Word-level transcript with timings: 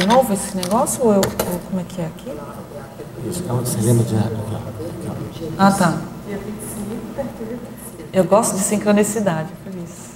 de 0.00 0.06
novo 0.06 0.32
esse 0.32 0.56
negócio 0.56 1.04
ou, 1.04 1.12
eu, 1.12 1.20
ou 1.20 1.58
como 1.68 1.80
é 1.80 1.84
que 1.84 2.00
é 2.00 2.06
aqui? 2.06 2.32
Isso, 3.28 3.42
calma, 3.42 3.62
você 3.62 3.78
lembra 3.82 4.04
de. 4.04 4.16
Ah, 5.58 5.70
tá. 5.70 6.00
Eu 8.12 8.24
gosto 8.24 8.56
de 8.56 8.62
sincronicidade, 8.62 9.50
por 9.62 9.74
isso. 9.74 10.10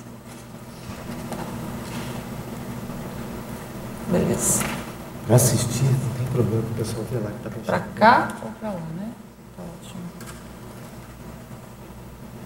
Beleza. 4.10 4.64
Para 5.26 5.36
assistir, 5.36 5.84
não 5.84 6.14
tem 6.16 6.26
problema 6.32 6.62
o 6.62 6.74
pessoal 6.74 7.04
vê 7.10 7.18
lá 7.18 7.30
que 7.30 7.42
tá 7.42 7.50
Para 7.66 7.80
cá 7.80 8.28
ou 8.42 8.50
para 8.52 8.70
lá, 8.70 8.80
né? 8.96 9.10
Tá 9.56 9.62
ótimo. 9.62 10.00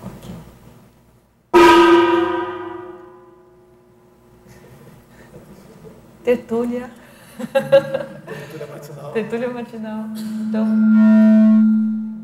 Ok. 0.04 0.32
Tertúlia. 6.24 6.90
Tertúlia 9.12 9.48
matinal. 9.48 9.54
Matinal. 9.54 10.04
Então, 10.48 10.66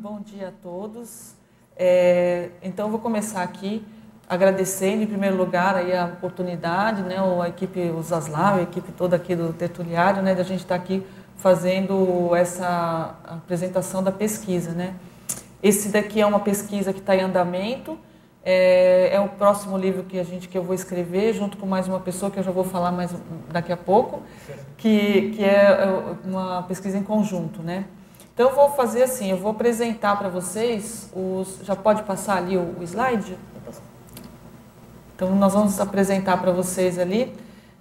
bom 0.03 0.21
dia 0.21 0.49
a 0.49 0.53
todos. 0.63 1.35
É, 1.77 2.51
então, 2.63 2.91
vou 2.91 2.99
começar 2.99 3.43
aqui 3.43 3.85
agradecendo, 4.29 5.03
em 5.03 5.07
primeiro 5.07 5.37
lugar, 5.37 5.77
aí 5.77 5.95
a 5.95 6.07
oportunidade, 6.07 7.03
né, 7.03 7.17
a 7.19 7.49
equipe, 7.49 7.81
o 7.91 8.03
Zaslav, 8.03 8.59
a 8.59 8.63
equipe 8.63 8.91
toda 8.93 9.17
aqui 9.17 9.37
do 9.37 9.53
Tertuliário, 9.53 10.23
né, 10.23 10.35
da 10.35 10.43
gente 10.43 10.61
estar 10.61 10.75
aqui 10.75 11.05
fazendo 11.37 12.35
essa 12.35 13.15
apresentação 13.25 14.03
da 14.03 14.11
pesquisa. 14.11 14.71
Né. 14.73 14.95
Esse 15.63 15.91
daqui 15.91 16.21
é 16.21 16.27
uma 16.27 16.41
pesquisa 16.41 16.93
que 16.93 17.01
está 17.01 17.15
em 17.15 17.21
andamento, 17.21 17.99
é, 18.45 19.15
é, 19.15 19.21
o 19.21 19.29
próximo 19.29 19.79
livro 19.79 20.03
que 20.03 20.19
a 20.19 20.23
gente 20.23 20.49
que 20.49 20.59
eu 20.59 20.63
vou 20.63 20.75
escrever 20.75 21.33
junto 21.33 21.57
com 21.57 21.67
mais 21.67 21.89
uma 21.89 21.99
pessoa 21.99 22.31
que 22.31 22.39
eu 22.39 22.43
já 22.43 22.51
vou 22.51 22.65
falar 22.65 22.93
mais 22.93 23.11
daqui 23.51 23.73
a 23.73 23.77
pouco, 23.77 24.23
que, 24.77 25.31
que 25.31 25.43
é 25.43 25.79
uma 26.25 26.63
pesquisa 26.65 26.99
em 26.99 27.03
conjunto, 27.03 27.63
né? 27.63 27.87
Então 28.35 28.51
eu 28.51 28.55
vou 28.55 28.71
fazer 28.73 29.05
assim, 29.05 29.31
eu 29.31 29.39
vou 29.39 29.53
apresentar 29.53 30.19
para 30.19 30.29
vocês 30.29 31.11
os, 31.15 31.61
já 31.63 31.75
pode 31.75 32.03
passar 32.03 32.37
ali 32.37 32.57
o, 32.57 32.75
o 32.79 32.83
slide? 32.83 33.39
Então 35.17 35.35
nós 35.37 35.55
vamos 35.55 35.81
apresentar 35.81 36.37
para 36.39 36.51
vocês 36.51 36.99
ali 36.99 37.33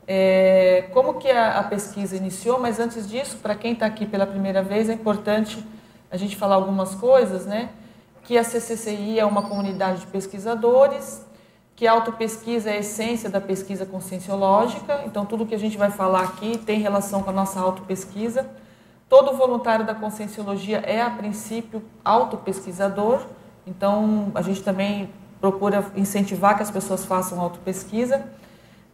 é, 0.07 0.85
como 0.93 1.15
que 1.15 1.29
a, 1.29 1.59
a, 1.59 1.63
pesquisa 1.63 2.15
iniciou, 2.15 2.59
mas 2.59 2.79
antes 2.79 3.09
disso, 3.09 3.37
para 3.37 3.55
quem 3.55 3.73
está 3.73 3.85
aqui 3.85 4.05
pela 4.05 4.27
primeira 4.27 4.61
vez, 4.61 4.89
é 4.89 4.93
importante 4.93 5.65
a 6.11 6.17
gente 6.17 6.35
falar 6.35 6.55
algumas 6.55 6.93
coisas, 6.95 7.45
né? 7.45 7.69
Que 8.23 8.37
a 8.37 8.43
CCCI 8.43 9.19
é 9.19 9.25
uma 9.25 9.41
comunidade 9.43 10.01
de 10.01 10.07
pesquisadores, 10.07 11.25
que 11.75 11.85
a 11.85 11.91
autopesquisa 11.91 12.69
é 12.69 12.73
a 12.73 12.79
essência 12.79 13.29
da 13.29 13.41
pesquisa 13.41 13.85
conscienciológica, 13.85 15.01
então 15.05 15.25
tudo 15.25 15.45
que 15.45 15.55
a 15.55 15.59
gente 15.59 15.77
vai 15.77 15.91
falar 15.91 16.23
aqui 16.23 16.57
tem 16.57 16.79
relação 16.79 17.21
com 17.21 17.29
a 17.29 17.33
nossa 17.33 17.59
autopesquisa. 17.59 18.49
Todo 19.09 19.35
voluntário 19.35 19.85
da 19.85 19.93
conscienciologia 19.93 20.77
é, 20.85 21.01
a 21.01 21.09
princípio, 21.09 21.83
autopesquisador, 22.03 23.21
então 23.67 24.31
a 24.33 24.41
gente 24.41 24.63
também 24.63 25.09
procura 25.41 25.85
incentivar 25.95 26.55
que 26.55 26.63
as 26.63 26.71
pessoas 26.71 27.03
façam 27.03 27.39
autopesquisa. 27.41 28.23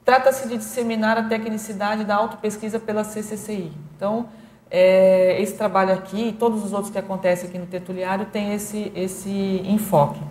Trata-se 0.04 0.48
de 0.48 0.58
disseminar 0.58 1.18
a 1.18 1.24
tecnicidade 1.24 2.04
da 2.04 2.16
autopesquisa 2.16 2.80
pela 2.80 3.04
CCCI. 3.04 3.72
Então, 3.96 4.28
é, 4.72 5.42
esse 5.42 5.56
trabalho 5.56 5.94
aqui 5.94 6.30
e 6.30 6.34
todos 6.34 6.64
os 6.64 6.73
outros 6.73 6.92
que 6.92 6.98
acontecem 6.98 7.50
aqui 7.50 7.58
no 7.58 7.66
Tertuliário 7.66 8.28
tem 8.28 8.53
esse, 8.53 8.92
esse 8.95 9.61
enfoque. 9.66 10.22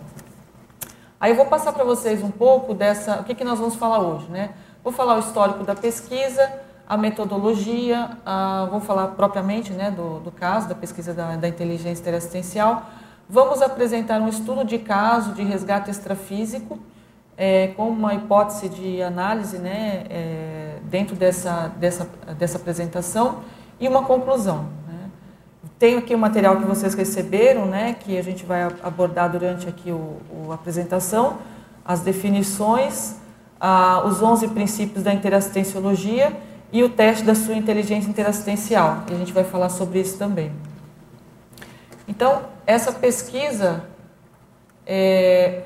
Aí 1.19 1.31
eu 1.31 1.35
vou 1.35 1.47
passar 1.47 1.73
para 1.73 1.83
vocês 1.83 2.23
um 2.23 2.31
pouco 2.31 2.73
dessa, 2.73 3.19
o 3.19 3.23
que, 3.25 3.35
que 3.35 3.43
nós 3.43 3.59
vamos 3.59 3.75
falar 3.75 3.99
hoje, 3.99 4.27
né? 4.29 4.51
Vou 4.81 4.93
falar 4.93 5.17
o 5.17 5.19
histórico 5.19 5.65
da 5.65 5.75
pesquisa, 5.75 6.49
a 6.87 6.95
metodologia, 6.95 8.11
a, 8.25 8.67
vou 8.71 8.79
falar 8.79 9.07
propriamente 9.09 9.73
né, 9.73 9.91
do, 9.91 10.19
do 10.21 10.31
caso, 10.31 10.69
da 10.69 10.75
pesquisa 10.75 11.13
da, 11.13 11.35
da 11.35 11.47
inteligência 11.49 12.01
interassistencial. 12.01 12.85
Vamos 13.29 13.61
apresentar 13.61 14.21
um 14.21 14.29
estudo 14.29 14.63
de 14.63 14.79
caso 14.79 15.33
de 15.33 15.43
resgate 15.43 15.91
extrafísico, 15.91 16.79
é, 17.37 17.67
com 17.75 17.89
uma 17.89 18.13
hipótese 18.13 18.69
de 18.69 19.01
análise 19.01 19.57
né, 19.59 20.05
é, 20.09 20.77
dentro 20.83 21.15
dessa, 21.15 21.67
dessa, 21.77 22.09
dessa 22.37 22.57
apresentação 22.57 23.39
e 23.79 23.87
uma 23.87 24.03
conclusão. 24.03 24.69
Né? 24.87 25.09
Tenho 25.77 25.99
aqui 25.99 26.13
o 26.13 26.17
material 26.17 26.57
que 26.57 26.65
vocês 26.65 26.93
receberam, 26.93 27.65
né, 27.65 27.95
que 27.99 28.17
a 28.17 28.21
gente 28.21 28.45
vai 28.45 28.63
abordar 28.83 29.31
durante 29.31 29.67
aqui 29.67 29.91
o, 29.91 30.17
o 30.29 30.51
apresentação, 30.51 31.37
as 31.85 32.01
definições, 32.01 33.15
a, 33.59 34.03
os 34.05 34.21
11 34.21 34.49
princípios 34.49 35.03
da 35.03 35.13
interassistenciologia 35.13 36.35
e 36.71 36.83
o 36.83 36.89
teste 36.89 37.23
da 37.23 37.33
sua 37.33 37.55
inteligência 37.55 38.09
interassistencial. 38.09 39.03
E 39.09 39.13
a 39.13 39.17
gente 39.17 39.33
vai 39.33 39.43
falar 39.43 39.69
sobre 39.69 39.99
isso 39.99 40.17
também. 40.17 40.51
Então, 42.07 42.43
essa 42.65 42.91
pesquisa, 42.91 43.83
é, 44.85 45.63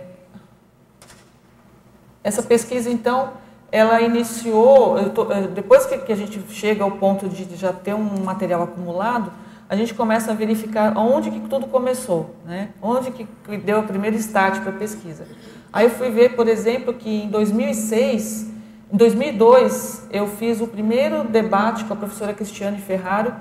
essa 2.24 2.41
pesquisa, 2.41 2.90
então, 2.90 3.34
ela 3.74 4.00
iniciou, 4.04 5.10
tô, 5.10 5.32
eh, 5.32 5.48
depois 5.48 5.88
que, 5.88 5.98
que, 5.98 6.14
a 6.14 6.16
gente 6.16 6.40
chega 6.50 6.84
ao 6.84 6.92
ponto 6.92 7.28
de 7.28 7.56
já 7.56 7.74
ter 7.74 7.96
um 7.96 8.24
material 8.24 8.62
acumulado, 8.62 9.32
a 9.68 9.76
gente 9.76 9.96
começa 9.96 10.30
a 10.30 10.36
verificar 10.36 10.96
onde 10.96 11.32
que 11.32 11.40
tudo 11.50 11.66
começou, 11.66 12.36
né? 12.46 12.70
onde 12.80 13.10
que 13.10 13.28
deu 13.58 13.80
a 13.80 13.82
primeira 13.82 14.16
start 14.18 14.62
para 14.62 14.70
a 14.70 14.76
pesquisa. 14.76 15.26
Aí 15.74 15.88
eu 15.88 15.90
fui 15.90 16.12
ver, 16.12 16.36
por 16.36 16.48
exemplo, 16.48 16.94
que 16.94 17.24
em 17.24 17.30
2006, 17.30 18.52
em 18.94 18.96
2002, 18.96 20.08
eu 20.12 20.28
fiz 20.28 20.62
o 20.62 20.68
primeiro 20.68 21.24
debate 21.24 21.84
com 21.86 21.96
a 21.96 21.98
professora 21.98 22.32
Cristiane 22.32 22.80
Ferraro 22.80 23.34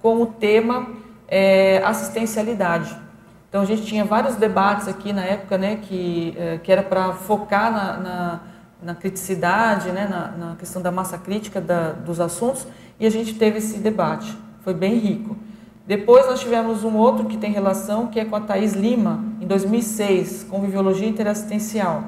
com 0.00 0.22
o 0.22 0.26
tema 0.26 0.86
é, 1.26 1.82
assistencialidade. 1.84 2.96
Então 3.48 3.62
a 3.62 3.64
gente 3.64 3.82
tinha 3.82 4.04
vários 4.04 4.36
debates 4.36 4.86
aqui 4.86 5.12
na 5.12 5.24
época, 5.24 5.58
né, 5.58 5.80
que, 5.82 6.32
é, 6.38 6.58
que 6.58 6.70
era 6.70 6.84
para 6.84 7.12
focar 7.12 7.72
na, 7.72 7.96
na 7.96 8.49
na 8.82 8.94
criticidade, 8.94 9.90
né, 9.90 10.06
na, 10.08 10.46
na, 10.46 10.56
questão 10.56 10.80
da 10.80 10.90
massa 10.90 11.18
crítica 11.18 11.60
da, 11.60 11.92
dos 11.92 12.20
assuntos, 12.20 12.66
e 12.98 13.06
a 13.06 13.10
gente 13.10 13.34
teve 13.34 13.58
esse 13.58 13.78
debate. 13.78 14.36
Foi 14.62 14.74
bem 14.74 14.98
rico. 14.98 15.36
Depois 15.86 16.26
nós 16.26 16.40
tivemos 16.40 16.84
um 16.84 16.96
outro 16.96 17.26
que 17.26 17.36
tem 17.36 17.52
relação, 17.52 18.06
que 18.06 18.20
é 18.20 18.24
com 18.24 18.36
a 18.36 18.40
Thais 18.40 18.74
Lima, 18.74 19.24
em 19.40 19.46
2006, 19.46 20.44
Conviviologia 20.48 21.08
Interassistencial. 21.08 22.04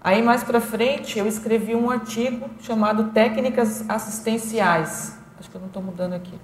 Aí 0.00 0.22
mais 0.22 0.44
para 0.44 0.60
frente 0.60 1.18
eu 1.18 1.26
escrevi 1.26 1.74
um 1.74 1.90
artigo 1.90 2.48
chamado 2.60 3.10
Técnicas 3.12 3.84
Assistenciais. 3.88 5.16
Acho 5.38 5.50
que 5.50 5.56
eu 5.56 5.60
não 5.60 5.68
estou 5.68 5.82
mudando 5.82 6.12
aqui. 6.12 6.38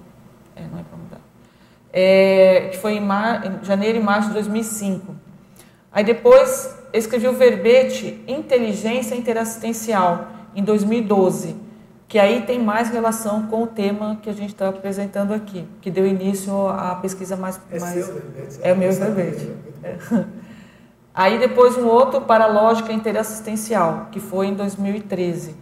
É, 0.55 0.61
não 0.61 0.79
é 0.79 0.83
para 0.83 0.97
mudar. 0.97 1.21
É, 1.91 2.69
que 2.71 2.77
foi 2.77 2.93
em, 2.93 3.01
mar, 3.01 3.45
em 3.45 3.63
janeiro 3.63 3.97
e 3.97 4.01
março 4.01 4.29
de 4.29 4.33
2005. 4.33 5.15
Aí 5.91 6.03
depois 6.03 6.75
escrevi 6.97 7.27
o 7.27 7.33
verbete 7.33 8.23
Inteligência 8.27 9.15
Interassistencial, 9.15 10.27
em 10.55 10.63
2012, 10.63 11.55
que 12.07 12.17
aí 12.17 12.43
tem 12.43 12.59
mais 12.59 12.89
relação 12.89 13.47
com 13.47 13.63
o 13.63 13.67
tema 13.67 14.17
que 14.21 14.29
a 14.29 14.33
gente 14.33 14.53
está 14.53 14.69
apresentando 14.69 15.33
aqui, 15.33 15.67
que 15.81 15.91
deu 15.91 16.05
início 16.05 16.67
à 16.69 16.95
pesquisa 16.95 17.35
mais... 17.35 17.59
É 17.69 17.79
mais... 17.79 17.93
seu 17.93 18.13
verbete? 18.13 18.59
É 18.61 18.73
o 18.73 18.77
meu 18.77 18.91
verbete. 18.91 19.51
É. 19.83 19.97
Aí 21.15 21.39
depois 21.39 21.77
um 21.77 21.85
outro 21.87 22.19
para 22.19 22.45
lógica 22.45 22.91
interassistencial, 22.91 24.09
que 24.11 24.19
foi 24.19 24.47
em 24.47 24.53
2013. 24.53 25.55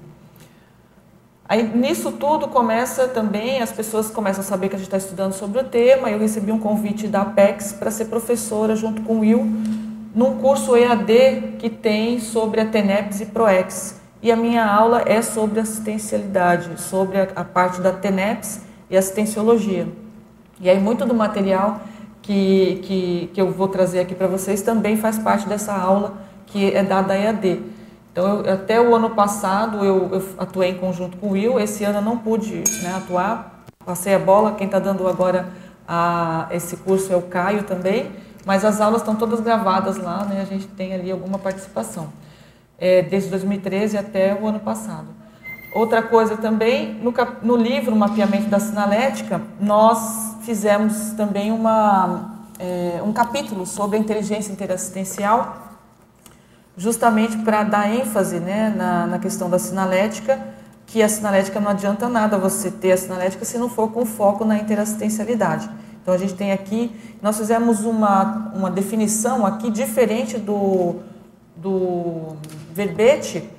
Aí 1.47 1.61
nisso 1.61 2.11
tudo 2.13 2.47
começa 2.47 3.07
também, 3.07 3.61
as 3.61 3.71
pessoas 3.71 4.09
começam 4.09 4.41
a 4.41 4.43
saber 4.43 4.69
que 4.69 4.75
a 4.75 4.79
gente 4.79 4.87
está 4.87 4.97
estudando 4.97 5.33
sobre 5.33 5.59
o 5.59 5.63
tema, 5.63 6.09
eu 6.09 6.17
recebi 6.17 6.51
um 6.51 6.57
convite 6.57 7.07
da 7.07 7.21
Apex 7.21 7.73
para 7.73 7.91
ser 7.91 8.05
professora 8.05 8.75
junto 8.75 9.03
com 9.03 9.17
o 9.17 9.19
Will, 9.19 9.45
num 10.13 10.37
curso 10.37 10.75
EAD 10.75 11.55
que 11.59 11.69
tem 11.69 12.19
sobre 12.19 12.61
a 12.61 12.65
TENEPS 12.65 13.21
e 13.21 13.25
PROEX. 13.25 14.01
E 14.21 14.31
a 14.31 14.35
minha 14.35 14.65
aula 14.65 15.03
é 15.05 15.21
sobre 15.21 15.59
assistencialidade, 15.59 16.79
sobre 16.79 17.17
a, 17.17 17.27
a 17.35 17.43
parte 17.43 17.81
da 17.81 17.91
TENEPS 17.91 18.61
e 18.89 18.95
assistenciologia. 18.95 19.87
E 20.61 20.69
aí 20.69 20.79
muito 20.79 21.05
do 21.05 21.13
material 21.13 21.81
que, 22.21 22.79
que, 22.83 23.31
que 23.33 23.41
eu 23.41 23.51
vou 23.51 23.67
trazer 23.67 23.99
aqui 23.99 24.15
para 24.15 24.27
vocês 24.27 24.61
também 24.61 24.95
faz 24.95 25.17
parte 25.17 25.47
dessa 25.47 25.73
aula 25.73 26.13
que 26.47 26.73
é 26.73 26.83
dada 26.83 27.17
EAD. 27.17 27.61
Então, 28.11 28.43
eu, 28.45 28.53
até 28.53 28.79
o 28.79 28.95
ano 28.95 29.09
passado 29.09 29.83
eu, 29.83 30.09
eu, 30.13 30.23
atuei 30.37 30.69
em 30.69 30.75
conjunto 30.75 31.17
com 31.17 31.27
o 31.27 31.31
Will, 31.31 31.59
esse 31.59 31.83
ano 31.83 31.97
eu 31.97 32.01
não 32.01 32.17
pude 32.17 32.63
né, 32.83 32.93
atuar, 32.95 33.63
passei 33.83 34.13
a 34.13 34.19
bola, 34.19 34.53
quem 34.53 34.67
está 34.67 34.77
dando 34.77 35.07
agora 35.07 35.49
a, 35.87 36.47
esse 36.51 36.77
curso 36.77 37.11
é 37.11 37.15
o 37.15 37.23
Caio 37.23 37.63
também, 37.63 38.11
mas 38.45 38.65
as 38.65 38.81
aulas 38.81 39.01
estão 39.01 39.15
todas 39.15 39.39
gravadas 39.39 39.97
lá, 39.97 40.25
né? 40.25 40.41
A 40.41 40.45
gente 40.45 40.67
tem 40.67 40.93
ali 40.93 41.11
alguma 41.11 41.39
participação, 41.39 42.09
é, 42.77 43.01
desde 43.01 43.29
2013 43.29 43.97
até 43.97 44.33
o 44.33 44.47
ano 44.47 44.59
passado. 44.59 45.07
Outra 45.73 46.03
coisa 46.03 46.37
também, 46.37 46.93
no, 46.95 47.13
no 47.41 47.55
livro 47.55 47.95
Mapeamento 47.95 48.47
da 48.47 48.59
Sinalética, 48.59 49.41
nós 49.59 50.35
fizemos 50.43 51.13
também 51.17 51.51
uma, 51.51 52.45
é, 52.59 53.01
um 53.03 53.11
capítulo 53.11 53.65
sobre 53.65 53.97
a 53.97 53.99
inteligência 53.99 54.51
interassistencial, 54.51 55.57
justamente 56.77 57.37
para 57.37 57.63
dar 57.63 57.89
ênfase 57.91 58.39
né, 58.39 58.73
na, 58.75 59.07
na 59.07 59.19
questão 59.19 59.49
da 59.49 59.57
sinalética, 59.57 60.39
que 60.85 61.01
a 61.01 61.09
sinalética 61.09 61.59
não 61.59 61.71
adianta 61.71 62.07
nada 62.07 62.37
você 62.37 62.69
ter 62.69 62.91
a 62.91 62.97
sinalética 62.97 63.43
se 63.43 63.57
não 63.57 63.69
for 63.69 63.91
com 63.91 64.05
foco 64.05 64.45
na 64.45 64.57
interassistencialidade. 64.57 65.69
Então 66.03 66.13
a 66.13 66.17
gente 66.17 66.33
tem 66.33 66.51
aqui, 66.51 66.91
nós 67.21 67.37
fizemos 67.37 67.85
uma, 67.85 68.51
uma 68.53 68.69
definição 68.69 69.45
aqui 69.45 69.71
diferente 69.71 70.37
do, 70.37 70.97
do 71.55 72.35
verbete 72.73 73.49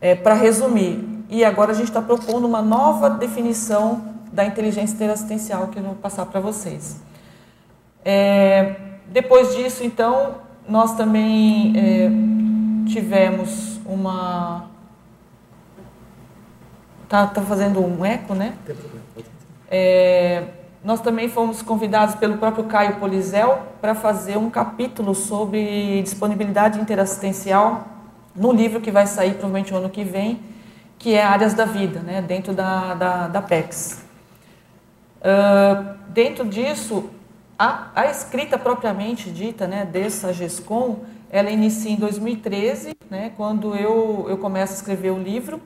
é, 0.00 0.14
para 0.14 0.32
resumir. 0.32 1.04
E 1.28 1.44
agora 1.44 1.72
a 1.72 1.74
gente 1.74 1.88
está 1.88 2.00
propondo 2.00 2.46
uma 2.46 2.62
nova 2.62 3.10
definição 3.10 4.16
da 4.32 4.44
inteligência 4.44 4.94
interassistencial 4.94 5.68
que 5.68 5.78
eu 5.78 5.82
vou 5.82 5.94
passar 5.96 6.24
para 6.24 6.40
vocês. 6.40 6.96
É, 8.02 8.76
depois 9.08 9.54
disso, 9.54 9.84
então, 9.84 10.36
nós 10.66 10.96
também 10.96 11.74
é, 11.76 12.08
tivemos 12.88 13.80
uma. 13.84 14.70
Tá, 17.08 17.26
tá 17.26 17.42
fazendo 17.42 17.80
um 17.84 18.04
eco, 18.04 18.34
né? 18.34 18.56
É, 19.70 20.44
nós 20.86 21.00
também 21.00 21.28
fomos 21.28 21.62
convidados 21.62 22.14
pelo 22.14 22.38
próprio 22.38 22.62
Caio 22.62 23.00
Polizel 23.00 23.58
para 23.80 23.92
fazer 23.92 24.38
um 24.38 24.48
capítulo 24.48 25.16
sobre 25.16 26.00
disponibilidade 26.00 26.78
interassistencial 26.78 27.88
no 28.36 28.52
livro 28.52 28.80
que 28.80 28.92
vai 28.92 29.04
sair 29.04 29.32
provavelmente 29.32 29.74
o 29.74 29.78
ano 29.78 29.90
que 29.90 30.04
vem, 30.04 30.38
que 30.96 31.12
é 31.12 31.24
Áreas 31.24 31.54
da 31.54 31.64
Vida, 31.64 31.98
né, 31.98 32.22
dentro 32.22 32.54
da, 32.54 32.94
da, 32.94 33.26
da 33.26 33.42
PEX. 33.42 34.04
Uh, 35.18 35.96
dentro 36.10 36.46
disso, 36.46 37.10
a, 37.58 37.88
a, 37.92 38.06
escrita 38.06 38.56
propriamente 38.56 39.28
dita 39.28 39.66
né, 39.66 39.84
dessa 39.84 40.32
GESCOM, 40.32 41.00
ela 41.28 41.50
inicia 41.50 41.90
em 41.90 41.96
2013, 41.96 42.94
né, 43.10 43.32
quando 43.36 43.74
eu, 43.74 44.26
eu 44.28 44.38
começo 44.38 44.74
a 44.74 44.76
escrever 44.76 45.10
o 45.10 45.18
livro, 45.18 45.60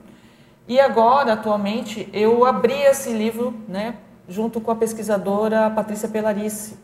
e 0.67 0.79
agora, 0.79 1.33
atualmente, 1.33 2.09
eu 2.11 2.43
abri 2.43 2.73
esse 2.73 3.11
livro 3.13 3.53
né, 3.67 3.93
junto 4.27 4.61
com 4.61 4.71
a 4.71 4.75
pesquisadora 4.75 5.69
Patrícia 5.69 6.07
Pelarice. 6.07 6.77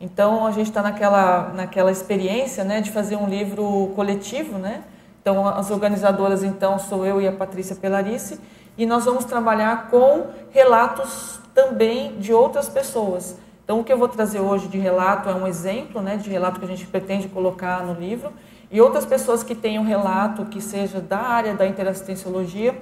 Então, 0.00 0.46
a 0.46 0.50
gente 0.50 0.68
está 0.68 0.82
naquela, 0.82 1.52
naquela 1.54 1.92
experiência 1.92 2.64
né, 2.64 2.80
de 2.80 2.90
fazer 2.90 3.16
um 3.16 3.28
livro 3.28 3.92
coletivo. 3.94 4.58
Né? 4.58 4.82
Então, 5.20 5.46
as 5.46 5.70
organizadoras, 5.70 6.42
então, 6.42 6.78
sou 6.78 7.04
eu 7.04 7.20
e 7.20 7.28
a 7.28 7.32
Patrícia 7.32 7.76
Pelarice, 7.76 8.40
e 8.78 8.86
nós 8.86 9.04
vamos 9.04 9.26
trabalhar 9.26 9.90
com 9.90 10.28
relatos 10.50 11.38
também 11.54 12.16
de 12.18 12.32
outras 12.32 12.68
pessoas. 12.68 13.36
Então, 13.62 13.80
o 13.80 13.84
que 13.84 13.92
eu 13.92 13.98
vou 13.98 14.08
trazer 14.08 14.40
hoje 14.40 14.68
de 14.68 14.78
relato 14.78 15.28
é 15.28 15.34
um 15.34 15.46
exemplo 15.46 16.00
né, 16.00 16.16
de 16.16 16.30
relato 16.30 16.58
que 16.58 16.64
a 16.64 16.68
gente 16.68 16.86
pretende 16.86 17.28
colocar 17.28 17.84
no 17.84 17.92
livro, 17.92 18.32
e 18.70 18.80
outras 18.80 19.04
pessoas 19.04 19.42
que 19.42 19.54
tenham 19.54 19.84
relato 19.84 20.46
que 20.46 20.60
seja 20.60 21.00
da 21.00 21.18
área 21.18 21.54
da 21.54 21.66
interassistenciologia, 21.66 22.74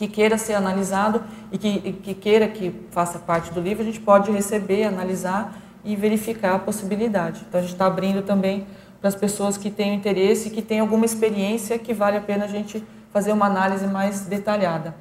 que 0.00 0.08
queira 0.08 0.38
ser 0.38 0.54
analisado 0.54 1.22
e 1.52 1.58
que, 1.58 1.92
que 1.92 2.14
queira 2.14 2.48
que 2.48 2.74
faça 2.90 3.18
parte 3.18 3.52
do 3.52 3.60
livro, 3.60 3.82
a 3.82 3.84
gente 3.84 4.00
pode 4.00 4.32
receber, 4.32 4.84
analisar 4.84 5.54
e 5.84 5.94
verificar 5.94 6.54
a 6.54 6.58
possibilidade. 6.58 7.44
Então, 7.46 7.58
a 7.58 7.62
gente 7.62 7.74
está 7.74 7.84
abrindo 7.84 8.22
também 8.22 8.66
para 8.98 9.08
as 9.08 9.14
pessoas 9.14 9.58
que 9.58 9.70
têm 9.70 9.94
interesse 9.94 10.48
e 10.48 10.50
que 10.50 10.62
têm 10.62 10.80
alguma 10.80 11.04
experiência 11.04 11.78
que 11.78 11.92
vale 11.92 12.16
a 12.16 12.20
pena 12.22 12.46
a 12.46 12.48
gente 12.48 12.82
fazer 13.12 13.30
uma 13.32 13.44
análise 13.44 13.86
mais 13.86 14.22
detalhada. 14.22 14.94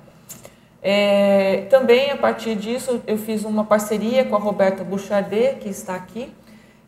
É, 0.81 1.67
também, 1.69 2.11
a 2.11 2.17
partir 2.17 2.55
disso, 2.57 3.01
eu 3.07 3.17
fiz 3.17 3.45
uma 3.45 3.63
parceria 3.63 4.25
com 4.25 4.35
a 4.35 4.39
Roberta 4.39 4.83
Bouchardet, 4.83 5.61
que 5.61 5.69
está 5.69 5.95
aqui, 5.95 6.29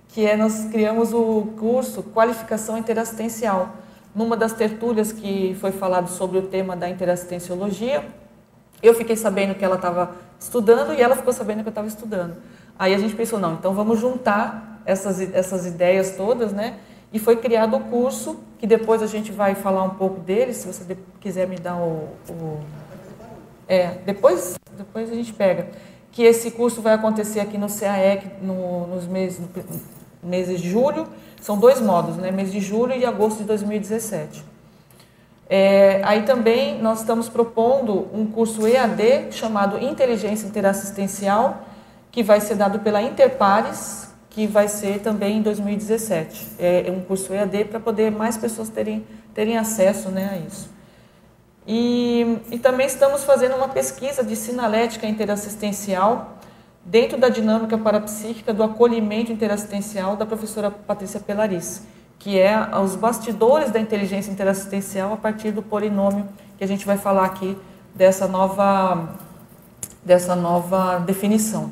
que 0.09 0.25
é 0.25 0.35
nós 0.35 0.67
criamos 0.69 1.13
o 1.13 1.53
curso 1.57 2.03
Qualificação 2.03 2.77
Interassistencial 2.77 3.69
numa 4.13 4.35
das 4.35 4.53
tertúlias 4.53 5.11
que 5.11 5.55
foi 5.59 5.71
falado 5.71 6.09
sobre 6.09 6.37
o 6.37 6.43
tema 6.43 6.75
da 6.75 6.89
interassistenciologia, 6.89 8.05
eu 8.81 8.93
fiquei 8.93 9.15
sabendo 9.15 9.55
que 9.55 9.63
ela 9.63 9.75
estava 9.75 10.15
estudando 10.39 10.93
e 10.93 11.01
ela 11.01 11.15
ficou 11.15 11.31
sabendo 11.31 11.61
que 11.61 11.67
eu 11.67 11.71
estava 11.71 11.87
estudando. 11.87 12.35
Aí 12.77 12.93
a 12.93 12.97
gente 12.97 13.15
pensou, 13.15 13.39
não, 13.39 13.53
então 13.53 13.73
vamos 13.73 13.99
juntar 13.99 14.81
essas, 14.85 15.21
essas 15.33 15.65
ideias 15.65 16.15
todas, 16.15 16.51
né? 16.51 16.79
E 17.13 17.19
foi 17.19 17.37
criado 17.37 17.75
o 17.75 17.79
curso, 17.81 18.39
que 18.57 18.65
depois 18.65 19.01
a 19.03 19.07
gente 19.07 19.31
vai 19.31 19.53
falar 19.53 19.83
um 19.83 19.91
pouco 19.91 20.19
dele, 20.21 20.53
se 20.53 20.65
você 20.65 20.97
quiser 21.19 21.47
me 21.47 21.57
dar 21.57 21.75
o... 21.77 22.09
o... 22.29 22.59
É, 23.67 23.97
depois, 24.05 24.55
depois 24.77 25.11
a 25.11 25.15
gente 25.15 25.33
pega. 25.33 25.69
Que 26.11 26.23
esse 26.23 26.51
curso 26.51 26.81
vai 26.81 26.93
acontecer 26.93 27.39
aqui 27.39 27.57
no 27.57 27.67
CAEC 27.67 28.41
no, 28.41 28.87
nos 28.87 29.07
meses, 29.07 29.39
meses 30.23 30.61
de 30.61 30.69
julho, 30.69 31.07
são 31.41 31.57
dois 31.57 31.81
modos, 31.81 32.17
né? 32.17 32.31
mês 32.31 32.51
de 32.51 32.59
julho 32.59 32.93
e 32.93 33.05
agosto 33.05 33.39
de 33.39 33.43
2017. 33.45 34.43
É, 35.49 36.01
aí 36.05 36.23
também 36.23 36.81
nós 36.81 36.99
estamos 36.99 37.27
propondo 37.27 38.07
um 38.13 38.25
curso 38.25 38.65
EAD 38.65 39.31
chamado 39.31 39.83
Inteligência 39.83 40.47
Interassistencial, 40.47 41.65
que 42.11 42.23
vai 42.23 42.39
ser 42.39 42.55
dado 42.55 42.79
pela 42.79 43.01
Interpares, 43.01 44.09
que 44.29 44.47
vai 44.47 44.67
ser 44.67 44.99
também 44.99 45.39
em 45.39 45.41
2017. 45.41 46.53
É 46.57 46.85
um 46.89 47.01
curso 47.01 47.33
EAD 47.33 47.65
para 47.65 47.79
poder 47.79 48.11
mais 48.11 48.37
pessoas 48.37 48.69
terem, 48.69 49.05
terem 49.33 49.57
acesso 49.57 50.09
né, 50.09 50.29
a 50.31 50.37
isso. 50.37 50.69
E, 51.67 52.37
e 52.49 52.57
também 52.57 52.87
estamos 52.87 53.23
fazendo 53.23 53.55
uma 53.55 53.67
pesquisa 53.67 54.23
de 54.23 54.35
sinalética 54.35 55.05
interassistencial 55.05 56.37
dentro 56.83 57.17
da 57.17 57.29
dinâmica 57.29 57.77
parapsíquica 57.77 58.53
do 58.53 58.63
acolhimento 58.63 59.31
interassistencial 59.31 60.15
da 60.15 60.25
professora 60.25 60.71
Patrícia 60.71 61.19
Pelarice, 61.19 61.81
que 62.17 62.39
é 62.39 62.55
os 62.83 62.95
bastidores 62.95 63.71
da 63.71 63.79
inteligência 63.79 64.31
interassistencial 64.31 65.13
a 65.13 65.17
partir 65.17 65.51
do 65.51 65.61
polinômio 65.61 66.27
que 66.57 66.63
a 66.63 66.67
gente 66.67 66.85
vai 66.85 66.97
falar 66.97 67.25
aqui 67.25 67.57
dessa 67.95 68.27
nova, 68.27 69.09
dessa 70.05 70.35
nova 70.35 70.99
definição. 70.99 71.71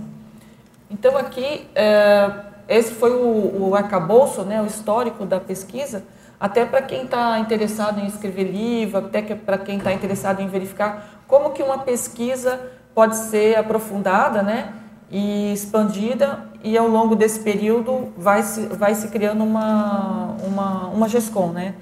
Então 0.89 1.15
aqui, 1.15 1.67
é, 1.75 2.31
esse 2.67 2.93
foi 2.93 3.11
o, 3.11 3.69
o 3.69 3.75
arcabouço, 3.75 4.41
né, 4.41 4.61
o 4.61 4.65
histórico 4.65 5.25
da 5.25 5.39
pesquisa, 5.39 6.03
até 6.39 6.65
para 6.65 6.81
quem 6.81 7.03
está 7.03 7.37
interessado 7.37 7.99
em 7.99 8.07
escrever 8.07 8.45
livro, 8.45 8.97
até 8.97 9.21
para 9.21 9.57
quem 9.57 9.77
está 9.77 9.93
interessado 9.93 10.41
em 10.41 10.47
verificar 10.47 11.21
como 11.27 11.51
que 11.51 11.61
uma 11.61 11.79
pesquisa 11.79 12.59
pode 12.95 13.15
ser 13.15 13.57
aprofundada, 13.57 14.41
né, 14.41 14.73
e 15.11 15.53
expandida 15.53 16.45
e 16.63 16.77
ao 16.77 16.87
longo 16.87 17.15
desse 17.15 17.39
período 17.39 18.13
vai 18.17 18.43
se, 18.43 18.67
vai 18.67 18.93
se 18.93 19.07
criando 19.07 19.43
uma, 19.43 20.35
uma, 20.45 20.87
uma 20.87 21.09
GESCOM, 21.09 21.51
né? 21.51 21.75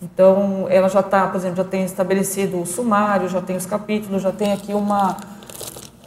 Então, 0.00 0.66
ela 0.70 0.88
já 0.88 1.00
está, 1.00 1.26
por 1.26 1.36
exemplo, 1.36 1.56
já 1.56 1.64
tem 1.64 1.84
estabelecido 1.84 2.60
o 2.60 2.66
sumário, 2.66 3.28
já 3.28 3.42
tem 3.42 3.56
os 3.56 3.66
capítulos, 3.66 4.22
já 4.22 4.30
tem 4.30 4.52
aqui 4.52 4.72
uma, 4.72 5.16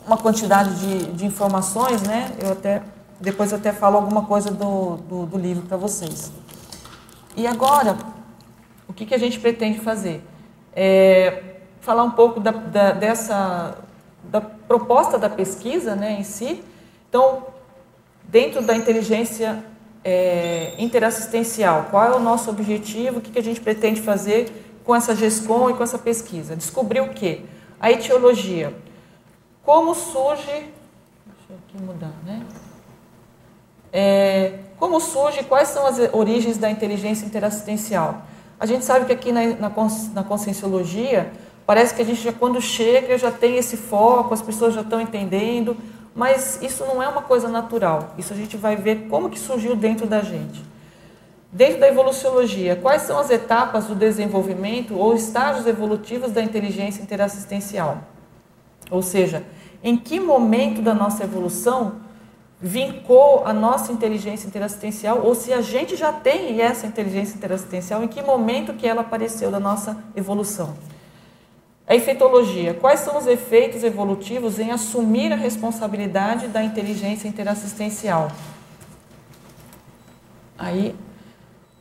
uma 0.08 0.18
quantidade 0.18 0.76
de, 0.76 1.12
de 1.12 1.26
informações, 1.26 2.02
né? 2.04 2.32
Eu 2.42 2.54
até, 2.54 2.82
depois 3.20 3.52
eu 3.52 3.58
até 3.58 3.74
falo 3.74 3.98
alguma 3.98 4.24
coisa 4.24 4.50
do, 4.50 4.96
do, 4.96 5.26
do 5.26 5.38
livro 5.38 5.64
para 5.68 5.76
vocês. 5.76 6.32
E 7.36 7.46
agora, 7.46 7.98
o 8.88 8.94
que, 8.94 9.06
que 9.06 9.14
a 9.14 9.18
gente 9.18 9.40
pretende 9.40 9.80
fazer? 9.80 10.26
É 10.74 11.44
falar 11.82 12.04
um 12.04 12.12
pouco 12.12 12.40
da, 12.40 12.52
da, 12.52 12.92
dessa 12.92 13.78
da 14.24 14.40
proposta 14.40 15.18
da 15.18 15.30
pesquisa 15.30 15.96
né, 15.96 16.14
em 16.20 16.24
si. 16.24 16.64
Então, 17.12 17.46
dentro 18.24 18.62
da 18.62 18.74
inteligência 18.74 19.62
é, 20.02 20.74
interassistencial, 20.78 21.88
qual 21.92 22.06
é 22.06 22.16
o 22.16 22.22
nosso 22.22 22.50
objetivo, 22.50 23.20
o 23.20 23.22
que, 23.22 23.32
que 23.32 23.40
a 23.40 23.44
gente 23.44 23.60
pretende 23.60 24.00
fazer 24.00 24.80
com 24.86 24.96
essa 24.96 25.14
GESCOM 25.14 25.70
e 25.70 25.74
com 25.74 25.84
essa 25.84 25.98
pesquisa? 25.98 26.56
Descobrir 26.56 27.02
o 27.02 27.10
quê? 27.10 27.42
A 27.82 27.92
etiologia. 27.92 28.74
Como 29.66 29.94
surge... 29.94 30.46
Deixa 30.46 31.50
eu 31.50 31.58
aqui 31.58 31.84
mudar, 31.84 32.14
né? 32.26 32.46
É, 33.92 34.60
como 34.78 35.02
surge, 35.02 35.44
quais 35.44 35.68
são 35.68 35.86
as 35.86 36.00
origens 36.14 36.58
da 36.58 36.72
inteligência 36.72 37.26
interassistencial? 37.26 38.22
A 38.58 38.66
gente 38.66 38.86
sabe 38.86 39.06
que 39.06 39.12
aqui 39.12 39.34
na, 39.34 39.48
na, 39.48 39.72
na 40.14 40.24
conscienciologia 40.24 41.30
Parece 41.66 41.94
que 41.94 42.02
a 42.02 42.06
gente 42.06 42.22
já 42.22 42.34
quando 42.34 42.60
chega 42.60 43.18
já 43.18 43.32
tem 43.32 43.56
esse 43.56 43.78
foco, 43.78 44.34
as 44.34 44.42
pessoas 44.42 44.74
já 44.74 44.82
estão 44.82 45.00
entendendo, 45.00 45.78
mas 46.16 46.62
isso 46.62 46.86
não 46.86 47.02
é 47.02 47.08
uma 47.08 47.22
coisa 47.22 47.48
natural. 47.48 48.14
Isso 48.18 48.34
a 48.34 48.36
gente 48.36 48.58
vai 48.58 48.76
ver 48.76 49.08
como 49.10 49.30
que 49.30 49.40
surgiu 49.40 49.76
dentro 49.76 50.06
da 50.06 50.22
gente. 50.22 50.64
Dentro 51.52 51.80
da 51.80 51.88
evoluciologia, 51.88 52.76
quais 52.76 53.02
são 53.02 53.18
as 53.18 53.30
etapas 53.30 53.86
do 53.86 53.96
desenvolvimento 53.96 54.98
ou 54.98 55.14
estágios 55.14 55.68
evolutivos 55.68 56.32
da 56.32 56.42
inteligência 56.42 57.02
interassistencial? 57.02 58.00
Ou 58.90 59.02
seja, 59.02 59.44
em 59.84 59.98
que 59.98 60.20
momento 60.20 60.82
da 60.82 60.94
nossa 60.94 61.24
evolução 61.24 61.96
vincou 62.62 63.44
a 63.44 63.52
nossa 63.52 63.92
inteligência 63.92 64.48
interassistencial, 64.48 65.22
ou 65.24 65.34
se 65.34 65.52
a 65.52 65.62
gente 65.62 65.96
já 65.96 66.14
tem 66.14 66.62
essa 66.62 66.86
inteligência 66.86 67.36
interassistencial, 67.36 68.04
em 68.04 68.08
que 68.08 68.22
momento 68.22 68.74
que 68.74 68.88
ela 68.88 69.02
apareceu 69.02 69.50
da 69.50 69.60
nossa 69.60 69.98
evolução? 70.16 70.76
A 71.92 71.96
efeitologia. 71.96 72.74
Quais 72.74 73.02
são 73.02 73.18
os 73.18 73.28
efeitos 73.28 73.84
evolutivos 73.84 74.60
em 74.60 74.72
assumir 74.72 75.34
a 75.34 75.36
responsabilidade 75.36 76.48
da 76.48 76.64
inteligência 76.64 77.28
interassistencial? 77.28 78.32
Aí, 80.58 80.96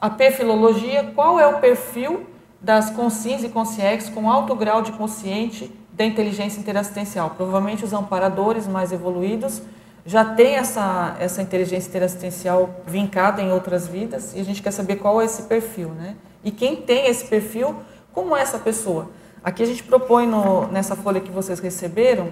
a 0.01 0.11
perfilologia. 0.11 1.13
Qual 1.15 1.39
é 1.39 1.47
o 1.47 1.61
perfil 1.61 2.27
das 2.61 2.91
consciências 2.91 3.45
e 3.45 3.53
consciências 3.53 4.13
com 4.13 4.29
alto 4.29 4.53
grau 4.57 4.83
de 4.83 4.91
consciente 4.91 5.73
da 5.93 6.05
inteligência 6.05 6.59
interassistencial. 6.59 7.31
Provavelmente 7.37 7.85
os 7.85 7.93
amparadores 7.93 8.67
mais 8.67 8.91
evoluídos 8.91 9.63
já 10.05 10.25
têm 10.25 10.57
essa, 10.57 11.17
essa 11.21 11.41
inteligência 11.41 11.89
interassistencial 11.89 12.83
vincada 12.85 13.41
em 13.41 13.53
outras 13.53 13.87
vidas 13.87 14.35
e 14.35 14.41
a 14.41 14.45
gente 14.45 14.61
quer 14.61 14.73
saber 14.73 14.97
qual 14.97 15.23
é 15.23 15.25
esse 15.25 15.45
perfil, 15.45 15.91
né? 15.91 16.17
E 16.43 16.51
quem 16.51 16.75
tem 16.75 17.07
esse 17.07 17.27
perfil, 17.27 17.77
como 18.13 18.37
é 18.37 18.41
essa 18.41 18.59
pessoa? 18.59 19.20
Aqui 19.43 19.63
a 19.63 19.67
gente 19.67 19.83
propõe 19.83 20.27
no, 20.27 20.67
nessa 20.69 20.95
folha 20.95 21.21
que 21.21 21.31
vocês 21.31 21.61
receberam, 21.61 22.29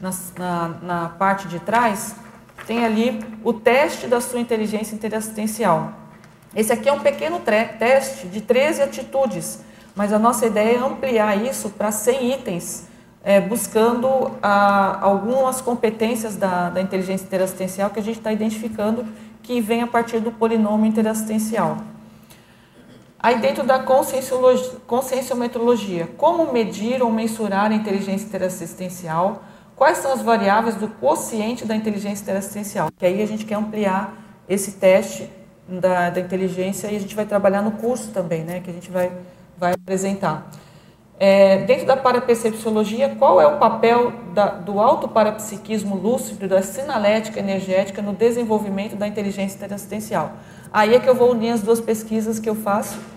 na, 0.00 0.10
na, 0.38 0.68
na 0.82 1.08
parte 1.10 1.48
de 1.48 1.58
trás, 1.58 2.16
tem 2.66 2.84
ali 2.84 3.22
o 3.44 3.52
teste 3.52 4.06
da 4.06 4.20
sua 4.20 4.40
inteligência 4.40 4.94
interassistencial. 4.94 5.92
Esse 6.54 6.72
aqui 6.72 6.88
é 6.88 6.92
um 6.92 7.00
pequeno 7.00 7.40
teste 7.40 8.26
de 8.28 8.40
13 8.40 8.82
atitudes, 8.82 9.60
mas 9.94 10.12
a 10.12 10.18
nossa 10.18 10.46
ideia 10.46 10.78
é 10.78 10.78
ampliar 10.78 11.36
isso 11.36 11.68
para 11.70 11.92
100 11.92 12.32
itens, 12.32 12.86
é, 13.22 13.40
buscando 13.40 14.30
a, 14.42 14.98
algumas 15.04 15.60
competências 15.60 16.36
da, 16.36 16.70
da 16.70 16.80
inteligência 16.80 17.24
interassistencial 17.24 17.90
que 17.90 18.00
a 18.00 18.02
gente 18.02 18.18
está 18.18 18.32
identificando 18.32 19.04
que 19.42 19.60
vem 19.60 19.82
a 19.82 19.86
partir 19.86 20.20
do 20.20 20.30
polinômio 20.32 20.86
interassistencial. 20.86 21.78
Aí 23.26 23.40
dentro 23.40 23.64
da 23.64 23.80
conscienciometrologia, 23.80 26.08
como 26.16 26.52
medir 26.52 27.02
ou 27.02 27.10
mensurar 27.10 27.72
a 27.72 27.74
inteligência 27.74 28.24
interassistencial? 28.24 29.42
Quais 29.74 29.98
são 29.98 30.12
as 30.12 30.22
variáveis 30.22 30.76
do 30.76 30.86
quociente 30.86 31.64
da 31.64 31.74
inteligência 31.74 32.22
interassistencial? 32.22 32.88
Que 32.96 33.04
aí 33.04 33.20
a 33.20 33.26
gente 33.26 33.44
quer 33.44 33.56
ampliar 33.56 34.14
esse 34.48 34.74
teste 34.74 35.28
da, 35.66 36.08
da 36.08 36.20
inteligência 36.20 36.86
e 36.86 36.94
a 36.94 37.00
gente 37.00 37.16
vai 37.16 37.26
trabalhar 37.26 37.62
no 37.62 37.72
curso 37.72 38.12
também, 38.12 38.44
né? 38.44 38.60
Que 38.60 38.70
a 38.70 38.72
gente 38.72 38.92
vai, 38.92 39.10
vai 39.58 39.72
apresentar. 39.72 40.48
É, 41.18 41.64
dentro 41.64 41.84
da 41.84 41.96
parapercepciologia, 41.96 43.16
qual 43.18 43.40
é 43.40 43.46
o 43.48 43.58
papel 43.58 44.12
da, 44.34 44.50
do 44.50 44.78
autoparapsiquismo 44.78 45.96
lúcido, 45.96 46.46
da 46.46 46.62
sinalética 46.62 47.40
energética 47.40 48.00
no 48.00 48.12
desenvolvimento 48.12 48.94
da 48.94 49.08
inteligência 49.08 49.56
interassistencial? 49.56 50.34
Aí 50.72 50.94
é 50.94 51.00
que 51.00 51.08
eu 51.08 51.14
vou 51.16 51.32
unir 51.32 51.50
as 51.50 51.60
duas 51.60 51.80
pesquisas 51.80 52.38
que 52.38 52.48
eu 52.48 52.54
faço, 52.54 53.15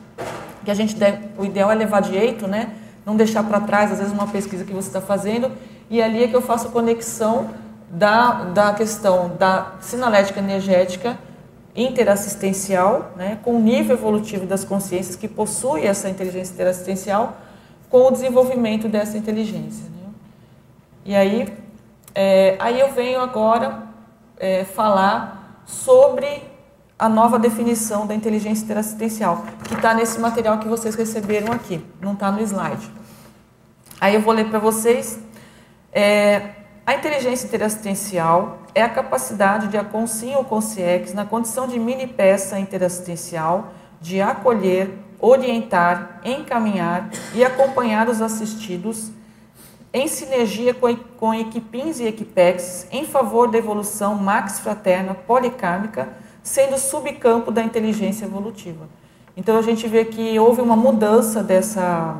que 0.64 0.72
a 0.72 0.74
gente 0.74 0.96
deve, 0.96 1.30
o 1.38 1.46
ideal 1.46 1.72
é 1.72 1.76
levar 1.76 2.02
de 2.02 2.12
jeito, 2.12 2.48
né? 2.48 2.74
Não 3.06 3.16
deixar 3.16 3.44
para 3.44 3.60
trás, 3.62 3.92
às 3.92 4.00
vezes, 4.00 4.14
uma 4.14 4.28
pesquisa 4.28 4.64
que 4.64 4.74
você 4.74 4.88
está 4.88 5.02
fazendo 5.02 5.52
e 5.90 6.02
ali 6.02 6.24
é 6.24 6.28
que 6.28 6.36
eu 6.36 6.42
faço 6.42 6.68
a 6.68 6.72
conexão 6.72 7.50
da, 7.90 8.44
da 8.46 8.74
questão 8.74 9.36
da 9.38 9.74
sinalética 9.82 10.40
energética 10.40 11.18
interassistencial, 11.76 13.12
né, 13.16 13.40
com 13.44 13.56
o 13.56 13.60
nível 13.60 13.96
evolutivo 13.96 14.46
das 14.46 14.64
consciências 14.64 15.16
que 15.16 15.28
possui 15.28 15.86
essa 15.86 16.10
inteligência 16.10 16.54
interassistencial, 16.54 17.38
com 17.90 18.08
o 18.08 18.12
desenvolvimento 18.12 18.88
dessa 18.88 19.18
inteligência. 19.18 19.86
Né? 19.86 20.12
E 21.06 21.16
aí, 21.16 21.54
é, 22.14 22.56
aí 22.60 22.80
eu 22.80 22.92
venho 22.92 23.20
agora 23.20 23.84
é, 24.38 24.64
falar 24.64 25.64
sobre 25.66 26.44
a 27.00 27.08
nova 27.08 27.40
definição 27.40 28.06
da 28.06 28.14
inteligência 28.14 28.66
interassistencial, 28.66 29.46
que 29.64 29.74
está 29.74 29.94
nesse 29.94 30.20
material 30.20 30.60
que 30.60 30.68
vocês 30.68 30.96
receberam 30.96 31.52
aqui, 31.52 31.82
não 32.02 32.12
está 32.12 32.30
no 32.30 32.42
slide. 32.42 32.92
Aí 34.02 34.16
eu 34.16 34.22
vou 34.22 34.34
ler 34.34 34.50
para 34.50 34.60
vocês 34.60 35.18
é, 35.94 36.56
a 36.86 36.96
inteligência 36.96 37.46
interassistencial 37.46 38.60
é 38.76 38.82
a 38.82 38.90
capacidade 38.90 39.68
de 39.68 39.78
a 39.78 39.84
consim 39.84 40.36
ou 40.36 40.44
consciex, 40.44 41.14
na 41.14 41.24
condição 41.24 41.68
de 41.68 41.80
mini 41.80 42.06
peça 42.06 42.60
interassistencial, 42.60 43.72
de 44.02 44.22
acolher, 44.22 44.92
orientar, 45.20 46.20
encaminhar 46.24 47.10
e 47.34 47.44
acompanhar 47.46 48.10
os 48.10 48.22
assistidos 48.22 49.12
em 49.94 50.08
sinergia 50.08 50.74
com, 50.74 50.96
com 50.96 51.34
equipins 51.34 52.00
e 52.00 52.06
equipex 52.06 52.88
em 52.92 53.06
favor 53.06 53.50
da 53.50 53.58
evolução 53.58 54.16
max 54.16 54.60
fraterna 54.60 55.14
policármica, 55.14 56.10
sendo 56.50 56.80
subcampo 56.80 57.52
da 57.52 57.62
inteligência 57.62 58.26
evolutiva. 58.26 58.88
Então 59.38 59.56
a 59.56 59.62
gente 59.62 59.88
vê 59.88 60.04
que 60.04 60.40
houve 60.40 60.62
uma 60.62 60.76
mudança 60.76 61.44
dessa, 61.44 62.18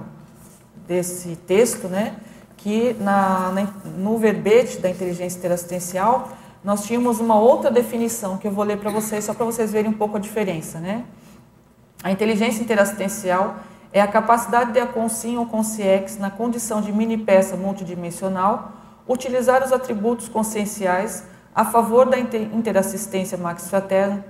desse 0.88 1.36
texto, 1.36 1.88
né? 1.88 2.16
que 2.56 2.96
na, 3.00 3.52
na, 3.52 3.68
no 3.98 4.20
verbete 4.20 4.78
da 4.78 4.88
inteligência 4.88 5.40
interassistencial 5.40 6.30
nós 6.64 6.84
tínhamos 6.84 7.20
uma 7.20 7.40
outra 7.40 7.72
definição 7.72 8.38
que 8.38 8.48
eu 8.48 8.52
vou 8.52 8.64
ler 8.64 8.78
para 8.78 8.92
vocês, 8.92 9.26
só 9.26 9.34
para 9.34 9.46
vocês 9.46 9.72
verem 9.72 9.90
um 9.90 9.98
pouco 9.98 10.18
a 10.18 10.20
diferença. 10.20 10.80
Né? 10.80 11.06
A 12.04 12.12
inteligência 12.12 12.62
interassistencial 12.62 13.56
é 13.92 14.00
a 14.00 14.08
capacidade 14.08 14.74
de 14.74 14.80
a 14.80 14.86
consim 14.86 15.38
ou 15.38 15.48
consciex, 15.48 16.20
na 16.20 16.30
condição 16.30 16.82
de 16.82 16.92
mini 16.92 17.18
peça 17.18 17.58
multidimensional, 17.58 18.74
utilizar 19.08 19.64
os 19.64 19.74
atributos 19.74 20.30
conscienciais 20.30 21.24
a 21.60 21.66
favor 21.66 22.06
da 22.06 22.18
interassistência 22.18 23.38
max-fraterna 23.38 24.24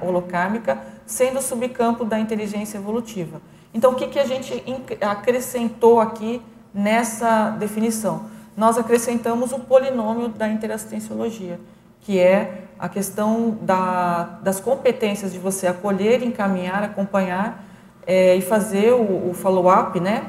holocármica, 0.00 0.78
sendo 1.04 1.42
subcampo 1.42 2.04
da 2.04 2.20
inteligência 2.20 2.78
evolutiva. 2.78 3.42
Então, 3.74 3.90
o 3.90 3.94
que, 3.96 4.06
que 4.06 4.20
a 4.20 4.24
gente 4.24 4.62
acrescentou 5.00 5.98
aqui 6.00 6.40
nessa 6.72 7.50
definição. 7.50 8.26
Nós 8.56 8.78
acrescentamos 8.78 9.50
o 9.50 9.58
polinômio 9.58 10.28
da 10.28 10.46
interassistenciologia, 10.46 11.58
que 12.02 12.20
é 12.20 12.62
a 12.78 12.88
questão 12.88 13.58
da, 13.62 14.38
das 14.40 14.60
competências 14.60 15.32
de 15.32 15.40
você 15.40 15.66
acolher, 15.66 16.22
encaminhar, 16.22 16.84
acompanhar 16.84 17.64
é, 18.06 18.36
e 18.36 18.40
fazer 18.40 18.92
o, 18.92 19.30
o 19.30 19.34
follow-up, 19.34 19.98
né? 19.98 20.26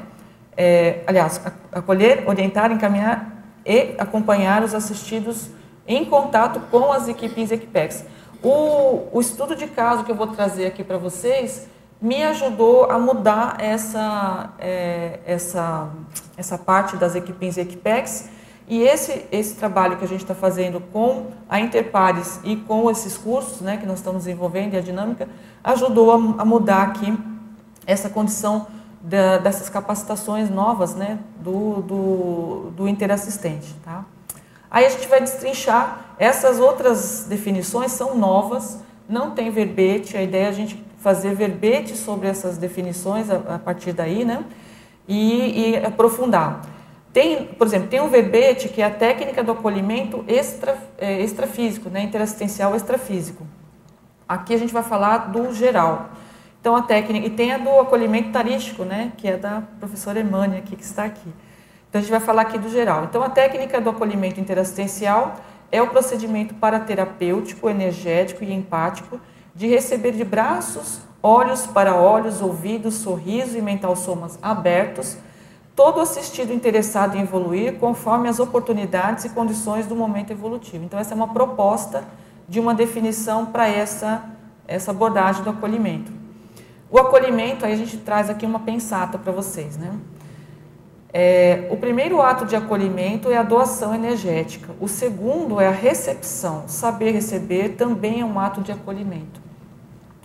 É, 0.56 1.04
aliás, 1.06 1.40
acolher, 1.70 2.24
orientar, 2.26 2.72
encaminhar 2.72 3.44
e 3.64 3.94
acompanhar 3.98 4.64
os 4.64 4.74
assistidos 4.74 5.56
em 5.88 6.04
contato 6.04 6.60
com 6.70 6.92
as 6.92 7.08
equipes 7.08 7.50
Equipex. 7.50 8.04
O, 8.42 9.08
o 9.10 9.20
estudo 9.20 9.56
de 9.56 9.66
caso 9.66 10.04
que 10.04 10.12
eu 10.12 10.14
vou 10.14 10.28
trazer 10.28 10.66
aqui 10.66 10.84
para 10.84 10.98
vocês 10.98 11.66
me 12.00 12.22
ajudou 12.22 12.88
a 12.90 12.98
mudar 12.98 13.56
essa, 13.58 14.50
é, 14.58 15.18
essa, 15.26 15.88
essa 16.36 16.56
parte 16.56 16.96
das 16.96 17.16
equipes 17.16 17.56
e 17.56 17.62
equipex. 17.62 18.28
E 18.68 18.82
esse, 18.82 19.24
esse 19.32 19.54
trabalho 19.56 19.96
que 19.96 20.04
a 20.04 20.08
gente 20.08 20.20
está 20.20 20.34
fazendo 20.34 20.78
com 20.92 21.28
a 21.48 21.58
Interpares 21.58 22.38
e 22.44 22.54
com 22.54 22.90
esses 22.90 23.16
cursos 23.16 23.62
né, 23.62 23.78
que 23.78 23.86
nós 23.86 23.98
estamos 23.98 24.24
desenvolvendo 24.24 24.74
e 24.74 24.76
a 24.76 24.80
dinâmica, 24.82 25.26
ajudou 25.64 26.12
a, 26.12 26.42
a 26.42 26.44
mudar 26.44 26.82
aqui 26.82 27.18
essa 27.86 28.10
condição 28.10 28.66
da, 29.00 29.38
dessas 29.38 29.70
capacitações 29.70 30.50
novas 30.50 30.94
né, 30.94 31.18
do, 31.40 31.80
do, 31.82 32.70
do 32.76 32.86
interassistente. 32.88 33.74
Tá? 33.82 34.04
Aí 34.70 34.84
a 34.84 34.88
gente 34.88 35.08
vai 35.08 35.20
destrinchar, 35.20 36.14
essas 36.18 36.58
outras 36.60 37.24
definições 37.28 37.92
são 37.92 38.16
novas, 38.16 38.78
não 39.08 39.30
tem 39.30 39.50
verbete, 39.50 40.16
a 40.16 40.22
ideia 40.22 40.46
é 40.46 40.48
a 40.48 40.52
gente 40.52 40.84
fazer 40.98 41.34
verbete 41.34 41.96
sobre 41.96 42.28
essas 42.28 42.58
definições 42.58 43.30
a, 43.30 43.36
a 43.54 43.58
partir 43.58 43.92
daí, 43.92 44.24
né? 44.24 44.44
E, 45.06 45.70
e, 45.72 45.76
aprofundar. 45.76 46.60
Tem, 47.12 47.46
por 47.46 47.66
exemplo, 47.66 47.88
tem 47.88 48.00
um 48.00 48.08
verbete 48.08 48.68
que 48.68 48.82
é 48.82 48.84
a 48.84 48.90
técnica 48.90 49.42
do 49.42 49.52
acolhimento 49.52 50.22
extra, 50.28 50.76
é, 50.98 51.22
extrafísico, 51.22 51.88
né? 51.88 52.02
interassistencial 52.02 52.76
extrafísico. 52.76 53.46
Aqui 54.28 54.52
a 54.52 54.58
gente 54.58 54.72
vai 54.72 54.82
falar 54.82 55.32
do 55.32 55.54
geral. 55.54 56.10
Então, 56.60 56.76
a 56.76 56.82
técnica, 56.82 57.26
e 57.26 57.30
tem 57.30 57.52
a 57.52 57.58
do 57.58 57.70
acolhimento 57.80 58.30
tarístico, 58.30 58.84
né? 58.84 59.12
Que 59.16 59.28
é 59.28 59.36
da 59.38 59.62
professora 59.80 60.20
Emânia, 60.20 60.58
aqui, 60.58 60.76
que 60.76 60.84
está 60.84 61.04
aqui. 61.04 61.32
Então, 61.88 62.00
a 62.00 62.02
gente 62.02 62.10
vai 62.10 62.20
falar 62.20 62.42
aqui 62.42 62.58
do 62.58 62.68
geral. 62.68 63.04
Então, 63.04 63.22
a 63.22 63.30
técnica 63.30 63.80
do 63.80 63.90
acolhimento 63.90 64.38
interassistencial 64.38 65.36
é 65.72 65.80
o 65.80 65.88
procedimento 65.88 66.54
paraterapêutico, 66.54 67.68
energético 67.68 68.44
e 68.44 68.52
empático 68.52 69.20
de 69.54 69.66
receber 69.66 70.12
de 70.12 70.24
braços, 70.24 71.00
olhos 71.22 71.66
para 71.66 71.96
olhos, 71.96 72.40
ouvidos, 72.40 72.94
sorriso 72.94 73.56
e 73.56 73.62
mental 73.62 73.96
somas 73.96 74.38
abertos, 74.40 75.16
todo 75.74 76.00
assistido 76.00 76.52
interessado 76.52 77.16
em 77.16 77.22
evoluir 77.22 77.78
conforme 77.78 78.28
as 78.28 78.38
oportunidades 78.38 79.24
e 79.24 79.30
condições 79.30 79.86
do 79.86 79.96
momento 79.96 80.30
evolutivo. 80.30 80.84
Então, 80.84 80.98
essa 80.98 81.14
é 81.14 81.16
uma 81.16 81.28
proposta 81.28 82.04
de 82.48 82.60
uma 82.60 82.74
definição 82.74 83.46
para 83.46 83.68
essa, 83.68 84.24
essa 84.66 84.90
abordagem 84.90 85.42
do 85.42 85.50
acolhimento. 85.50 86.12
O 86.90 86.98
acolhimento, 86.98 87.64
aí 87.64 87.72
a 87.72 87.76
gente 87.76 87.98
traz 87.98 88.30
aqui 88.30 88.46
uma 88.46 88.60
pensata 88.60 89.18
para 89.18 89.32
vocês, 89.32 89.76
né? 89.76 89.92
É, 91.12 91.66
o 91.70 91.76
primeiro 91.76 92.20
ato 92.20 92.44
de 92.44 92.54
acolhimento 92.54 93.30
é 93.30 93.36
a 93.36 93.42
doação 93.42 93.94
energética. 93.94 94.74
O 94.80 94.88
segundo 94.88 95.60
é 95.60 95.66
a 95.66 95.72
recepção. 95.72 96.64
Saber 96.66 97.12
receber 97.12 97.70
também 97.70 98.20
é 98.20 98.24
um 98.24 98.38
ato 98.38 98.60
de 98.60 98.72
acolhimento. 98.72 99.40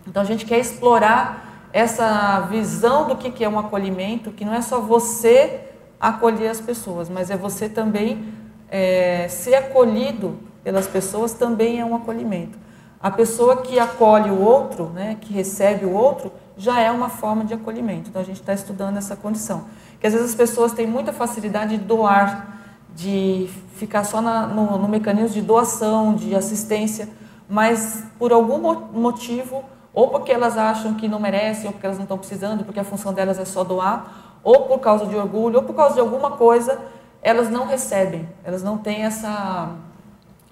Então 0.08 0.22
a 0.22 0.26
gente 0.26 0.46
quer 0.46 0.60
explorar 0.60 1.70
essa 1.72 2.42
visão 2.42 3.08
do 3.08 3.16
que 3.16 3.44
é 3.44 3.50
um 3.50 3.58
acolhimento, 3.58 4.32
que 4.32 4.46
não 4.46 4.54
é 4.54 4.62
só 4.62 4.80
você 4.80 5.62
acolher 6.00 6.50
as 6.50 6.60
pessoas, 6.60 7.10
mas 7.10 7.32
é 7.32 7.38
você 7.38 7.70
também 7.70 8.26
é, 8.70 9.28
ser 9.30 9.56
acolhido 9.56 10.38
pelas 10.64 10.88
pessoas 10.88 11.34
também 11.34 11.80
é 11.80 11.86
um 11.86 11.96
acolhimento. 11.96 12.58
A 13.02 13.12
pessoa 13.12 13.58
que 13.58 13.80
acolhe 13.80 14.30
o 14.30 14.40
outro, 14.40 14.86
né, 14.90 15.18
que 15.20 15.34
recebe 15.34 15.86
o 15.86 15.92
outro, 15.92 16.32
já 16.56 16.80
é 16.80 16.90
uma 16.90 17.10
forma 17.10 17.44
de 17.44 17.54
acolhimento. 17.54 18.10
Então 18.10 18.22
a 18.22 18.26
gente 18.26 18.40
está 18.40 18.54
estudando 18.54 18.98
essa 18.98 19.16
condição. 19.16 19.66
Que 20.04 20.08
às 20.08 20.12
vezes 20.12 20.32
as 20.32 20.36
pessoas 20.36 20.74
têm 20.74 20.86
muita 20.86 21.14
facilidade 21.14 21.78
de 21.78 21.86
doar, 21.86 22.60
de 22.94 23.50
ficar 23.78 24.04
só 24.04 24.22
na, 24.22 24.46
no, 24.46 24.78
no 24.78 24.90
mecanismo 24.90 25.30
de 25.30 25.42
doação, 25.42 26.14
de 26.14 26.36
assistência, 26.36 27.08
mas 27.48 28.04
por 28.20 28.34
algum 28.34 28.58
motivo, 28.92 29.64
ou 29.94 30.10
porque 30.10 30.30
elas 30.30 30.58
acham 30.58 30.96
que 30.96 31.08
não 31.08 31.22
merecem, 31.22 31.68
ou 31.68 31.72
porque 31.72 31.86
elas 31.86 31.98
não 31.98 32.04
estão 32.04 32.18
precisando, 32.18 32.66
porque 32.66 32.82
a 32.82 32.84
função 32.84 33.14
delas 33.14 33.40
é 33.40 33.46
só 33.46 33.64
doar, 33.64 34.42
ou 34.44 34.64
por 34.64 34.80
causa 34.80 35.06
de 35.06 35.16
orgulho, 35.16 35.60
ou 35.60 35.64
por 35.64 35.74
causa 35.74 35.94
de 35.94 36.02
alguma 36.02 36.32
coisa, 36.32 36.82
elas 37.22 37.50
não 37.50 37.66
recebem, 37.66 38.28
elas 38.44 38.62
não 38.62 38.78
têm 38.78 39.06
essa 39.06 39.72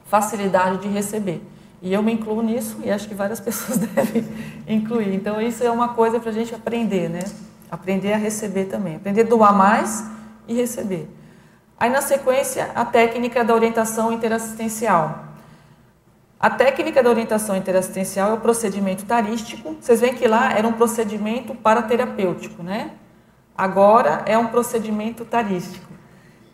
facilidade 0.06 0.78
de 0.78 0.88
receber. 0.88 1.46
E 1.82 1.92
eu 1.92 2.02
me 2.02 2.14
incluo 2.14 2.42
nisso 2.42 2.78
e 2.86 2.90
acho 2.90 3.06
que 3.06 3.14
várias 3.14 3.42
pessoas 3.42 3.80
devem 3.80 4.26
incluir. 4.66 5.14
Então, 5.14 5.42
isso 5.42 5.62
é 5.62 5.70
uma 5.70 5.90
coisa 5.90 6.22
para 6.22 6.30
a 6.30 6.34
gente 6.34 6.56
aprender, 6.56 7.10
né? 7.10 7.20
Aprender 7.72 8.14
a 8.14 8.18
receber 8.18 8.66
também. 8.66 8.98
Aprender 8.98 9.22
a 9.22 9.30
doar 9.30 9.56
mais 9.56 10.06
e 10.48 10.54
receber. 10.54 11.10
Aí, 11.80 11.90
na 11.90 12.02
sequência, 12.02 12.70
a 12.76 12.86
técnica 12.86 13.44
da 13.44 13.56
orientação 13.56 14.12
interassistencial. 14.12 15.26
A 16.40 16.50
técnica 16.50 17.02
da 17.02 17.10
orientação 17.10 17.56
interassistencial 17.56 18.32
é 18.32 18.34
o 18.34 18.40
procedimento 18.40 19.06
tarístico. 19.06 19.76
Vocês 19.80 20.02
veem 20.02 20.14
que 20.14 20.28
lá 20.28 20.52
era 20.52 20.68
um 20.68 20.74
procedimento 20.74 21.56
paraterapêutico, 21.56 22.62
né? 22.62 22.92
Agora 23.58 24.24
é 24.26 24.38
um 24.38 24.48
procedimento 24.48 25.24
tarístico 25.24 25.92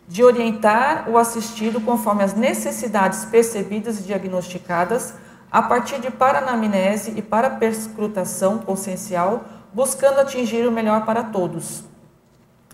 de 0.08 0.24
orientar 0.24 1.08
o 1.08 1.18
assistido 1.18 1.80
conforme 1.80 2.24
as 2.24 2.34
necessidades 2.34 3.26
percebidas 3.26 4.00
e 4.00 4.02
diagnosticadas 4.04 5.14
a 5.50 5.62
partir 5.62 6.00
de 6.00 6.10
paranamnese 6.10 7.12
e 7.16 7.22
para 7.22 7.50
perscrutação 7.50 8.58
consciencial, 8.58 9.44
buscando 9.78 10.18
atingir 10.18 10.66
o 10.66 10.72
melhor 10.72 11.04
para 11.04 11.22
todos. 11.22 11.84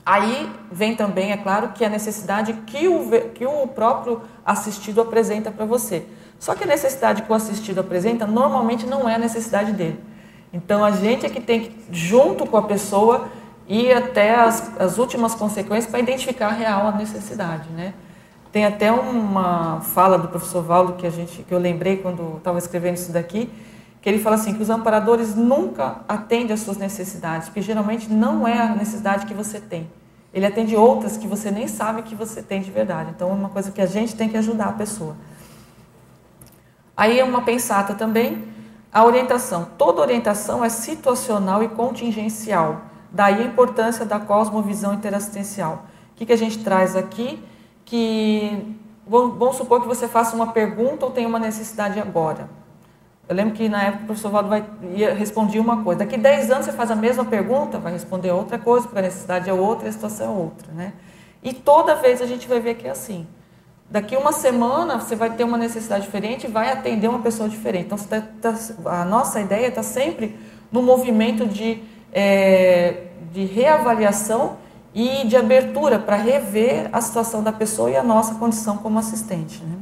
Aí 0.06 0.50
vem 0.72 0.96
também, 0.96 1.32
é 1.32 1.36
claro, 1.36 1.68
que 1.74 1.84
a 1.84 1.88
necessidade 1.90 2.54
que 2.66 2.88
o, 2.88 3.10
que 3.34 3.44
o 3.44 3.66
próprio 3.66 4.22
assistido 4.42 5.02
apresenta 5.02 5.50
para 5.50 5.66
você. 5.66 6.06
Só 6.38 6.54
que 6.54 6.64
a 6.64 6.66
necessidade 6.66 7.20
que 7.20 7.30
o 7.30 7.34
assistido 7.34 7.80
apresenta 7.80 8.26
normalmente 8.26 8.86
não 8.86 9.06
é 9.06 9.16
a 9.16 9.18
necessidade 9.18 9.72
dele. 9.72 10.02
Então 10.50 10.82
a 10.82 10.92
gente 10.92 11.26
é 11.26 11.28
que 11.28 11.42
tem 11.42 11.60
que, 11.64 11.76
junto 11.92 12.46
com 12.46 12.56
a 12.56 12.62
pessoa, 12.62 13.28
e 13.68 13.92
até 13.92 14.34
as, 14.34 14.72
as 14.80 14.96
últimas 14.96 15.34
consequências 15.34 15.90
para 15.90 16.00
identificar 16.00 16.46
a 16.46 16.52
real 16.52 16.86
a 16.86 16.92
necessidade, 16.92 17.68
né? 17.76 17.92
Tem 18.50 18.64
até 18.64 18.90
uma 18.90 19.82
fala 19.82 20.18
do 20.18 20.28
professor 20.28 20.62
Valdo 20.62 20.94
que 20.94 21.06
a 21.06 21.10
gente 21.10 21.42
que 21.42 21.52
eu 21.52 21.58
lembrei 21.58 21.98
quando 21.98 22.38
estava 22.38 22.56
escrevendo 22.56 22.94
isso 22.94 23.12
daqui, 23.12 23.50
que 24.04 24.10
ele 24.10 24.18
fala 24.18 24.36
assim 24.36 24.52
que 24.52 24.62
os 24.62 24.68
amparadores 24.68 25.34
nunca 25.34 26.02
atendem 26.06 26.52
às 26.52 26.60
suas 26.60 26.76
necessidades, 26.76 27.48
porque 27.48 27.62
geralmente 27.62 28.12
não 28.12 28.46
é 28.46 28.60
a 28.60 28.74
necessidade 28.74 29.24
que 29.24 29.32
você 29.32 29.58
tem. 29.58 29.90
Ele 30.30 30.44
atende 30.44 30.76
outras 30.76 31.16
que 31.16 31.26
você 31.26 31.50
nem 31.50 31.66
sabe 31.66 32.02
que 32.02 32.14
você 32.14 32.42
tem 32.42 32.60
de 32.60 32.70
verdade. 32.70 33.12
Então 33.16 33.30
é 33.30 33.32
uma 33.32 33.48
coisa 33.48 33.70
que 33.70 33.80
a 33.80 33.86
gente 33.86 34.14
tem 34.14 34.28
que 34.28 34.36
ajudar 34.36 34.66
a 34.66 34.72
pessoa. 34.72 35.16
Aí 36.94 37.18
é 37.18 37.24
uma 37.24 37.40
pensata 37.40 37.94
também, 37.94 38.44
a 38.92 39.02
orientação. 39.02 39.68
Toda 39.78 40.02
orientação 40.02 40.62
é 40.62 40.68
situacional 40.68 41.62
e 41.62 41.68
contingencial. 41.68 42.82
Daí 43.10 43.40
a 43.40 43.46
importância 43.46 44.04
da 44.04 44.20
cosmovisão 44.20 44.92
interassistencial. 44.92 45.86
O 46.12 46.16
que, 46.16 46.26
que 46.26 46.32
a 46.34 46.36
gente 46.36 46.62
traz 46.62 46.94
aqui? 46.94 47.42
Que 47.86 48.76
vamos 49.06 49.56
supor 49.56 49.80
que 49.80 49.88
você 49.88 50.06
faça 50.06 50.36
uma 50.36 50.48
pergunta 50.48 51.06
ou 51.06 51.10
tem 51.10 51.24
uma 51.24 51.38
necessidade 51.38 51.98
agora. 51.98 52.63
Eu 53.28 53.34
lembro 53.34 53.54
que 53.54 53.68
na 53.68 53.82
época 53.82 54.02
o 54.02 54.06
professor 54.06 54.30
Valdo 54.30 54.50
ia, 54.94 55.14
respondia 55.14 55.60
uma 55.60 55.82
coisa. 55.82 56.00
Daqui 56.00 56.18
10 56.18 56.50
anos 56.50 56.66
você 56.66 56.72
faz 56.72 56.90
a 56.90 56.96
mesma 56.96 57.24
pergunta, 57.24 57.78
vai 57.78 57.92
responder 57.92 58.30
outra 58.32 58.58
coisa, 58.58 58.86
porque 58.86 58.98
a 58.98 59.02
necessidade 59.02 59.48
é 59.48 59.52
outra 59.52 59.86
e 59.86 59.88
a 59.88 59.92
situação 59.92 60.26
é 60.26 60.30
outra. 60.30 60.72
Né? 60.72 60.92
E 61.42 61.52
toda 61.52 61.94
vez 61.94 62.20
a 62.20 62.26
gente 62.26 62.46
vai 62.46 62.60
ver 62.60 62.74
que 62.74 62.86
é 62.86 62.90
assim. 62.90 63.26
Daqui 63.88 64.16
uma 64.16 64.32
semana 64.32 64.98
você 64.98 65.16
vai 65.16 65.30
ter 65.30 65.44
uma 65.44 65.56
necessidade 65.56 66.04
diferente 66.04 66.46
e 66.46 66.50
vai 66.50 66.70
atender 66.70 67.08
uma 67.08 67.20
pessoa 67.20 67.48
diferente. 67.48 67.86
Então 67.86 67.98
tá, 67.98 68.22
tá, 68.40 68.54
a 68.86 69.04
nossa 69.04 69.40
ideia 69.40 69.68
está 69.68 69.82
sempre 69.82 70.38
no 70.70 70.82
movimento 70.82 71.46
de 71.46 71.82
é, 72.12 73.08
de 73.34 73.44
reavaliação 73.44 74.56
e 74.94 75.26
de 75.26 75.36
abertura 75.36 75.98
para 75.98 76.14
rever 76.14 76.88
a 76.92 77.00
situação 77.00 77.42
da 77.42 77.52
pessoa 77.52 77.90
e 77.90 77.96
a 77.96 78.02
nossa 78.02 78.36
condição 78.36 78.76
como 78.78 78.96
assistente. 78.96 79.60
Né? 79.64 79.76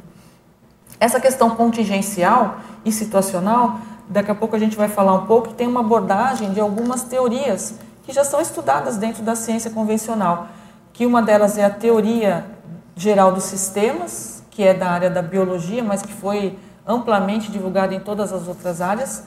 Essa 1.03 1.19
questão 1.19 1.51
contingencial 1.51 2.61
e 2.85 2.93
situacional, 2.93 3.81
daqui 4.09 4.31
a 4.31 4.37
pouco 4.37 4.55
a 4.55 4.59
gente 4.61 4.77
vai 4.77 4.87
falar 4.87 5.15
um 5.15 5.27
pouco, 5.27 5.53
tem 5.53 5.67
uma 5.67 5.81
abordagem 5.81 6.53
de 6.53 6.61
algumas 6.61 7.03
teorias 7.03 7.75
que 8.05 8.13
já 8.13 8.23
são 8.23 8.41
estudadas 8.41 8.99
dentro 8.99 9.21
da 9.21 9.35
ciência 9.35 9.69
convencional, 9.69 10.47
que 10.93 11.05
uma 11.05 11.21
delas 11.21 11.59
é 11.59 11.65
a 11.65 11.71
teoria 11.71 12.47
geral 12.95 13.33
dos 13.33 13.43
sistemas, 13.43 14.45
que 14.49 14.63
é 14.63 14.73
da 14.73 14.91
área 14.91 15.11
da 15.11 15.21
biologia, 15.21 15.83
mas 15.83 16.03
que 16.03 16.13
foi 16.13 16.57
amplamente 16.87 17.51
divulgada 17.51 17.93
em 17.93 17.99
todas 17.99 18.33
as 18.33 18.47
outras 18.47 18.81
áreas, 18.81 19.25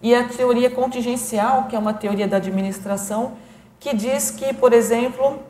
e 0.00 0.14
a 0.14 0.28
teoria 0.28 0.70
contingencial, 0.70 1.64
que 1.64 1.74
é 1.74 1.78
uma 1.80 1.92
teoria 1.92 2.28
da 2.28 2.36
administração, 2.36 3.32
que 3.80 3.92
diz 3.96 4.30
que, 4.30 4.54
por 4.54 4.72
exemplo, 4.72 5.40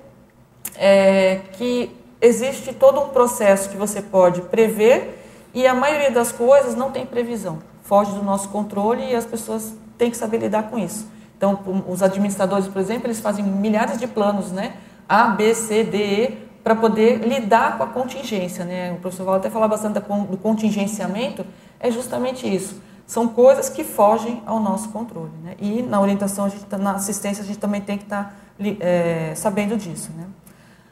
é, 0.74 1.42
que 1.52 1.94
existe 2.18 2.72
todo 2.72 2.98
um 2.98 3.08
processo 3.10 3.68
que 3.68 3.76
você 3.76 4.00
pode 4.00 4.40
prever 4.40 5.24
e 5.56 5.66
a 5.66 5.74
maioria 5.74 6.10
das 6.10 6.30
coisas 6.30 6.74
não 6.74 6.90
tem 6.90 7.06
previsão, 7.06 7.60
foge 7.80 8.12
do 8.12 8.22
nosso 8.22 8.50
controle 8.50 9.02
e 9.10 9.14
as 9.14 9.24
pessoas 9.24 9.74
têm 9.96 10.10
que 10.10 10.16
saber 10.16 10.36
lidar 10.36 10.64
com 10.64 10.78
isso. 10.78 11.08
Então, 11.36 11.58
os 11.88 12.02
administradores, 12.02 12.68
por 12.68 12.78
exemplo, 12.78 13.06
eles 13.06 13.20
fazem 13.20 13.42
milhares 13.42 13.98
de 13.98 14.06
planos, 14.06 14.52
né? 14.52 14.74
A, 15.08 15.28
B, 15.28 15.54
C, 15.54 15.82
D, 15.82 15.96
E, 15.96 16.48
para 16.62 16.76
poder 16.76 17.26
lidar 17.26 17.78
com 17.78 17.84
a 17.84 17.86
contingência, 17.86 18.66
né? 18.66 18.92
O 18.92 18.96
professor 18.96 19.24
Val 19.24 19.36
até 19.36 19.48
fala 19.48 19.66
bastante 19.66 19.98
do 19.98 20.36
contingenciamento, 20.36 21.44
é 21.80 21.90
justamente 21.90 22.46
isso 22.46 22.82
são 23.06 23.28
coisas 23.28 23.68
que 23.68 23.84
fogem 23.84 24.42
ao 24.44 24.58
nosso 24.58 24.88
controle. 24.88 25.30
Né? 25.42 25.54
E 25.60 25.80
na 25.82 26.00
orientação, 26.00 26.46
a 26.46 26.48
gente, 26.48 26.64
tá, 26.64 26.76
na 26.76 26.92
assistência, 26.92 27.42
a 27.42 27.46
gente 27.46 27.58
também 27.58 27.80
tem 27.80 27.96
que 27.96 28.04
estar 28.04 28.24
tá, 28.24 28.64
é, 28.80 29.32
sabendo 29.36 29.76
disso. 29.76 30.10
Né? 30.16 30.24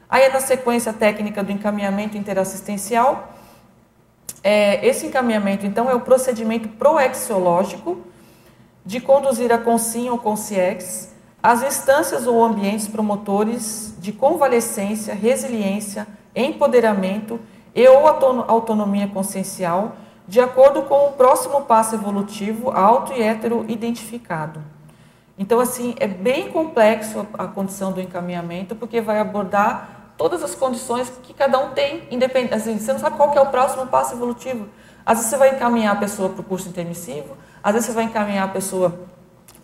Aí, 0.09 0.31
na 0.31 0.39
sequência 0.39 0.93
técnica 0.93 1.43
do 1.43 1.51
encaminhamento 1.51 2.17
interassistencial, 2.17 3.34
é, 4.43 4.85
esse 4.85 5.07
encaminhamento, 5.07 5.65
então, 5.65 5.89
é 5.89 5.95
o 5.95 6.01
procedimento 6.01 6.69
proexiológico 6.69 7.97
de 8.85 8.99
conduzir 8.99 9.51
a 9.51 9.57
CONSIM 9.57 10.09
ou 10.09 10.17
CONSIEX 10.17 11.15
as 11.45 11.61
instâncias 11.61 12.25
ou 12.25 12.43
ambientes 12.43 12.87
promotores 12.87 13.95
de 13.99 14.11
convalescência, 14.11 15.13
resiliência, 15.13 16.07
empoderamento 16.35 17.39
e 17.75 17.87
ou 17.87 18.07
autonomia 18.07 19.07
consciencial 19.07 19.95
de 20.27 20.39
acordo 20.39 20.81
com 20.81 21.09
o 21.09 21.11
próximo 21.11 21.61
passo 21.61 21.93
evolutivo 21.93 22.71
auto 22.71 23.13
e 23.13 23.21
hetero 23.21 23.63
identificado. 23.67 24.59
Então, 25.37 25.59
assim, 25.59 25.93
é 25.99 26.07
bem 26.07 26.49
complexo 26.49 27.27
a 27.37 27.45
condição 27.45 27.91
do 27.91 28.01
encaminhamento, 28.01 28.75
porque 28.75 28.99
vai 28.99 29.19
abordar 29.19 29.94
todas 30.17 30.43
as 30.43 30.55
condições 30.55 31.11
que 31.23 31.33
cada 31.33 31.59
um 31.59 31.71
tem, 31.71 32.07
independente. 32.11 32.53
Assim, 32.53 32.77
você 32.77 32.93
não 32.93 32.99
sabe 32.99 33.17
qual 33.17 33.33
é 33.33 33.41
o 33.41 33.47
próximo 33.47 33.87
passo 33.87 34.13
evolutivo. 34.13 34.67
Às 35.05 35.17
vezes 35.17 35.29
você 35.29 35.37
vai 35.37 35.55
encaminhar 35.55 35.95
a 35.95 35.99
pessoa 35.99 36.29
para 36.29 36.41
o 36.41 36.43
curso 36.43 36.67
intermissivo, 36.69 37.37
às 37.63 37.73
vezes 37.73 37.87
você 37.87 37.93
vai 37.93 38.05
encaminhar 38.05 38.45
a 38.45 38.51
pessoa 38.51 38.99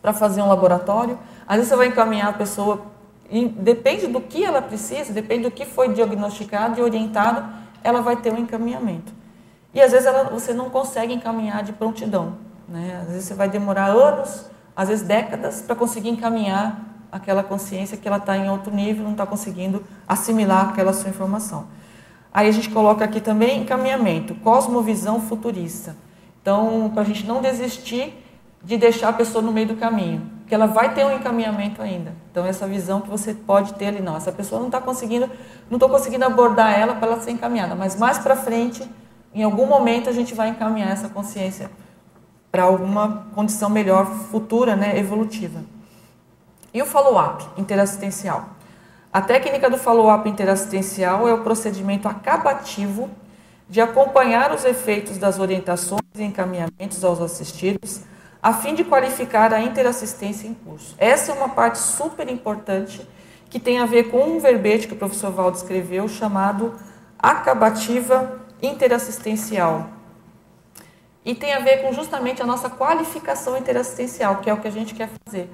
para 0.02 0.14
fazer 0.14 0.42
um 0.42 0.48
laboratório, 0.48 1.18
às 1.48 1.56
vezes 1.58 1.70
você 1.70 1.76
vai 1.76 1.88
encaminhar 1.88 2.30
a 2.30 2.34
pessoa, 2.34 2.82
depende 3.56 4.08
do 4.08 4.22
que 4.22 4.44
ela 4.44 4.62
precisa, 4.62 5.12
depende 5.12 5.44
do 5.44 5.52
que 5.52 5.66
foi 5.66 5.94
diagnosticado 5.94 6.80
e 6.80 6.84
orientado, 6.84 7.44
ela 7.84 8.02
vai 8.02 8.16
ter 8.16 8.32
um 8.32 8.38
encaminhamento. 8.38 9.12
E 9.74 9.82
às 9.82 9.92
vezes 9.92 10.06
ela, 10.06 10.26
você 10.26 10.54
não 10.54 10.70
consegue 10.70 11.14
encaminhar 11.14 11.64
de 11.64 11.74
prontidão. 11.74 12.36
Né? 12.68 13.00
Às 13.02 13.08
vezes 13.08 13.26
você 13.26 13.34
vai 13.34 13.50
demorar 13.50 13.86
anos, 13.86 14.46
às 14.76 14.90
vezes 14.90 15.08
décadas, 15.08 15.62
para 15.62 15.76
conseguir 15.76 16.10
encaminhar 16.10 16.91
aquela 17.12 17.44
consciência 17.44 17.98
que 17.98 18.08
ela 18.08 18.18
está 18.18 18.38
em 18.38 18.50
outro 18.50 18.74
nível, 18.74 19.04
não 19.04 19.12
está 19.12 19.26
conseguindo 19.26 19.84
assimilar 20.08 20.70
aquela 20.70 20.94
sua 20.94 21.10
informação. 21.10 21.68
Aí 22.34 22.48
a 22.48 22.52
gente 22.52 22.70
coloca 22.70 23.04
aqui 23.04 23.20
também 23.20 23.62
encaminhamento, 23.62 24.34
cosmovisão 24.36 25.20
futurista. 25.20 25.96
Então, 26.42 26.90
para 26.94 27.02
a 27.02 27.06
gente 27.06 27.26
não 27.26 27.42
desistir 27.42 28.14
de 28.64 28.78
deixar 28.78 29.10
a 29.10 29.14
pessoa 29.14 29.42
no 29.42 29.52
meio 29.52 29.68
do 29.68 29.76
caminho, 29.76 30.30
que 30.48 30.56
ela 30.56 30.68
vai 30.68 30.94
ter 30.94 31.06
um 31.06 31.16
encaminhamento 31.16 31.82
ainda. 31.82 32.14
Então, 32.32 32.46
essa 32.46 32.68
visão 32.68 33.02
que 33.02 33.10
você 33.10 33.34
pode 33.34 33.74
ter 33.74 33.88
ali, 33.88 34.02
não, 34.02 34.16
essa 34.16 34.32
pessoa 34.32 34.60
não 34.60 34.68
está 34.68 34.80
conseguindo, 34.80 35.30
não 35.70 35.76
estou 35.78 35.90
conseguindo 35.90 36.24
abordar 36.24 36.80
ela 36.80 36.96
para 36.96 37.12
ela 37.12 37.22
ser 37.22 37.32
encaminhada, 37.32 37.76
mas 37.76 37.96
mais 37.98 38.18
para 38.18 38.36
frente 38.36 38.88
em 39.34 39.44
algum 39.44 39.66
momento 39.66 40.10
a 40.10 40.14
gente 40.14 40.34
vai 40.34 40.50
encaminhar 40.50 40.92
essa 40.92 41.08
consciência 41.08 41.72
para 42.52 42.64
alguma 42.64 43.28
condição 43.34 43.70
melhor 43.70 44.06
futura, 44.06 44.76
né, 44.76 44.98
evolutiva. 45.00 45.62
E 46.74 46.82
o 46.82 46.86
follow-up 46.86 47.46
interassistencial? 47.58 48.50
A 49.12 49.22
técnica 49.22 49.70
do 49.70 49.78
follow-up 49.78 50.30
interassistencial 50.30 51.28
é 51.28 51.34
o 51.34 51.40
procedimento 51.44 52.08
acabativo 52.08 53.10
de 53.68 53.82
acompanhar 53.82 54.54
os 54.54 54.64
efeitos 54.64 55.18
das 55.18 55.38
orientações 55.38 56.02
e 56.16 56.24
encaminhamentos 56.24 57.04
aos 57.04 57.20
assistidos, 57.20 58.02
a 58.42 58.54
fim 58.54 58.74
de 58.74 58.86
qualificar 58.86 59.54
a 59.54 59.62
interassistência 59.62 60.48
em 60.48 60.54
curso. 60.54 60.96
Essa 60.98 61.34
é 61.34 61.36
uma 61.36 61.50
parte 61.50 61.78
super 61.78 62.30
importante 62.30 63.06
que 63.50 63.60
tem 63.60 63.80
a 63.80 63.86
ver 63.86 64.10
com 64.10 64.24
um 64.24 64.40
verbete 64.40 64.88
que 64.88 64.94
o 64.94 64.98
professor 64.98 65.30
Valdo 65.30 65.58
escreveu 65.58 66.08
chamado 66.08 66.74
acabativa 67.20 68.40
interassistencial. 68.62 69.90
E 71.26 71.36
tem 71.36 71.54
a 71.54 71.60
ver 71.60 71.82
com 71.82 71.92
justamente 71.92 72.42
a 72.42 72.46
nossa 72.46 72.70
qualificação 72.70 73.58
interassistencial, 73.58 74.38
que 74.38 74.50
é 74.50 74.54
o 74.54 74.58
que 74.58 74.70
a 74.70 74.72
gente 74.72 74.96
quer 74.96 75.10
fazer. 75.26 75.50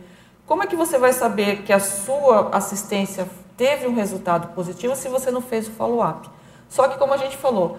Como 0.47 0.63
é 0.63 0.65
que 0.65 0.77
você 0.77 0.97
vai 0.97 1.11
saber 1.11 1.63
que 1.63 1.73
a 1.73 1.79
sua 1.79 2.49
assistência 2.53 3.27
teve 3.57 3.85
um 3.85 3.93
resultado 3.93 4.55
positivo 4.55 4.95
se 4.95 5.09
você 5.09 5.29
não 5.29 5.41
fez 5.41 5.67
o 5.67 5.71
follow-up? 5.71 6.29
Só 6.69 6.87
que, 6.87 6.97
como 6.97 7.13
a 7.13 7.17
gente 7.17 7.35
falou, 7.35 7.77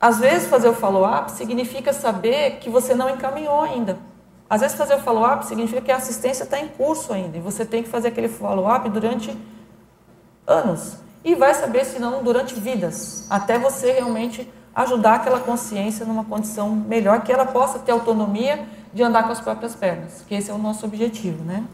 às 0.00 0.20
vezes 0.20 0.48
fazer 0.48 0.68
o 0.68 0.74
follow-up 0.74 1.32
significa 1.32 1.92
saber 1.92 2.58
que 2.60 2.70
você 2.70 2.94
não 2.94 3.10
encaminhou 3.10 3.60
ainda. 3.62 3.98
Às 4.48 4.60
vezes 4.60 4.76
fazer 4.76 4.94
o 4.94 5.00
follow-up 5.00 5.44
significa 5.44 5.80
que 5.80 5.90
a 5.90 5.96
assistência 5.96 6.44
está 6.44 6.60
em 6.60 6.68
curso 6.68 7.12
ainda 7.12 7.36
e 7.36 7.40
você 7.40 7.64
tem 7.64 7.82
que 7.82 7.88
fazer 7.88 8.08
aquele 8.08 8.28
follow-up 8.28 8.88
durante 8.88 9.36
anos. 10.46 10.98
E 11.24 11.34
vai 11.34 11.52
saber 11.52 11.84
se 11.84 11.98
não 11.98 12.22
durante 12.22 12.54
vidas, 12.54 13.26
até 13.28 13.58
você 13.58 13.90
realmente 13.90 14.48
ajudar 14.76 15.14
aquela 15.14 15.40
consciência 15.40 16.04
numa 16.04 16.22
condição 16.22 16.70
melhor, 16.70 17.22
que 17.22 17.32
ela 17.32 17.46
possa 17.46 17.78
ter 17.78 17.92
autonomia 17.92 18.68
de 18.92 19.02
andar 19.02 19.24
com 19.24 19.32
as 19.32 19.40
próprias 19.40 19.74
pernas, 19.74 20.22
que 20.28 20.34
esse 20.34 20.50
é 20.50 20.54
o 20.54 20.58
nosso 20.58 20.84
objetivo, 20.84 21.42
né? 21.42 21.64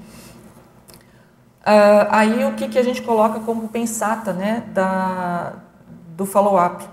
Uh, 1.62 2.06
aí 2.10 2.44
o 2.44 2.54
que, 2.54 2.68
que 2.68 2.78
a 2.78 2.82
gente 2.82 3.02
coloca 3.02 3.40
como 3.40 3.68
pensata, 3.68 4.32
né, 4.32 4.64
da, 4.68 5.52
do 6.16 6.24
follow-up? 6.24 6.84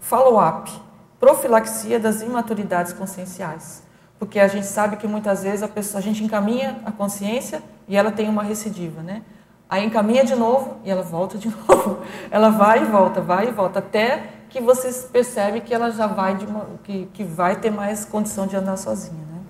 Follow-up, 0.00 0.70
profilaxia 1.18 1.98
das 1.98 2.22
imaturidades 2.22 2.92
conscienciais, 2.92 3.82
porque 4.18 4.38
a 4.38 4.48
gente 4.48 4.66
sabe 4.66 4.96
que 4.96 5.06
muitas 5.08 5.42
vezes 5.42 5.62
a 5.62 5.68
pessoa, 5.68 6.00
a 6.00 6.02
gente 6.02 6.22
encaminha 6.22 6.80
a 6.84 6.92
consciência 6.92 7.62
e 7.88 7.96
ela 7.96 8.12
tem 8.12 8.28
uma 8.28 8.42
recidiva, 8.42 9.02
né? 9.02 9.22
Aí 9.68 9.84
encaminha 9.84 10.24
de 10.24 10.36
novo 10.36 10.76
e 10.84 10.90
ela 10.90 11.02
volta 11.02 11.36
de 11.36 11.48
novo. 11.66 11.98
Ela 12.30 12.50
vai 12.50 12.82
e 12.82 12.84
volta, 12.84 13.20
vai 13.20 13.48
e 13.48 13.50
volta, 13.50 13.80
até 13.80 14.35
que 14.48 14.60
você 14.60 14.92
percebe 15.08 15.60
que 15.60 15.74
ela 15.74 15.90
já 15.90 16.06
vai, 16.06 16.34
uma, 16.44 16.66
que, 16.84 17.08
que 17.12 17.24
vai 17.24 17.56
ter 17.56 17.70
mais 17.70 18.04
condição 18.04 18.46
de 18.46 18.56
andar 18.56 18.76
sozinha. 18.76 19.20
Né? 19.20 19.40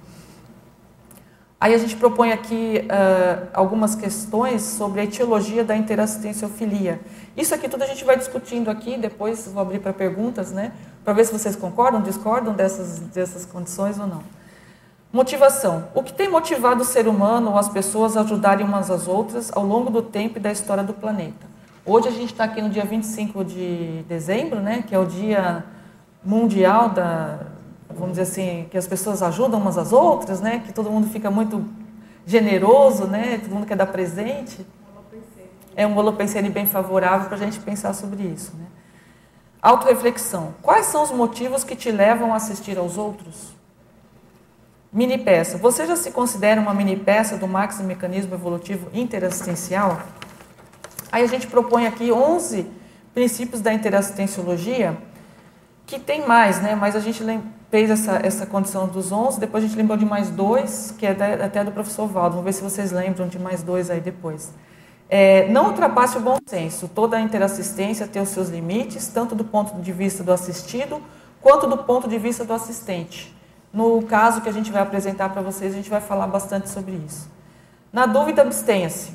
Aí 1.59 1.75
a 1.75 1.79
gente 1.79 1.97
propõe 1.97 2.33
aqui 2.33 2.83
uh, 2.85 3.49
algumas 3.55 3.95
questões 3.95 4.63
sobre 4.63 5.01
a 5.01 5.05
etiologia 5.05 5.65
da 5.65 5.77
interassistenciofilia. 5.77 7.01
Isso 7.37 7.55
aqui 7.55 7.69
tudo 7.69 7.83
a 7.83 7.87
gente 7.87 8.05
vai 8.05 8.17
discutindo 8.17 8.71
aqui, 8.71 8.99
depois 8.99 9.47
vou 9.47 9.63
abrir 9.63 9.79
para 9.79 9.93
perguntas, 9.93 10.53
né? 10.53 10.73
Para 11.03 11.15
ver 11.15 11.25
se 11.25 11.33
vocês 11.33 11.57
concordam, 11.57 12.03
discordam 12.03 12.53
dessas, 12.53 12.99
dessas 12.99 13.47
condições 13.47 13.99
ou 13.99 14.07
não. 14.07 14.23
Motivação. 15.13 15.89
O 15.95 16.03
que 16.03 16.13
tem 16.13 16.29
motivado 16.29 16.83
o 16.83 16.85
ser 16.85 17.09
humano 17.09 17.53
ou 17.53 17.59
as 17.59 17.71
pessoas 17.71 18.17
a 18.17 18.21
ajudarem 18.21 18.67
umas 18.67 18.91
às 18.91 19.09
outras 19.09 19.51
ao 19.51 19.65
longo 19.65 19.89
do 19.89 20.03
tempo 20.03 20.37
e 20.37 20.41
da 20.41 20.53
história 20.53 20.85
do 20.85 20.93
planeta? 20.93 21.56
Hoje 21.89 22.09
a 22.09 22.11
gente 22.11 22.33
está 22.33 22.43
aqui 22.43 22.61
no 22.61 22.69
dia 22.69 22.85
25 22.85 23.45
de 23.45 24.05
dezembro, 24.09 24.59
né, 24.59 24.83
que 24.85 24.93
é 24.93 24.99
o 24.99 25.07
dia 25.07 25.65
mundial 26.25 26.89
da, 26.89 27.39
vamos 27.89 28.19
dizer 28.19 28.23
assim, 28.23 28.67
que 28.69 28.77
as 28.77 28.89
pessoas 28.89 29.23
ajudam 29.23 29.61
umas 29.61 29.79
às 29.79 29.93
outras, 29.93 30.41
né, 30.41 30.65
que 30.67 30.73
todo 30.73 30.91
mundo 30.91 31.07
fica 31.09 31.31
muito 31.31 31.65
generoso, 32.27 33.07
né, 33.07 33.39
todo 33.39 33.55
mundo 33.55 33.67
quer 33.69 33.77
dar 33.77 33.87
presente. 33.87 34.67
É 35.77 35.87
um 35.87 35.97
holopensene 35.97 36.51
bem 36.51 36.67
favorável 36.67 37.29
para 37.29 37.37
a 37.37 37.41
gente 37.41 37.61
pensar 37.61 37.93
sobre 37.93 38.25
isso. 38.25 38.53
Né. 38.57 38.67
Autoreflexão. 39.63 40.57
Quais 40.61 40.87
são 40.87 41.05
os 41.05 41.13
motivos 41.13 41.63
que 41.63 41.77
te 41.77 41.93
levam 41.93 42.33
a 42.33 42.37
assistir 42.37 42.77
aos 42.77 42.99
outros? 42.99 43.55
Mini 44.93 45.19
peça. 45.19 45.57
Você 45.59 45.87
já 45.87 45.95
se 45.95 46.11
considera 46.11 46.61
uma 46.61 46.75
mini 46.75 46.97
peça 46.97 47.37
do 47.37 47.47
máximo 47.47 47.87
mecanismo 47.87 48.35
evolutivo 48.35 48.89
interassistencial? 48.93 50.03
Aí 51.11 51.25
a 51.25 51.27
gente 51.27 51.47
propõe 51.47 51.87
aqui 51.87 52.13
11 52.13 52.67
princípios 53.15 53.63
da 53.63 53.73
interassistenciologia, 53.73 54.97
que 55.87 55.99
tem 55.99 56.27
mais, 56.27 56.61
né? 56.61 56.75
mas 56.75 56.95
a 56.95 57.01
gente 57.01 57.23
fez 57.71 57.91
essa, 57.91 58.21
essa 58.23 58.45
condição 58.45 58.87
dos 58.87 59.11
11, 59.11 59.41
depois 59.41 59.65
a 59.65 59.67
gente 59.67 59.77
lembrou 59.77 59.97
de 59.97 60.05
mais 60.05 60.29
dois, 60.31 60.95
que 60.99 61.07
é 61.07 61.15
da, 61.15 61.47
até 61.47 61.65
do 61.65 61.73
professor 61.73 62.07
Valdo. 62.07 62.37
Vamos 62.37 62.45
ver 62.45 62.53
se 62.53 62.63
vocês 62.63 62.93
lembram 62.93 63.27
de 63.27 63.39
mais 63.39 63.63
dois 63.63 63.91
aí 63.91 64.01
depois. 64.01 64.53
É, 65.09 65.49
não 65.49 65.69
ultrapasse 65.69 66.19
o 66.19 66.21
bom 66.21 66.37
senso. 66.45 66.89
Toda 66.89 67.17
a 67.17 67.21
interassistência 67.21 68.07
tem 68.07 68.21
os 68.21 68.29
seus 68.29 68.49
limites, 68.49 69.09
tanto 69.09 69.35
do 69.35 69.45
ponto 69.45 69.81
de 69.81 69.93
vista 69.93 70.23
do 70.23 70.33
assistido, 70.33 71.01
quanto 71.41 71.67
do 71.67 71.79
ponto 71.79 72.09
de 72.09 72.19
vista 72.19 72.45
do 72.45 72.53
assistente. 72.53 73.35
No 73.73 74.03
caso 74.03 74.41
que 74.41 74.49
a 74.49 74.53
gente 74.53 74.71
vai 74.71 74.83
apresentar 74.83 75.29
para 75.31 75.43
vocês, 75.43 75.73
a 75.73 75.77
gente 75.77 75.89
vai 75.89 76.01
falar 76.01 76.27
bastante 76.27 76.69
sobre 76.69 77.01
isso. 77.07 77.31
Na 77.93 78.05
dúvida, 78.05 78.43
abstenha-se. 78.43 79.13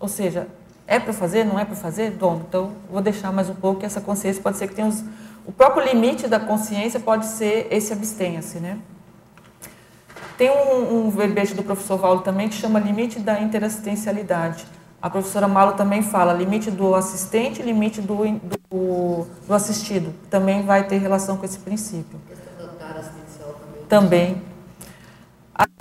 Ou 0.00 0.08
seja, 0.08 0.48
é 0.88 0.98
para 0.98 1.12
fazer? 1.12 1.44
Não 1.44 1.58
é 1.58 1.66
para 1.66 1.76
fazer? 1.76 2.10
Bom, 2.12 2.42
então 2.48 2.72
vou 2.90 3.02
deixar 3.02 3.30
mais 3.30 3.50
um 3.50 3.54
pouco, 3.54 3.80
que 3.80 3.86
essa 3.86 4.00
consciência 4.00 4.42
pode 4.42 4.56
ser 4.56 4.68
que 4.68 4.74
tenha 4.74 4.88
os, 4.88 5.04
o 5.46 5.52
próprio 5.52 5.84
limite 5.84 6.26
da 6.26 6.40
consciência 6.40 6.98
pode 6.98 7.26
ser 7.26 7.68
esse 7.70 7.92
abstenha-se, 7.92 8.58
né? 8.58 8.78
Tem 10.38 10.50
um, 10.50 11.06
um, 11.06 11.10
verbete 11.10 11.52
do 11.52 11.62
professor 11.62 11.98
Valdo 11.98 12.22
também 12.22 12.48
que 12.48 12.54
chama 12.54 12.78
limite 12.78 13.18
da 13.18 13.38
interassistencialidade. 13.38 14.64
A 15.02 15.10
professora 15.10 15.46
Malo 15.46 15.72
também 15.72 16.02
fala 16.02 16.32
limite 16.32 16.70
do 16.70 16.94
assistente, 16.94 17.60
limite 17.60 18.00
do, 18.00 18.16
do, 18.70 19.26
do 19.46 19.54
assistido. 19.54 20.14
Também 20.30 20.62
vai 20.62 20.86
ter 20.86 20.98
relação 20.98 21.36
com 21.36 21.44
esse 21.44 21.58
princípio. 21.58 22.18
Também. 23.88 24.42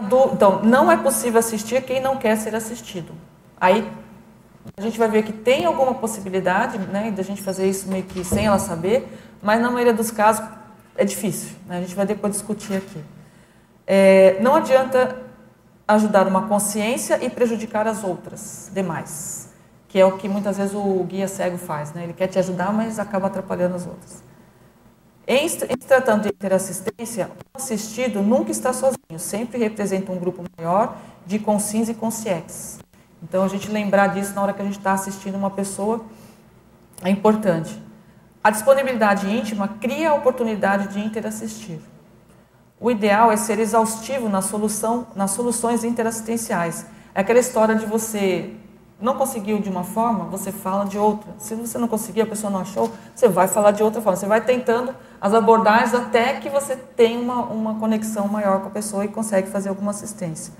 Do, 0.09 0.31
então, 0.33 0.63
não 0.63 0.91
é 0.91 0.97
possível 0.97 1.39
assistir 1.39 1.81
quem 1.83 2.01
não 2.01 2.17
quer 2.17 2.35
ser 2.35 2.55
assistido. 2.55 3.13
Aí 3.59 3.87
a 4.75 4.81
gente 4.81 4.97
vai 4.97 5.09
ver 5.09 5.23
que 5.23 5.31
tem 5.31 5.65
alguma 5.65 5.93
possibilidade 5.93 6.77
né, 6.77 7.11
de 7.11 7.21
a 7.21 7.23
gente 7.23 7.41
fazer 7.41 7.69
isso 7.69 7.87
meio 7.87 8.03
que 8.03 8.23
sem 8.23 8.45
ela 8.45 8.59
saber, 8.59 9.07
mas 9.41 9.61
na 9.61 9.69
maioria 9.69 9.93
dos 9.93 10.11
casos 10.11 10.45
é 10.95 11.05
difícil. 11.05 11.51
Né? 11.67 11.77
A 11.77 11.81
gente 11.81 11.95
vai 11.95 12.05
depois 12.05 12.33
discutir 12.33 12.75
aqui. 12.75 13.01
É, 13.85 14.37
não 14.41 14.55
adianta 14.55 15.17
ajudar 15.87 16.27
uma 16.27 16.47
consciência 16.47 17.23
e 17.23 17.29
prejudicar 17.29 17.87
as 17.87 18.03
outras 18.03 18.69
demais, 18.73 19.49
que 19.87 19.97
é 19.97 20.05
o 20.05 20.17
que 20.17 20.27
muitas 20.27 20.57
vezes 20.57 20.73
o 20.73 21.03
guia 21.03 21.27
cego 21.27 21.57
faz. 21.57 21.93
Né? 21.93 22.03
Ele 22.03 22.13
quer 22.13 22.27
te 22.27 22.37
ajudar, 22.37 22.73
mas 22.73 22.99
acaba 22.99 23.27
atrapalhando 23.27 23.75
as 23.75 23.85
outras. 23.85 24.23
Em, 25.25 25.45
em 25.45 25.77
tratando 25.77 26.23
de 26.23 26.29
interassistência, 26.29 27.29
o 27.53 27.57
assistido 27.57 28.21
nunca 28.21 28.51
está 28.51 28.71
sozinho, 28.71 29.17
sempre 29.17 29.57
representa 29.57 30.11
um 30.11 30.17
grupo 30.17 30.43
maior 30.57 30.97
de 31.25 31.37
consins 31.37 31.89
e 31.89 31.93
consciex. 31.93 32.79
Então, 33.23 33.43
a 33.43 33.47
gente 33.47 33.69
lembrar 33.69 34.07
disso 34.07 34.33
na 34.33 34.41
hora 34.41 34.53
que 34.53 34.61
a 34.61 34.65
gente 34.65 34.77
está 34.77 34.93
assistindo 34.93 35.35
uma 35.35 35.49
pessoa 35.49 36.05
é 37.03 37.09
importante. 37.09 37.81
A 38.43 38.49
disponibilidade 38.49 39.29
íntima 39.29 39.67
cria 39.67 40.11
a 40.11 40.13
oportunidade 40.13 40.93
de 40.93 40.99
interassistir. 40.99 41.79
O 42.79 42.91
ideal 42.91 43.31
é 43.31 43.37
ser 43.37 43.59
exaustivo 43.59 44.29
na 44.29 44.41
solução, 44.41 45.07
nas 45.15 45.31
soluções 45.31 45.83
interassistenciais. 45.83 46.85
É 47.13 47.21
aquela 47.21 47.39
história 47.39 47.75
de 47.75 47.85
você 47.85 48.53
não 48.99 49.15
conseguiu 49.15 49.59
de 49.59 49.69
uma 49.69 49.83
forma, 49.83 50.25
você 50.25 50.51
fala 50.51 50.85
de 50.85 50.97
outra. 50.97 51.31
Se 51.37 51.53
você 51.55 51.77
não 51.77 51.87
conseguir, 51.87 52.21
a 52.21 52.25
pessoa 52.25 52.49
não 52.49 52.61
achou, 52.61 52.91
você 53.15 53.27
vai 53.27 53.47
falar 53.47 53.71
de 53.71 53.83
outra 53.83 54.01
forma. 54.01 54.15
Você 54.15 54.25
vai 54.25 54.41
tentando 54.41 54.93
as 55.21 55.33
abordagens 55.33 55.93
até 55.93 56.35
que 56.39 56.49
você 56.49 56.75
tenha 56.75 57.19
uma, 57.19 57.43
uma 57.45 57.79
conexão 57.79 58.27
maior 58.27 58.61
com 58.61 58.67
a 58.67 58.71
pessoa 58.71 59.05
e 59.05 59.07
consegue 59.07 59.49
fazer 59.49 59.69
alguma 59.69 59.91
assistência. 59.91 60.53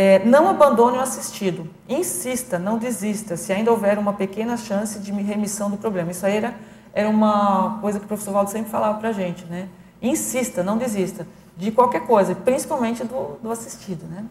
É, 0.00 0.24
não 0.24 0.48
abandone 0.48 0.96
o 0.96 1.00
assistido. 1.00 1.68
Insista, 1.88 2.56
não 2.56 2.78
desista, 2.78 3.36
se 3.36 3.52
ainda 3.52 3.72
houver 3.72 3.98
uma 3.98 4.12
pequena 4.12 4.56
chance 4.56 5.00
de 5.00 5.10
remissão 5.10 5.68
do 5.68 5.76
problema. 5.76 6.12
Isso 6.12 6.24
aí 6.24 6.36
era, 6.36 6.54
era 6.94 7.08
uma 7.08 7.80
coisa 7.80 7.98
que 7.98 8.04
o 8.04 8.06
professor 8.06 8.30
Valdo 8.30 8.48
sempre 8.48 8.70
falava 8.70 8.96
para 9.00 9.08
a 9.08 9.12
gente. 9.12 9.44
Né? 9.46 9.68
Insista, 10.00 10.62
não 10.62 10.78
desista 10.78 11.26
de 11.56 11.72
qualquer 11.72 12.06
coisa, 12.06 12.32
principalmente 12.32 13.02
do, 13.02 13.40
do 13.42 13.50
assistido. 13.50 14.06
Né? 14.06 14.24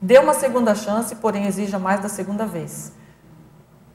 Dê 0.00 0.18
uma 0.18 0.34
segunda 0.34 0.74
chance, 0.74 1.14
porém 1.14 1.46
exija 1.46 1.78
mais 1.78 2.00
da 2.00 2.08
segunda 2.08 2.44
vez. 2.44 2.90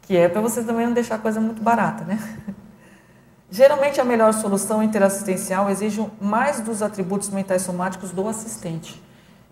Que 0.03 0.15
é 0.15 0.29
para 0.29 0.39
você 0.39 0.63
também 0.63 0.85
não 0.85 0.93
deixar 0.93 1.15
a 1.15 1.19
coisa 1.19 1.41
muito 1.41 1.61
barata. 1.61 2.05
Né? 2.05 2.17
Geralmente, 3.51 3.99
a 3.99 4.05
melhor 4.05 4.33
solução 4.33 4.81
interassistencial 4.81 5.69
exige 5.69 6.09
mais 6.21 6.61
dos 6.61 6.81
atributos 6.81 7.27
mentais 7.31 7.63
somáticos 7.63 8.11
do 8.11 8.25
assistente. 8.29 9.05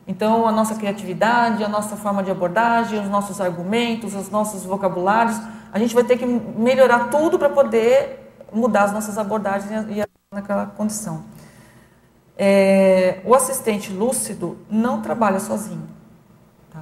Então, 0.08 0.48
a 0.48 0.52
nossa 0.52 0.76
criatividade, 0.76 1.63
a 1.63 1.68
nossa 1.68 1.96
forma 1.96 2.22
de 2.22 2.30
abordagem, 2.30 3.00
os 3.00 3.10
nossos 3.10 3.41
argumentos, 3.41 4.13
os 4.13 4.30
nossos 4.30 4.63
vocabulários, 4.63 5.39
a 5.74 5.80
gente 5.80 5.96
vai 5.96 6.04
ter 6.04 6.18
que 6.18 6.26
melhorar 6.26 7.10
tudo 7.10 7.39
para 7.39 7.50
poder 7.50 8.32
mudar 8.54 8.84
as 8.84 8.94
nossas 8.94 9.18
abordagens 9.18 9.72
e 9.89 10.04
naquela 10.32 10.68
condição. 10.68 11.24
É, 12.38 13.22
o 13.26 13.34
assistente 13.34 13.91
lúcido 13.91 14.58
não 14.70 15.02
trabalha 15.02 15.39
sozinho. 15.39 15.88
Tá? 16.72 16.82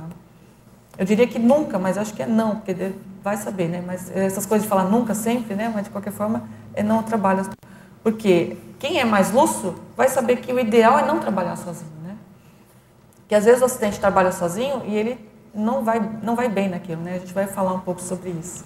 Eu 0.97 1.05
diria 1.05 1.25
que 1.25 1.39
nunca, 1.39 1.79
mas 1.79 1.97
acho 1.97 2.13
que 2.13 2.23
é 2.23 2.27
não, 2.27 2.57
porque 2.57 2.91
vai 3.23 3.37
saber, 3.37 3.69
né? 3.69 3.81
Mas 3.85 4.11
essas 4.15 4.45
coisas 4.45 4.63
de 4.63 4.69
falar 4.69 4.83
nunca, 4.83 5.15
sempre, 5.15 5.55
né? 5.55 5.71
Mas 5.73 5.85
de 5.85 5.91
qualquer 5.91 6.11
forma, 6.11 6.43
é 6.73 6.83
não 6.83 7.01
trabalha. 7.01 7.45
Porque 8.03 8.57
quem 8.79 8.99
é 8.99 9.05
mais 9.05 9.31
lúcido 9.31 9.75
vai 9.95 10.09
saber 10.09 10.37
que 10.37 10.51
o 10.51 10.59
ideal 10.59 10.99
é 10.99 11.05
não 11.05 11.19
trabalhar 11.19 11.55
sozinho 11.55 12.02
que 13.33 13.35
às 13.35 13.45
vezes 13.45 13.63
o 13.63 13.65
assistente 13.65 13.99
trabalha 13.99 14.31
sozinho 14.31 14.83
e 14.85 14.95
ele 14.95 15.17
não 15.55 15.83
vai, 15.83 15.99
não 16.21 16.35
vai 16.35 16.47
bem 16.47 16.69
naquilo, 16.69 17.01
né? 17.01 17.15
A 17.15 17.17
gente 17.17 17.33
vai 17.33 17.47
falar 17.47 17.73
um 17.73 17.79
pouco 17.79 17.99
sobre 17.99 18.29
isso. 18.29 18.63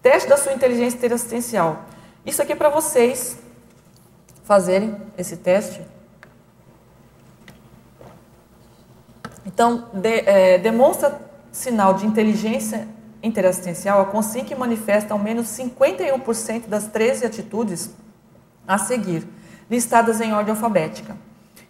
Teste 0.00 0.26
da 0.26 0.38
sua 0.38 0.54
inteligência 0.54 0.96
interassistencial. 0.96 1.84
Isso 2.24 2.40
aqui 2.40 2.52
é 2.52 2.56
para 2.56 2.70
vocês 2.70 3.38
fazerem 4.42 4.96
esse 5.18 5.36
teste. 5.36 5.82
Então, 9.44 9.90
de, 9.92 10.20
é, 10.20 10.56
demonstra 10.56 11.20
sinal 11.52 11.92
de 11.92 12.06
inteligência 12.06 12.88
interassistencial 13.22 14.00
a 14.00 14.06
consim 14.06 14.44
que 14.44 14.54
manifesta 14.54 15.12
ao 15.12 15.18
menos 15.18 15.46
51% 15.48 16.68
das 16.68 16.86
13 16.86 17.26
atitudes 17.26 17.90
a 18.66 18.78
seguir, 18.78 19.28
listadas 19.70 20.22
em 20.22 20.32
ordem 20.32 20.54
alfabética. 20.54 21.14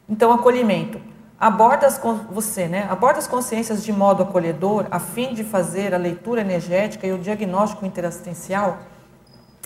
Então, 0.09 0.31
acolhimento. 0.31 1.18
Aborda 1.41 1.87
as, 1.87 2.01
você, 2.31 2.67
né? 2.67 2.89
Aborda 2.91 3.19
as 3.19 3.29
consciências 3.29 3.85
de 3.85 3.93
modo 3.93 4.25
acolhedor, 4.25 4.87
a 4.91 4.99
fim 4.99 5.35
de 5.35 5.45
fazer 5.45 5.95
a 5.95 5.97
leitura 5.97 6.41
energética 6.41 7.07
e 7.07 7.13
o 7.13 7.19
diagnóstico 7.19 7.87
interassistencial. 7.87 8.79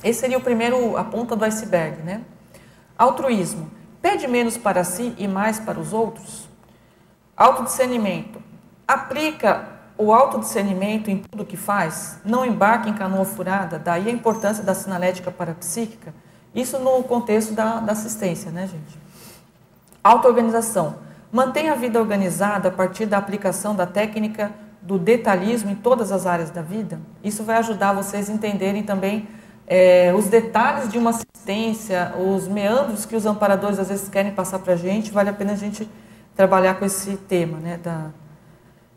Esse 0.04 0.20
seria 0.20 0.36
o 0.36 0.42
primeiro, 0.42 0.96
a 0.98 1.04
ponta 1.04 1.34
do 1.34 1.44
iceberg, 1.44 2.02
né? 2.02 2.20
Altruísmo. 2.98 3.70
Pede 4.02 4.26
menos 4.26 4.58
para 4.58 4.84
si 4.84 5.14
e 5.16 5.26
mais 5.26 5.58
para 5.58 5.78
os 5.78 5.94
outros. 5.94 6.46
Autodiscernimento. 7.34 8.42
Aplica 8.86 9.68
o 9.96 10.12
autodiscernimento 10.12 11.10
em 11.10 11.18
tudo 11.18 11.44
que 11.44 11.56
faz. 11.56 12.18
Não 12.24 12.44
embarque 12.44 12.90
em 12.90 12.94
canoa 12.94 13.24
furada. 13.24 13.78
Daí 13.78 14.08
a 14.08 14.12
importância 14.12 14.62
da 14.62 14.74
sinalética 14.74 15.30
parapsíquica. 15.30 16.12
Isso 16.54 16.78
no 16.78 17.02
contexto 17.04 17.54
da, 17.54 17.80
da 17.80 17.92
assistência, 17.92 18.50
né, 18.50 18.66
gente? 18.66 18.98
Autoorganização. 20.04 20.96
Mantenha 21.32 21.72
a 21.72 21.74
vida 21.74 21.98
organizada 21.98 22.68
a 22.68 22.70
partir 22.70 23.06
da 23.06 23.16
aplicação 23.16 23.74
da 23.74 23.86
técnica 23.86 24.52
do 24.82 24.98
detalhismo 24.98 25.70
em 25.70 25.74
todas 25.74 26.12
as 26.12 26.26
áreas 26.26 26.50
da 26.50 26.60
vida. 26.60 27.00
Isso 27.24 27.42
vai 27.42 27.56
ajudar 27.56 27.94
vocês 27.94 28.28
a 28.28 28.32
entenderem 28.34 28.82
também 28.82 29.26
é, 29.66 30.12
os 30.14 30.26
detalhes 30.26 30.90
de 30.90 30.98
uma 30.98 31.10
assistência, 31.10 32.12
os 32.18 32.46
meandros 32.46 33.06
que 33.06 33.16
os 33.16 33.24
amparadores 33.24 33.78
às 33.78 33.88
vezes 33.88 34.10
querem 34.10 34.32
passar 34.32 34.58
para 34.58 34.74
a 34.74 34.76
gente. 34.76 35.10
Vale 35.10 35.30
a 35.30 35.32
pena 35.32 35.52
a 35.52 35.56
gente 35.56 35.88
trabalhar 36.36 36.74
com 36.74 36.84
esse 36.84 37.16
tema, 37.16 37.58
né? 37.58 37.78
Da, 37.82 38.10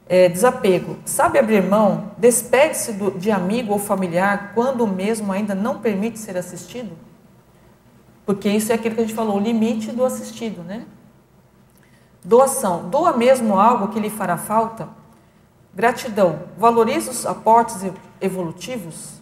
é, 0.08 0.28
desapego. 0.28 0.98
Sabe 1.06 1.40
abrir 1.40 1.64
mão? 1.64 2.12
Despegue-se 2.18 2.94
de 3.18 3.32
amigo 3.32 3.72
ou 3.72 3.80
familiar 3.80 4.52
quando 4.54 4.84
o 4.84 4.88
mesmo 4.88 5.32
ainda 5.32 5.56
não 5.56 5.80
permite 5.80 6.20
ser 6.20 6.36
assistido? 6.36 6.92
Porque 8.26 8.50
isso 8.50 8.72
é 8.72 8.76
aquilo 8.76 8.96
que 8.96 9.02
a 9.02 9.04
gente 9.06 9.16
falou, 9.16 9.38
o 9.38 9.40
limite 9.40 9.92
do 9.92 10.04
assistido, 10.04 10.64
né? 10.64 10.86
Doação. 12.26 12.90
Doa 12.90 13.16
mesmo 13.16 13.60
algo 13.60 13.90
que 13.90 14.00
lhe 14.00 14.10
fará 14.10 14.36
falta? 14.36 14.90
Gratidão. 15.76 16.40
Valoriza 16.58 17.12
os 17.12 17.24
aportes 17.24 17.86
evolutivos? 18.20 19.22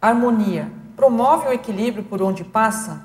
Harmonia. 0.00 0.70
Promove 0.94 1.48
o 1.48 1.52
equilíbrio 1.52 2.04
por 2.04 2.22
onde 2.22 2.44
passa? 2.44 3.02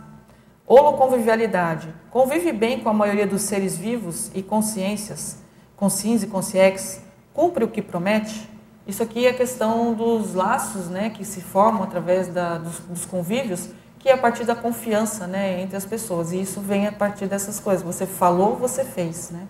Holoconvivialidade. 0.68 1.92
Convive 2.12 2.52
bem 2.52 2.80
com 2.80 2.90
a 2.90 2.94
maioria 2.94 3.26
dos 3.26 3.42
seres 3.42 3.76
vivos 3.76 4.30
e 4.36 4.44
consciências, 4.44 5.40
consciências 5.76 6.24
e 6.24 6.28
consciex. 6.28 7.02
Cumpre 7.34 7.64
o 7.64 7.68
que 7.68 7.82
promete? 7.82 8.48
Isso 8.86 9.02
aqui 9.02 9.26
é 9.26 9.32
a 9.32 9.34
questão 9.34 9.96
dos 9.96 10.36
laços 10.36 10.88
né, 10.88 11.10
que 11.10 11.26
se 11.26 11.42
formam 11.42 11.82
através 11.82 12.28
da, 12.28 12.60
dos, 12.60 12.80
dos 12.82 13.06
convívios 13.06 13.70
que 14.06 14.10
é 14.10 14.14
a 14.14 14.18
partir 14.20 14.44
da 14.44 14.54
confiança 14.54 15.26
né, 15.26 15.60
entre 15.60 15.76
as 15.76 15.84
pessoas. 15.84 16.32
E 16.32 16.40
isso 16.40 16.62
vem 16.62 16.86
a 16.86 16.92
partir 16.92 17.26
dessas 17.26 17.60
coisas. 17.60 17.84
Você 17.84 18.06
falou, 18.06 18.56
você 18.56 18.86
fez. 18.86 19.32
Né? 19.32 19.48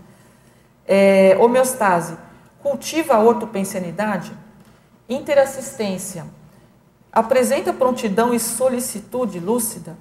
É, 0.87 1.37
homeostase. 1.37 2.17
Cultiva 2.63 3.15
a 3.15 3.19
ortopensianidade. 3.19 4.31
Interassistência. 5.09 6.25
Apresenta 7.11 7.73
prontidão 7.73 8.33
e 8.33 8.39
solicitude 8.39 9.41
lúcida. 9.41 9.97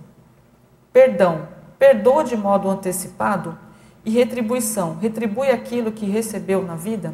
Perdão. 0.92 1.48
Perdoa 1.76 2.22
de 2.22 2.36
modo 2.36 2.70
antecipado. 2.70 3.58
E 4.04 4.10
retribuição. 4.12 4.98
Retribui 5.00 5.50
aquilo 5.50 5.90
que 5.90 6.06
recebeu 6.06 6.62
na 6.62 6.76
vida. 6.76 7.12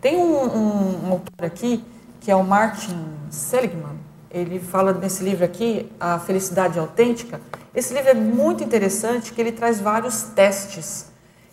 Tem 0.00 0.16
um, 0.16 0.44
um, 0.44 1.08
um 1.08 1.12
autor 1.12 1.44
aqui, 1.44 1.84
que 2.20 2.30
é 2.30 2.34
o 2.34 2.42
Martin 2.42 3.06
Seligman, 3.28 4.05
ele 4.36 4.60
fala 4.60 4.92
nesse 4.92 5.24
livro 5.24 5.44
aqui, 5.44 5.90
A 5.98 6.18
Felicidade 6.18 6.78
Autêntica. 6.78 7.40
Esse 7.74 7.94
livro 7.94 8.10
é 8.10 8.14
muito 8.14 8.62
interessante, 8.62 9.32
que 9.32 9.40
ele 9.40 9.52
traz 9.52 9.80
vários 9.80 10.22
testes. 10.22 11.10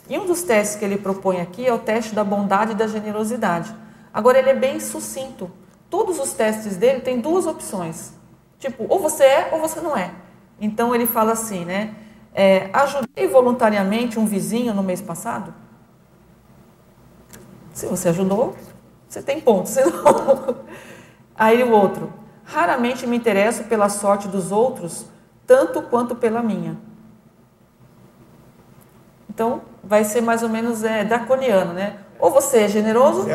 E 0.10 0.18
um 0.18 0.26
dos 0.26 0.44
testes 0.44 0.76
que 0.76 0.84
ele 0.84 0.98
propõe 0.98 1.40
aqui 1.40 1.66
é 1.66 1.74
o 1.74 1.80
teste 1.80 2.14
da 2.14 2.24
bondade 2.24 2.74
e 2.74 2.76
da 2.76 2.88
generosidade. 2.88 3.74
Agora, 4.14 4.38
ele 4.38 4.50
é 4.50 4.56
bem 4.56 4.80
sucinto. 4.80 5.50
Todos 5.90 6.20
os 6.20 6.34
testes 6.34 6.76
dele 6.76 7.00
têm 7.00 7.20
duas 7.20 7.48
opções. 7.48 8.14
Tipo, 8.60 8.86
ou 8.90 9.00
você 9.00 9.24
é 9.24 9.50
ou 9.54 9.60
você 9.60 9.80
não 9.80 9.96
é. 9.96 10.12
Então, 10.60 10.94
ele 10.94 11.08
fala 11.08 11.32
assim, 11.32 11.66
né? 11.66 11.96
É, 12.34 12.70
ajudei 12.74 13.28
voluntariamente 13.28 14.20
um 14.20 14.26
vizinho 14.26 14.74
no 14.74 14.84
mês 14.84 15.02
passado? 15.02 15.54
Se 17.74 17.86
você 17.86 18.10
ajudou, 18.10 18.56
você 19.08 19.22
tem 19.22 19.40
ponto. 19.40 19.70
Senão... 19.70 20.64
Aí 21.36 21.64
o 21.64 21.72
outro, 21.72 22.14
Raramente 22.46 23.08
me 23.08 23.18
interesso 23.18 23.64
pela 23.66 23.90
sorte 23.90 24.28
dos 24.28 24.52
outros, 24.52 25.06
tanto 25.48 25.82
quanto 25.82 26.16
pela 26.16 26.42
minha. 26.42 26.78
Então, 29.30 29.62
vai 29.84 30.04
ser 30.04 30.22
mais 30.22 30.44
ou 30.44 30.50
menos 30.50 30.84
é, 30.84 31.04
draconiano, 31.04 31.74
né? 31.74 31.98
Ou 32.20 32.32
você 32.32 32.60
é 32.60 32.68
generoso, 32.68 33.26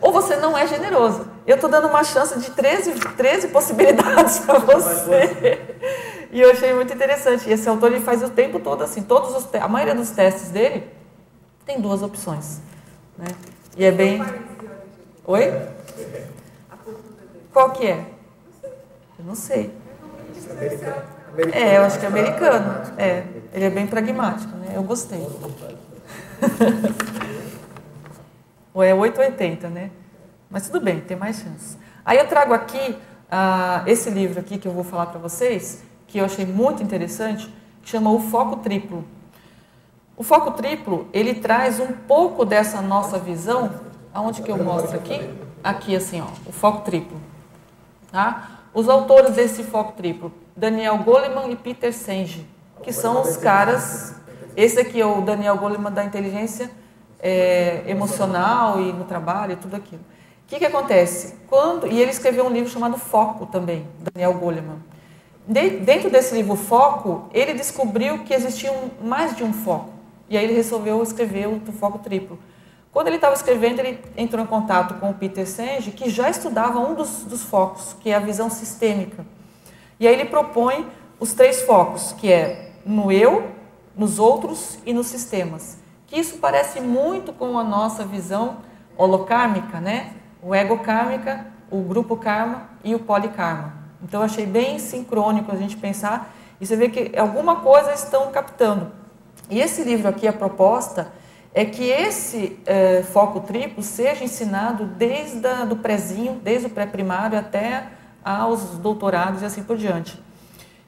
ou 0.00 0.12
você 0.12 0.36
não 0.36 0.56
é 0.56 0.66
generoso. 0.66 1.26
Eu 1.46 1.54
estou 1.56 1.70
dando 1.70 1.86
uma 1.86 2.02
chance 2.02 2.38
de 2.38 2.50
13, 2.50 2.94
13 3.16 3.48
possibilidades 3.48 4.40
para 4.46 4.58
você. 4.58 5.60
E 6.32 6.40
eu 6.40 6.50
achei 6.50 6.74
muito 6.74 6.92
interessante. 6.92 7.48
E 7.48 7.52
esse 7.52 7.68
autor 7.68 7.92
ele 7.92 8.00
faz 8.00 8.22
o 8.22 8.30
tempo 8.30 8.58
todo 8.58 8.82
assim, 8.82 9.02
todos 9.02 9.36
os 9.36 9.54
a 9.54 9.68
maioria 9.68 9.94
dos 9.94 10.10
testes 10.10 10.50
dele 10.50 10.90
tem 11.64 11.80
duas 11.80 12.02
opções, 12.02 12.60
né? 13.16 13.26
E 13.76 13.84
é 13.84 13.92
bem 13.92 14.20
Oi? 15.26 15.50
Qual 17.50 17.70
que 17.70 17.86
é? 17.86 18.04
Eu 19.24 19.28
não 19.28 19.34
sei. 19.34 19.74
É, 21.54 21.78
eu 21.78 21.82
acho 21.84 21.98
que 21.98 22.04
é 22.04 22.08
americano. 22.08 22.82
É, 22.98 23.24
ele 23.54 23.64
é 23.64 23.70
bem 23.70 23.86
pragmático, 23.86 24.54
né? 24.58 24.72
Eu 24.74 24.82
gostei. 24.82 25.18
Ou 28.74 28.82
é 28.82 28.92
880, 28.92 29.70
né? 29.70 29.90
Mas 30.50 30.66
tudo 30.66 30.84
bem, 30.84 31.00
tem 31.00 31.16
mais 31.16 31.38
chance. 31.38 31.78
Aí 32.04 32.18
eu 32.18 32.28
trago 32.28 32.52
aqui 32.52 32.98
uh, 33.32 33.82
esse 33.86 34.10
livro 34.10 34.38
aqui 34.40 34.58
que 34.58 34.68
eu 34.68 34.72
vou 34.72 34.84
falar 34.84 35.06
para 35.06 35.18
vocês, 35.18 35.82
que 36.06 36.18
eu 36.18 36.26
achei 36.26 36.44
muito 36.44 36.82
interessante, 36.82 37.50
que 37.82 37.88
chama 37.88 38.10
O 38.10 38.20
Foco 38.20 38.56
Triplo. 38.56 39.06
O 40.18 40.22
foco 40.22 40.50
triplo, 40.52 41.08
ele 41.12 41.34
traz 41.34 41.80
um 41.80 41.92
pouco 41.92 42.44
dessa 42.44 42.80
nossa 42.82 43.18
visão, 43.18 43.70
aonde 44.12 44.42
que 44.42 44.50
eu 44.50 44.62
mostro 44.62 44.96
aqui? 44.96 45.28
Aqui 45.62 45.96
assim, 45.96 46.20
ó, 46.20 46.26
o 46.46 46.52
foco 46.52 46.82
triplo. 46.82 47.18
Tá? 48.12 48.53
Os 48.74 48.88
autores 48.88 49.36
desse 49.36 49.62
foco 49.62 49.92
triplo, 49.92 50.32
Daniel 50.56 50.98
Goleman 50.98 51.48
e 51.48 51.54
Peter 51.54 51.92
Senge, 51.94 52.44
que 52.82 52.92
são 52.92 53.22
os 53.22 53.36
caras. 53.36 54.16
Esse 54.56 54.80
aqui 54.80 55.00
é 55.00 55.06
o 55.06 55.20
Daniel 55.20 55.56
Goleman 55.56 55.92
da 55.92 56.04
inteligência 56.04 56.68
é, 57.20 57.84
emocional 57.86 58.80
e 58.80 58.92
no 58.92 59.04
trabalho 59.04 59.52
e 59.52 59.56
tudo 59.56 59.76
aquilo. 59.76 60.02
O 60.02 60.46
que, 60.48 60.58
que 60.58 60.64
acontece? 60.66 61.36
Quando, 61.46 61.86
e 61.86 62.00
ele 62.00 62.10
escreveu 62.10 62.44
um 62.46 62.50
livro 62.50 62.68
chamado 62.68 62.98
Foco 62.98 63.46
também, 63.46 63.86
Daniel 64.12 64.34
Goleman. 64.34 64.82
De, 65.46 65.70
dentro 65.70 66.10
desse 66.10 66.34
livro 66.34 66.56
Foco, 66.56 67.28
ele 67.32 67.54
descobriu 67.54 68.24
que 68.24 68.34
existia 68.34 68.72
um, 68.72 69.06
mais 69.06 69.36
de 69.36 69.44
um 69.44 69.52
foco. 69.52 69.90
E 70.28 70.36
aí 70.36 70.44
ele 70.44 70.54
resolveu 70.54 71.00
escrever 71.00 71.46
o 71.46 71.60
foco 71.72 71.98
triplo. 71.98 72.38
Quando 72.94 73.08
ele 73.08 73.16
estava 73.16 73.34
escrevendo, 73.34 73.80
ele 73.80 73.98
entrou 74.16 74.40
em 74.40 74.46
contato 74.46 74.94
com 75.00 75.10
o 75.10 75.14
Peter 75.14 75.48
Senge, 75.48 75.90
que 75.90 76.08
já 76.08 76.30
estudava 76.30 76.78
um 76.78 76.94
dos, 76.94 77.24
dos 77.24 77.42
focos, 77.42 77.96
que 77.98 78.08
é 78.08 78.14
a 78.14 78.20
visão 78.20 78.48
sistêmica. 78.48 79.26
E 79.98 80.06
aí 80.06 80.14
ele 80.14 80.26
propõe 80.26 80.86
os 81.18 81.32
três 81.32 81.62
focos, 81.62 82.12
que 82.12 82.30
é 82.30 82.70
no 82.86 83.10
eu, 83.10 83.50
nos 83.96 84.20
outros 84.20 84.78
e 84.86 84.92
nos 84.92 85.08
sistemas. 85.08 85.76
Que 86.06 86.20
isso 86.20 86.38
parece 86.38 86.80
muito 86.80 87.32
com 87.32 87.58
a 87.58 87.64
nossa 87.64 88.04
visão 88.04 88.58
holocármica, 88.96 89.80
né? 89.80 90.12
O 90.40 90.54
ego 90.54 90.78
kármica, 90.78 91.48
o 91.72 91.80
grupo 91.80 92.16
karma 92.16 92.68
e 92.84 92.94
o 92.94 93.00
polikarma. 93.00 93.72
Então 94.04 94.20
eu 94.20 94.26
achei 94.26 94.46
bem 94.46 94.78
sincrônico 94.78 95.50
a 95.50 95.56
gente 95.56 95.76
pensar 95.76 96.32
e 96.60 96.66
você 96.66 96.76
vê 96.76 96.88
que 96.88 97.18
alguma 97.18 97.56
coisa 97.56 97.92
estão 97.92 98.30
captando. 98.30 98.92
E 99.50 99.60
esse 99.60 99.82
livro 99.82 100.06
aqui, 100.06 100.28
a 100.28 100.32
proposta, 100.32 101.12
é 101.54 101.64
que 101.64 101.84
esse 101.84 102.58
é, 102.66 103.04
foco 103.04 103.40
triplo 103.40 103.80
seja 103.80 104.24
ensinado 104.24 104.84
desde 104.84 105.64
do 105.68 105.76
prézinho, 105.76 106.40
desde 106.42 106.66
o 106.66 106.70
pré-primário 106.70 107.38
até 107.38 107.86
aos 108.24 108.60
doutorados 108.78 109.40
e 109.40 109.44
assim 109.44 109.62
por 109.62 109.76
diante. 109.76 110.20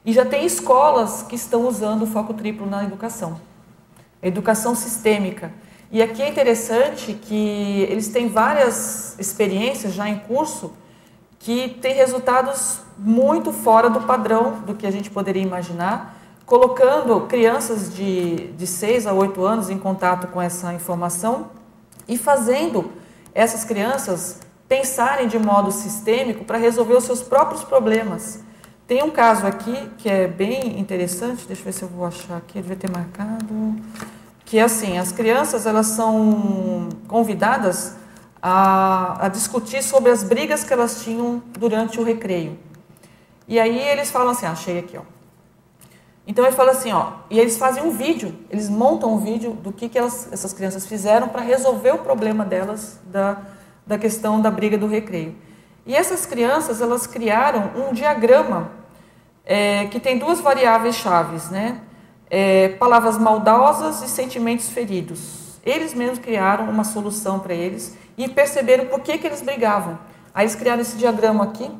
E 0.05 0.11
já 0.11 0.25
tem 0.25 0.45
escolas 0.45 1.23
que 1.23 1.35
estão 1.35 1.65
usando 1.67 2.03
o 2.03 2.07
foco 2.07 2.33
triplo 2.33 2.65
na 2.65 2.83
educação. 2.83 3.39
Educação 4.21 4.75
sistêmica. 4.75 5.53
E 5.89 6.01
aqui 6.01 6.21
é 6.21 6.29
interessante 6.29 7.13
que 7.13 7.87
eles 7.89 8.09
têm 8.09 8.27
várias 8.27 9.17
experiências 9.17 9.93
já 9.93 10.09
em 10.09 10.19
curso 10.19 10.73
que 11.39 11.69
têm 11.81 11.93
resultados 11.93 12.81
muito 12.97 13.53
fora 13.53 13.89
do 13.89 14.01
padrão 14.01 14.59
do 14.65 14.75
que 14.75 14.85
a 14.85 14.91
gente 14.91 15.09
poderia 15.09 15.41
imaginar, 15.41 16.16
colocando 16.47 17.27
crianças 17.27 17.93
de, 17.93 18.47
de 18.53 18.65
6 18.65 19.05
a 19.05 19.13
8 19.13 19.43
anos 19.43 19.69
em 19.69 19.77
contato 19.77 20.27
com 20.27 20.41
essa 20.41 20.73
informação 20.73 21.51
e 22.07 22.17
fazendo 22.17 22.89
essas 23.35 23.65
crianças 23.65 24.39
pensarem 24.65 25.27
de 25.27 25.37
modo 25.37 25.73
sistêmico 25.73 26.45
para 26.45 26.57
resolver 26.57 26.95
os 26.95 27.03
seus 27.03 27.21
próprios 27.21 27.65
problemas. 27.65 28.39
Tem 28.87 29.03
um 29.03 29.11
caso 29.11 29.45
aqui 29.45 29.89
que 29.97 30.07
é 30.07 30.25
bem 30.25 30.79
interessante, 30.79 31.45
deixa 31.45 31.61
eu 31.61 31.65
ver 31.65 31.73
se 31.73 31.83
eu 31.83 31.89
vou 31.89 32.05
achar 32.05 32.37
aqui, 32.37 32.61
devia 32.61 32.77
ter 32.77 32.89
marcado, 32.89 33.75
que 34.45 34.57
é 34.57 34.63
assim, 34.63 34.97
as 34.97 35.11
crianças 35.11 35.65
elas 35.65 35.87
são 35.87 36.87
convidadas 37.09 37.97
a, 38.41 39.25
a 39.25 39.27
discutir 39.27 39.83
sobre 39.83 40.11
as 40.11 40.23
brigas 40.23 40.63
que 40.63 40.71
elas 40.71 41.03
tinham 41.03 41.43
durante 41.59 41.99
o 41.99 42.05
recreio. 42.05 42.57
E 43.45 43.59
aí 43.59 43.77
eles 43.77 44.09
falam 44.09 44.29
assim, 44.29 44.45
achei 44.45 44.79
aqui, 44.79 44.97
ó. 44.97 45.16
Então 46.27 46.45
ele 46.45 46.53
fala 46.53 46.71
assim, 46.71 46.91
ó, 46.91 47.13
e 47.29 47.39
eles 47.39 47.57
fazem 47.57 47.81
um 47.81 47.89
vídeo, 47.89 48.35
eles 48.49 48.69
montam 48.69 49.13
um 49.13 49.17
vídeo 49.17 49.53
do 49.53 49.71
que, 49.71 49.87
que 49.87 49.97
elas, 49.97 50.27
essas 50.29 50.51
crianças 50.51 50.85
fizeram 50.85 51.29
para 51.29 51.41
resolver 51.41 51.91
o 51.91 51.99
problema 51.99 52.43
delas 52.43 52.99
da, 53.05 53.37
da 53.85 53.97
questão 53.97 54.41
da 54.41 54.51
briga 54.51 54.77
do 54.77 54.87
recreio. 54.87 55.33
E 55.85 55.95
essas 55.95 56.25
crianças, 56.25 56.81
elas 56.81 57.07
criaram 57.07 57.71
um 57.77 57.93
diagrama 57.93 58.69
é, 59.45 59.85
que 59.85 60.01
tem 60.01 60.17
duas 60.17 60.41
variáveis 60.41 60.95
chaves, 60.95 61.49
né? 61.49 61.79
É, 62.29 62.69
palavras 62.77 63.17
maldosas 63.17 64.01
e 64.03 64.09
sentimentos 64.09 64.69
feridos. 64.69 65.61
Eles 65.65 65.93
mesmos 65.93 66.19
criaram 66.19 66.69
uma 66.69 66.83
solução 66.83 67.39
para 67.39 67.53
eles 67.53 67.97
e 68.17 68.27
perceberam 68.27 68.87
por 68.87 68.99
que, 68.99 69.17
que 69.17 69.25
eles 69.25 69.41
brigavam. 69.41 69.97
Aí 70.33 70.43
eles 70.43 70.55
criaram 70.55 70.81
esse 70.81 70.97
diagrama 70.97 71.45
aqui, 71.45 71.71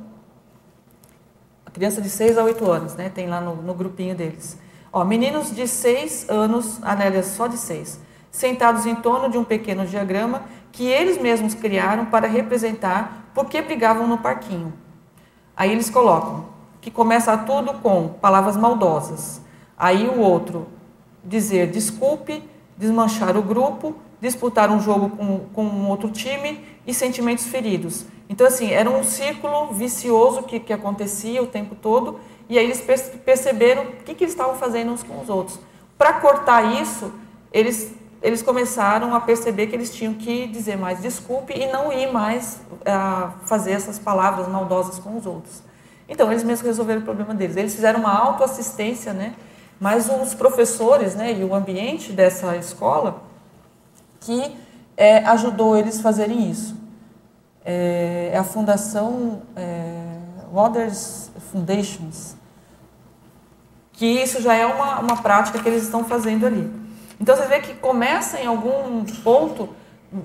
criança 1.77 2.01
de 2.01 2.09
6 2.09 2.39
a 2.39 2.43
8 2.43 2.71
anos, 2.71 2.95
né? 2.95 3.07
Tem 3.07 3.27
lá 3.27 3.39
no, 3.39 3.55
no 3.55 3.75
grupinho 3.75 4.15
deles. 4.15 4.57
Ó, 4.91 5.05
meninos 5.05 5.55
de 5.55 5.67
6 5.67 6.27
anos, 6.27 6.79
aliás, 6.81 7.27
só 7.27 7.45
de 7.45 7.55
6, 7.55 7.99
sentados 8.31 8.87
em 8.87 8.95
torno 8.95 9.29
de 9.29 9.37
um 9.37 9.43
pequeno 9.43 9.85
diagrama 9.85 10.41
que 10.71 10.87
eles 10.87 11.21
mesmos 11.21 11.53
criaram 11.53 12.07
para 12.07 12.27
representar 12.27 13.29
por 13.31 13.45
que 13.45 13.61
brigavam 13.61 14.07
no 14.07 14.17
parquinho. 14.17 14.73
Aí 15.55 15.71
eles 15.71 15.87
colocam 15.87 16.45
que 16.81 16.89
começa 16.89 17.37
tudo 17.37 17.73
com 17.75 18.07
palavras 18.07 18.57
maldosas. 18.57 19.39
Aí 19.77 20.07
o 20.07 20.19
outro 20.19 20.67
dizer 21.23 21.69
desculpe, 21.69 22.43
desmanchar 22.75 23.37
o 23.37 23.43
grupo, 23.43 23.95
disputar 24.21 24.69
um 24.71 24.79
jogo 24.79 25.09
com, 25.15 25.39
com 25.53 25.63
um 25.63 25.89
outro 25.89 26.09
time 26.09 26.63
e 26.85 26.93
sentimentos 26.93 27.45
feridos. 27.45 28.05
Então, 28.29 28.45
assim, 28.45 28.71
era 28.71 28.89
um 28.89 29.03
círculo 29.03 29.73
vicioso 29.73 30.43
que, 30.43 30.59
que 30.59 30.73
acontecia 30.73 31.41
o 31.41 31.47
tempo 31.47 31.75
todo, 31.75 32.19
e 32.49 32.57
aí 32.57 32.65
eles 32.65 32.83
perceberam 33.23 33.83
o 33.83 33.91
que, 34.03 34.13
que 34.13 34.23
eles 34.23 34.33
estavam 34.33 34.55
fazendo 34.55 34.91
uns 34.91 35.03
com 35.03 35.21
os 35.21 35.29
outros. 35.29 35.59
Para 35.97 36.13
cortar 36.13 36.81
isso, 36.81 37.11
eles 37.51 37.95
eles 38.19 38.41
começaram 38.41 39.13
a 39.13 39.19
perceber 39.19 39.67
que 39.67 39.75
eles 39.75 39.93
tinham 39.93 40.15
que 40.15 40.47
dizer 40.47 40.75
mais 40.75 40.99
desculpe 40.99 41.53
e 41.53 41.71
não 41.71 41.93
ir 41.93 42.11
mais 42.11 42.59
uh, 42.71 43.31
fazer 43.45 43.73
essas 43.73 43.99
palavras 43.99 44.47
maldosas 44.47 44.97
com 44.97 45.15
os 45.15 45.27
outros. 45.27 45.61
Então, 46.09 46.31
eles 46.31 46.43
mesmos 46.43 46.65
resolveram 46.65 47.01
o 47.01 47.03
problema 47.03 47.35
deles. 47.35 47.55
Eles 47.55 47.75
fizeram 47.75 47.99
uma 47.99 48.11
autoassistência, 48.11 49.13
né? 49.13 49.35
mas 49.79 50.09
os 50.09 50.33
professores 50.33 51.15
né, 51.15 51.33
e 51.33 51.43
o 51.43 51.53
ambiente 51.53 52.11
dessa 52.11 52.55
escola 52.57 53.21
que 54.19 54.55
é, 54.95 55.19
ajudou 55.25 55.77
eles 55.77 55.99
a 55.99 56.03
fazerem 56.03 56.49
isso. 56.49 56.75
É, 57.63 58.31
é 58.33 58.37
a 58.37 58.43
Fundação 58.43 59.41
é, 59.55 60.17
Waters 60.51 61.31
Foundations, 61.51 62.35
que 63.93 64.05
isso 64.05 64.41
já 64.41 64.53
é 64.53 64.65
uma, 64.65 64.99
uma 64.99 65.17
prática 65.21 65.59
que 65.59 65.67
eles 65.67 65.83
estão 65.83 66.03
fazendo 66.03 66.45
ali. 66.45 66.71
Então 67.19 67.35
você 67.35 67.45
vê 67.47 67.59
que 67.59 67.73
começa 67.73 68.39
em 68.39 68.45
algum 68.45 69.03
ponto 69.23 69.69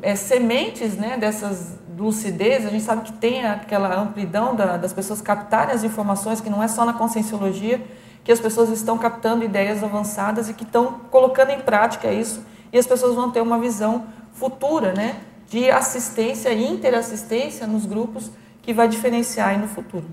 é, 0.03 0.15
sementes 0.15 0.97
né, 0.97 1.17
dessas 1.17 1.79
lucidez, 1.99 2.67
a 2.67 2.71
gente 2.71 2.83
sabe 2.83 3.03
que 3.03 3.13
tem 3.13 3.47
aquela 3.47 3.95
amplidão 4.01 4.55
da, 4.55 4.77
das 4.77 4.93
pessoas 4.93 5.21
captarem 5.21 5.75
as 5.75 5.85
informações, 5.85 6.41
que 6.41 6.51
não 6.51 6.63
é 6.63 6.69
só 6.69 6.85
na 6.85 6.93
conscienciologia, 6.93 7.85
que 8.25 8.33
as 8.33 8.41
pessoas 8.41 8.71
estão 8.71 8.99
captando 8.99 9.45
ideias 9.45 9.83
avançadas 9.83 10.49
e 10.49 10.55
que 10.55 10.65
estão 10.65 11.01
colocando 11.11 11.51
em 11.51 11.61
prática 11.61 12.13
isso, 12.13 12.45
e 12.73 12.79
as 12.79 12.87
pessoas 12.87 13.15
vão 13.15 13.31
ter 13.31 13.41
uma 13.41 13.59
visão 13.59 14.07
futura 14.33 14.93
né, 14.93 15.21
de 15.49 15.71
assistência 15.71 16.51
e 16.51 16.67
interassistência 16.67 17.67
nos 17.67 17.85
grupos 17.85 18.31
que 18.63 18.73
vai 18.73 18.89
diferenciar 18.89 19.49
aí 19.49 19.59
no 19.59 19.69
futuro. 19.69 20.07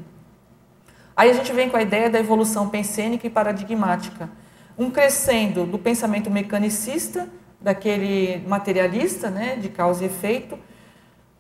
Aí 1.16 1.30
a 1.30 1.34
gente 1.34 1.52
vem 1.54 1.70
com 1.70 1.78
a 1.78 1.82
ideia 1.82 2.10
da 2.10 2.20
evolução 2.20 2.70
pensênica 2.70 3.28
e 3.28 3.30
paradigmática 3.30 4.30
um 4.78 4.90
crescendo 4.90 5.66
do 5.66 5.78
pensamento 5.78 6.32
mecanicista, 6.32 7.28
daquele 7.60 8.42
materialista, 8.48 9.30
né, 9.30 9.58
de 9.58 9.68
causa 9.68 10.04
e 10.04 10.08
efeito, 10.08 10.58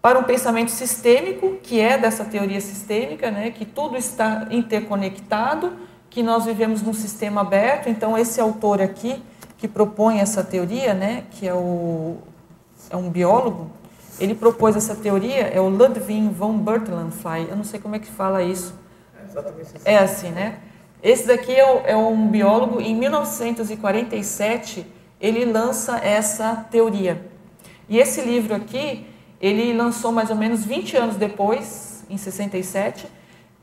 para 0.01 0.19
um 0.19 0.23
pensamento 0.23 0.71
sistêmico, 0.71 1.57
que 1.63 1.79
é 1.79 1.97
dessa 1.97 2.25
teoria 2.25 2.59
sistêmica, 2.59 3.31
né, 3.31 3.51
que 3.51 3.65
tudo 3.65 3.95
está 3.95 4.47
interconectado, 4.51 5.71
que 6.09 6.21
nós 6.21 6.43
vivemos 6.43 6.81
num 6.81 6.93
sistema 6.93 7.41
aberto. 7.41 7.87
Então, 7.87 8.17
esse 8.17 8.41
autor 8.41 8.81
aqui, 8.81 9.23
que 9.59 9.67
propõe 9.67 10.19
essa 10.19 10.43
teoria, 10.43 10.93
né, 10.93 11.25
que 11.31 11.47
é, 11.47 11.53
o, 11.53 12.17
é 12.89 12.95
um 12.95 13.09
biólogo, 13.09 13.69
ele 14.19 14.33
propôs 14.33 14.75
essa 14.75 14.95
teoria, 14.95 15.47
é 15.47 15.59
o 15.59 15.69
Ludwig 15.69 16.29
von 16.29 16.57
Bertalanffy, 16.57 17.47
eu 17.49 17.55
não 17.55 17.63
sei 17.63 17.79
como 17.79 17.95
é 17.95 17.99
que 17.99 18.07
fala 18.07 18.41
isso. 18.41 18.73
É, 19.17 19.29
exatamente 19.29 19.61
assim. 19.61 19.81
é 19.85 19.97
assim, 19.97 20.29
né? 20.29 20.59
Esse 21.03 21.27
daqui 21.27 21.53
é, 21.53 21.91
é 21.91 21.95
um 21.95 22.27
biólogo, 22.27 22.81
em 22.81 22.95
1947 22.95 24.85
ele 25.19 25.45
lança 25.45 25.97
essa 25.97 26.55
teoria. 26.71 27.25
E 27.87 27.97
esse 27.97 28.21
livro 28.21 28.55
aqui, 28.55 29.05
ele 29.41 29.73
lançou 29.73 30.11
mais 30.11 30.29
ou 30.29 30.35
menos 30.35 30.63
20 30.63 30.95
anos 30.95 31.15
depois, 31.15 32.05
em 32.09 32.17
67, 32.17 33.07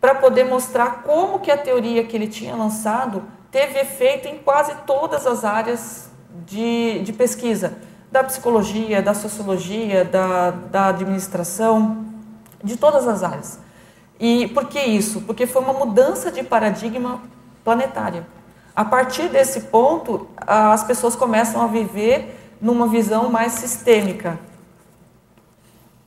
para 0.01 0.15
poder 0.15 0.45
mostrar 0.45 1.03
como 1.03 1.41
que 1.41 1.51
a 1.51 1.57
teoria 1.57 2.05
que 2.05 2.17
ele 2.17 2.27
tinha 2.27 2.55
lançado 2.55 3.25
teve 3.57 3.79
efeito 3.79 4.29
em 4.29 4.37
quase 4.37 4.75
todas 4.87 5.27
as 5.27 5.43
áreas 5.43 6.11
de, 6.45 6.99
de 6.99 7.11
pesquisa, 7.11 7.79
da 8.13 8.23
psicologia, 8.23 9.01
da 9.01 9.15
sociologia, 9.15 10.05
da, 10.05 10.51
da 10.51 10.89
administração, 10.89 12.05
de 12.63 12.77
todas 12.77 13.09
as 13.09 13.23
áreas. 13.23 13.59
E 14.21 14.47
por 14.49 14.67
que 14.67 14.79
isso? 14.79 15.23
Porque 15.23 15.47
foi 15.47 15.63
uma 15.63 15.73
mudança 15.73 16.31
de 16.31 16.43
paradigma 16.43 17.23
planetária. 17.65 18.27
A 18.75 18.85
partir 18.85 19.31
desse 19.31 19.63
ponto, 19.63 20.29
as 20.37 20.85
pessoas 20.85 21.17
começam 21.17 21.63
a 21.63 21.67
viver 21.67 22.39
numa 22.61 22.87
visão 22.87 23.31
mais 23.31 23.53
sistêmica, 23.53 24.39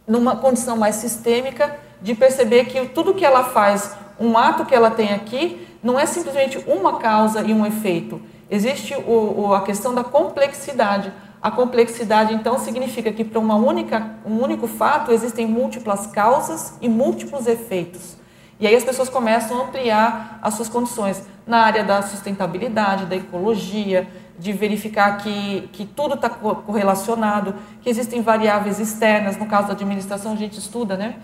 numa 0.08 0.36
condição 0.36 0.78
mais 0.78 0.98
sistêmica 0.98 1.80
de 2.00 2.14
perceber 2.14 2.66
que 2.66 2.90
tudo 2.90 3.16
que 3.16 3.26
ela 3.26 3.46
faz, 3.46 3.96
um 4.20 4.38
ato 4.38 4.68
que 4.68 4.76
ela 4.76 4.92
tem 4.92 5.14
aqui, 5.14 5.68
não 5.82 6.00
é 6.00 6.06
simplesmente 6.06 6.58
uma 6.68 7.00
causa 7.00 7.42
e 7.42 7.54
um 7.54 7.66
efeito. 7.66 8.22
Existe 8.50 8.96
o, 8.96 9.42
o, 9.42 9.54
a 9.54 9.62
questão 9.62 9.94
da 9.94 10.04
complexidade. 10.04 11.12
A 11.42 11.50
complexidade, 11.50 12.34
então, 12.34 12.60
significa 12.60 13.12
que 13.14 13.24
para 13.24 13.40
uma 13.40 13.56
única, 13.56 14.16
um 14.26 14.42
único 14.42 14.68
fato 14.68 15.12
existem 15.12 15.46
múltiplas 15.48 16.08
causas 16.08 16.74
e 16.82 16.90
múltiplos 16.90 17.48
efeitos. 17.48 18.18
E 18.60 18.68
aí 18.68 18.76
as 18.76 18.84
pessoas 18.84 19.08
começam 19.08 19.58
a 19.58 19.64
ampliar 19.64 20.40
as 20.42 20.56
suas 20.56 20.68
condições 20.68 21.24
na 21.48 21.60
área 21.60 21.84
da 21.84 22.02
sustentabilidade, 22.02 23.06
da 23.06 23.16
ecologia, 23.16 24.06
de 24.38 24.52
verificar 24.52 25.18
que, 25.18 25.70
que 25.72 25.86
tudo 25.86 26.16
está 26.16 26.30
correlacionado, 26.30 27.56
que 27.82 27.90
existem 27.90 28.22
variáveis 28.22 28.80
externas, 28.80 29.38
no 29.38 29.46
caso 29.46 29.68
da 29.68 29.74
administração 29.74 30.34
a 30.34 30.36
gente 30.36 30.58
estuda, 30.60 30.98
né? 30.98 31.16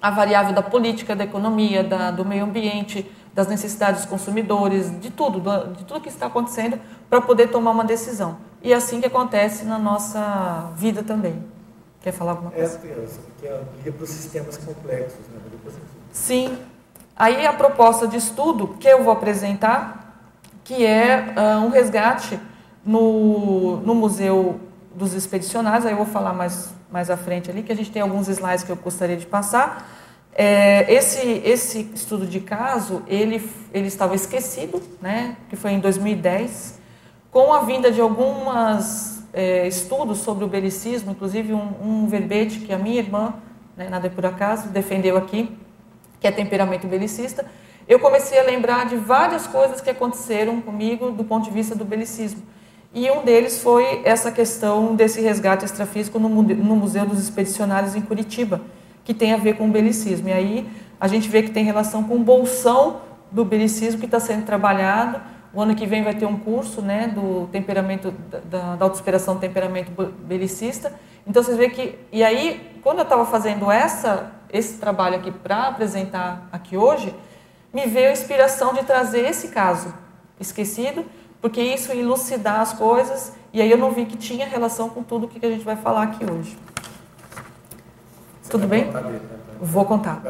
A 0.00 0.10
variável 0.10 0.52
da 0.52 0.62
política, 0.62 1.14
da 1.14 1.24
economia, 1.24 1.82
da, 1.84 2.10
do 2.10 2.24
meio 2.24 2.44
ambiente, 2.44 3.08
das 3.34 3.46
necessidades 3.48 4.02
dos 4.02 4.10
consumidores, 4.10 5.00
de 5.00 5.10
tudo, 5.10 5.40
de 5.74 5.84
tudo 5.84 6.00
que 6.00 6.08
está 6.08 6.26
acontecendo 6.26 6.78
para 7.08 7.20
poder 7.20 7.48
tomar 7.48 7.70
uma 7.70 7.84
decisão. 7.84 8.36
E 8.62 8.72
é 8.72 8.76
assim 8.76 9.00
que 9.00 9.06
acontece 9.06 9.64
na 9.64 9.78
nossa 9.78 10.70
vida 10.76 11.02
também. 11.02 11.42
Quer 12.02 12.12
falar 12.12 12.32
alguma 12.32 12.50
coisa? 12.50 12.76
É, 12.76 12.80
que 13.40 13.46
é 13.46 13.62
liga 13.78 13.92
para 13.92 14.04
os 14.04 14.10
sistemas 14.10 14.56
complexos, 14.56 15.20
né? 15.32 15.40
Sim. 16.12 16.58
Aí 17.16 17.46
a 17.46 17.52
proposta 17.52 18.06
de 18.06 18.16
estudo 18.16 18.68
que 18.80 18.88
eu 18.88 19.02
vou 19.02 19.12
apresentar, 19.12 20.20
que 20.64 20.84
é 20.84 21.34
uh, 21.36 21.64
um 21.64 21.70
resgate 21.70 22.38
no, 22.84 23.76
no 23.78 23.94
Museu 23.94 24.60
dos 24.94 25.14
Expedicionários, 25.14 25.86
aí 25.86 25.92
eu 25.92 25.96
vou 25.96 26.06
falar 26.06 26.32
mais, 26.32 26.70
mais 26.90 27.10
à 27.10 27.16
frente 27.16 27.50
ali, 27.50 27.62
que 27.62 27.72
a 27.72 27.76
gente 27.76 27.90
tem 27.90 28.02
alguns 28.02 28.28
slides 28.28 28.64
que 28.64 28.70
eu 28.70 28.76
gostaria 28.76 29.16
de 29.16 29.26
passar. 29.26 29.88
É, 30.34 30.92
esse, 30.92 31.42
esse 31.44 31.90
estudo 31.94 32.26
de 32.26 32.40
caso, 32.40 33.02
ele, 33.06 33.46
ele 33.72 33.86
estava 33.86 34.14
esquecido, 34.14 34.82
né, 35.00 35.36
que 35.50 35.56
foi 35.56 35.72
em 35.72 35.80
2010, 35.80 36.80
com 37.30 37.52
a 37.52 37.60
vinda 37.60 37.92
de 37.92 38.00
algumas 38.00 39.22
é, 39.32 39.66
estudos 39.66 40.18
sobre 40.18 40.44
o 40.44 40.48
belicismo, 40.48 41.12
inclusive 41.12 41.52
um, 41.52 41.72
um, 41.82 42.06
verbete 42.06 42.60
que 42.60 42.72
a 42.72 42.78
minha 42.78 42.98
irmã, 42.98 43.34
né, 43.76 43.88
nada 43.88 44.06
é 44.06 44.10
por 44.10 44.24
acaso, 44.24 44.68
defendeu 44.68 45.16
aqui, 45.16 45.54
que 46.18 46.26
é 46.26 46.30
temperamento 46.30 46.86
belicista, 46.86 47.44
eu 47.86 47.98
comecei 47.98 48.38
a 48.38 48.42
lembrar 48.42 48.86
de 48.86 48.96
várias 48.96 49.46
coisas 49.46 49.80
que 49.80 49.90
aconteceram 49.90 50.60
comigo 50.60 51.10
do 51.10 51.24
ponto 51.24 51.44
de 51.44 51.50
vista 51.50 51.74
do 51.74 51.84
belicismo. 51.84 52.42
E 52.94 53.10
um 53.10 53.24
deles 53.24 53.62
foi 53.62 54.02
essa 54.04 54.30
questão 54.30 54.94
desse 54.94 55.20
resgate 55.20 55.64
extrafísico 55.64 56.18
no, 56.18 56.28
no 56.28 56.76
Museu 56.76 57.04
dos 57.06 57.18
Expedicionários 57.18 57.96
em 57.96 58.02
Curitiba, 58.02 58.60
que 59.04 59.12
tem 59.12 59.32
a 59.32 59.36
ver 59.36 59.56
com 59.56 59.68
o 59.68 59.70
belicismo. 59.70 60.28
E 60.28 60.32
aí 60.32 60.70
a 61.00 61.08
gente 61.08 61.28
vê 61.28 61.42
que 61.42 61.50
tem 61.50 61.64
relação 61.64 62.04
com 62.04 62.16
o 62.16 62.20
bolsão 62.20 63.00
do 63.30 63.44
belicismo 63.44 63.98
que 63.98 64.06
está 64.06 64.20
sendo 64.20 64.44
trabalhado. 64.44 65.20
O 65.52 65.60
ano 65.60 65.74
que 65.74 65.86
vem 65.86 66.02
vai 66.02 66.14
ter 66.14 66.26
um 66.26 66.38
curso 66.38 66.80
né, 66.80 67.08
do 67.08 67.48
temperamento, 67.50 68.12
da, 68.48 68.76
da 68.76 68.88
do 68.88 69.40
temperamento 69.40 69.90
belicista. 70.20 70.92
Então 71.26 71.42
vocês 71.42 71.56
veem 71.56 71.70
que. 71.70 71.98
E 72.10 72.22
aí, 72.22 72.78
quando 72.82 72.98
eu 72.98 73.04
estava 73.04 73.26
fazendo 73.26 73.70
essa, 73.70 74.32
esse 74.52 74.78
trabalho 74.78 75.16
aqui 75.16 75.30
para 75.30 75.68
apresentar 75.68 76.48
aqui 76.50 76.76
hoje, 76.76 77.14
me 77.72 77.86
veio 77.86 78.08
a 78.08 78.12
inspiração 78.12 78.74
de 78.74 78.84
trazer 78.84 79.20
esse 79.28 79.48
caso 79.48 79.92
esquecido, 80.38 81.04
porque 81.40 81.60
isso 81.60 81.92
elucidar 81.92 82.60
as 82.60 82.72
coisas, 82.72 83.32
e 83.52 83.60
aí 83.60 83.70
eu 83.70 83.78
não 83.78 83.90
vi 83.90 84.04
que 84.04 84.16
tinha 84.16 84.46
relação 84.46 84.88
com 84.88 85.02
tudo 85.02 85.28
que 85.28 85.44
a 85.44 85.50
gente 85.50 85.64
vai 85.64 85.76
falar 85.76 86.02
aqui 86.02 86.24
hoje. 86.24 86.56
Tudo 88.52 88.68
bem? 88.68 88.84
Dele, 88.84 89.08
né? 89.08 89.20
Vou 89.58 89.84
contar. 89.86 90.22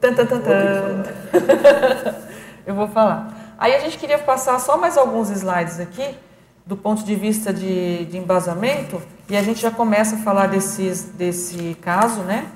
Tan, 0.00 0.12
tan, 0.12 0.26
eu 2.66 2.74
vou 2.74 2.88
falar. 2.88 3.54
Aí 3.56 3.76
a 3.76 3.78
gente 3.78 3.96
queria 3.96 4.18
passar 4.18 4.58
só 4.58 4.76
mais 4.76 4.98
alguns 4.98 5.30
slides 5.30 5.78
aqui, 5.78 6.18
do 6.66 6.76
ponto 6.76 7.04
de 7.04 7.14
vista 7.14 7.52
de, 7.52 8.06
de 8.06 8.18
embasamento, 8.18 9.00
e 9.28 9.36
a 9.36 9.42
gente 9.42 9.60
já 9.60 9.70
começa 9.70 10.16
a 10.16 10.18
falar 10.18 10.48
desses, 10.48 11.04
desse 11.10 11.76
caso, 11.80 12.22
né? 12.22 12.50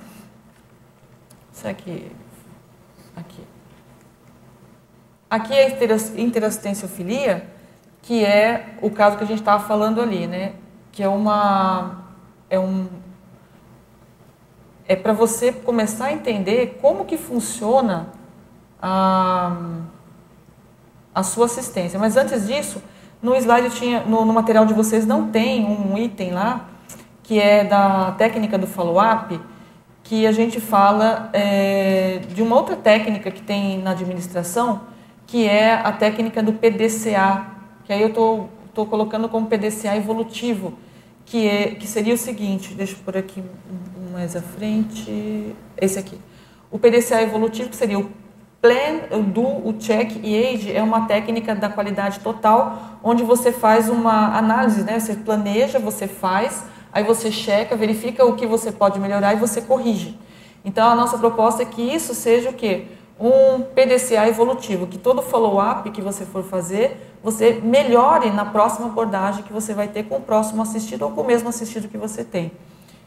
Isso 1.53 1.69
aqui. 1.69 2.11
Aqui. 3.15 3.47
Aqui 5.31 5.55
é 5.55 5.67
a 5.67 6.21
interassistenciofilia, 6.21 7.47
que 8.03 8.25
é 8.25 8.75
o 8.83 8.91
caso 8.91 9.17
que 9.17 9.23
a 9.23 9.27
gente 9.29 9.39
estava 9.39 9.63
falando 9.63 10.01
ali, 10.01 10.27
né? 10.27 10.55
Que 10.91 11.05
é 11.05 11.09
uma. 11.09 12.03
É 12.51 12.59
um, 12.59 12.89
é 14.87 14.95
para 14.95 15.13
você 15.13 15.53
começar 15.53 16.07
a 16.07 16.13
entender 16.13 16.79
como 16.81 17.05
que 17.05 17.17
funciona 17.17 18.09
a, 18.81 19.57
a 21.15 21.23
sua 21.23 21.47
assistência. 21.47 21.99
Mas 21.99 22.17
antes 22.17 22.47
disso, 22.47 22.83
no 23.23 23.35
slide 23.35 23.71
tinha, 23.71 24.01
no, 24.01 24.25
no 24.25 24.33
material 24.33 24.67
de 24.67 24.75
vocês 24.75 25.07
não 25.07 25.31
tem 25.31 25.65
um 25.65 25.97
item 25.97 26.33
lá 26.33 26.69
que 27.23 27.41
é 27.41 27.65
da 27.65 28.13
técnica 28.13 28.59
do 28.59 28.67
follow-up, 28.67 29.41
que 30.03 30.27
a 30.27 30.33
gente 30.33 30.61
fala 30.61 31.31
é, 31.33 32.21
de 32.29 32.43
uma 32.43 32.55
outra 32.55 32.77
técnica 32.77 33.31
que 33.31 33.41
tem 33.41 33.79
na 33.79 33.93
administração, 33.93 34.83
que 35.27 35.49
é 35.49 35.73
a 35.73 35.91
técnica 35.91 36.43
do 36.43 36.53
PDCA, 36.53 37.47
que 37.85 37.93
aí 37.95 38.03
eu 38.03 38.09
estou 38.09 38.87
colocando 38.87 39.27
como 39.31 39.47
PDCA 39.47 39.97
evolutivo, 39.97 40.75
que, 41.25 41.49
é, 41.49 41.75
que 41.75 41.87
seria 41.87 42.15
o 42.15 42.19
seguinte, 42.19 42.75
deixa 42.75 42.95
eu 42.95 42.99
por 43.05 43.17
aqui 43.17 43.43
mais 44.13 44.37
à 44.37 44.43
frente, 44.43 45.55
esse 45.77 45.99
aqui. 45.99 46.19
O 46.71 46.79
PDCA 46.79 47.23
evolutivo, 47.23 47.69
que 47.69 47.77
seria 47.77 47.99
o 47.99 48.11
Plan, 48.61 49.19
o 49.19 49.23
Do, 49.23 49.69
o 49.69 49.75
Check 49.79 50.21
e 50.23 50.43
Age, 50.43 50.73
é 50.73 50.83
uma 50.83 51.07
técnica 51.07 51.55
da 51.55 51.69
qualidade 51.69 52.21
total, 52.21 52.99
onde 53.03 53.23
você 53.23 53.53
faz 53.53 53.91
uma 53.91 54.39
análise, 54.39 54.83
né? 54.83 54.99
Você 54.99 55.15
planeja, 55.17 55.79
você 55.79 56.09
faz, 56.09 56.65
aí 56.91 57.05
você 57.05 57.31
checa, 57.31 57.77
verifica 57.77 58.25
o 58.25 58.35
que 58.35 58.47
você 58.47 58.73
pode 58.73 58.99
melhorar 58.99 59.35
e 59.35 59.37
você 59.37 59.61
corrige. 59.61 60.19
Então, 60.65 60.89
a 60.89 60.95
nossa 60.95 61.19
proposta 61.19 61.63
é 61.63 61.67
que 61.67 61.83
isso 61.83 62.15
seja 62.15 62.49
o 62.49 62.55
quê? 62.55 62.87
Um 63.19 63.63
PDCA 63.63 64.29
evolutivo, 64.29 64.87
que 64.87 64.99
todo 64.99 65.23
follow-up 65.23 65.89
que 65.91 66.03
você 66.03 66.25
for 66.25 66.43
fazer, 66.43 67.15
você 67.23 67.61
melhore 67.63 68.31
na 68.31 68.45
próxima 68.45 68.87
abordagem 68.87 69.45
que 69.45 69.53
você 69.53 69.73
vai 69.73 69.89
ter 69.89 70.05
com 70.05 70.17
o 70.17 70.21
próximo 70.21 70.63
assistido 70.63 71.03
ou 71.03 71.13
com 71.13 71.21
o 71.21 71.25
mesmo 71.25 71.49
assistido 71.49 71.89
que 71.89 71.97
você 71.97 72.25
tem. 72.25 72.51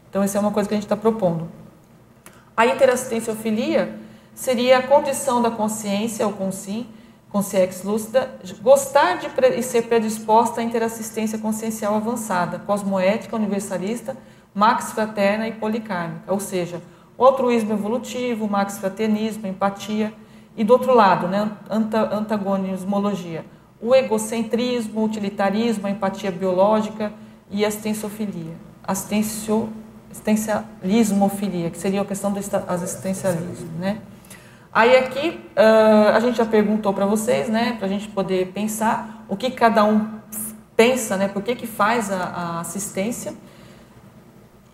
Então, 0.08 0.22
essa 0.22 0.38
é 0.38 0.40
uma 0.40 0.50
coisa 0.50 0.68
que 0.68 0.74
a 0.74 0.78
gente 0.78 0.86
está 0.86 0.96
propondo. 0.96 1.48
A 2.56 2.66
interassistenciofilia 2.66 3.98
seria 4.34 4.78
a 4.78 4.82
condição 4.82 5.42
da 5.42 5.50
consciência, 5.50 6.26
ou 6.26 6.32
consim, 6.32 6.86
consciex 7.30 7.82
lúcida, 7.82 8.30
gostar 8.62 9.18
de 9.18 9.28
e 9.56 9.62
ser 9.62 9.82
predisposta 9.82 10.60
à 10.60 10.64
interassistência 10.64 11.38
consciencial 11.38 11.94
avançada, 11.94 12.58
cosmoética, 12.60 13.36
universalista, 13.36 14.16
max 14.54 14.92
fraterna 14.92 15.46
e 15.46 15.52
policármica, 15.52 16.32
ou 16.32 16.40
seja, 16.40 16.80
altruísmo 17.24 17.72
evolutivo, 17.72 18.48
max 18.48 18.78
fraternismo, 18.78 19.46
empatia, 19.46 20.12
e 20.56 20.64
do 20.64 20.72
outro 20.72 20.92
lado, 20.94 21.28
né, 21.28 21.50
antagonismologia, 21.70 23.44
o 23.80 23.94
egocentrismo, 23.94 25.00
o 25.00 25.04
utilitarismo, 25.04 25.86
a 25.86 25.90
empatia 25.90 26.32
biológica 26.32 27.12
e 27.48 27.64
a 27.64 27.68
assistenciofilia. 27.68 28.56
Assistencio 28.82 29.68
existencialismofilia, 30.10 31.70
que 31.70 31.78
seria 31.78 32.00
a 32.00 32.04
questão 32.04 32.32
do 32.32 32.38
existencialismo, 32.38 33.70
né? 33.78 33.98
Aí 34.72 34.96
aqui 34.96 35.40
uh, 35.56 36.14
a 36.14 36.20
gente 36.20 36.36
já 36.36 36.46
perguntou 36.46 36.92
para 36.92 37.06
vocês, 37.06 37.48
né, 37.48 37.74
para 37.78 37.86
a 37.86 37.88
gente 37.88 38.08
poder 38.08 38.52
pensar 38.52 39.24
o 39.28 39.36
que 39.36 39.50
cada 39.50 39.84
um 39.84 40.18
pensa, 40.76 41.16
né, 41.16 41.28
por 41.28 41.42
que 41.42 41.54
que 41.54 41.66
faz 41.66 42.10
a, 42.10 42.16
a 42.16 42.60
assistência. 42.60 43.34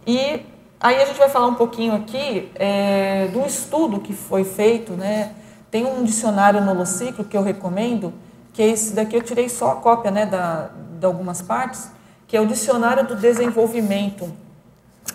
E 0.07 0.40
aí 0.81 1.01
a 1.01 1.07
gente 1.07 1.18
vai 1.18 1.29
falar 1.29 1.47
um 1.47 1.55
pouquinho 1.55 1.95
aqui 1.95 2.51
é, 2.55 3.29
do 3.29 3.47
estudo 3.47 4.01
que 4.01 4.12
foi 4.12 4.45
feito, 4.45 4.93
né, 4.93 5.33
tem 5.70 5.85
um 5.85 6.05
dicionário 6.05 6.61
no 6.61 6.75
Lociclo 6.75 7.25
que 7.25 7.37
eu 7.37 7.43
recomendo, 7.43 8.12
que 8.53 8.62
é 8.62 8.68
esse 8.68 8.95
daqui 8.95 9.16
eu 9.16 9.22
tirei 9.22 9.49
só 9.49 9.72
a 9.72 9.77
cópia, 9.77 10.11
né, 10.11 10.27
da, 10.27 10.70
de 10.99 11.05
algumas 11.05 11.43
partes, 11.43 11.91
que 12.27 12.37
é 12.37 12.41
o 12.41 12.47
Dicionário 12.47 13.07
do 13.07 13.16
Desenvolvimento 13.16 14.33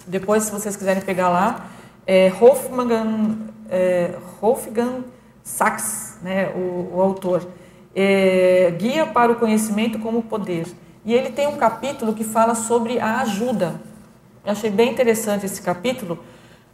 depois, 0.05 0.43
se 0.43 0.51
vocês 0.51 0.75
quiserem 0.75 1.01
pegar 1.01 1.29
lá, 1.29 1.67
é 2.05 2.29
Wolfgang, 2.31 3.37
é, 3.69 4.15
Wolfgang 4.41 5.03
Sachs, 5.43 6.17
né, 6.21 6.49
o, 6.49 6.95
o 6.95 7.01
autor, 7.01 7.47
é, 7.95 8.73
Guia 8.77 9.05
para 9.05 9.31
o 9.31 9.35
Conhecimento 9.35 9.99
como 9.99 10.23
Poder. 10.23 10.65
E 11.05 11.13
ele 11.13 11.29
tem 11.29 11.47
um 11.47 11.57
capítulo 11.57 12.13
que 12.13 12.23
fala 12.23 12.55
sobre 12.55 12.99
a 12.99 13.19
ajuda. 13.21 13.79
Eu 14.49 14.53
achei 14.53 14.71
bem 14.71 14.89
interessante 14.89 15.45
esse 15.45 15.61
capítulo. 15.61 16.17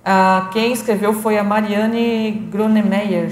Ah, 0.02 0.50
quem 0.54 0.72
escreveu 0.72 1.12
foi 1.12 1.38
a 1.38 1.44
Marianne 1.44 2.32
Gronemeyer. 2.50 3.30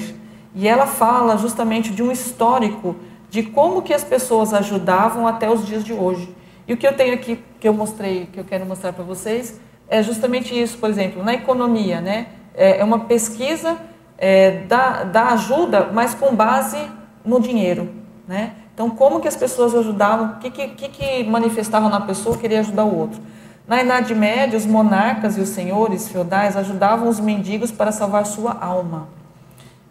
E 0.53 0.67
ela 0.67 0.85
fala 0.85 1.37
justamente 1.37 1.91
de 1.91 2.03
um 2.03 2.11
histórico 2.11 2.93
de 3.29 3.41
como 3.41 3.81
que 3.81 3.93
as 3.93 4.03
pessoas 4.03 4.53
ajudavam 4.53 5.25
até 5.25 5.49
os 5.49 5.65
dias 5.65 5.81
de 5.81 5.93
hoje. 5.93 6.27
E 6.67 6.73
o 6.73 6.77
que 6.77 6.85
eu 6.85 6.91
tenho 6.93 7.13
aqui, 7.13 7.39
que 7.57 7.65
eu 7.65 7.73
mostrei, 7.73 8.25
que 8.33 8.37
eu 8.37 8.43
quero 8.43 8.65
mostrar 8.65 8.91
para 8.91 9.05
vocês, 9.05 9.61
é 9.87 10.03
justamente 10.03 10.61
isso, 10.61 10.77
por 10.77 10.89
exemplo, 10.89 11.23
na 11.23 11.33
economia, 11.33 12.01
né? 12.01 12.27
É, 12.53 12.79
é 12.79 12.83
uma 12.83 12.99
pesquisa 12.99 13.77
é, 14.17 14.63
da, 14.67 15.05
da 15.05 15.27
ajuda, 15.29 15.89
mas 15.93 16.13
com 16.13 16.35
base 16.35 16.85
no 17.23 17.39
dinheiro, 17.39 17.89
né? 18.27 18.55
Então, 18.73 18.89
como 18.89 19.21
que 19.21 19.27
as 19.29 19.37
pessoas 19.37 19.73
ajudavam, 19.73 20.33
o 20.35 20.39
que, 20.39 20.51
que, 20.51 20.89
que 20.89 21.23
manifestavam 21.23 21.87
na 21.87 22.01
pessoa 22.01 22.37
queria 22.37 22.59
ajudar 22.59 22.83
o 22.83 22.93
outro? 22.93 23.21
Na 23.66 23.82
Idade 23.82 24.14
Média, 24.14 24.57
os 24.57 24.66
monarcas 24.66 25.38
e 25.38 25.41
os 25.41 25.49
senhores 25.49 26.09
feudais 26.09 26.57
ajudavam 26.57 27.07
os 27.07 27.20
mendigos 27.20 27.72
para 27.72 27.93
salvar 27.93 28.26
sua 28.26 28.51
alma. 28.51 29.07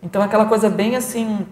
Então, 0.03 0.21
aquela 0.21 0.45
coisa 0.45 0.69
bem 0.69 0.95
assim, 0.95 1.47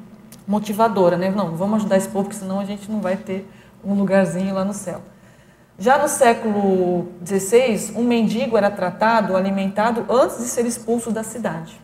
motivadora, 0.47 1.17
né? 1.17 1.31
Não, 1.31 1.57
vamos 1.57 1.77
ajudar 1.79 1.97
esse 1.97 2.09
povo, 2.09 2.25
porque 2.25 2.39
senão 2.39 2.61
a 2.61 2.65
gente 2.67 2.91
não 2.91 3.01
vai 3.01 3.17
ter 3.17 3.49
um 3.83 3.95
lugarzinho 3.95 4.55
lá 4.55 4.67
no 4.67 4.75
céu. 4.75 5.01
Já 5.79 5.97
no 5.97 6.09
século 6.09 7.09
XVI, 7.25 7.95
um 7.97 8.03
mendigo 8.03 8.55
era 8.55 8.71
tratado, 8.71 9.35
alimentado 9.35 10.05
antes 10.11 10.37
de 10.37 10.45
ser 10.45 10.67
expulso 10.67 11.11
da 11.11 11.23
cidade. 11.23 11.81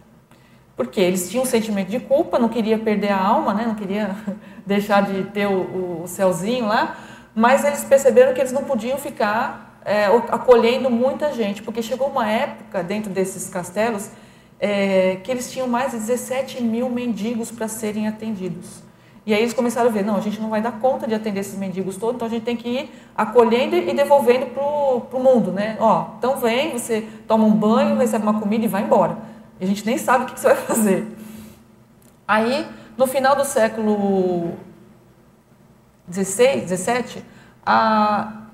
Porque 0.76 1.00
eles 1.00 1.30
tinham 1.30 1.44
um 1.44 1.46
sentimento 1.46 1.88
de 1.88 1.98
culpa, 1.98 2.38
não 2.38 2.50
queria 2.50 2.76
perder 2.76 3.08
a 3.08 3.18
alma, 3.18 3.54
né? 3.54 3.64
não 3.66 3.74
queria 3.74 4.14
deixar 4.66 5.00
de 5.00 5.22
ter 5.30 5.46
o, 5.46 6.02
o 6.02 6.06
céuzinho 6.06 6.66
lá, 6.66 6.98
mas 7.34 7.64
eles 7.64 7.84
perceberam 7.84 8.34
que 8.34 8.40
eles 8.40 8.52
não 8.52 8.64
podiam 8.64 8.98
ficar 8.98 9.65
é, 9.86 10.06
acolhendo 10.06 10.90
muita 10.90 11.32
gente, 11.32 11.62
porque 11.62 11.80
chegou 11.80 12.08
uma 12.08 12.28
época 12.28 12.82
dentro 12.82 13.08
desses 13.08 13.48
castelos 13.48 14.10
é, 14.58 15.20
que 15.22 15.30
eles 15.30 15.52
tinham 15.52 15.68
mais 15.68 15.92
de 15.92 15.98
17 15.98 16.60
mil 16.60 16.90
mendigos 16.90 17.52
para 17.52 17.68
serem 17.68 18.08
atendidos. 18.08 18.82
E 19.24 19.32
aí 19.32 19.40
eles 19.40 19.54
começaram 19.54 19.88
a 19.88 19.92
ver, 19.92 20.04
não, 20.04 20.16
a 20.16 20.20
gente 20.20 20.40
não 20.40 20.50
vai 20.50 20.60
dar 20.60 20.72
conta 20.80 21.06
de 21.06 21.14
atender 21.14 21.40
esses 21.40 21.56
mendigos 21.56 21.96
todos, 21.96 22.16
então 22.16 22.26
a 22.26 22.30
gente 22.30 22.42
tem 22.42 22.56
que 22.56 22.68
ir 22.68 22.90
acolhendo 23.16 23.76
e 23.76 23.94
devolvendo 23.94 24.46
para 24.46 25.18
o 25.18 25.22
mundo, 25.22 25.52
né? 25.52 25.76
Ó, 25.78 26.14
então 26.18 26.36
vem, 26.36 26.72
você 26.72 27.06
toma 27.28 27.44
um 27.44 27.52
banho, 27.52 27.96
recebe 27.96 28.24
uma 28.24 28.40
comida 28.40 28.64
e 28.64 28.68
vai 28.68 28.82
embora. 28.82 29.18
E 29.60 29.64
a 29.64 29.68
gente 29.68 29.86
nem 29.86 29.98
sabe 29.98 30.24
o 30.24 30.26
que 30.26 30.38
você 30.38 30.48
vai 30.48 30.56
fazer. 30.56 31.06
Aí, 32.26 32.66
no 32.96 33.06
final 33.06 33.36
do 33.36 33.44
século 33.44 34.52
XVI, 36.10 36.66
XVII, 36.66 37.22
a, 37.64 38.45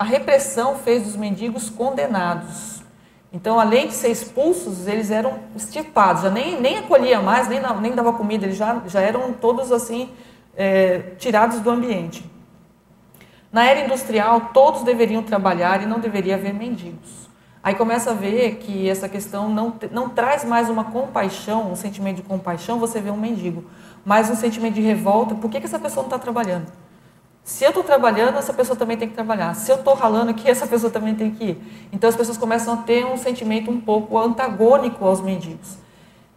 a 0.00 0.04
repressão 0.04 0.76
fez 0.76 1.02
dos 1.02 1.14
mendigos 1.14 1.68
condenados. 1.68 2.82
Então, 3.30 3.60
além 3.60 3.86
de 3.86 3.92
ser 3.92 4.08
expulsos, 4.08 4.86
eles 4.86 5.10
eram 5.10 5.40
extirpados, 5.54 6.22
já 6.22 6.30
nem, 6.30 6.58
nem 6.58 6.78
acolhia 6.78 7.20
mais, 7.20 7.48
nem, 7.48 7.60
nem 7.82 7.94
dava 7.94 8.14
comida, 8.14 8.46
eles 8.46 8.56
já, 8.56 8.80
já 8.86 9.02
eram 9.02 9.34
todos 9.34 9.70
assim, 9.70 10.08
é, 10.56 11.00
tirados 11.18 11.60
do 11.60 11.68
ambiente. 11.68 12.24
Na 13.52 13.66
era 13.66 13.84
industrial, 13.84 14.52
todos 14.54 14.84
deveriam 14.84 15.22
trabalhar 15.22 15.82
e 15.82 15.86
não 15.86 16.00
deveria 16.00 16.36
haver 16.36 16.54
mendigos. 16.54 17.28
Aí 17.62 17.74
começa 17.74 18.12
a 18.12 18.14
ver 18.14 18.56
que 18.56 18.88
essa 18.88 19.06
questão 19.06 19.50
não, 19.50 19.74
não 19.92 20.08
traz 20.08 20.44
mais 20.46 20.70
uma 20.70 20.84
compaixão, 20.84 21.70
um 21.70 21.76
sentimento 21.76 22.16
de 22.16 22.22
compaixão, 22.22 22.78
você 22.78 23.02
vê 23.02 23.10
um 23.10 23.18
mendigo, 23.18 23.66
mas 24.02 24.30
um 24.30 24.34
sentimento 24.34 24.76
de 24.76 24.80
revolta, 24.80 25.34
por 25.34 25.50
que, 25.50 25.60
que 25.60 25.66
essa 25.66 25.78
pessoa 25.78 26.04
não 26.04 26.08
está 26.08 26.18
trabalhando? 26.18 26.72
Se 27.44 27.64
eu 27.64 27.70
estou 27.70 27.82
trabalhando, 27.82 28.38
essa 28.38 28.52
pessoa 28.52 28.76
também 28.76 28.96
tem 28.96 29.08
que 29.08 29.14
trabalhar. 29.14 29.54
Se 29.54 29.70
eu 29.72 29.76
estou 29.76 29.94
ralando 29.94 30.30
aqui, 30.30 30.48
essa 30.50 30.66
pessoa 30.66 30.90
também 30.90 31.14
tem 31.14 31.30
que 31.30 31.44
ir. 31.44 31.88
Então 31.92 32.08
as 32.08 32.16
pessoas 32.16 32.38
começam 32.38 32.74
a 32.74 32.76
ter 32.78 33.04
um 33.04 33.16
sentimento 33.16 33.70
um 33.70 33.80
pouco 33.80 34.18
antagônico 34.18 35.04
aos 35.04 35.20
mendigos. 35.20 35.78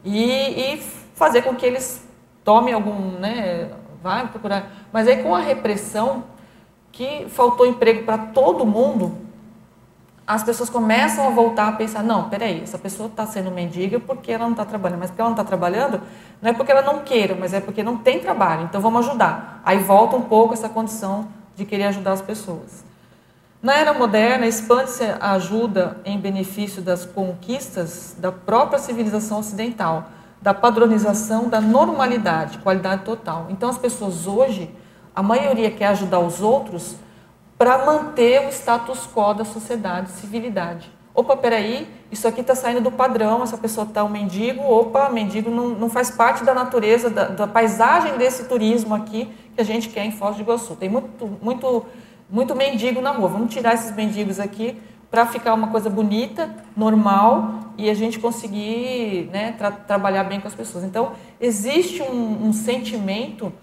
E, 0.04 0.22
e 0.22 0.84
fazer 1.14 1.44
com 1.44 1.56
que 1.56 1.66
eles 1.66 2.06
tomem 2.44 2.74
algum, 2.74 3.12
né, 3.20 3.70
vai 4.02 4.28
procurar. 4.28 4.72
Mas 4.92 5.08
aí 5.08 5.24
com 5.24 5.34
a 5.34 5.40
repressão, 5.40 6.26
que 6.92 7.28
faltou 7.30 7.66
emprego 7.66 8.04
para 8.04 8.18
todo 8.18 8.66
mundo, 8.66 9.18
as 10.26 10.42
pessoas 10.44 10.70
começam 10.70 11.28
a 11.28 11.30
voltar 11.30 11.68
a 11.68 11.72
pensar, 11.74 12.02
não, 12.02 12.30
peraí, 12.30 12.62
essa 12.64 12.78
pessoa 12.78 13.10
está 13.10 13.26
sendo 13.26 13.52
mendiga 13.52 14.00
porque 14.00 14.32
ela 14.32 14.46
não 14.46 14.52
está 14.52 14.64
trabalhando. 14.64 15.00
Mas 15.00 15.10
porque 15.10 15.22
ela 15.22 15.30
não 15.30 15.36
está 15.36 15.44
trabalhando, 15.44 16.02
não 16.42 16.50
é 16.50 16.54
porque 16.54 16.72
ela 16.72 16.82
não 16.82 17.00
queira, 17.00 17.36
mas 17.38 17.54
é 17.54 17.60
porque 17.60 17.84
não 17.84 17.98
tem 17.98 18.20
trabalho. 18.20 18.64
Então 18.64 18.80
vamos 18.80 19.06
ajudar. 19.08 19.62
Aí 19.66 19.80
volta 19.80 20.16
um 20.16 20.22
pouco 20.22 20.54
essa 20.54 20.70
condição 20.70 21.28
de 21.56 21.66
querer 21.66 21.86
ajudar 21.86 22.14
as 22.14 22.22
pessoas. 22.22 22.86
Na 23.62 23.78
era 23.78 23.94
moderna, 23.94 24.46
expande-se 24.46 25.04
a 25.04 25.34
ajuda 25.34 25.98
em 26.04 26.20
benefício 26.20 26.82
das 26.82 27.06
conquistas 27.06 28.16
da 28.18 28.32
própria 28.32 28.80
civilização 28.80 29.40
ocidental, 29.40 30.10
da 30.42 30.54
padronização 30.54 31.48
da 31.48 31.62
normalidade, 31.62 32.58
qualidade 32.58 33.04
total. 33.04 33.48
Então 33.50 33.70
as 33.70 33.78
pessoas 33.78 34.28
hoje, 34.28 34.70
a 35.16 35.24
maioria 35.24 35.72
quer 35.72 35.88
ajudar 35.88 36.20
os 36.20 36.42
outros 36.42 36.98
para 37.58 37.86
manter 37.86 38.46
o 38.46 38.50
status 38.50 39.08
quo 39.08 39.34
da 39.34 39.46
sociedade, 39.46 40.12
civilidade. 40.12 40.92
Opa, 41.16 41.38
peraí, 41.38 41.88
isso 42.12 42.28
aqui 42.28 42.42
está 42.42 42.56
saindo 42.56 42.82
do 42.82 42.92
padrão, 42.92 43.44
essa 43.44 43.58
pessoa 43.58 43.86
está 43.86 44.04
um 44.04 44.10
mendigo, 44.10 44.64
opa, 44.64 45.10
mendigo 45.10 45.52
não, 45.52 45.70
não 45.70 45.90
faz 45.90 46.10
parte 46.10 46.44
da 46.44 46.56
natureza, 46.56 47.08
da, 47.08 47.26
da, 47.28 47.46
paisagem 47.46 48.18
desse 48.18 48.46
turismo 48.46 48.96
aqui 48.96 49.30
que 49.54 49.62
a 49.62 49.64
gente 49.64 49.90
quer 49.90 50.06
em 50.06 50.12
Foz 50.12 50.36
do 50.36 50.42
Iguaçu. 50.42 50.76
Tem 50.76 50.90
muito, 50.90 51.38
muito, 51.40 51.86
muito 52.28 52.56
mendigo 52.56 53.00
na 53.00 53.12
rua, 53.12 53.30
vamos 53.30 53.54
tirar 53.54 53.76
esses 53.76 53.96
mendigos 53.96 54.40
aqui 54.40 54.82
para 55.12 55.28
ficar 55.28 55.54
uma 55.54 55.68
coisa 55.68 55.88
bonita, 55.88 56.50
normal 56.76 57.60
e 57.78 57.88
a 57.88 57.94
gente 57.94 58.18
conseguir 58.18 59.30
né, 59.32 59.52
tra 59.56 59.70
trabalhar 59.70 60.24
bem 60.24 60.40
com 60.40 60.48
as 60.48 60.56
pessoas. 60.56 60.84
Então, 60.84 61.12
existe 61.40 62.02
um, 62.02 62.48
um 62.48 62.52
sentimento 62.52 63.54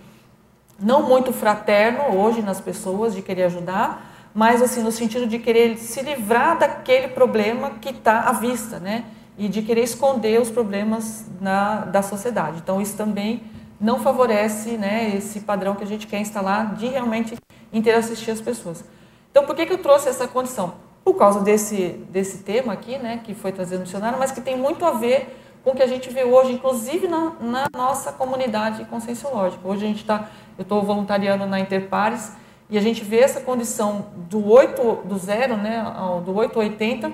não 0.80 1.02
muito 1.02 1.32
fraterno 1.32 2.16
hoje 2.16 2.42
nas 2.42 2.60
pessoas 2.60 3.14
de 3.14 3.22
querer 3.22 3.44
ajudar, 3.44 4.30
mas 4.34 4.62
assim 4.62 4.82
no 4.82 4.92
sentido 4.92 5.26
de 5.26 5.38
querer 5.38 5.76
se 5.76 6.00
livrar 6.02 6.58
daquele 6.58 7.08
problema 7.08 7.72
que 7.80 7.90
está 7.90 8.20
à 8.20 8.32
vista, 8.32 8.78
né? 8.78 9.04
E 9.36 9.48
de 9.48 9.62
querer 9.62 9.82
esconder 9.82 10.40
os 10.40 10.50
problemas 10.50 11.26
na, 11.40 11.84
da 11.86 12.02
sociedade. 12.02 12.58
Então 12.62 12.80
isso 12.80 12.96
também 12.96 13.42
não 13.80 13.98
favorece, 13.98 14.76
né, 14.76 15.16
esse 15.16 15.40
padrão 15.40 15.74
que 15.74 15.82
a 15.82 15.86
gente 15.86 16.06
quer 16.06 16.20
instalar 16.20 16.74
de 16.74 16.86
realmente 16.86 17.34
interassistir 17.72 18.30
as 18.30 18.40
pessoas. 18.40 18.84
Então 19.30 19.46
por 19.46 19.56
que, 19.56 19.64
que 19.64 19.72
eu 19.72 19.78
trouxe 19.78 20.08
essa 20.08 20.28
condição? 20.28 20.74
Por 21.02 21.14
causa 21.14 21.40
desse, 21.40 21.98
desse 22.10 22.38
tema 22.38 22.74
aqui, 22.74 22.98
né, 22.98 23.20
que 23.24 23.34
foi 23.34 23.52
trazido 23.52 23.78
no 23.78 23.84
dicionário, 23.84 24.18
mas 24.18 24.32
que 24.32 24.40
tem 24.42 24.56
muito 24.56 24.84
a 24.84 24.90
ver 24.90 25.34
com 25.62 25.70
o 25.70 25.74
que 25.74 25.82
a 25.82 25.86
gente 25.86 26.08
vê 26.10 26.24
hoje, 26.24 26.52
inclusive 26.52 27.06
na, 27.06 27.32
na 27.40 27.66
nossa 27.76 28.12
comunidade 28.12 28.84
conscienciológica. 28.86 29.66
Hoje 29.66 29.84
a 29.84 29.88
gente 29.88 30.00
está 30.00 30.28
eu 30.60 30.62
estou 30.62 30.82
voluntariando 30.82 31.46
na 31.46 31.58
Interpares 31.58 32.32
e 32.68 32.76
a 32.76 32.80
gente 32.82 33.02
vê 33.02 33.20
essa 33.20 33.40
condição 33.40 34.06
do 34.28 34.46
8, 34.46 35.06
do 35.06 35.18
zero, 35.18 35.56
né, 35.56 35.82
do 36.24 36.34
8 36.34 36.54
ao 36.54 36.62
80, 36.62 37.10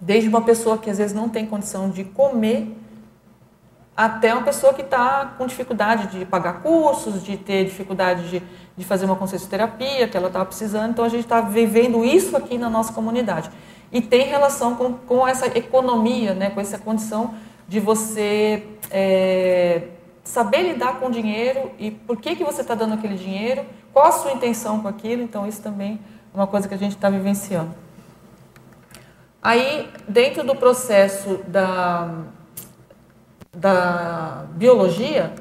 desde 0.00 0.28
uma 0.28 0.42
pessoa 0.42 0.76
que 0.76 0.90
às 0.90 0.98
vezes 0.98 1.14
não 1.14 1.28
tem 1.28 1.46
condição 1.46 1.88
de 1.88 2.02
comer, 2.02 2.76
até 3.96 4.32
uma 4.32 4.42
pessoa 4.42 4.74
que 4.74 4.82
está 4.82 5.34
com 5.38 5.46
dificuldade 5.46 6.18
de 6.18 6.24
pagar 6.24 6.62
cursos, 6.62 7.22
de 7.22 7.36
ter 7.36 7.64
dificuldade 7.64 8.28
de, 8.28 8.42
de 8.76 8.84
fazer 8.84 9.06
uma 9.06 9.16
terapia 9.50 10.06
que 10.06 10.16
ela 10.16 10.26
estava 10.28 10.44
precisando. 10.44 10.90
Então 10.90 11.04
a 11.04 11.08
gente 11.08 11.24
está 11.24 11.40
vivendo 11.40 12.04
isso 12.04 12.36
aqui 12.36 12.58
na 12.58 12.68
nossa 12.68 12.92
comunidade. 12.92 13.50
E 13.90 14.00
tem 14.00 14.26
relação 14.26 14.76
com, 14.76 14.92
com 14.92 15.26
essa 15.26 15.46
economia, 15.46 16.34
né, 16.34 16.50
com 16.50 16.60
essa 16.60 16.78
condição 16.78 17.34
de 17.68 17.78
você 17.78 18.66
é, 18.90 19.82
saber 20.24 20.62
lidar 20.62 20.98
com 20.98 21.06
o 21.06 21.10
dinheiro 21.10 21.70
e 21.78 21.90
por 21.90 22.16
que, 22.16 22.34
que 22.34 22.42
você 22.42 22.62
está 22.62 22.74
dando 22.74 22.94
aquele 22.94 23.14
dinheiro, 23.14 23.64
qual 23.92 24.06
a 24.06 24.12
sua 24.12 24.32
intenção 24.32 24.80
com 24.80 24.88
aquilo, 24.88 25.22
então 25.22 25.46
isso 25.46 25.60
também 25.60 26.00
é 26.32 26.36
uma 26.36 26.46
coisa 26.46 26.66
que 26.66 26.74
a 26.74 26.78
gente 26.78 26.94
está 26.96 27.10
vivenciando. 27.10 27.74
Aí, 29.42 29.88
dentro 30.08 30.42
do 30.42 30.56
processo 30.56 31.40
da, 31.46 32.24
da 33.52 34.46
biologia, 34.52 35.32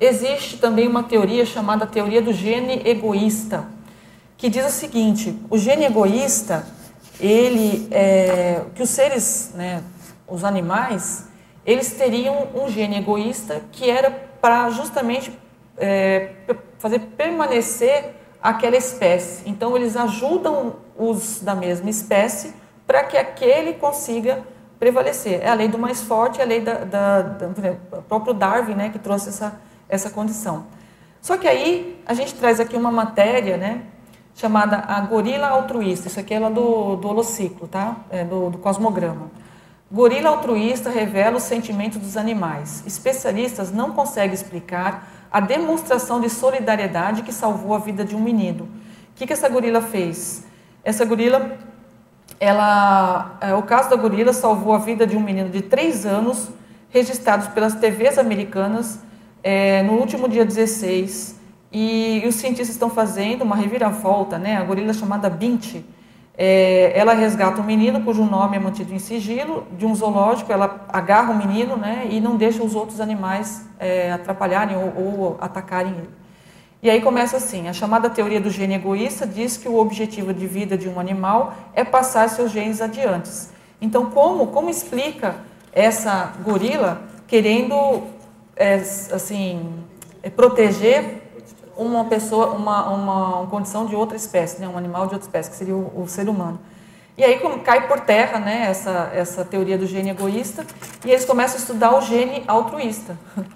existe 0.00 0.58
também 0.58 0.88
uma 0.88 1.04
teoria 1.04 1.46
chamada 1.46 1.86
teoria 1.86 2.20
do 2.20 2.32
gene 2.32 2.82
egoísta, 2.84 3.66
que 4.36 4.48
diz 4.48 4.66
o 4.66 4.70
seguinte: 4.70 5.38
o 5.48 5.56
gene 5.56 5.84
egoísta, 5.84 6.66
ele, 7.20 7.86
é, 7.90 8.62
que 8.74 8.82
os 8.82 8.90
seres, 8.90 9.52
né, 9.54 9.82
os 10.26 10.44
animais, 10.44 11.28
eles 11.66 11.92
teriam 11.92 12.48
um 12.54 12.68
gene 12.68 12.98
egoísta 12.98 13.62
que 13.72 13.88
era 13.88 14.10
para 14.10 14.68
justamente 14.70 15.32
é, 15.78 16.30
fazer 16.78 16.98
permanecer 17.00 18.14
aquela 18.42 18.76
espécie. 18.76 19.48
Então, 19.48 19.76
eles 19.76 19.96
ajudam 19.96 20.76
os 20.96 21.40
da 21.40 21.54
mesma 21.54 21.88
espécie 21.88 22.54
para 22.86 23.02
que 23.04 23.16
aquele 23.16 23.74
consiga 23.74 24.42
prevalecer. 24.78 25.40
É 25.42 25.48
a 25.48 25.54
lei 25.54 25.68
do 25.68 25.78
mais 25.78 26.02
forte, 26.02 26.40
é 26.40 26.44
a 26.44 26.46
lei 26.46 26.60
da, 26.60 26.84
da, 26.84 27.22
da 27.22 28.02
próprio 28.06 28.34
Darwin, 28.34 28.74
né, 28.74 28.90
que 28.90 28.98
trouxe 28.98 29.30
essa, 29.30 29.58
essa 29.88 30.10
condição. 30.10 30.66
Só 31.22 31.38
que 31.38 31.48
aí 31.48 31.98
a 32.04 32.12
gente 32.12 32.34
traz 32.34 32.60
aqui 32.60 32.76
uma 32.76 32.90
matéria, 32.90 33.56
né, 33.56 33.82
chamada 34.34 34.84
a 34.86 35.00
gorila 35.00 35.48
altruísta. 35.48 36.08
Isso 36.08 36.20
aqui 36.20 36.34
é 36.34 36.38
lá 36.38 36.50
do, 36.50 36.96
do 36.96 37.08
holociclo, 37.08 37.66
tá? 37.66 37.96
É 38.10 38.24
do, 38.24 38.50
do 38.50 38.58
cosmograma. 38.58 39.30
Gorila 39.90 40.30
altruísta 40.30 40.90
revela 40.90 41.36
os 41.36 41.42
sentimentos 41.42 41.98
dos 41.98 42.16
animais. 42.16 42.82
Especialistas 42.86 43.70
não 43.70 43.92
conseguem 43.92 44.34
explicar 44.34 45.08
a 45.30 45.40
demonstração 45.40 46.20
de 46.20 46.30
solidariedade 46.30 47.22
que 47.22 47.32
salvou 47.32 47.74
a 47.74 47.78
vida 47.78 48.04
de 48.04 48.16
um 48.16 48.20
menino. 48.20 48.64
O 48.64 49.16
que, 49.16 49.26
que 49.26 49.32
essa 49.32 49.48
gorila 49.48 49.82
fez? 49.82 50.44
Essa 50.82 51.04
gorila, 51.04 51.58
ela, 52.40 53.36
é, 53.40 53.54
o 53.54 53.62
caso 53.62 53.90
da 53.90 53.96
gorila 53.96 54.32
salvou 54.32 54.74
a 54.74 54.78
vida 54.78 55.06
de 55.06 55.16
um 55.16 55.20
menino 55.20 55.50
de 55.50 55.62
3 55.62 56.06
anos, 56.06 56.48
registrados 56.88 57.48
pelas 57.48 57.74
TVs 57.74 58.18
americanas 58.18 59.00
é, 59.42 59.82
no 59.82 59.94
último 59.94 60.28
dia 60.28 60.44
16. 60.44 61.40
E, 61.72 62.22
e 62.24 62.28
os 62.28 62.36
cientistas 62.36 62.70
estão 62.70 62.88
fazendo 62.88 63.42
uma 63.42 63.56
reviravolta, 63.56 64.38
né? 64.38 64.56
A 64.56 64.62
gorila 64.62 64.92
chamada 64.92 65.28
Bint, 65.28 65.84
é, 66.36 66.92
ela 66.98 67.14
resgata 67.14 67.60
um 67.60 67.64
menino 67.64 68.02
cujo 68.02 68.24
nome 68.24 68.56
é 68.56 68.60
mantido 68.60 68.92
em 68.92 68.98
sigilo 68.98 69.66
de 69.78 69.86
um 69.86 69.94
zoológico. 69.94 70.52
Ela 70.52 70.84
agarra 70.88 71.30
o 71.30 71.36
menino 71.36 71.76
né, 71.76 72.08
e 72.10 72.20
não 72.20 72.36
deixa 72.36 72.62
os 72.62 72.74
outros 72.74 73.00
animais 73.00 73.68
é, 73.78 74.12
atrapalharem 74.12 74.76
ou, 74.76 74.92
ou, 74.96 75.38
atacarem 75.40 75.92
ele. 75.92 76.10
E 76.82 76.90
aí 76.90 77.00
começa 77.00 77.36
assim: 77.36 77.68
a 77.68 77.72
chamada 77.72 78.10
teoria 78.10 78.40
do 78.40 78.50
gene 78.50 78.74
egoísta 78.74 79.26
diz 79.26 79.56
que 79.56 79.68
o 79.68 79.76
objetivo 79.78 80.34
de 80.34 80.46
vida 80.46 80.76
de 80.76 80.88
um 80.88 80.98
animal 80.98 81.54
é 81.72 81.84
passar 81.84 82.28
seus 82.28 82.50
genes 82.50 82.80
adiante. 82.80 83.30
Então, 83.80 84.10
como, 84.10 84.48
como 84.48 84.68
explica 84.68 85.36
essa 85.72 86.32
gorila 86.44 87.02
querendo 87.28 88.02
é, 88.56 88.74
assim 88.74 89.84
proteger 90.34 91.23
uma 91.76 92.04
pessoa, 92.04 92.48
uma, 92.52 92.88
uma, 92.90 93.46
condição 93.46 93.86
de 93.86 93.94
outra 93.94 94.16
espécie, 94.16 94.60
né? 94.60 94.68
um 94.68 94.76
animal 94.76 95.06
de 95.06 95.14
outra 95.14 95.26
espécie, 95.26 95.50
que 95.50 95.56
seria 95.56 95.74
o, 95.74 96.02
o 96.02 96.08
ser 96.08 96.28
humano. 96.28 96.58
E 97.16 97.22
aí 97.22 97.40
cai 97.62 97.86
por 97.86 98.00
terra 98.00 98.40
né, 98.40 98.66
essa, 98.68 99.10
essa 99.14 99.44
teoria 99.44 99.78
do 99.78 99.86
gene 99.86 100.10
egoísta 100.10 100.66
e 101.04 101.10
eles 101.10 101.24
começam 101.24 101.56
a 101.56 101.60
estudar 101.60 101.96
o 101.96 102.00
gene 102.00 102.42
altruísta, 102.48 103.16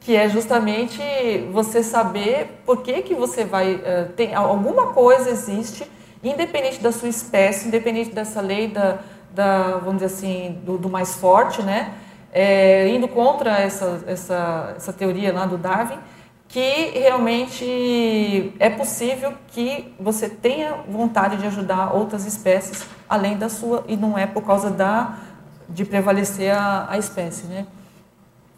que 0.00 0.14
é 0.14 0.28
justamente 0.28 1.00
você 1.50 1.82
saber 1.82 2.60
por 2.66 2.82
que, 2.82 3.00
que 3.02 3.14
você 3.14 3.44
vai... 3.44 3.76
Uh, 3.76 4.12
tem, 4.14 4.34
alguma 4.34 4.88
coisa 4.88 5.30
existe, 5.30 5.90
independente 6.22 6.80
da 6.80 6.92
sua 6.92 7.08
espécie, 7.08 7.68
independente 7.68 8.10
dessa 8.10 8.42
lei 8.42 8.68
da, 8.68 8.98
da 9.34 9.78
vamos 9.78 10.02
dizer 10.02 10.06
assim, 10.06 10.60
do, 10.64 10.76
do 10.76 10.90
mais 10.90 11.14
forte, 11.14 11.62
né? 11.62 11.94
É, 12.30 12.88
indo 12.88 13.08
contra 13.08 13.58
essa, 13.58 14.04
essa, 14.06 14.74
essa 14.76 14.92
teoria 14.92 15.32
lá 15.32 15.46
do 15.46 15.56
Darwin, 15.56 15.98
que 16.48 16.98
realmente 16.98 18.54
é 18.58 18.70
possível 18.70 19.34
que 19.48 19.94
você 20.00 20.30
tenha 20.30 20.76
vontade 20.88 21.36
de 21.36 21.46
ajudar 21.46 21.94
outras 21.94 22.24
espécies 22.24 22.86
além 23.06 23.36
da 23.36 23.50
sua 23.50 23.84
e 23.86 23.96
não 23.96 24.16
é 24.16 24.26
por 24.26 24.42
causa 24.42 24.70
da 24.70 25.18
de 25.68 25.84
prevalecer 25.84 26.56
a, 26.56 26.86
a 26.90 26.96
espécie, 26.96 27.46
né? 27.46 27.66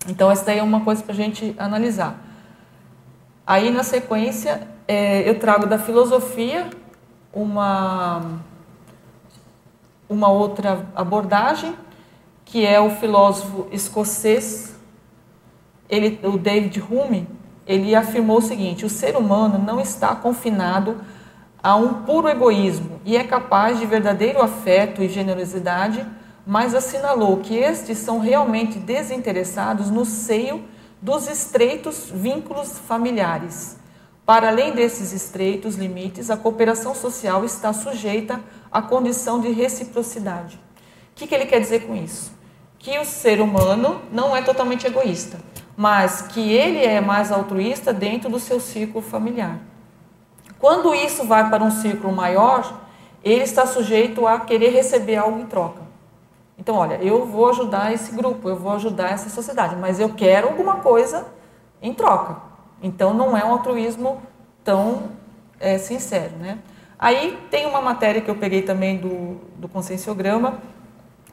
Então 0.07 0.31
essa 0.31 0.45
daí 0.45 0.59
é 0.59 0.63
uma 0.63 0.83
coisa 0.83 1.03
para 1.03 1.13
a 1.13 1.17
gente 1.17 1.55
analisar. 1.59 2.17
Aí 3.45 3.71
na 3.71 3.83
sequência 3.83 4.69
é, 4.87 5.29
eu 5.29 5.41
trago 5.41 5.67
da 5.67 5.79
filosofia 5.79 6.71
uma 7.33 8.39
uma 10.09 10.29
outra 10.29 10.87
abordagem 10.95 11.75
que 12.45 12.65
é 12.65 12.81
o 12.81 12.91
filósofo 12.91 13.67
escocês 13.73 14.77
ele, 15.89 16.21
o 16.23 16.39
David 16.39 16.81
Hume 16.81 17.40
ele 17.67 17.95
afirmou 17.95 18.39
o 18.39 18.43
seguinte: 18.43 18.85
o 18.85 18.91
ser 18.91 19.17
humano 19.17 19.59
não 19.59 19.81
está 19.81 20.15
confinado 20.15 21.01
a 21.63 21.77
um 21.77 22.03
puro 22.05 22.29
egoísmo 22.29 23.01
e 23.05 23.17
é 23.17 23.25
capaz 23.25 23.79
de 23.79 23.87
verdadeiro 23.87 24.41
afeto 24.43 25.03
e 25.03 25.09
generosidade, 25.09 26.07
mas 26.47 26.75
assinalou 26.75 27.37
que 27.39 27.57
estes 27.57 27.99
são 27.99 28.19
realmente 28.19 28.79
desinteressados 28.79 29.91
no 29.91 30.05
seio 30.05 30.65
dos 31.01 31.29
estreitos 31.29 32.11
vínculos 32.13 32.79
familiares. 32.79 33.79
Para 34.25 34.49
além 34.49 34.73
desses 34.73 35.13
estreitos 35.13 35.77
limites, 35.77 36.31
a 36.31 36.37
cooperação 36.37 36.95
social 36.95 37.45
está 37.45 37.73
sujeita 37.73 38.41
à 38.71 38.81
condição 38.81 39.41
de 39.41 39.51
reciprocidade. 39.51 40.59
O 41.13 41.15
que, 41.17 41.27
que 41.27 41.35
ele 41.35 41.47
quer 41.47 41.61
dizer 41.61 41.87
com 41.87 41.95
isso? 41.95 42.33
Que 42.79 42.99
o 42.99 43.05
ser 43.05 43.41
humano 43.41 44.01
não 44.11 44.35
é 44.35 44.41
totalmente 44.41 44.87
egoísta 44.87 45.39
mas 45.77 46.23
que 46.23 46.53
ele 46.53 46.85
é 46.85 47.01
mais 47.01 47.33
altruísta 47.33 47.93
dentro 47.93 48.29
do 48.29 48.39
seu 48.39 48.61
círculo 48.61 49.03
familiar. 49.03 49.59
Quando 50.59 50.95
isso 50.95 51.25
vai 51.25 51.49
para 51.49 51.65
um 51.65 51.71
círculo 51.71 52.13
maior, 52.13 52.81
ele 53.25 53.43
está 53.43 53.67
sujeito 53.67 54.27
a 54.27 54.41
querer 54.41 54.71
receber 54.71 55.17
algo 55.17 55.39
em 55.39 55.47
troca. 55.47 55.81
Então, 56.59 56.77
olha, 56.77 56.97
eu 57.03 57.25
vou 57.25 57.49
ajudar 57.49 57.93
esse 57.93 58.15
grupo, 58.15 58.49
eu 58.49 58.57
vou 58.57 58.73
ajudar 58.73 59.13
essa 59.13 59.31
sociedade, 59.31 59.77
mas 59.77 59.99
eu 59.99 60.11
quero 60.11 60.49
alguma 60.49 60.77
coisa 60.77 61.27
em 61.81 61.95
troca. 61.95 62.37
Então, 62.83 63.15
não 63.15 63.35
é 63.35 63.43
um 63.43 63.53
altruísmo 63.53 64.21
tão 64.63 65.05
é, 65.59 65.79
sincero, 65.79 66.37
né? 66.39 66.59
Aí 66.99 67.39
tem 67.51 67.65
uma 67.65 67.81
matéria 67.81 68.21
que 68.21 68.31
eu 68.31 68.35
peguei 68.35 68.61
também 68.61 68.99
do, 68.99 69.41
do 69.57 69.67
conscienciograma, 69.67 70.59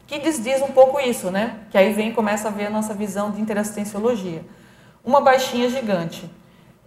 que 0.08 0.18
desdiz 0.20 0.62
um 0.62 0.72
pouco 0.72 0.99
isso, 1.01 1.30
né? 1.30 1.60
Que 1.70 1.78
aí 1.78 1.91
vem 1.91 2.14
começa 2.14 2.47
a 2.47 2.51
ver 2.51 2.68
a 2.68 2.70
nossa 2.70 2.93
visão 2.93 3.30
de 3.30 3.41
interassistenciologia. 3.41 4.41
Uma 5.03 5.20
baixinha 5.20 5.70
gigante. 5.70 6.32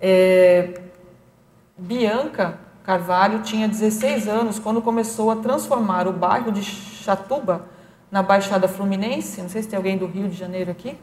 É... 0.01 0.81
Bianca 1.77 2.59
Carvalho 2.83 3.41
tinha 3.43 3.68
16 3.68 4.27
anos 4.27 4.59
quando 4.59 4.81
começou 4.81 5.31
a 5.31 5.37
transformar 5.37 6.09
o 6.09 6.12
bairro 6.12 6.51
de 6.51 6.62
Chatuba 6.62 7.66
na 8.11 8.23
Baixada 8.23 8.66
Fluminense. 8.66 9.43
Não 9.43 9.51
sei 9.51 9.62
se 9.62 9.68
tem 9.68 9.77
alguém 9.77 9.99
do 9.99 10.07
Rio 10.07 10.27
de 10.27 10.37
Janeiro 10.37 10.71
aqui. 10.71 10.97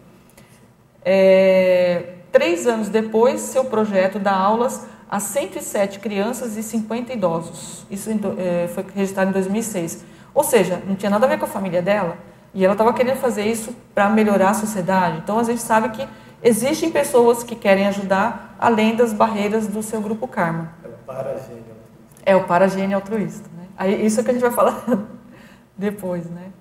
É... 1.05 2.15
Três 2.31 2.65
anos 2.65 2.89
depois, 2.89 3.41
seu 3.41 3.65
projeto 3.65 4.17
dá 4.17 4.35
aulas 4.35 4.87
a 5.09 5.19
107 5.19 5.99
crianças 5.99 6.57
e 6.57 6.63
50 6.63 7.13
idosos. 7.13 7.85
Isso 7.89 8.09
é, 8.37 8.67
foi 8.67 8.85
registrado 8.93 9.29
em 9.29 9.33
2006 9.33 10.16
ou 10.37 10.43
seja, 10.43 10.79
não 10.85 10.95
tinha 10.95 11.09
nada 11.09 11.25
a 11.25 11.29
ver 11.29 11.39
com 11.39 11.45
a 11.45 11.47
família 11.47 11.81
dela 11.81 12.15
e 12.53 12.63
ela 12.63 12.75
estava 12.75 12.93
querendo 12.93 13.17
fazer 13.17 13.47
isso 13.47 13.75
para 13.95 14.07
melhorar 14.07 14.51
a 14.51 14.53
sociedade. 14.53 15.17
Então 15.17 15.39
a 15.39 15.43
gente 15.43 15.59
sabe 15.59 15.89
que 15.89 16.07
existem 16.43 16.91
pessoas 16.91 17.41
que 17.41 17.55
querem 17.55 17.87
ajudar 17.87 18.55
além 18.59 18.95
das 18.95 19.11
barreiras 19.11 19.65
do 19.65 19.81
seu 19.81 19.99
grupo 19.99 20.27
karma. 20.27 20.73
É 20.83 20.87
o 20.87 20.91
paragênio 21.07 21.63
altruísta. 21.71 22.23
É 22.23 22.35
o 22.35 22.43
paragênio 22.43 22.97
altruísta. 22.97 23.49
Né? 23.57 23.65
Aí, 23.75 24.05
isso 24.05 24.19
é 24.19 24.23
que 24.23 24.29
a 24.29 24.33
gente 24.33 24.43
vai 24.43 24.51
falar 24.51 24.83
depois. 25.75 26.29
Né? 26.29 26.51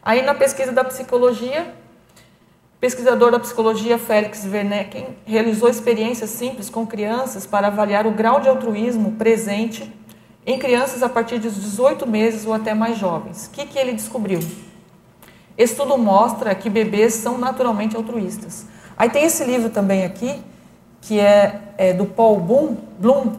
Aí 0.00 0.22
na 0.22 0.32
pesquisa 0.32 0.70
da 0.70 0.84
psicologia, 0.84 1.74
pesquisador 2.80 3.32
da 3.32 3.40
psicologia 3.40 3.98
Félix 3.98 4.44
Wernecken 4.44 5.16
realizou 5.26 5.68
experiências 5.68 6.30
simples 6.30 6.70
com 6.70 6.86
crianças 6.86 7.44
para 7.44 7.66
avaliar 7.66 8.06
o 8.06 8.12
grau 8.12 8.38
de 8.38 8.48
altruísmo 8.48 9.16
presente 9.16 9.92
em 10.46 10.58
crianças 10.58 11.02
a 11.02 11.08
partir 11.08 11.38
dos 11.38 11.54
18 11.54 12.06
meses 12.06 12.46
ou 12.46 12.52
até 12.52 12.74
mais 12.74 12.98
jovens. 12.98 13.46
O 13.46 13.50
que, 13.50 13.66
que 13.66 13.78
ele 13.78 13.92
descobriu? 13.92 14.40
Estudo 15.56 15.96
mostra 15.96 16.54
que 16.54 16.68
bebês 16.68 17.14
são 17.14 17.38
naturalmente 17.38 17.96
altruístas. 17.96 18.66
Aí 18.96 19.08
tem 19.08 19.24
esse 19.24 19.44
livro 19.44 19.70
também 19.70 20.04
aqui, 20.04 20.42
que 21.00 21.18
é, 21.18 21.60
é 21.78 21.92
do 21.92 22.06
Paul 22.06 22.40
Bloom, 22.40 22.76
Bloom 22.98 23.32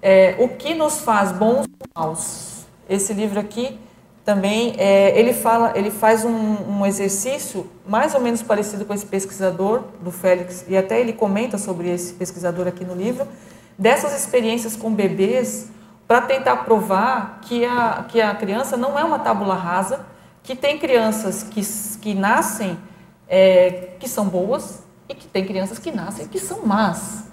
é, 0.00 0.36
O 0.38 0.48
que 0.48 0.74
nos 0.74 1.00
faz 1.00 1.32
bons 1.32 1.66
ou 1.66 1.88
maus. 2.02 2.66
Esse 2.88 3.14
livro 3.14 3.40
aqui 3.40 3.78
também, 4.24 4.74
é, 4.78 5.18
ele, 5.18 5.32
fala, 5.32 5.72
ele 5.74 5.90
faz 5.90 6.24
um, 6.24 6.30
um, 6.30 6.86
exercício 6.86 7.66
mais 7.86 8.14
ou 8.14 8.20
menos 8.20 8.42
parecido 8.42 8.84
com 8.84 8.94
esse 8.94 9.04
pesquisador, 9.04 9.82
do 10.02 10.10
Félix, 10.10 10.64
e 10.68 10.76
até 10.76 11.00
ele 11.00 11.12
comenta 11.12 11.58
sobre 11.58 11.90
esse 11.90 12.14
pesquisador 12.14 12.66
aqui 12.66 12.84
no 12.84 12.94
livro, 12.94 13.26
dessas 13.78 14.18
experiências 14.18 14.76
com 14.76 14.90
bebês, 14.90 15.68
para 16.06 16.20
tentar 16.20 16.58
provar 16.58 17.38
que 17.42 17.64
a, 17.64 18.04
que 18.08 18.20
a 18.20 18.34
criança 18.34 18.76
não 18.76 18.98
é 18.98 19.04
uma 19.04 19.18
tábula 19.18 19.54
rasa, 19.54 20.04
que 20.42 20.54
tem 20.54 20.78
crianças 20.78 21.42
que, 21.42 21.62
que 22.00 22.14
nascem 22.14 22.78
é, 23.28 23.94
que 23.98 24.08
são 24.08 24.26
boas 24.26 24.84
e 25.08 25.14
que 25.14 25.26
tem 25.26 25.44
crianças 25.44 25.78
que 25.78 25.90
nascem 25.90 26.28
que 26.28 26.38
são 26.38 26.66
más, 26.66 27.24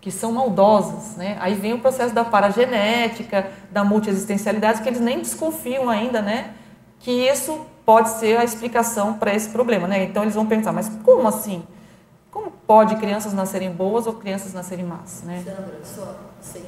que 0.00 0.10
são 0.10 0.32
maldosas. 0.32 1.16
Né? 1.16 1.36
Aí 1.40 1.54
vem 1.54 1.72
o 1.72 1.80
processo 1.80 2.14
da 2.14 2.24
paragenética, 2.24 3.50
da 3.70 3.82
multiexistencialidade, 3.82 4.82
que 4.82 4.88
eles 4.88 5.00
nem 5.00 5.18
desconfiam 5.18 5.90
ainda 5.90 6.22
né, 6.22 6.54
que 7.00 7.10
isso 7.10 7.66
pode 7.84 8.10
ser 8.10 8.38
a 8.38 8.44
explicação 8.44 9.14
para 9.14 9.34
esse 9.34 9.48
problema. 9.48 9.88
Né? 9.88 10.04
Então 10.04 10.22
eles 10.22 10.34
vão 10.34 10.46
pensar, 10.46 10.72
mas 10.72 10.88
como 11.04 11.26
assim? 11.26 11.64
Como 12.30 12.50
pode 12.50 12.96
crianças 12.96 13.32
nascerem 13.32 13.72
boas 13.72 14.06
ou 14.06 14.14
crianças 14.14 14.54
nascerem 14.54 14.84
más? 14.84 15.22
Né? 15.24 15.42
Sandra, 15.44 15.80
só 15.82 16.16
sem 16.40 16.62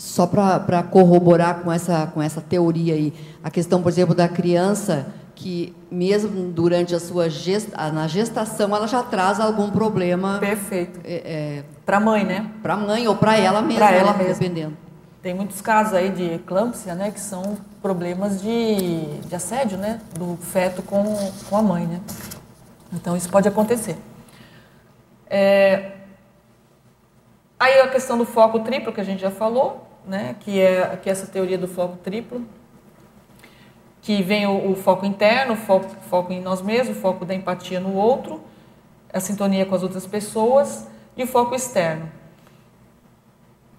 só 0.00 0.26
para 0.26 0.82
corroborar 0.82 1.60
com 1.60 1.70
essa, 1.70 2.06
com 2.06 2.22
essa 2.22 2.40
teoria 2.40 2.94
aí, 2.94 3.12
a 3.44 3.50
questão, 3.50 3.82
por 3.82 3.90
exemplo, 3.90 4.14
da 4.14 4.26
criança 4.28 5.12
que 5.34 5.74
mesmo 5.90 6.50
durante 6.50 6.94
a 6.94 7.00
sua 7.00 7.28
gesta, 7.28 7.90
na 7.92 8.06
gestação 8.06 8.74
ela 8.74 8.86
já 8.86 9.02
traz 9.02 9.38
algum 9.38 9.70
problema. 9.70 10.38
Perfeito. 10.38 11.00
É, 11.04 11.14
é, 11.14 11.64
para 11.84 11.98
a 11.98 12.00
mãe, 12.00 12.24
né? 12.24 12.50
Para 12.62 12.74
a 12.74 12.76
mãe 12.78 13.06
ou 13.06 13.14
para 13.14 13.36
ela 13.36 13.60
mesma. 13.60 13.86
Para 13.86 13.94
ela 13.94 14.12
né? 14.12 14.18
mesma. 14.18 14.34
Dependendo. 14.34 14.76
Tem 15.22 15.34
muitos 15.34 15.60
casos 15.60 15.92
aí 15.92 16.08
de 16.10 16.34
eclâmpsia, 16.34 16.94
né, 16.94 17.10
que 17.10 17.20
são 17.20 17.58
problemas 17.82 18.40
de, 18.40 19.04
de 19.18 19.34
assédio, 19.34 19.76
né, 19.76 20.00
do 20.18 20.38
feto 20.38 20.82
com, 20.82 21.04
com 21.48 21.56
a 21.58 21.62
mãe, 21.62 21.86
né. 21.86 22.00
Então 22.90 23.14
isso 23.14 23.28
pode 23.28 23.46
acontecer. 23.46 23.98
É, 25.28 25.92
aí 27.58 27.80
a 27.80 27.88
questão 27.88 28.16
do 28.16 28.24
foco 28.24 28.60
triplo 28.60 28.94
que 28.94 29.00
a 29.00 29.04
gente 29.04 29.20
já 29.20 29.30
falou, 29.30 29.89
né, 30.06 30.36
que 30.40 30.60
é 30.60 30.96
que 30.96 31.08
é 31.08 31.12
essa 31.12 31.26
teoria 31.26 31.58
do 31.58 31.68
foco 31.68 31.96
triplo, 31.98 32.44
que 34.02 34.22
vem 34.22 34.46
o, 34.46 34.72
o 34.72 34.76
foco 34.76 35.04
interno, 35.04 35.54
o 35.54 35.56
foco, 35.56 35.88
foco 36.08 36.32
em 36.32 36.40
nós 36.40 36.62
mesmos, 36.62 36.96
o 36.96 37.00
foco 37.00 37.24
da 37.24 37.34
empatia 37.34 37.80
no 37.80 37.94
outro, 37.94 38.40
a 39.12 39.20
sintonia 39.20 39.66
com 39.66 39.74
as 39.74 39.82
outras 39.82 40.06
pessoas 40.06 40.86
e 41.16 41.22
o 41.22 41.26
foco 41.26 41.54
externo. 41.54 42.10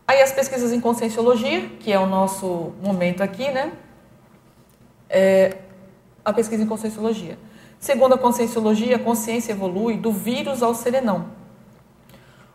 Aí 0.08 0.22
as 0.22 0.32
pesquisas 0.32 0.74
em 0.74 0.82
conscienciologia, 0.82 1.70
que 1.80 1.92
é 1.92 1.98
o 1.98 2.06
nosso 2.06 2.74
momento 2.84 3.22
aqui, 3.24 3.50
né? 3.50 3.72
É 5.10 5.58
a 6.24 6.34
pesquisa 6.34 6.64
em 6.64 6.68
conscienciologia. 6.68 7.38
Segundo 7.80 8.14
a 8.14 8.18
conscienciologia, 8.18 8.98
a 8.98 9.00
consciência 9.00 9.54
evolui 9.54 9.98
do 9.98 10.12
vírus 10.12 10.62
ao 10.62 10.76
serenão. 10.76 11.26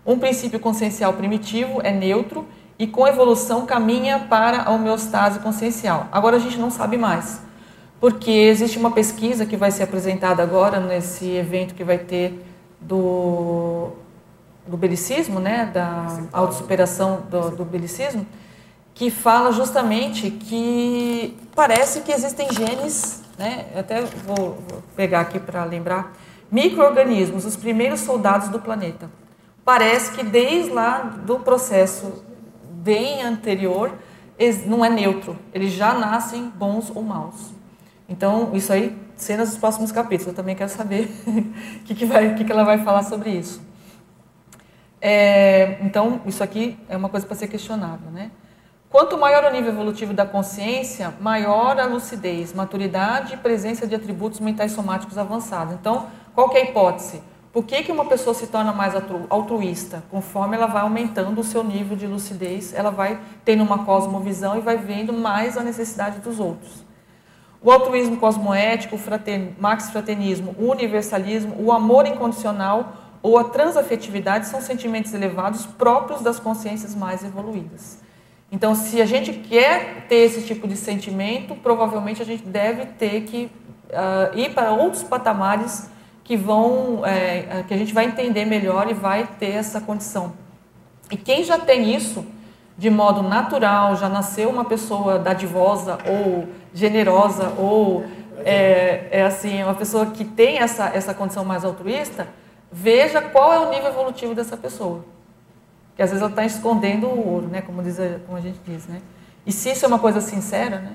Um 0.05 0.19
princípio 0.19 0.61
consciencial 0.61 1.15
primitivo 1.15 1.81
é 1.83 1.91
neutro 1.91 2.47
e 2.79 2.87
com 2.87 3.07
evolução 3.07 3.65
caminha 3.65 4.27
para 4.29 4.63
a 4.63 4.71
homeostase 4.71 5.41
consciencial. 5.41 6.09
Agora 6.13 6.37
a 6.37 6.41
gente 6.41 6.59
não 6.59 6.71
sabe 6.71 6.97
mais, 6.97 7.41
porque 8.01 8.31
existe 8.31 8.79
uma 8.79 8.91
pesquisa 8.91 9.47
que 9.47 9.57
vai 9.57 9.71
ser 9.71 9.85
apresentada 9.85 10.43
agora 10.43 10.79
nesse 10.79 11.27
evento 11.31 11.75
que 11.75 11.85
vai 11.85 11.99
ter 11.99 12.45
do, 12.81 13.91
do 14.67 14.77
belicismo, 14.77 15.41
né, 15.41 15.71
da 15.73 16.21
autossuperação 16.33 17.23
do, 17.31 17.51
do 17.51 17.65
belicismo, 17.65 18.27
que 18.95 19.11
fala 19.11 19.53
justamente 19.53 20.31
que 20.31 21.37
parece 21.55 22.01
que 22.01 22.13
existem 22.13 22.49
genes, 22.53 23.23
né, 23.39 23.67
até 23.77 24.03
vou, 24.03 24.37
vou 24.37 24.83
pegar 24.95 25.21
aqui 25.21 25.39
para 25.39 25.65
lembrar, 25.65 26.15
micro-organismos, 26.51 27.45
os 27.45 27.57
primeiros 27.57 28.01
soldados 28.01 28.49
do 28.49 28.61
planeta. 28.61 29.11
Parece 29.65 30.13
que 30.13 30.23
desde 30.23 30.71
lá 30.71 31.01
do 31.27 31.41
processo 31.41 32.25
bem 32.87 33.23
anterior 33.23 33.93
não 34.67 34.85
é 34.85 34.89
neutro, 34.89 35.37
eles 35.53 35.73
já 35.73 35.93
nascem 35.95 36.49
bons 36.49 36.91
ou 36.95 37.03
maus. 37.03 37.53
Então, 38.09 38.51
isso 38.55 38.73
aí 38.73 38.97
cenas 39.17 39.49
dos 39.49 39.59
próximos 39.59 39.91
capítulos. 39.91 40.29
Eu 40.29 40.35
também 40.35 40.55
quero 40.55 40.71
saber 40.71 41.11
o 41.27 41.83
que, 41.85 41.95
que, 41.95 42.07
que, 42.07 42.45
que 42.45 42.53
ela 42.53 42.65
vai 42.65 42.79
falar 42.79 43.03
sobre 43.03 43.31
isso. 43.31 43.61
É, 45.01 45.79
então, 45.83 46.21
isso 46.27 46.45
aqui 46.45 46.79
é 46.89 46.97
uma 46.97 47.09
coisa 47.09 47.27
para 47.27 47.35
ser 47.35 47.49
questionável, 47.49 48.11
né? 48.11 48.31
Quanto 48.89 49.19
maior 49.19 49.45
o 49.45 49.51
nível 49.51 49.73
evolutivo 49.73 50.15
da 50.15 50.25
consciência, 50.25 51.13
maior 51.21 51.79
a 51.81 51.87
lucidez, 51.87 52.53
maturidade 52.53 53.35
e 53.35 53.37
presença 53.37 53.87
de 53.87 53.95
atributos 53.95 54.39
mentais 54.39 54.73
somáticos 54.73 55.19
avançados. 55.19 55.75
Então, 55.75 56.07
qual 56.35 56.55
é 56.55 56.61
a 56.61 56.65
hipótese? 56.65 57.21
Por 57.57 57.65
que, 57.65 57.85
que 57.85 57.91
uma 57.91 58.05
pessoa 58.05 58.35
se 58.35 58.49
torna 58.49 58.71
mais 58.71 58.93
altruísta? 59.31 60.05
Conforme 60.11 60.59
ela 60.59 60.67
vai 60.67 60.83
aumentando 60.83 61.41
o 61.41 61.43
seu 61.43 61.65
nível 61.65 61.97
de 61.97 62.07
lucidez, 62.07 62.75
ela 62.75 62.91
vai 62.91 63.19
tendo 63.47 63.63
uma 63.63 63.83
cosmovisão 63.83 64.59
e 64.59 64.61
vai 64.61 64.77
vendo 64.77 65.11
mais 65.11 65.57
a 65.57 65.63
necessidade 65.63 66.21
dos 66.21 66.39
outros. 66.39 66.85
O 67.63 67.71
altruísmo 67.73 68.19
cosmoético, 68.19 68.97
o 68.97 68.99
frater, 68.99 69.55
max-fraternismo, 69.59 70.55
o 70.59 70.71
universalismo, 70.71 71.57
o 71.59 71.73
amor 71.73 72.07
incondicional 72.07 72.93
ou 73.23 73.39
a 73.39 73.45
transafetividade 73.45 74.49
são 74.49 74.61
sentimentos 74.61 75.15
elevados 75.15 75.65
próprios 75.65 76.21
das 76.21 76.39
consciências 76.39 76.95
mais 76.95 77.25
evoluídas. 77.25 78.03
Então, 78.53 78.75
se 78.75 79.01
a 79.01 79.07
gente 79.07 79.33
quer 79.33 80.07
ter 80.11 80.17
esse 80.17 80.43
tipo 80.43 80.69
de 80.69 80.77
sentimento, 80.77 81.55
provavelmente 81.55 82.21
a 82.21 82.27
gente 82.27 82.43
deve 82.43 82.85
ter 82.85 83.23
que 83.23 83.51
uh, 83.89 84.39
ir 84.39 84.53
para 84.53 84.73
outros 84.73 85.03
patamares 85.03 85.96
que 86.27 86.37
vão, 86.37 87.07
é, 87.07 87.63
que 87.69 87.73
a 87.73 87.77
gente 87.77 87.95
vai 87.95 88.05
entender 88.05 88.45
melhor 88.45 88.91
e 88.91 88.95
vai 88.95 89.29
ter 89.39 89.53
essa 89.53 89.81
condição. 89.81 90.33
E 91.09 91.17
quem 91.17 91.45
já 91.45 91.57
tem 91.57 91.95
isso 91.95 92.27
de 92.77 92.91
modo 92.91 93.23
natural, 93.23 93.95
já 93.95 94.09
nasceu 94.09 94.51
uma 94.51 94.65
pessoa 94.65 95.21
dadivosa 95.21 95.99
ou 96.05 96.49
generosa 96.75 97.53
ou 97.57 98.05
é, 98.45 99.07
é 99.13 99.23
assim 99.23 99.63
uma 99.63 99.75
pessoa 99.75 100.07
que 100.07 100.25
tem 100.25 100.59
essa 100.59 100.89
essa 100.89 101.15
condição 101.15 101.45
mais 101.45 101.65
altruísta, 101.65 102.27
veja 102.73 103.23
qual 103.23 103.53
é 103.53 103.61
o 103.61 103.71
nível 103.71 103.89
evolutivo 103.89 104.35
dessa 104.35 104.57
pessoa. 104.57 105.05
Que 105.95 106.03
às 106.03 106.11
vezes 106.11 106.21
ela 106.21 106.31
está 106.31 106.45
escondendo 106.45 107.07
o 107.07 107.35
ouro, 107.35 107.47
né? 107.47 107.63
Como 107.63 107.81
diz, 107.85 107.99
como 108.27 108.37
a 108.37 108.41
gente 108.41 108.59
diz, 108.67 108.89
né? 108.89 109.01
E 109.47 109.53
se 109.53 109.71
isso 109.71 109.85
é 109.85 109.89
uma 109.89 110.01
coisa 110.01 110.21
sincera, 110.21 110.81
né? 110.81 110.95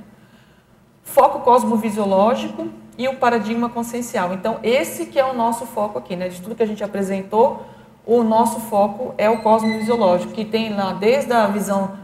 Foco 1.04 1.40
cosmovisiológico 1.40 2.68
e 3.02 3.08
o 3.08 3.16
paradigma 3.16 3.68
consciencial. 3.68 4.32
Então, 4.32 4.60
esse 4.62 5.08
que 5.08 5.20
é 5.20 5.26
o 5.26 5.34
nosso 5.34 5.66
foco 5.66 5.98
aqui, 5.98 6.16
né? 6.16 6.30
De 6.30 6.40
tudo 6.40 6.54
que 6.54 6.62
a 6.62 6.68
gente 6.68 6.84
apresentou, 6.84 7.66
o 8.06 8.22
nosso 8.22 8.60
foco 8.60 9.16
é 9.18 9.28
o 9.28 9.42
cosmovisiológico, 9.42 10.32
que 10.34 10.46
tem 10.46 10.72
lá 10.72 10.94
desde 10.94 11.34
a 11.34 11.48
visão 11.48 11.98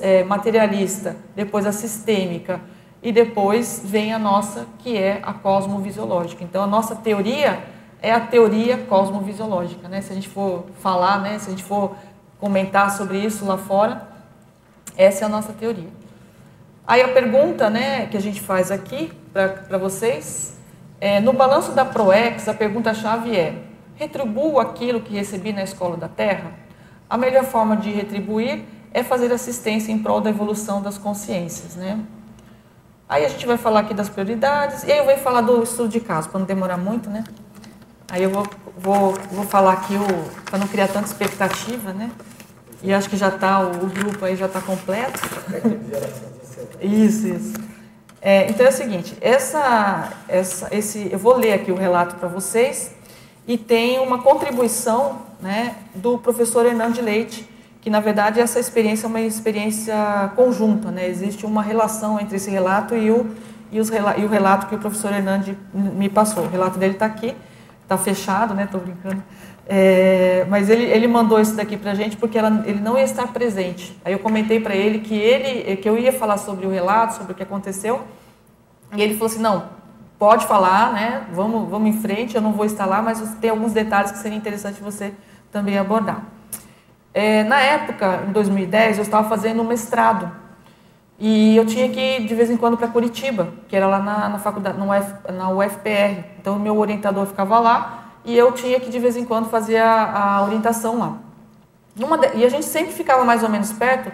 é, 0.00 0.24
materialista, 0.24 1.16
depois 1.36 1.64
a 1.64 1.70
sistêmica, 1.70 2.60
e 3.00 3.12
depois 3.12 3.82
vem 3.84 4.12
a 4.12 4.18
nossa, 4.18 4.66
que 4.80 4.98
é 4.98 5.20
a 5.22 5.32
cosmovisiológica. 5.32 6.42
Então, 6.42 6.64
a 6.64 6.66
nossa 6.66 6.96
teoria 6.96 7.62
é 8.00 8.10
a 8.10 8.18
teoria 8.18 8.78
cosmovisiológica, 8.78 9.88
né? 9.88 10.00
Se 10.00 10.10
a 10.10 10.14
gente 10.16 10.28
for 10.28 10.64
falar, 10.80 11.20
né? 11.20 11.38
Se 11.38 11.46
a 11.46 11.50
gente 11.50 11.62
for 11.62 11.94
comentar 12.40 12.90
sobre 12.90 13.18
isso 13.18 13.44
lá 13.44 13.56
fora, 13.56 14.08
essa 14.96 15.24
é 15.24 15.26
a 15.26 15.28
nossa 15.28 15.52
teoria. 15.52 15.88
Aí 16.84 17.00
a 17.00 17.08
pergunta, 17.08 17.70
né, 17.70 18.06
que 18.06 18.16
a 18.16 18.20
gente 18.20 18.40
faz 18.40 18.72
aqui 18.72 19.12
para 19.32 19.78
vocês. 19.78 20.52
É, 21.00 21.20
no 21.20 21.32
balanço 21.32 21.72
da 21.72 21.84
ProEx, 21.84 22.48
a 22.48 22.54
pergunta-chave 22.54 23.36
é: 23.36 23.54
retribuo 23.96 24.60
aquilo 24.60 25.00
que 25.00 25.14
recebi 25.14 25.52
na 25.52 25.62
escola 25.62 25.96
da 25.96 26.08
Terra? 26.08 26.52
A 27.08 27.16
melhor 27.16 27.44
forma 27.44 27.76
de 27.76 27.90
retribuir 27.90 28.64
é 28.92 29.02
fazer 29.02 29.32
assistência 29.32 29.90
em 29.90 29.98
prol 29.98 30.20
da 30.20 30.30
evolução 30.30 30.82
das 30.82 30.98
consciências, 30.98 31.74
né? 31.76 31.98
Aí 33.08 33.24
a 33.24 33.28
gente 33.28 33.46
vai 33.46 33.56
falar 33.56 33.80
aqui 33.80 33.92
das 33.92 34.08
prioridades, 34.08 34.84
e 34.84 34.92
aí 34.92 34.98
eu 34.98 35.04
vou 35.04 35.16
falar 35.18 35.42
do 35.42 35.62
estudo 35.62 35.88
de 35.88 36.00
caso, 36.00 36.30
para 36.30 36.38
não 36.38 36.46
demorar 36.46 36.76
muito, 36.76 37.10
né? 37.10 37.24
Aí 38.10 38.22
eu 38.22 38.30
vou, 38.30 38.46
vou, 38.78 39.14
vou 39.30 39.44
falar 39.44 39.72
aqui, 39.72 39.94
para 40.46 40.58
não 40.58 40.66
criar 40.66 40.88
tanta 40.88 41.06
expectativa, 41.06 41.92
né? 41.92 42.10
E 42.82 42.92
acho 42.92 43.08
que 43.08 43.16
já 43.16 43.28
está, 43.28 43.60
o, 43.60 43.84
o 43.84 43.86
grupo 43.86 44.24
aí 44.24 44.36
já 44.36 44.46
está 44.46 44.60
completo. 44.60 45.20
Isso, 46.80 47.28
isso. 47.28 47.71
É, 48.24 48.48
então 48.48 48.64
é 48.64 48.68
o 48.68 48.72
seguinte, 48.72 49.16
essa, 49.20 50.12
essa, 50.28 50.68
esse, 50.70 51.08
eu 51.10 51.18
vou 51.18 51.36
ler 51.36 51.54
aqui 51.54 51.72
o 51.72 51.74
relato 51.74 52.14
para 52.14 52.28
vocês 52.28 52.94
e 53.48 53.58
tem 53.58 53.98
uma 53.98 54.22
contribuição 54.22 55.22
né, 55.40 55.74
do 55.92 56.16
professor 56.18 56.64
Hernando 56.64 57.00
Leite, 57.00 57.44
que 57.80 57.90
na 57.90 57.98
verdade 57.98 58.38
essa 58.38 58.60
experiência 58.60 59.06
é 59.06 59.08
uma 59.08 59.20
experiência 59.20 60.32
conjunta, 60.36 60.88
né? 60.92 61.08
existe 61.08 61.44
uma 61.44 61.64
relação 61.64 62.20
entre 62.20 62.36
esse 62.36 62.48
relato 62.48 62.94
e 62.94 63.10
o, 63.10 63.28
e, 63.72 63.80
os, 63.80 63.90
e 63.90 64.24
o 64.24 64.28
relato 64.28 64.68
que 64.68 64.76
o 64.76 64.78
professor 64.78 65.12
Hernandes 65.12 65.56
me 65.74 66.08
passou. 66.08 66.44
O 66.44 66.48
relato 66.48 66.78
dele 66.78 66.92
está 66.92 67.06
aqui, 67.06 67.34
está 67.82 67.98
fechado, 67.98 68.54
né? 68.54 68.64
Estou 68.64 68.80
brincando. 68.80 69.20
É, 69.74 70.44
mas 70.50 70.68
ele, 70.68 70.82
ele 70.82 71.06
mandou 71.06 71.40
isso 71.40 71.56
daqui 71.56 71.78
para 71.78 71.92
a 71.92 71.94
gente 71.94 72.18
porque 72.18 72.36
ela, 72.36 72.62
ele 72.66 72.78
não 72.78 72.98
ia 72.98 73.04
estar 73.04 73.26
presente. 73.28 73.98
Aí 74.04 74.12
eu 74.12 74.18
comentei 74.18 74.60
para 74.60 74.76
ele 74.76 74.98
que 74.98 75.14
ele 75.14 75.76
que 75.76 75.88
eu 75.88 75.96
ia 75.96 76.12
falar 76.12 76.36
sobre 76.36 76.66
o 76.66 76.70
relato, 76.70 77.14
sobre 77.14 77.32
o 77.32 77.34
que 77.34 77.42
aconteceu. 77.42 78.02
E 78.94 79.00
ele 79.00 79.14
falou 79.14 79.28
assim, 79.28 79.40
não, 79.40 79.70
pode 80.18 80.44
falar, 80.44 80.92
né? 80.92 81.26
Vamos, 81.32 81.70
vamos 81.70 81.88
em 81.88 81.98
frente. 81.98 82.34
Eu 82.34 82.42
não 82.42 82.52
vou 82.52 82.66
estar 82.66 82.84
lá, 82.84 83.00
mas 83.00 83.18
tem 83.40 83.48
alguns 83.48 83.72
detalhes 83.72 84.12
que 84.12 84.18
seria 84.18 84.36
interessante 84.36 84.78
você 84.78 85.14
também 85.50 85.78
abordar. 85.78 86.22
É, 87.14 87.42
na 87.44 87.58
época, 87.58 88.24
em 88.28 88.32
2010, 88.32 88.98
eu 88.98 89.02
estava 89.04 89.26
fazendo 89.26 89.62
um 89.62 89.66
mestrado 89.66 90.30
e 91.18 91.56
eu 91.56 91.64
tinha 91.64 91.88
que 91.88 91.98
ir 91.98 92.26
de 92.26 92.34
vez 92.34 92.50
em 92.50 92.58
quando 92.58 92.76
para 92.76 92.88
Curitiba, 92.88 93.48
que 93.68 93.74
era 93.74 93.86
lá 93.86 94.00
na, 94.00 94.28
na 94.28 94.38
faculdade, 94.38 94.78
no 94.78 94.84
na 95.32 95.48
UFPR. 95.48 96.24
Então, 96.38 96.58
meu 96.58 96.76
orientador 96.76 97.24
ficava 97.24 97.58
lá 97.58 98.01
e 98.24 98.36
eu 98.36 98.52
tinha 98.52 98.78
que 98.78 98.90
de 98.90 98.98
vez 98.98 99.16
em 99.16 99.24
quando 99.24 99.48
fazer 99.48 99.78
a, 99.78 100.36
a 100.36 100.44
orientação 100.44 100.98
lá. 100.98 101.18
De, 101.94 102.38
e 102.38 102.44
a 102.44 102.48
gente 102.48 102.64
sempre 102.64 102.92
ficava 102.92 103.24
mais 103.24 103.42
ou 103.42 103.48
menos 103.48 103.72
perto, 103.72 104.12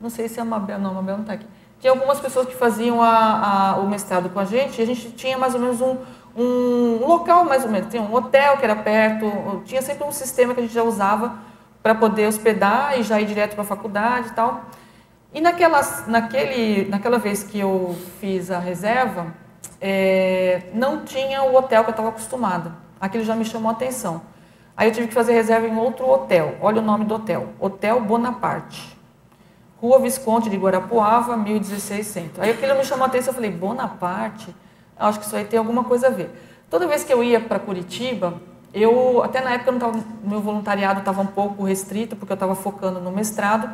não 0.00 0.10
sei 0.10 0.28
se 0.28 0.38
a 0.38 0.44
Mabel, 0.44 0.78
não, 0.78 0.90
a 0.90 0.94
Mabel 0.94 1.16
não 1.16 1.22
está 1.22 1.34
aqui. 1.34 1.46
Tinha 1.80 1.92
algumas 1.92 2.20
pessoas 2.20 2.46
que 2.46 2.54
faziam 2.54 3.02
a, 3.02 3.72
a, 3.72 3.76
o 3.76 3.88
mestrado 3.88 4.30
com 4.30 4.38
a 4.38 4.44
gente, 4.44 4.78
e 4.78 4.82
a 4.82 4.86
gente 4.86 5.10
tinha 5.12 5.36
mais 5.36 5.54
ou 5.54 5.60
menos 5.60 5.80
um, 5.80 5.96
um, 6.36 7.06
local, 7.06 7.44
mais 7.44 7.64
ou 7.64 7.70
menos, 7.70 7.88
tinha 7.90 8.02
um 8.02 8.14
hotel 8.14 8.56
que 8.58 8.64
era 8.64 8.76
perto, 8.76 9.62
tinha 9.64 9.82
sempre 9.82 10.04
um 10.04 10.12
sistema 10.12 10.54
que 10.54 10.60
a 10.60 10.62
gente 10.62 10.74
já 10.74 10.82
usava 10.82 11.38
para 11.82 11.94
poder 11.94 12.26
hospedar 12.26 12.98
e 12.98 13.02
já 13.02 13.20
ir 13.20 13.26
direto 13.26 13.54
para 13.54 13.62
a 13.62 13.66
faculdade 13.66 14.28
e 14.28 14.32
tal. 14.32 14.64
E 15.34 15.40
naquela, 15.40 15.80
naquele, 16.06 16.88
naquela 16.88 17.18
vez 17.18 17.42
que 17.42 17.58
eu 17.58 17.96
fiz 18.20 18.50
a 18.50 18.58
reserva, 18.58 19.34
é, 19.80 20.70
não 20.72 21.04
tinha 21.04 21.42
o 21.42 21.54
hotel 21.54 21.84
que 21.84 21.90
eu 21.90 21.92
estava 21.92 22.08
acostumada. 22.08 22.85
Aquilo 23.00 23.24
já 23.24 23.34
me 23.34 23.44
chamou 23.44 23.70
a 23.70 23.72
atenção. 23.72 24.22
Aí 24.76 24.88
eu 24.88 24.92
tive 24.92 25.08
que 25.08 25.14
fazer 25.14 25.32
reserva 25.32 25.66
em 25.66 25.76
outro 25.76 26.08
hotel. 26.08 26.56
Olha 26.60 26.80
o 26.80 26.84
nome 26.84 27.04
do 27.04 27.14
hotel: 27.14 27.48
Hotel 27.58 28.00
Bonaparte. 28.00 28.96
Rua 29.80 29.98
Visconde 29.98 30.48
de 30.48 30.56
Guarapuava, 30.56 31.36
1116 31.36 32.30
Aí 32.38 32.50
aquilo 32.50 32.74
me 32.74 32.84
chamou 32.84 33.04
a 33.04 33.08
atenção. 33.08 33.30
Eu 33.30 33.34
falei: 33.34 33.50
Bonaparte? 33.50 34.54
Acho 34.98 35.20
que 35.20 35.26
isso 35.26 35.36
aí 35.36 35.44
tem 35.44 35.58
alguma 35.58 35.84
coisa 35.84 36.08
a 36.08 36.10
ver. 36.10 36.30
Toda 36.70 36.86
vez 36.86 37.04
que 37.04 37.12
eu 37.12 37.22
ia 37.22 37.38
para 37.38 37.58
Curitiba, 37.58 38.40
eu, 38.72 39.22
até 39.22 39.40
na 39.40 39.52
época, 39.52 39.72
tava, 39.74 40.04
meu 40.22 40.40
voluntariado 40.40 40.98
estava 40.98 41.22
um 41.22 41.26
pouco 41.26 41.64
restrito, 41.64 42.16
porque 42.16 42.32
eu 42.32 42.34
estava 42.34 42.54
focando 42.54 43.00
no 43.00 43.10
mestrado, 43.10 43.70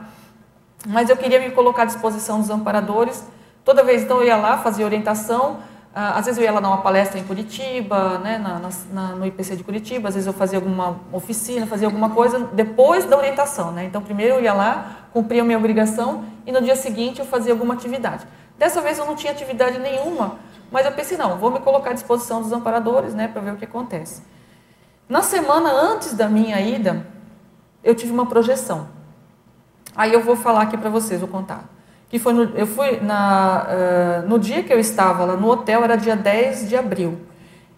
mas 0.87 1.09
eu 1.09 1.17
queria 1.17 1.41
me 1.41 1.51
colocar 1.51 1.83
à 1.83 1.85
disposição 1.85 2.39
dos 2.39 2.51
amparadores. 2.51 3.27
Toda 3.65 3.83
vez, 3.83 4.03
então, 4.03 4.19
eu 4.19 4.27
ia 4.27 4.37
lá, 4.37 4.59
fazia 4.59 4.85
orientação, 4.85 5.59
às 5.95 6.25
vezes 6.25 6.39
eu 6.39 6.45
ia 6.45 6.53
lá 6.53 6.61
dar 6.61 6.69
uma 6.69 6.81
palestra 6.81 7.19
em 7.19 7.25
Curitiba, 7.25 8.19
né, 8.19 8.39
na, 8.39 8.71
na, 8.93 9.15
no 9.15 9.27
IPC 9.27 9.57
de 9.57 9.65
Curitiba, 9.65 10.09
às 10.09 10.15
vezes 10.15 10.27
eu 10.27 10.33
fazia 10.33 10.57
alguma 10.57 11.01
oficina, 11.13 11.67
fazia 11.67 11.87
alguma 11.87 12.11
coisa 12.11 12.39
depois 12.53 13.05
da 13.05 13.17
orientação. 13.17 13.71
Né? 13.73 13.85
Então, 13.85 14.01
primeiro 14.01 14.37
eu 14.37 14.43
ia 14.43 14.55
lá, 14.55 15.09
cumpria 15.13 15.43
a 15.43 15.45
minha 15.45 15.59
obrigação 15.59 16.25
e 16.47 16.53
no 16.53 16.63
dia 16.63 16.77
seguinte 16.77 17.21
eu 17.21 17.27
fazia 17.27 17.53
alguma 17.53 17.75
atividade. 17.75 18.27
Dessa 18.59 18.81
vez 18.81 18.99
eu 18.99 19.05
não 19.05 19.15
tinha 19.15 19.33
atividade 19.33 19.79
nenhuma, 19.79 20.39
mas 20.71 20.87
eu 20.87 20.93
pensei, 20.93 21.19
não, 21.19 21.37
vou 21.37 21.51
me 21.51 21.61
colocar 21.61 21.91
à 21.91 21.93
disposição 21.93 22.41
dos 22.41 22.53
amparadores 22.53 23.13
né, 23.13 23.29
para 23.29 23.43
ver 23.43 23.53
o 23.53 23.57
que 23.57 23.67
acontece. 23.67 24.23
Na 25.07 25.21
semana 25.21 25.71
antes 25.71 26.15
da 26.15 26.27
minha 26.27 26.59
ida, 26.59 27.07
eu 27.85 27.95
tive 27.95 28.13
uma 28.13 28.25
projeção. 28.25 28.89
Aí 29.95 30.11
eu 30.11 30.23
vou 30.23 30.37
falar 30.37 30.63
aqui 30.63 30.79
para 30.79 30.89
vocês, 30.89 31.21
vou 31.21 31.29
contar 31.29 31.72
que 32.13 32.19
foi 32.19 32.35
no, 32.35 32.43
eu 32.55 32.67
fui 32.67 33.01
na, 33.01 33.67
uh, 33.67 34.29
no 34.29 34.39
dia 34.39 34.63
que 34.63 34.71
eu 34.71 34.79
estava 34.79 35.25
lá 35.25 35.35
no 35.35 35.49
hotel, 35.49 35.83
era 35.83 35.97
dia 35.97 36.15
10 36.15 36.69
de 36.69 36.77
abril. 36.77 37.19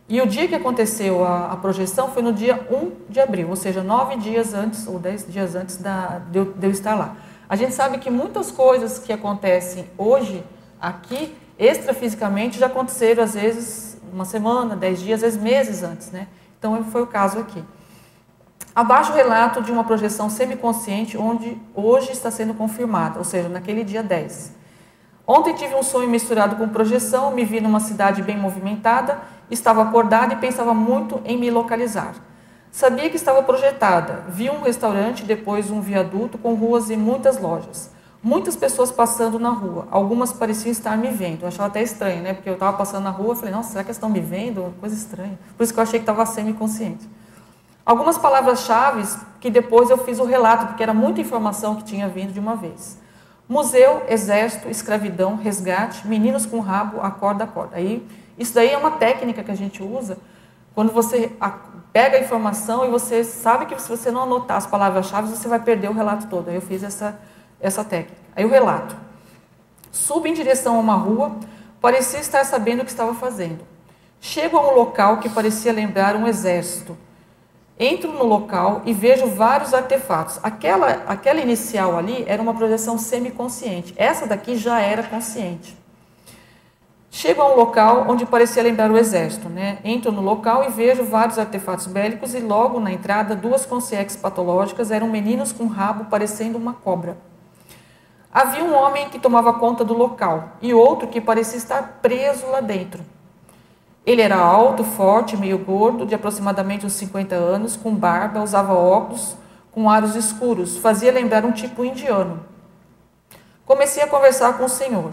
E 0.08 0.20
o 0.20 0.26
dia 0.26 0.48
que 0.48 0.56
aconteceu 0.56 1.24
a, 1.24 1.52
a, 1.52 1.56
projeção 1.56 2.10
foi 2.10 2.20
no 2.20 2.32
dia 2.32 2.66
1 2.68 3.12
de 3.12 3.20
abril, 3.20 3.48
ou 3.48 3.54
seja, 3.54 3.80
nove 3.80 4.16
dias 4.16 4.52
antes, 4.52 4.88
ou 4.88 4.98
dez 4.98 5.24
dias 5.24 5.54
antes 5.54 5.76
da, 5.76 6.20
de, 6.32 6.40
eu, 6.40 6.46
de 6.46 6.66
eu 6.66 6.72
estar 6.72 6.96
lá. 6.96 7.16
A 7.48 7.54
gente 7.54 7.74
sabe 7.74 7.98
que 7.98 8.10
muitas 8.10 8.50
coisas 8.50 8.98
que 8.98 9.12
acontecem 9.12 9.88
hoje, 9.96 10.42
aqui, 10.80 11.32
extrafisicamente, 11.56 12.58
já 12.58 12.66
aconteceram 12.66 13.22
às 13.22 13.34
vezes 13.34 13.96
uma 14.12 14.24
semana, 14.24 14.74
dez 14.74 14.98
dias, 14.98 15.22
às 15.22 15.36
vezes 15.36 15.40
meses 15.40 15.84
antes, 15.84 16.10
né? 16.10 16.26
Então 16.58 16.82
foi 16.82 17.02
o 17.02 17.06
caso 17.06 17.38
aqui. 17.38 17.62
Abaixo 18.74 19.12
o 19.12 19.14
relato 19.14 19.62
de 19.62 19.70
uma 19.70 19.84
projeção 19.84 20.28
semiconsciente 20.28 21.16
onde 21.16 21.56
hoje 21.72 22.10
está 22.10 22.28
sendo 22.28 22.54
confirmada, 22.54 23.18
ou 23.18 23.24
seja, 23.24 23.48
naquele 23.48 23.84
dia 23.84 24.02
10. 24.02 24.52
Ontem 25.24 25.54
tive 25.54 25.76
um 25.76 25.82
sonho 25.82 26.10
misturado 26.10 26.56
com 26.56 26.68
projeção, 26.68 27.30
me 27.30 27.44
vi 27.44 27.60
numa 27.60 27.78
cidade 27.78 28.20
bem 28.20 28.36
movimentada, 28.36 29.20
estava 29.48 29.82
acordada 29.82 30.34
e 30.34 30.38
pensava 30.38 30.74
muito 30.74 31.22
em 31.24 31.38
me 31.38 31.52
localizar. 31.52 32.14
Sabia 32.72 33.08
que 33.08 33.14
estava 33.14 33.44
projetada. 33.44 34.24
Vi 34.28 34.50
um 34.50 34.60
restaurante, 34.62 35.22
depois 35.22 35.70
um 35.70 35.80
viaduto 35.80 36.36
com 36.36 36.54
ruas 36.54 36.90
e 36.90 36.96
muitas 36.96 37.40
lojas. 37.40 37.92
Muitas 38.20 38.56
pessoas 38.56 38.90
passando 38.90 39.38
na 39.38 39.50
rua. 39.50 39.86
Algumas 39.88 40.32
pareciam 40.32 40.72
estar 40.72 40.98
me 40.98 41.10
vendo. 41.10 41.42
Eu 41.42 41.48
achava 41.48 41.68
até 41.68 41.80
estranho, 41.80 42.24
né? 42.24 42.34
Porque 42.34 42.48
eu 42.48 42.54
estava 42.54 42.76
passando 42.76 43.04
na 43.04 43.10
rua 43.10 43.36
falei, 43.36 43.54
nossa, 43.54 43.70
será 43.70 43.84
que 43.84 43.90
eles 43.90 43.96
estão 43.96 44.10
me 44.10 44.18
vendo? 44.18 44.74
Coisa 44.80 44.96
estranha. 44.96 45.38
Por 45.56 45.62
isso 45.62 45.72
que 45.72 45.78
eu 45.78 45.84
achei 45.84 46.00
que 46.00 46.02
estava 46.02 46.26
semi-consciente. 46.26 47.08
Algumas 47.84 48.16
palavras-chave 48.16 49.06
que 49.40 49.50
depois 49.50 49.90
eu 49.90 49.98
fiz 49.98 50.18
o 50.18 50.24
relato, 50.24 50.66
porque 50.68 50.82
era 50.82 50.94
muita 50.94 51.20
informação 51.20 51.76
que 51.76 51.84
tinha 51.84 52.08
vindo 52.08 52.32
de 52.32 52.40
uma 52.40 52.56
vez. 52.56 52.98
Museu, 53.46 54.02
exército, 54.08 54.70
escravidão, 54.70 55.36
resgate, 55.36 56.06
meninos 56.06 56.46
com 56.46 56.60
rabo, 56.60 57.00
acorda, 57.00 57.44
acorda. 57.44 57.76
Aí, 57.76 58.06
isso 58.38 58.54
daí 58.54 58.70
é 58.70 58.78
uma 58.78 58.92
técnica 58.92 59.42
que 59.42 59.50
a 59.50 59.54
gente 59.54 59.82
usa 59.82 60.16
quando 60.74 60.92
você 60.92 61.30
pega 61.92 62.16
a 62.16 62.20
informação 62.20 62.84
e 62.84 62.90
você 62.90 63.22
sabe 63.22 63.66
que 63.66 63.80
se 63.80 63.88
você 63.88 64.10
não 64.10 64.22
anotar 64.22 64.56
as 64.56 64.66
palavras-chave, 64.66 65.28
você 65.28 65.46
vai 65.46 65.60
perder 65.60 65.88
o 65.88 65.92
relato 65.92 66.26
todo. 66.26 66.48
Aí 66.48 66.56
eu 66.56 66.62
fiz 66.62 66.82
essa, 66.82 67.18
essa 67.60 67.84
técnica. 67.84 68.16
Aí 68.34 68.44
o 68.44 68.48
relato. 68.48 68.96
Subo 69.92 70.26
em 70.26 70.34
direção 70.34 70.76
a 70.76 70.80
uma 70.80 70.96
rua, 70.96 71.36
parecia 71.80 72.18
estar 72.18 72.44
sabendo 72.44 72.80
o 72.80 72.84
que 72.84 72.90
estava 72.90 73.14
fazendo. 73.14 73.60
Chego 74.20 74.56
a 74.56 74.72
um 74.72 74.74
local 74.74 75.18
que 75.18 75.28
parecia 75.28 75.72
lembrar 75.72 76.16
um 76.16 76.26
exército. 76.26 76.96
Entro 77.78 78.12
no 78.12 78.24
local 78.24 78.82
e 78.84 78.92
vejo 78.92 79.26
vários 79.26 79.74
artefatos. 79.74 80.38
Aquela, 80.42 81.02
aquela 81.08 81.40
inicial 81.40 81.98
ali 81.98 82.24
era 82.26 82.40
uma 82.40 82.54
projeção 82.54 82.96
semiconsciente. 82.96 83.92
Essa 83.96 84.26
daqui 84.26 84.56
já 84.56 84.80
era 84.80 85.02
consciente. 85.02 85.76
Chego 87.10 87.42
a 87.42 87.52
um 87.52 87.56
local 87.56 88.06
onde 88.08 88.24
parecia 88.26 88.62
lembrar 88.62 88.90
o 88.92 88.96
exército. 88.96 89.48
Né? 89.48 89.78
Entro 89.84 90.12
no 90.12 90.20
local 90.20 90.64
e 90.64 90.68
vejo 90.68 91.04
vários 91.04 91.38
artefatos 91.38 91.86
bélicos 91.86 92.32
e 92.34 92.38
logo 92.38 92.78
na 92.78 92.92
entrada 92.92 93.34
duas 93.34 93.66
consciências 93.66 94.16
patológicas 94.16 94.92
eram 94.92 95.08
meninos 95.08 95.52
com 95.52 95.66
rabo 95.66 96.04
parecendo 96.04 96.56
uma 96.56 96.74
cobra. 96.74 97.16
Havia 98.32 98.64
um 98.64 98.74
homem 98.74 99.08
que 99.08 99.18
tomava 99.18 99.52
conta 99.54 99.84
do 99.84 99.94
local 99.94 100.54
e 100.60 100.74
outro 100.74 101.06
que 101.08 101.20
parecia 101.20 101.56
estar 101.56 102.00
preso 102.02 102.46
lá 102.48 102.60
dentro. 102.60 103.04
Ele 104.06 104.20
era 104.20 104.36
alto, 104.36 104.84
forte, 104.84 105.36
meio 105.36 105.58
gordo, 105.58 106.04
de 106.04 106.14
aproximadamente 106.14 106.84
uns 106.84 106.92
50 106.92 107.34
anos, 107.34 107.76
com 107.76 107.94
barba, 107.94 108.42
usava 108.42 108.74
óculos, 108.74 109.36
com 109.70 109.88
aros 109.90 110.14
escuros, 110.14 110.76
fazia 110.76 111.10
lembrar 111.10 111.44
um 111.44 111.52
tipo 111.52 111.84
indiano. 111.84 112.44
Comecei 113.64 114.02
a 114.02 114.06
conversar 114.06 114.58
com 114.58 114.66
o 114.66 114.68
senhor. 114.68 115.10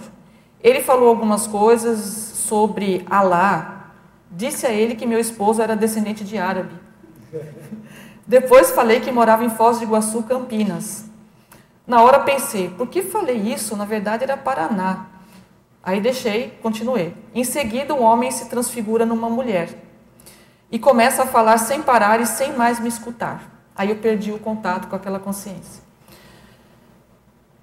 Ele 0.62 0.82
falou 0.82 1.08
algumas 1.08 1.48
coisas 1.48 2.00
sobre 2.00 3.06
Alá. 3.10 3.92
Disse 4.30 4.68
a 4.68 4.72
ele 4.72 4.96
que 4.96 5.06
meu 5.06 5.20
esposo 5.20 5.62
era 5.62 5.76
descendente 5.76 6.24
de 6.24 6.38
árabe. 6.38 6.76
Depois 8.28 8.72
falei 8.72 9.00
que 9.00 9.12
morava 9.12 9.44
em 9.44 9.50
Foz 9.50 9.80
do 9.80 9.84
Iguaçu, 9.84 10.24
Campinas. 10.24 11.06
Na 11.88 12.02
hora 12.04 12.20
pensei, 12.20 12.70
por 12.70 12.88
que 12.88 13.02
falei 13.02 13.38
isso? 13.38 13.76
Na 13.76 13.86
verdade 13.86 14.24
era 14.24 14.38
Paraná. 14.38 15.08
Aí 15.84 16.00
deixei, 16.00 16.58
continuei. 16.62 17.16
Em 17.34 17.44
seguida, 17.44 17.94
um 17.94 18.04
homem 18.04 18.30
se 18.30 18.50
transfigura 18.50 19.06
numa 19.06 19.30
mulher 19.30 19.70
e 20.72 20.78
começa 20.78 21.24
a 21.24 21.28
falar 21.28 21.58
sem 21.58 21.82
parar 21.82 22.22
e 22.22 22.26
sem 22.26 22.54
mais 22.54 22.80
me 22.80 22.88
escutar. 22.88 23.52
Aí 23.76 23.90
eu 23.90 23.98
perdi 23.98 24.32
o 24.32 24.40
contato 24.40 24.88
com 24.88 24.96
aquela 24.96 25.20
consciência. 25.20 25.84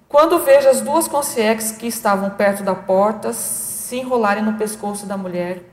Quando 0.07 0.39
vejo 0.39 0.67
as 0.67 0.81
duas 0.81 1.07
consciências 1.07 1.71
que 1.71 1.87
estavam 1.87 2.31
perto 2.31 2.63
da 2.63 2.75
porta 2.75 3.31
se 3.31 3.97
enrolarem 3.97 4.43
no 4.43 4.53
pescoço 4.53 5.05
da 5.05 5.15
mulher 5.15 5.63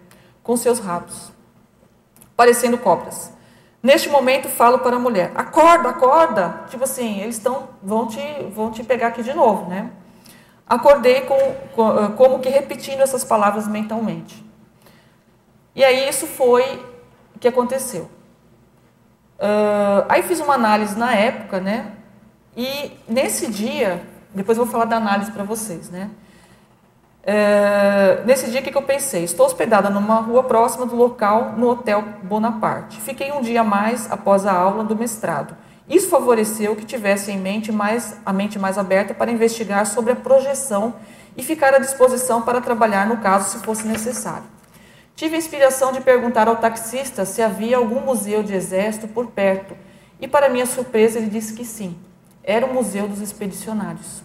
com 0.43 0.57
seus 0.57 0.79
rabos, 0.79 1.33
parecendo 2.37 2.79
cobras. 2.79 3.33
Neste 3.83 4.09
momento 4.09 4.49
falo 4.49 4.81
para 4.81 4.97
a 4.97 4.99
mulher: 4.99 5.33
"Acorda, 5.35 5.89
acorda". 5.89 6.65
Tipo 6.69 6.85
assim, 6.85 7.21
eles 7.21 7.37
estão 7.37 7.69
vão 7.83 8.07
te 8.07 8.21
vão 8.55 8.71
te 8.71 8.85
pegar 8.85 9.09
aqui 9.09 9.23
de 9.23 9.33
novo, 9.33 9.69
né? 9.69 9.91
Acordei 10.69 11.23
com, 11.23 11.39
com, 11.75 12.13
como 12.13 12.39
que 12.41 12.49
repetindo 12.49 13.01
essas 13.01 13.25
palavras 13.25 13.69
mentalmente. 13.69 14.45
E 15.75 15.85
aí 15.85 16.09
isso 16.09 16.27
foi 16.27 16.85
o 17.35 17.39
que 17.39 17.47
aconteceu. 17.47 18.11
Uh, 19.39 20.07
aí 20.09 20.23
fiz 20.23 20.41
uma 20.41 20.55
análise 20.55 20.99
na 20.99 21.15
época, 21.15 21.61
né? 21.61 21.93
E 22.57 22.93
nesse 23.07 23.51
dia 23.51 24.03
depois 24.35 24.59
vou 24.59 24.67
falar 24.67 24.87
da 24.87 24.97
análise 24.97 25.31
para 25.31 25.45
vocês, 25.45 25.91
né? 25.91 26.11
É, 27.29 28.23
nesse 28.25 28.49
dia, 28.51 28.61
o 28.61 28.63
que, 28.63 28.71
que 28.71 28.79
eu 28.79 28.83
pensei? 28.83 29.25
Estou 29.25 29.47
hospedada 29.47 29.91
numa 29.91 30.21
rua 30.21 30.45
próxima 30.45 30.87
do 30.87 30.95
local, 30.95 31.55
no 31.57 31.71
Hotel 31.71 32.05
Bonaparte. 32.23 33.01
Fiquei 33.01 33.33
um 33.33 33.41
dia 33.41 33.65
mais 33.65 34.09
após 34.13 34.47
a 34.47 34.53
aula 34.53 34.85
do 34.85 34.95
mestrado. 34.95 35.57
Isso 35.89 36.09
favoreceu 36.09 36.75
que 36.75 36.85
tivesse 36.85 37.31
em 37.31 37.39
mente 37.39 37.71
mais, 37.71 38.17
a 38.27 38.33
mente 38.33 38.59
mais 38.59 38.77
aberta 38.77 39.15
para 39.15 39.31
investigar 39.31 39.87
sobre 39.87 40.13
a 40.13 40.17
projeção 40.17 40.95
e 41.37 41.43
ficar 41.43 41.75
à 41.75 41.79
disposição 41.79 42.43
para 42.43 42.61
trabalhar 42.61 43.07
no 43.07 43.19
caso 43.19 43.51
se 43.51 43.65
fosse 43.65 43.87
necessário. 43.87 44.45
Tive 45.15 45.37
a 45.37 45.39
inspiração 45.39 45.93
de 45.93 46.01
perguntar 46.01 46.49
ao 46.49 46.57
taxista 46.57 47.25
se 47.25 47.41
havia 47.41 47.77
algum 47.77 48.01
museu 48.01 48.43
de 48.43 48.53
exército 48.53 49.09
por 49.09 49.29
perto, 49.29 49.77
e 50.21 50.27
para 50.27 50.49
minha 50.49 50.67
surpresa 50.67 51.19
ele 51.19 51.31
disse 51.31 51.55
que 51.55 51.65
sim. 51.65 51.97
Era 52.43 52.67
o 52.67 52.73
Museu 52.73 53.09
dos 53.09 53.21
Expedicionários. 53.21 54.23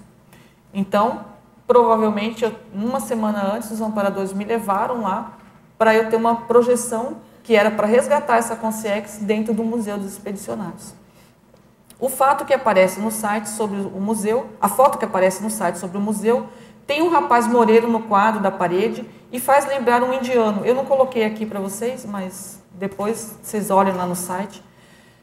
Então, 0.73 1.25
provavelmente, 1.65 2.45
uma 2.73 2.99
semana 2.99 3.55
antes, 3.55 3.71
os 3.71 3.81
amparadores 3.81 4.33
me 4.33 4.45
levaram 4.45 5.01
lá 5.01 5.37
para 5.77 5.95
eu 5.95 6.09
ter 6.09 6.15
uma 6.15 6.35
projeção 6.35 7.17
que 7.43 7.55
era 7.55 7.71
para 7.71 7.87
resgatar 7.87 8.37
essa 8.37 8.55
consciência 8.55 9.23
dentro 9.23 9.53
do 9.53 9.63
Museu 9.63 9.97
dos 9.97 10.11
Expedicionários. 10.11 10.93
O 12.01 12.09
fato 12.09 12.45
que 12.45 12.53
aparece 12.53 12.99
no 12.99 13.11
site 13.11 13.47
sobre 13.47 13.79
o 13.79 14.01
museu, 14.01 14.49
a 14.59 14.67
foto 14.67 14.97
que 14.97 15.05
aparece 15.05 15.43
no 15.43 15.51
site 15.51 15.77
sobre 15.77 15.99
o 15.99 16.01
museu, 16.01 16.47
tem 16.87 17.03
um 17.03 17.09
rapaz 17.09 17.45
moreiro 17.45 17.87
no 17.87 18.01
quadro 18.01 18.41
da 18.41 18.49
parede 18.49 19.05
e 19.31 19.39
faz 19.39 19.67
lembrar 19.67 20.01
um 20.01 20.11
indiano. 20.11 20.65
Eu 20.65 20.73
não 20.73 20.83
coloquei 20.83 21.23
aqui 21.23 21.45
para 21.45 21.59
vocês, 21.59 22.03
mas 22.03 22.59
depois 22.73 23.37
vocês 23.43 23.69
olham 23.69 23.95
lá 23.95 24.07
no 24.07 24.15
site. 24.15 24.63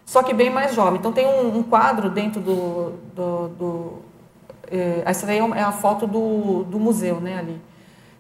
Só 0.06 0.22
que 0.22 0.32
bem 0.32 0.50
mais 0.50 0.72
jovem. 0.72 1.00
Então 1.00 1.12
tem 1.12 1.26
um, 1.26 1.58
um 1.58 1.64
quadro 1.64 2.08
dentro 2.08 2.40
do, 2.40 2.92
do, 3.12 3.48
do 3.48 3.92
é, 4.70 5.02
essa 5.04 5.26
daí 5.26 5.38
é 5.38 5.62
a 5.62 5.72
foto 5.72 6.06
do, 6.06 6.62
do 6.62 6.78
museu, 6.78 7.20
né, 7.20 7.40
ali. 7.40 7.60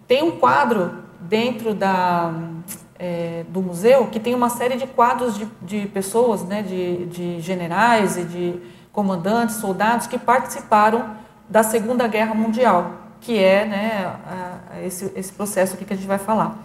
Tem 0.08 0.20
um 0.24 0.32
quadro 0.32 1.04
dentro 1.20 1.74
da, 1.74 2.34
é, 2.98 3.44
do 3.48 3.62
museu 3.62 4.06
que 4.06 4.18
tem 4.18 4.34
uma 4.34 4.50
série 4.50 4.76
de 4.76 4.86
quadros 4.86 5.36
de, 5.36 5.46
de 5.62 5.86
pessoas, 5.88 6.42
né, 6.44 6.62
de, 6.62 7.06
de 7.06 7.40
generais 7.40 8.16
e 8.16 8.24
de 8.24 8.60
comandantes, 8.92 9.56
soldados 9.56 10.06
que 10.06 10.18
participaram 10.18 11.16
da 11.48 11.62
Segunda 11.62 12.06
Guerra 12.08 12.34
Mundial, 12.34 12.92
que 13.20 13.38
é 13.38 13.64
né, 13.64 14.16
a, 14.26 14.82
esse, 14.82 15.12
esse 15.14 15.32
processo 15.32 15.74
aqui 15.74 15.84
que 15.84 15.92
a 15.92 15.96
gente 15.96 16.08
vai 16.08 16.18
falar. 16.18 16.58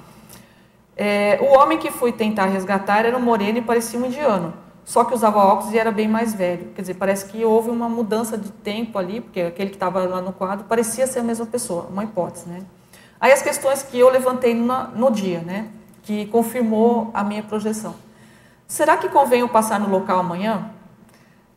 É, 0.96 1.40
o 1.42 1.58
homem 1.58 1.78
que 1.78 1.92
fui 1.92 2.12
tentar 2.12 2.46
resgatar 2.46 3.06
era 3.06 3.18
um 3.18 3.22
moreno 3.22 3.58
e 3.60 3.62
parecia 3.62 4.00
um 4.00 4.06
indiano 4.06 4.54
só 4.86 5.04
que 5.06 5.14
usava 5.14 5.40
óculos 5.40 5.74
e 5.74 5.78
era 5.78 5.92
bem 5.92 6.08
mais 6.08 6.34
velho. 6.34 6.72
Quer 6.76 6.82
dizer, 6.82 6.96
parece 6.96 7.26
que 7.26 7.44
houve 7.44 7.70
uma 7.70 7.88
mudança 7.88 8.38
de 8.38 8.52
tempo 8.52 8.98
ali, 8.98 9.22
porque 9.22 9.42
aquele 9.42 9.70
que 9.70 9.76
estava 9.76 10.04
lá 10.04 10.22
no 10.22 10.34
quadro 10.34 10.66
parecia 10.66 11.08
ser 11.08 11.20
a 11.20 11.24
mesma 11.24 11.46
pessoa, 11.46 11.88
uma 11.90 12.04
hipótese, 12.04 12.48
né? 12.50 12.62
Aí 13.20 13.32
as 13.32 13.42
questões 13.42 13.84
que 13.84 13.98
eu 13.98 14.10
levantei 14.10 14.54
no, 14.54 14.88
no 14.90 15.12
dia, 15.12 15.40
né? 15.40 15.70
Que 16.04 16.28
confirmou 16.28 17.10
a 17.14 17.24
minha 17.24 17.42
projeção. 17.42 17.96
Será 18.68 18.98
que 18.98 19.10
convém 19.10 19.42
eu 19.42 19.50
passar 19.50 19.80
no 19.80 19.90
local 19.90 20.20
amanhã? 20.20 20.70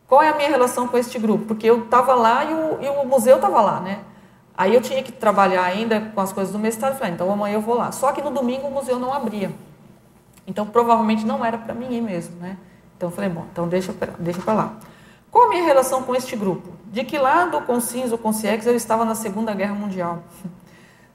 Qual 0.07 0.21
é 0.21 0.29
a 0.29 0.35
minha 0.35 0.49
relação 0.49 0.87
com 0.87 0.97
este 0.97 1.19
grupo? 1.19 1.45
Porque 1.45 1.67
eu 1.67 1.83
estava 1.83 2.15
lá 2.15 2.45
e 2.45 2.53
o, 2.53 2.81
e 2.81 2.87
o 2.87 3.05
museu 3.05 3.35
estava 3.35 3.61
lá, 3.61 3.79
né? 3.79 3.99
Aí 4.57 4.73
eu 4.73 4.81
tinha 4.81 5.03
que 5.03 5.11
trabalhar 5.11 5.63
ainda 5.63 6.11
com 6.15 6.21
as 6.21 6.33
coisas 6.33 6.51
do 6.51 6.57
mestrado. 6.57 6.97
Falei, 6.97 7.13
então 7.13 7.31
amanhã 7.31 7.55
eu 7.55 7.61
vou 7.61 7.75
lá. 7.75 7.91
Só 7.91 8.11
que 8.11 8.21
no 8.21 8.31
domingo 8.31 8.67
o 8.67 8.71
museu 8.71 8.97
não 8.97 9.13
abria. 9.13 9.51
Então 10.47 10.65
provavelmente 10.65 11.25
não 11.25 11.45
era 11.45 11.57
para 11.57 11.73
mim 11.73 11.93
ir 11.93 12.01
mesmo, 12.01 12.37
né? 12.37 12.57
Então 12.95 13.09
eu 13.09 13.15
falei, 13.15 13.29
bom, 13.29 13.45
então 13.51 13.67
deixa, 13.67 13.93
deixa 14.17 14.41
para 14.41 14.53
lá. 14.53 14.73
Qual 15.29 15.45
a 15.45 15.49
minha 15.49 15.63
relação 15.63 16.01
com 16.03 16.15
este 16.15 16.35
grupo? 16.35 16.69
De 16.85 17.03
que 17.03 17.17
lado, 17.19 17.61
com 17.61 17.79
CINS 17.79 18.11
ou 18.11 18.17
com 18.17 18.31
CIEX, 18.31 18.65
eu 18.65 18.75
estava 18.75 19.05
na 19.05 19.13
Segunda 19.13 19.53
Guerra 19.53 19.75
Mundial? 19.75 20.23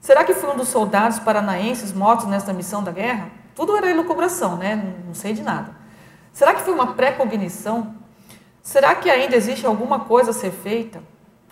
Será 0.02 0.24
que 0.24 0.34
fui 0.34 0.50
um 0.50 0.56
dos 0.56 0.66
soldados 0.66 1.20
paranaenses 1.20 1.92
mortos 1.92 2.26
nesta 2.26 2.52
missão 2.52 2.82
da 2.82 2.90
guerra? 2.90 3.30
Tudo 3.54 3.76
era 3.76 3.88
elucubração, 3.88 4.56
né? 4.56 4.96
Não 5.06 5.14
sei 5.14 5.32
de 5.32 5.42
nada. 5.42 5.76
Será 6.32 6.52
que 6.54 6.60
foi 6.62 6.74
uma 6.74 6.94
pré-cognição? 6.94 7.94
Será 8.60 8.96
que 8.96 9.08
ainda 9.08 9.36
existe 9.36 9.64
alguma 9.64 10.00
coisa 10.00 10.30
a 10.30 10.34
ser 10.34 10.50
feita? 10.50 11.00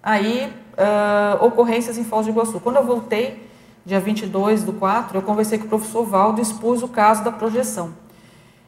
Aí, 0.03 0.53
uh, 0.73 1.45
ocorrências 1.45 1.97
em 1.97 2.03
Foz 2.03 2.27
do 2.27 2.33
Iguaçu. 2.33 2.59
Quando 2.59 2.75
eu 2.75 2.85
voltei, 2.85 3.49
dia 3.87 4.01
22 4.01 4.65
do 4.65 4.73
4, 4.73 5.17
eu 5.17 5.23
conversei 5.23 5.57
com 5.57 5.67
o 5.67 5.69
professor 5.69 6.05
Valdo 6.05 6.41
e 6.41 6.43
expus 6.43 6.83
o 6.83 6.89
caso 6.89 7.23
da 7.23 7.31
projeção. 7.31 7.95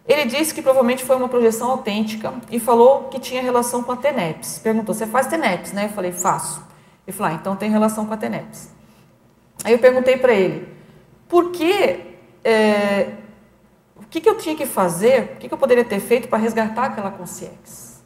Ele 0.06 0.26
disse 0.26 0.54
que 0.54 0.62
provavelmente 0.62 1.04
foi 1.04 1.16
uma 1.16 1.28
projeção 1.28 1.68
autêntica 1.72 2.32
e 2.52 2.60
falou 2.60 3.08
que 3.08 3.18
tinha 3.18 3.42
relação 3.42 3.82
com 3.82 3.90
a 3.90 3.96
TENEPS. 3.96 4.60
Perguntou, 4.62 4.94
você 4.94 5.08
faz 5.08 5.26
TENEPS, 5.26 5.72
né? 5.72 5.86
Eu 5.86 5.90
falei, 5.90 6.12
faço. 6.12 6.62
Ele 7.04 7.16
falou, 7.16 7.32
ah, 7.32 7.34
então 7.34 7.56
tem 7.56 7.68
relação 7.68 8.06
com 8.06 8.14
a 8.14 8.16
TENEPS. 8.16 8.71
Aí 9.64 9.72
eu 9.72 9.78
perguntei 9.78 10.16
para 10.16 10.32
ele, 10.32 10.68
por 11.28 11.50
que, 11.50 12.16
é, 12.44 13.12
o 13.96 14.04
que, 14.10 14.20
que 14.20 14.28
eu 14.28 14.36
tinha 14.36 14.56
que 14.56 14.66
fazer, 14.66 15.34
o 15.34 15.36
que, 15.38 15.48
que 15.48 15.54
eu 15.54 15.58
poderia 15.58 15.84
ter 15.84 16.00
feito 16.00 16.28
para 16.28 16.38
resgatar 16.38 16.86
aquela 16.86 17.10
consciência? 17.10 18.02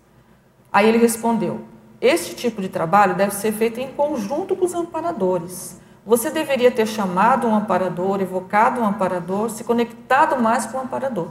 Aí 0.73 0.89
ele 0.89 0.99
respondeu, 0.99 1.63
este 2.01 2.35
tipo 2.35 2.61
de 2.61 2.69
trabalho 2.69 3.15
deve 3.15 3.35
ser 3.35 3.53
feito 3.53 3.81
em 3.81 3.89
conjunto 3.89 4.55
com 4.55 4.65
os 4.65 4.75
amparadores. 4.75 5.81
Você 6.05 6.31
deveria 6.31 6.71
ter 6.71 6.87
chamado 6.87 7.49
um 7.49 7.55
amparador, 7.55 8.21
evocado 8.21 8.81
um 8.81 8.85
amparador, 8.85 9.51
se 9.51 9.65
conectado 9.65 10.41
mais 10.41 10.67
com 10.67 10.79
o 10.79 10.81
amparador. 10.83 11.31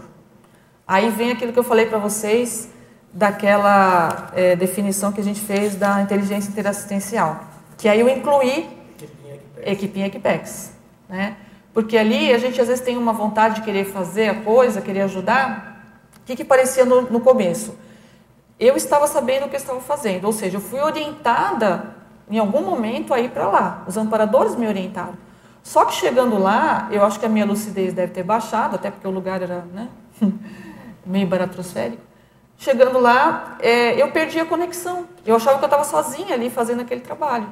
Aí 0.88 1.10
vem 1.10 1.32
aquilo 1.32 1.54
que 1.54 1.60
eu 1.60 1.64
falei 1.64 1.86
para 1.86 1.98
vocês 1.98 2.70
daquela 3.14 4.32
é, 4.36 4.56
definição 4.56 5.12
que 5.12 5.22
a 5.22 5.24
gente 5.24 5.40
fez 5.40 5.76
da 5.76 6.02
inteligência 6.02 6.50
interassistencial, 6.50 7.40
que 7.78 7.88
aí 7.88 8.02
eu 8.02 8.10
incluí 8.10 8.68
equipinha 9.66 10.08
Equipex, 10.08 10.74
né? 11.10 11.36
Porque 11.74 11.98
ali 11.98 12.34
a 12.34 12.38
gente 12.38 12.60
às 12.62 12.68
vezes 12.68 12.84
tem 12.84 12.98
uma 12.98 13.12
vontade 13.12 13.56
de 13.56 13.62
querer 13.64 13.86
fazer 13.86 14.30
a 14.30 14.36
coisa, 14.36 14.82
querer 14.82 15.02
ajudar. 15.02 15.84
O 16.22 16.26
que, 16.26 16.36
que 16.36 16.46
parecia 16.46 16.86
no, 16.86 17.02
no 17.02 17.20
começo? 17.20 17.78
Eu 18.58 18.78
estava 18.78 19.08
sabendo 19.08 19.46
o 19.46 19.50
que 19.50 19.56
eu 19.56 19.60
estava 19.60 19.82
fazendo, 19.82 20.24
ou 20.24 20.32
seja, 20.32 20.56
eu 20.56 20.62
fui 20.62 20.80
orientada 20.80 21.96
em 22.30 22.40
algum 22.40 22.62
momento 22.62 23.14
a 23.14 23.20
ir 23.20 23.30
para 23.30 23.48
lá. 23.48 23.84
Os 23.86 23.98
amparadores 23.98 24.56
me 24.56 24.68
orientaram. 24.68 25.18
Só 25.62 25.84
que 25.84 25.94
chegando 25.96 26.38
lá, 26.38 26.88
eu 26.92 27.04
acho 27.04 27.20
que 27.20 27.26
a 27.26 27.30
minha 27.30 27.46
lucidez 27.46 27.94
deve 27.94 28.14
ter 28.14 28.24
baixado, 28.24 28.76
até 28.76 28.90
porque 28.90 29.08
o 29.08 29.12
lugar 29.12 29.42
era 29.42 29.66
né, 29.74 29.90
meio 31.06 31.28
baratrosférico. 31.28 32.02
Chegando 32.58 33.00
lá, 33.00 33.58
é, 33.60 34.02
eu 34.02 34.12
perdi 34.12 34.40
a 34.40 34.46
conexão. 34.46 35.06
Eu 35.26 35.36
achava 35.36 35.58
que 35.58 35.64
eu 35.64 35.68
estava 35.68 35.84
sozinha 35.84 36.36
ali 36.36 36.50
fazendo 36.50 36.82
aquele 36.82 37.02
trabalho. 37.02 37.52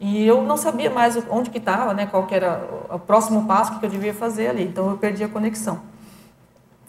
E 0.00 0.26
eu 0.26 0.42
não 0.42 0.56
sabia 0.56 0.90
mais 0.90 1.16
onde 1.30 1.50
que 1.50 1.58
estava, 1.58 1.94
né, 1.94 2.06
qual 2.06 2.26
que 2.26 2.34
era 2.34 2.68
o 2.90 2.98
próximo 2.98 3.46
passo 3.46 3.78
que 3.78 3.86
eu 3.86 3.90
devia 3.90 4.12
fazer 4.12 4.48
ali. 4.48 4.64
Então 4.64 4.90
eu 4.90 4.98
perdi 4.98 5.22
a 5.24 5.28
conexão. 5.28 5.80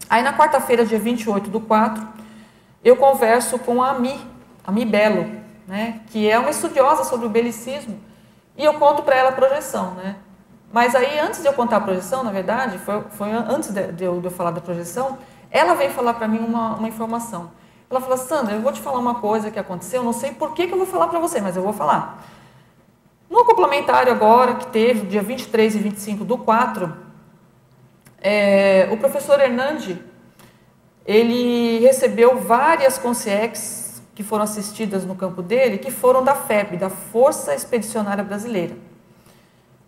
Aí 0.10 0.22
na 0.22 0.36
quarta-feira, 0.36 0.86
dia 0.86 1.00
28 1.00 1.50
do 1.50 1.60
4, 1.60 2.06
eu 2.84 2.96
converso 2.96 3.58
com 3.60 3.82
a 3.82 3.92
Ami, 3.92 4.20
a 4.66 4.72
Mi 4.72 4.86
Belo, 4.86 5.30
né, 5.68 6.02
que 6.08 6.30
é 6.30 6.38
uma 6.38 6.50
estudiosa 6.50 7.04
sobre 7.04 7.26
o 7.26 7.30
belicismo, 7.30 8.00
e 8.58 8.64
eu 8.64 8.76
conto 8.76 9.04
para 9.04 9.16
ela 9.16 9.30
a 9.30 9.34
projeção. 9.34 9.92
Né? 9.96 10.16
Mas 10.72 10.94
aí, 10.96 11.20
antes 11.20 11.42
de 11.42 11.48
eu 11.48 11.54
contar 11.54 11.78
a 11.78 11.82
projeção, 11.82 12.24
na 12.24 12.32
verdade, 12.32 12.78
foi, 12.80 13.02
foi 13.12 13.32
antes 13.32 13.72
de, 13.72 13.92
de, 13.92 14.04
eu, 14.04 14.20
de 14.20 14.28
eu 14.28 14.32
falar 14.32 14.52
da 14.52 14.62
projeção, 14.62 15.18
ela 15.50 15.74
veio 15.74 15.92
falar 15.92 16.16
para 16.16 16.28
mim 16.28 16.40
uma, 16.40 16.76
uma 16.76 16.88
informação. 16.88 17.52
Ela 17.90 18.02
falou, 18.02 18.18
Sandra, 18.18 18.56
eu 18.56 18.62
vou 18.62 18.72
te 18.72 18.82
falar 18.82 19.00
uma 19.00 19.16
coisa 19.16 19.50
que 19.50 19.60
aconteceu, 19.60 20.04
não 20.04 20.14
sei 20.14 20.32
por 20.32 20.54
que, 20.54 20.68
que 20.68 20.74
eu 20.74 20.78
vou 20.78 20.88
falar 20.88 21.08
para 21.08 21.20
você, 21.20 21.40
mas 21.40 21.56
eu 21.56 21.64
vou 21.64 21.74
falar. 21.74 22.24
No 23.36 23.44
complementário 23.44 24.14
agora, 24.14 24.56
que 24.56 24.68
teve, 24.68 25.08
dia 25.08 25.22
23 25.22 25.76
e 25.76 25.80
25 25.80 26.24
do 26.24 26.38
4, 26.38 26.96
é, 28.22 28.88
o 28.94 28.96
professor 28.96 29.38
Hernandi, 29.42 30.02
ele 31.06 31.80
recebeu 31.80 32.38
várias 32.38 32.98
consciex 32.98 34.02
que 34.16 34.24
foram 34.24 34.46
assistidas 34.46 35.04
no 35.04 35.16
campo 35.16 35.42
dele, 35.42 35.80
que 35.80 35.92
foram 35.92 36.24
da 36.24 36.34
FEB, 36.34 36.78
da 36.78 36.90
Força 36.90 37.54
Expedicionária 37.54 38.24
Brasileira. 38.24 38.78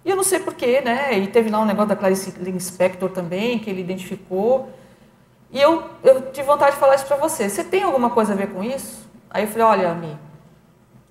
E 0.04 0.10
eu 0.10 0.18
não 0.18 0.26
sei 0.26 0.40
porquê, 0.40 0.82
né? 0.82 1.18
E 1.18 1.28
teve 1.28 1.50
lá 1.50 1.62
um 1.62 1.66
negócio 1.66 1.88
da 1.88 1.96
Clarice 1.96 2.34
Inspector 2.50 3.10
também, 3.12 3.60
que 3.60 3.70
ele 3.70 3.80
identificou. 3.80 4.70
E 5.54 5.62
eu, 5.62 5.86
eu 6.04 6.34
tive 6.34 6.46
vontade 6.46 6.74
de 6.74 6.80
falar 6.82 6.96
isso 6.96 7.06
para 7.06 7.16
você. 7.16 7.50
Você 7.50 7.64
tem 7.64 7.84
alguma 7.84 8.10
coisa 8.10 8.34
a 8.34 8.36
ver 8.36 8.50
com 8.50 8.62
isso? 8.62 9.08
Aí 9.30 9.46
eu 9.46 9.48
falei, 9.48 9.64
olha, 9.64 9.92
Ami, 9.92 10.27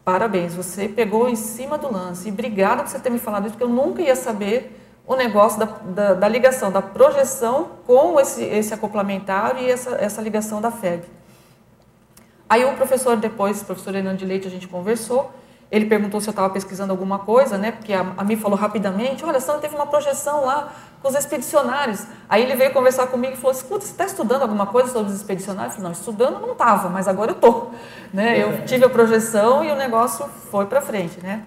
parabéns, 0.07 0.55
você 0.55 0.89
pegou 0.89 1.29
em 1.29 1.35
cima 1.35 1.77
do 1.77 1.93
lance. 1.93 2.29
E 2.29 2.31
obrigada 2.31 2.85
por 2.85 2.89
você 2.89 3.01
ter 3.01 3.11
me 3.11 3.19
falado 3.19 3.47
isso, 3.47 3.55
porque 3.55 3.65
eu 3.65 3.69
nunca 3.69 4.01
ia 4.01 4.15
saber 4.15 4.81
o 5.05 5.17
negócio 5.17 5.59
da, 5.59 5.67
da, 5.67 6.15
da 6.15 6.29
ligação, 6.29 6.71
da 6.71 6.81
projeção 6.81 7.71
com 7.85 8.21
esse, 8.21 8.45
esse 8.45 8.73
acoplamentário 8.73 9.61
e 9.63 9.69
essa, 9.69 9.97
essa 9.97 10.23
ligação 10.23 10.61
da 10.61 10.71
FEB. 10.71 11.03
Aí 12.49 12.65
o 12.65 12.75
professor 12.75 13.17
depois, 13.17 13.61
o 13.61 13.65
professor 13.65 13.97
Hernando 13.97 14.19
de 14.19 14.25
Leite, 14.25 14.47
a 14.47 14.51
gente 14.51 14.69
conversou, 14.69 15.29
ele 15.71 15.87
perguntou 15.87 16.21
se 16.21 16.29
eu 16.29 16.31
estava 16.31 16.49
pesquisando 16.51 16.93
alguma 16.93 17.19
coisa, 17.19 17.59
né? 17.59 17.73
Porque 17.73 17.93
a, 17.93 18.13
a 18.17 18.25
mim 18.25 18.37
falou 18.37 18.57
rapidamente, 18.57 19.25
olha, 19.25 19.41
Sandra 19.41 19.63
teve 19.63 19.75
uma 19.75 19.87
projeção 19.87 20.45
lá 20.45 20.73
com 21.03 21.09
os 21.09 21.15
expedicionários. 21.15 22.05
Aí 22.29 22.43
ele 22.43 22.55
veio 22.55 22.73
conversar 22.73 23.09
comigo 23.09 23.35
e 23.35 23.37
falou, 23.37 23.53
escuta, 23.53 23.85
você 23.85 23.91
está 23.91 24.05
estudando 24.05 24.43
alguma 24.43 24.67
coisa 24.67 24.93
sobre 24.93 25.11
os 25.11 25.17
expedicionários? 25.17 25.75
Eu 25.75 25.83
falei, 25.83 25.93
não, 25.93 25.99
estudando 25.99 26.41
não 26.41 26.53
estava, 26.53 26.89
mas 26.89 27.09
agora 27.09 27.33
eu 27.33 27.37
estou. 27.37 27.73
Né? 28.13 28.41
Eu 28.41 28.65
tive 28.65 28.85
a 28.85 28.89
projeção 28.89 29.65
e 29.65 29.71
o 29.71 29.75
negócio 29.75 30.27
foi 30.51 30.67
para 30.67 30.81
frente, 30.81 31.19
né? 31.21 31.43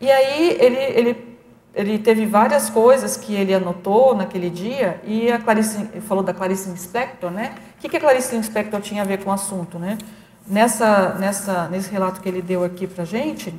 E 0.00 0.10
aí 0.10 0.56
ele, 0.60 0.76
ele, 0.76 1.38
ele 1.74 1.98
teve 1.98 2.26
várias 2.26 2.68
coisas 2.70 3.16
que 3.16 3.34
ele 3.34 3.54
anotou 3.54 4.14
naquele 4.14 4.50
dia 4.50 5.00
e 5.04 5.30
a 5.30 5.38
Clarice, 5.38 5.84
falou 6.08 6.22
da 6.22 6.34
Clarice 6.34 6.68
Inspector, 6.70 7.30
né? 7.30 7.54
O 7.78 7.80
que, 7.80 7.88
que 7.88 7.96
a 7.96 8.00
Clarice 8.00 8.34
Inspector 8.34 8.80
tinha 8.80 9.02
a 9.02 9.04
ver 9.04 9.22
com 9.22 9.30
o 9.30 9.32
assunto, 9.32 9.78
né? 9.78 9.96
Nessa, 10.48 11.14
nessa, 11.18 11.68
nesse 11.68 11.90
relato 11.90 12.22
que 12.22 12.28
ele 12.28 12.40
deu 12.40 12.64
aqui 12.64 12.86
para 12.86 13.04
gente, 13.04 13.54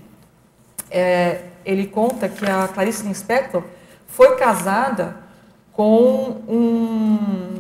é, 0.90 1.44
ele 1.64 1.86
conta 1.86 2.28
que 2.28 2.44
a 2.44 2.68
Clarice 2.68 3.08
Inspector 3.08 3.64
foi 4.08 4.36
casada 4.38 5.16
com 5.72 6.42
um, 6.48 7.60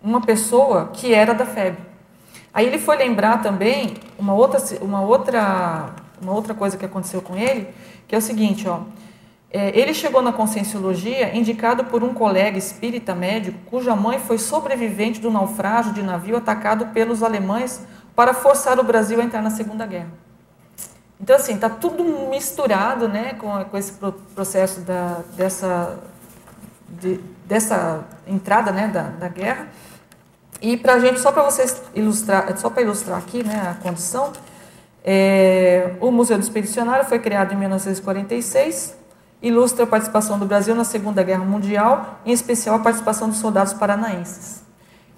uma 0.00 0.20
pessoa 0.20 0.90
que 0.92 1.12
era 1.12 1.34
da 1.34 1.44
FEB. 1.44 1.76
Aí 2.54 2.66
ele 2.66 2.78
foi 2.78 2.96
lembrar 2.96 3.42
também 3.42 3.94
uma 4.16 4.32
outra, 4.32 4.60
uma 4.80 5.00
outra, 5.00 5.90
uma 6.22 6.32
outra 6.32 6.54
coisa 6.54 6.76
que 6.76 6.84
aconteceu 6.84 7.20
com 7.20 7.36
ele, 7.36 7.66
que 8.06 8.14
é 8.14 8.18
o 8.18 8.22
seguinte, 8.22 8.68
ó, 8.68 8.82
é, 9.52 9.76
ele 9.76 9.92
chegou 9.92 10.22
na 10.22 10.32
Conscienciologia 10.32 11.36
indicado 11.36 11.84
por 11.84 12.04
um 12.04 12.14
colega 12.14 12.56
espírita 12.56 13.16
médico 13.16 13.58
cuja 13.66 13.96
mãe 13.96 14.20
foi 14.20 14.38
sobrevivente 14.38 15.20
do 15.20 15.32
naufrágio 15.32 15.92
de 15.92 16.02
navio 16.02 16.36
atacado 16.36 16.86
pelos 16.88 17.20
alemães 17.20 17.84
para 18.20 18.34
forçar 18.34 18.78
o 18.78 18.82
Brasil 18.84 19.18
a 19.18 19.24
entrar 19.24 19.40
na 19.40 19.48
Segunda 19.48 19.86
Guerra. 19.86 20.10
Então, 21.18 21.34
assim, 21.34 21.54
está 21.54 21.70
tudo 21.70 22.04
misturado 22.28 23.08
né, 23.08 23.32
com, 23.32 23.64
com 23.64 23.78
esse 23.78 23.94
processo 24.34 24.82
da, 24.82 25.20
dessa, 25.34 25.98
de, 26.86 27.18
dessa 27.46 28.04
entrada 28.26 28.72
né, 28.72 28.88
da, 28.88 29.04
da 29.04 29.28
guerra. 29.28 29.68
E 30.60 30.76
para 30.76 30.96
a 30.96 30.98
gente, 30.98 31.18
só 31.18 31.32
para 31.32 31.44
vocês 31.44 31.80
ilustrar, 31.94 32.54
só 32.58 32.68
para 32.68 32.82
ilustrar 32.82 33.16
aqui 33.16 33.42
né, 33.42 33.70
a 33.70 33.82
condição, 33.82 34.34
é, 35.02 35.94
o 35.98 36.10
Museu 36.10 36.36
do 36.36 36.42
Expedicionário 36.42 37.06
foi 37.06 37.20
criado 37.20 37.54
em 37.54 37.56
1946, 37.56 38.96
ilustra 39.40 39.84
a 39.84 39.86
participação 39.86 40.38
do 40.38 40.44
Brasil 40.44 40.74
na 40.74 40.84
Segunda 40.84 41.22
Guerra 41.22 41.46
Mundial, 41.46 42.20
em 42.26 42.32
especial 42.32 42.76
a 42.76 42.80
participação 42.80 43.30
dos 43.30 43.38
soldados 43.38 43.72
paranaenses. 43.72 44.59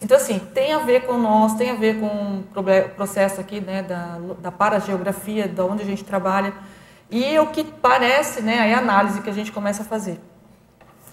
Então, 0.02 0.16
assim, 0.16 0.38
tem 0.38 0.72
a 0.72 0.78
ver 0.78 1.06
com 1.06 1.16
nós, 1.16 1.54
tem 1.54 1.70
a 1.70 1.74
ver 1.74 2.00
com 2.00 2.42
o 2.56 2.88
processo 2.96 3.40
aqui 3.40 3.60
né, 3.60 3.82
da, 3.82 4.18
da 4.40 4.50
parageografia, 4.50 5.46
da 5.46 5.64
onde 5.64 5.82
a 5.82 5.86
gente 5.86 6.02
trabalha. 6.02 6.52
E 7.08 7.38
o 7.38 7.46
que 7.46 7.62
parece, 7.62 8.42
né, 8.42 8.70
é 8.70 8.74
a 8.74 8.78
análise 8.78 9.20
que 9.20 9.30
a 9.30 9.32
gente 9.32 9.52
começa 9.52 9.82
a 9.82 9.84
fazer. 9.84 10.18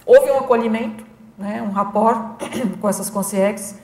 Houve 0.06 0.32
um 0.32 0.40
acolhimento, 0.40 1.04
né, 1.38 1.62
um 1.62 1.72
rapport 1.72 2.42
com 2.82 2.90
essas 2.90 3.10
consciências. 3.10 3.78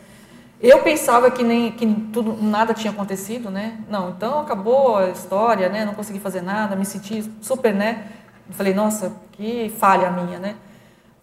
Eu 0.60 0.82
pensava 0.82 1.30
que 1.30 1.44
nem 1.44 1.72
que 1.72 1.86
tudo 2.12 2.42
nada 2.42 2.74
tinha 2.74 2.92
acontecido, 2.92 3.52
né? 3.52 3.78
Não, 3.90 4.12
então 4.12 4.40
acabou 4.40 4.98
a 4.98 5.10
história, 5.10 5.68
né? 5.68 5.84
Não 5.86 5.94
consegui 5.94 6.20
fazer 6.20 6.42
nada, 6.42 6.76
me 6.76 6.86
senti 6.86 7.30
super, 7.42 7.76
né? 7.76 8.08
Falei, 8.52 8.74
nossa, 8.74 9.12
que 9.34 9.72
falha 9.78 10.10
minha, 10.10 10.40
né? 10.40 10.56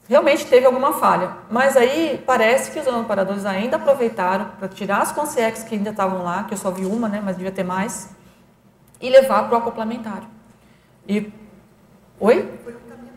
Realmente 0.08 0.46
teve 0.46 0.66
alguma 0.66 0.94
falha. 0.94 1.32
Mas 1.50 1.76
aí 1.76 2.22
parece 2.26 2.70
que 2.70 2.78
os 2.78 2.86
amparadores 2.86 3.44
ainda 3.44 3.76
aproveitaram 3.76 4.46
para 4.58 4.68
tirar 4.68 5.02
as 5.02 5.12
consciências 5.12 5.64
que 5.66 5.74
ainda 5.74 5.90
estavam 5.90 6.22
lá, 6.22 6.44
que 6.44 6.54
eu 6.54 6.58
só 6.58 6.70
vi 6.70 6.84
uma, 6.84 7.08
né, 7.08 7.20
mas 7.24 7.36
devia 7.36 7.52
ter 7.52 7.64
mais, 7.64 8.10
e 9.00 9.10
levar 9.10 9.48
para 9.48 9.56
o 9.56 9.58
acoplamentário. 9.58 10.28
E 11.08 11.32
oi? 12.20 12.48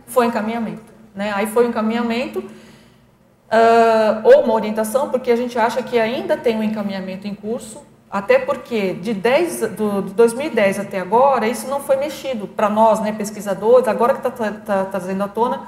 Foi 0.07 0.25
encaminhamento. 0.25 0.93
Né? 1.13 1.31
Aí 1.33 1.47
foi 1.47 1.65
um 1.65 1.69
encaminhamento 1.69 2.39
uh, 2.39 4.21
ou 4.23 4.43
uma 4.43 4.53
orientação, 4.53 5.09
porque 5.09 5.31
a 5.31 5.35
gente 5.35 5.57
acha 5.57 5.81
que 5.81 5.99
ainda 5.99 6.35
tem 6.35 6.57
um 6.57 6.63
encaminhamento 6.63 7.27
em 7.27 7.35
curso, 7.35 7.83
até 8.09 8.39
porque 8.39 8.93
de, 8.93 9.13
10, 9.13 9.71
do, 9.71 10.01
de 10.01 10.13
2010 10.13 10.79
até 10.79 10.99
agora, 10.99 11.47
isso 11.47 11.67
não 11.67 11.81
foi 11.81 11.97
mexido 11.97 12.47
para 12.47 12.69
nós, 12.69 12.99
né, 12.99 13.11
pesquisadores, 13.11 13.87
agora 13.87 14.13
que 14.13 14.27
está 14.27 14.31
tá, 14.31 14.51
tá 14.51 14.85
trazendo 14.85 15.23
à 15.23 15.27
tona, 15.27 15.63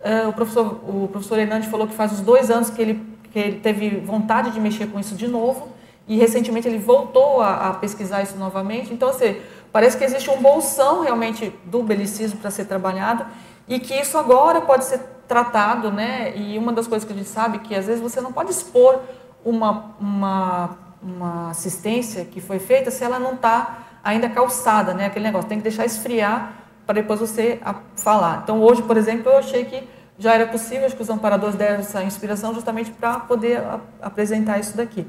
Uh, 0.00 0.28
o, 0.30 0.32
professor, 0.32 0.80
o 0.88 1.08
professor 1.12 1.38
Hernandes 1.38 1.68
falou 1.68 1.86
que 1.86 1.94
faz 1.94 2.12
uns 2.12 2.20
dois 2.20 2.50
anos 2.50 2.70
que 2.70 2.80
ele, 2.80 3.06
que 3.30 3.38
ele 3.38 3.60
teve 3.60 4.00
vontade 4.00 4.50
de 4.50 4.58
mexer 4.58 4.86
com 4.86 4.98
isso 4.98 5.14
de 5.14 5.28
novo 5.28 5.68
e 6.08 6.16
recentemente 6.16 6.66
ele 6.66 6.78
voltou 6.78 7.42
a, 7.42 7.68
a 7.68 7.74
pesquisar 7.74 8.22
isso 8.22 8.36
novamente. 8.36 8.92
Então, 8.92 9.10
assim, 9.10 9.36
parece 9.70 9.98
que 9.98 10.04
existe 10.04 10.30
um 10.30 10.40
bolsão 10.40 11.02
realmente 11.02 11.52
do 11.64 11.82
belicismo 11.82 12.40
para 12.40 12.50
ser 12.50 12.64
trabalhado 12.64 13.26
e 13.68 13.78
que 13.78 13.94
isso 13.94 14.16
agora 14.18 14.60
pode 14.60 14.86
ser 14.86 15.00
tratado, 15.28 15.92
né? 15.92 16.36
E 16.36 16.58
uma 16.58 16.72
das 16.72 16.88
coisas 16.88 17.06
que 17.06 17.12
a 17.12 17.16
gente 17.16 17.28
sabe 17.28 17.58
é 17.58 17.60
que 17.60 17.74
às 17.74 17.86
vezes 17.86 18.00
você 18.00 18.20
não 18.20 18.32
pode 18.32 18.50
expor 18.50 19.00
uma, 19.44 19.94
uma, 20.00 20.70
uma 21.00 21.50
assistência 21.50 22.24
que 22.24 22.40
foi 22.40 22.58
feita 22.58 22.90
se 22.90 23.04
ela 23.04 23.18
não 23.18 23.34
está 23.34 23.78
ainda 24.02 24.28
calçada, 24.28 24.92
né? 24.92 25.06
Aquele 25.06 25.26
negócio 25.26 25.48
tem 25.48 25.58
que 25.58 25.64
deixar 25.64 25.84
esfriar 25.84 26.59
para 26.90 27.00
depois 27.00 27.20
você 27.20 27.60
falar. 27.94 28.40
Então, 28.42 28.60
hoje, 28.60 28.82
por 28.82 28.96
exemplo, 28.96 29.30
eu 29.30 29.38
achei 29.38 29.64
que 29.64 29.84
já 30.18 30.34
era 30.34 30.48
possível, 30.48 30.86
acho 30.86 30.96
que 30.96 31.02
os 31.02 31.08
amparadores 31.08 31.54
deram 31.54 31.76
essa 31.76 32.02
inspiração 32.02 32.52
justamente 32.52 32.90
para 32.90 33.20
poder 33.20 33.62
apresentar 34.02 34.58
isso 34.58 34.76
daqui. 34.76 35.06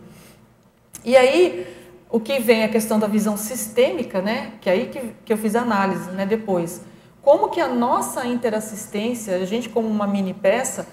E 1.04 1.18
aí, 1.18 1.66
o 2.08 2.20
que 2.20 2.40
vem 2.40 2.62
é 2.62 2.66
a 2.66 2.70
questão 2.70 3.00
da 3.00 3.08
visão 3.08 3.36
sistêmica, 3.36 4.22
né? 4.22 4.54
Que 4.62 4.70
é 4.70 4.74
aí 4.74 4.86
que, 4.90 5.12
que 5.26 5.34
eu 5.34 5.38
fiz 5.38 5.56
análise, 5.56 6.12
né? 6.12 6.24
Depois, 6.24 6.84
como 7.24 7.50
que 7.50 7.60
a 7.60 7.68
nossa 7.68 8.28
interassistência, 8.28 9.38
a 9.38 9.46
gente 9.46 9.68
como 9.68 9.88
uma 9.88 10.06
mini 10.06 10.36
peça, 10.36 10.88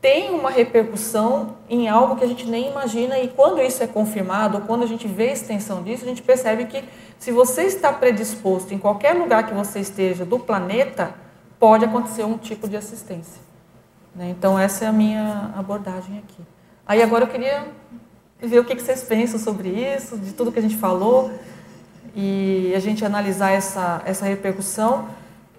tem 0.00 0.30
uma 0.30 0.50
repercussão 0.50 1.56
em 1.68 1.88
algo 1.88 2.16
que 2.16 2.24
a 2.24 2.26
gente 2.26 2.46
nem 2.46 2.70
imagina 2.70 3.18
e 3.18 3.28
quando 3.28 3.60
isso 3.60 3.82
é 3.82 3.86
confirmado, 3.86 4.60
quando 4.60 4.84
a 4.84 4.86
gente 4.86 5.08
vê 5.08 5.30
a 5.30 5.32
extensão 5.32 5.82
disso, 5.82 6.04
a 6.04 6.08
gente 6.08 6.22
percebe 6.22 6.66
que 6.66 6.84
se 7.18 7.32
você 7.32 7.62
está 7.62 7.92
predisposto 7.92 8.72
em 8.72 8.78
qualquer 8.78 9.14
lugar 9.14 9.46
que 9.46 9.54
você 9.54 9.80
esteja 9.80 10.24
do 10.24 10.38
planeta, 10.38 11.14
pode 11.58 11.84
acontecer 11.84 12.22
um 12.22 12.38
tipo 12.38 12.68
de 12.68 12.76
assistência. 12.76 13.42
Né? 14.14 14.30
Então 14.30 14.56
essa 14.56 14.84
é 14.84 14.88
a 14.88 14.92
minha 14.92 15.52
abordagem 15.56 16.18
aqui. 16.18 16.42
Aí 16.86 17.02
agora 17.02 17.24
eu 17.24 17.28
queria 17.28 17.66
ver 18.40 18.60
o 18.60 18.64
que 18.64 18.78
vocês 18.78 19.02
pensam 19.02 19.38
sobre 19.38 19.68
isso, 19.68 20.16
de 20.16 20.32
tudo 20.32 20.52
que 20.52 20.60
a 20.60 20.62
gente 20.62 20.76
falou 20.76 21.30
e 22.14 22.72
a 22.74 22.78
gente 22.78 23.04
analisar 23.04 23.50
essa, 23.50 24.00
essa 24.04 24.24
repercussão 24.24 25.08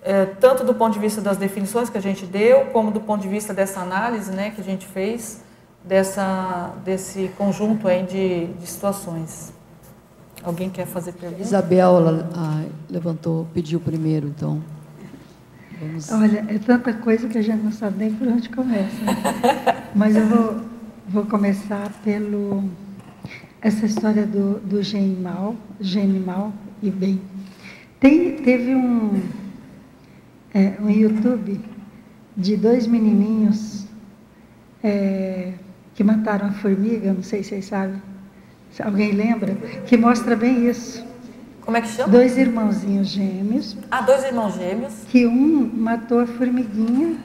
é, 0.01 0.25
tanto 0.25 0.63
do 0.63 0.73
ponto 0.73 0.93
de 0.93 0.99
vista 0.99 1.21
das 1.21 1.37
definições 1.37 1.89
que 1.89 1.97
a 1.97 2.01
gente 2.01 2.25
deu, 2.25 2.65
como 2.67 2.91
do 2.91 2.99
ponto 2.99 3.21
de 3.21 3.27
vista 3.27 3.53
dessa 3.53 3.81
análise 3.81 4.31
né, 4.31 4.51
que 4.51 4.61
a 4.61 4.63
gente 4.63 4.85
fez, 4.87 5.41
dessa, 5.83 6.73
desse 6.83 7.29
conjunto 7.37 7.87
aí 7.87 8.03
de, 8.03 8.47
de 8.47 8.67
situações. 8.67 9.53
Alguém 10.43 10.69
quer 10.69 10.85
fazer 10.85 11.13
pergunta? 11.13 11.41
Isabel 11.41 11.97
ah, 12.33 12.63
levantou, 12.89 13.45
pediu 13.53 13.79
primeiro, 13.79 14.27
então. 14.27 14.61
Vamos... 15.79 16.11
Olha, 16.11 16.45
é 16.47 16.57
tanta 16.59 16.93
coisa 16.93 17.27
que 17.27 17.37
a 17.37 17.41
gente 17.41 17.63
não 17.63 17.71
sabe 17.71 17.97
nem 17.99 18.13
por 18.13 18.27
onde 18.27 18.49
começa. 18.49 18.97
Mas 19.93 20.15
eu 20.15 20.25
vou, 20.27 20.61
vou 21.07 21.25
começar 21.25 21.91
pelo 22.03 22.63
essa 23.61 23.85
história 23.85 24.25
do, 24.25 24.59
do 24.59 24.81
genimal, 24.81 25.55
genimal 25.81 26.53
e 26.81 26.89
bem. 26.89 27.21
Tem, 27.99 28.37
teve 28.37 28.73
um, 28.73 29.21
é, 30.53 30.73
um 30.81 30.89
YouTube 30.89 31.59
de 32.35 32.57
dois 32.57 32.87
menininhos 32.87 33.85
é, 34.83 35.53
que 35.93 36.03
mataram 36.03 36.47
a 36.47 36.51
formiga, 36.51 37.13
não 37.13 37.23
sei 37.23 37.43
se 37.43 37.49
vocês 37.49 37.65
sabem. 37.65 38.01
Se 38.71 38.83
alguém 38.83 39.11
lembra? 39.11 39.55
Que 39.85 39.97
mostra 39.97 40.35
bem 40.35 40.69
isso. 40.69 41.05
Como 41.61 41.75
é 41.77 41.81
que 41.81 41.87
chama? 41.87 42.11
Dois 42.11 42.37
irmãozinhos 42.37 43.07
gêmeos. 43.07 43.77
Ah, 43.91 44.01
dois 44.01 44.23
irmãos 44.23 44.55
gêmeos. 44.55 44.93
Que 45.09 45.25
um 45.27 45.69
matou 45.73 46.19
a 46.19 46.25
formiguinha 46.25 47.17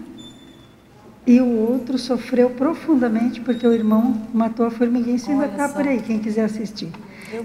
e 1.26 1.40
o 1.40 1.46
outro 1.46 1.96
sofreu 1.96 2.50
profundamente 2.50 3.40
porque 3.40 3.66
o 3.66 3.72
irmão 3.72 4.22
matou 4.32 4.66
a 4.66 4.70
formiguinha. 4.70 5.16
Isso 5.16 5.30
ainda 5.30 5.46
está 5.46 5.68
por 5.68 5.86
aí, 5.86 6.00
quem 6.00 6.18
quiser 6.18 6.44
assistir. 6.44 6.90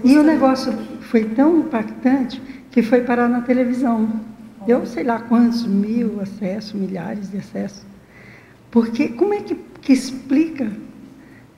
E 0.04 0.18
o 0.18 0.22
negócio 0.22 0.72
foi 1.00 1.24
tão 1.24 1.60
impactante 1.60 2.40
que 2.70 2.82
foi 2.82 3.02
parar 3.02 3.28
na 3.28 3.40
televisão. 3.40 4.08
Deu 4.66 4.86
sei 4.86 5.04
lá 5.04 5.20
quantos 5.20 5.66
mil 5.66 6.20
acessos, 6.20 6.72
milhares 6.72 7.30
de 7.30 7.38
acessos. 7.38 7.82
Porque 8.70 9.08
como 9.08 9.34
é 9.34 9.40
que, 9.40 9.54
que 9.54 9.92
explica? 9.92 10.70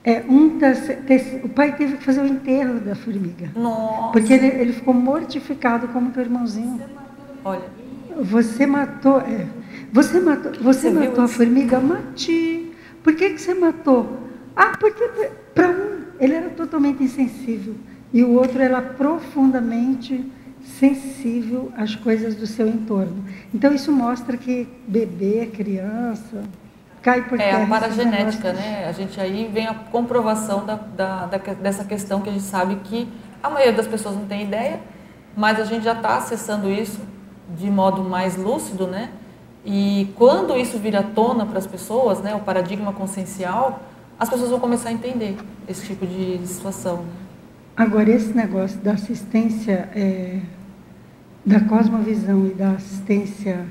É, 0.03 0.21
um 0.27 0.57
o 1.43 1.49
pai 1.49 1.75
teve 1.75 1.97
que 1.97 2.03
fazer 2.03 2.21
o 2.21 2.27
enterro 2.27 2.79
da 2.79 2.95
formiga. 2.95 3.49
Nossa. 3.55 4.11
Porque 4.11 4.33
ele, 4.33 4.47
ele 4.47 4.73
ficou 4.73 4.93
mortificado 4.93 5.87
como 5.89 6.11
teu 6.11 6.23
irmãozinho. 6.23 6.81
Olha. 7.45 7.63
Você 8.19 8.65
matou. 8.65 9.19
É, 9.19 9.47
você 9.91 10.19
matou, 10.19 10.51
você, 10.61 10.89
você 10.89 10.91
matou 10.91 11.23
a 11.23 11.27
formiga? 11.27 11.79
Mati. 11.79 12.71
Por 13.01 13.15
que, 13.15 13.31
que 13.31 13.41
você 13.41 13.53
matou? 13.53 14.17
Ah, 14.55 14.73
porque 14.79 15.03
para 15.53 15.69
um 15.69 16.03
ele 16.19 16.33
era 16.33 16.49
totalmente 16.49 17.03
insensível. 17.03 17.75
E 18.13 18.23
o 18.23 18.31
outro 18.31 18.61
era 18.61 18.81
profundamente 18.81 20.23
sensível 20.63 21.71
às 21.77 21.95
coisas 21.95 22.35
do 22.35 22.47
seu 22.47 22.67
entorno. 22.67 23.23
Então, 23.53 23.73
isso 23.73 23.91
mostra 23.91 24.37
que 24.37 24.67
bebê, 24.87 25.49
criança, 25.53 26.43
cai 27.01 27.21
por 27.23 27.37
terra. 27.37 27.59
É 27.59 27.63
a 27.63 27.67
paragenética, 27.67 28.53
né? 28.53 28.85
A 28.87 28.91
gente 28.91 29.19
aí 29.19 29.49
vem 29.53 29.67
a 29.67 29.73
comprovação 29.73 30.65
da, 30.65 30.75
da, 30.75 31.25
da, 31.25 31.37
dessa 31.37 31.83
questão 31.83 32.21
que 32.21 32.29
a 32.29 32.31
gente 32.31 32.45
sabe 32.45 32.77
que 32.83 33.07
a 33.41 33.49
maioria 33.49 33.73
das 33.73 33.87
pessoas 33.87 34.15
não 34.15 34.25
tem 34.25 34.43
ideia, 34.43 34.79
mas 35.35 35.59
a 35.59 35.65
gente 35.65 35.83
já 35.83 35.93
está 35.93 36.17
acessando 36.17 36.71
isso 36.71 37.01
de 37.57 37.69
modo 37.69 38.01
mais 38.03 38.37
lúcido, 38.37 38.87
né? 38.87 39.09
E 39.65 40.11
quando 40.15 40.55
isso 40.57 40.77
vir 40.77 40.95
à 40.95 41.03
tona 41.03 41.45
para 41.45 41.57
as 41.57 41.67
pessoas, 41.67 42.19
né, 42.19 42.35
o 42.35 42.39
paradigma 42.39 42.91
consciencial, 42.91 43.81
as 44.19 44.29
pessoas 44.29 44.49
vão 44.49 44.59
começar 44.59 44.89
a 44.89 44.91
entender 44.91 45.37
esse 45.67 45.85
tipo 45.85 46.05
de 46.05 46.39
situação. 46.45 47.05
Agora, 47.75 48.11
esse 48.11 48.31
negócio 48.35 48.79
da 48.81 48.91
assistência, 48.91 49.89
é, 49.95 50.39
da 51.43 51.59
cosmovisão 51.59 52.45
e 52.45 52.53
da 52.53 52.73
assistência, 52.73 53.65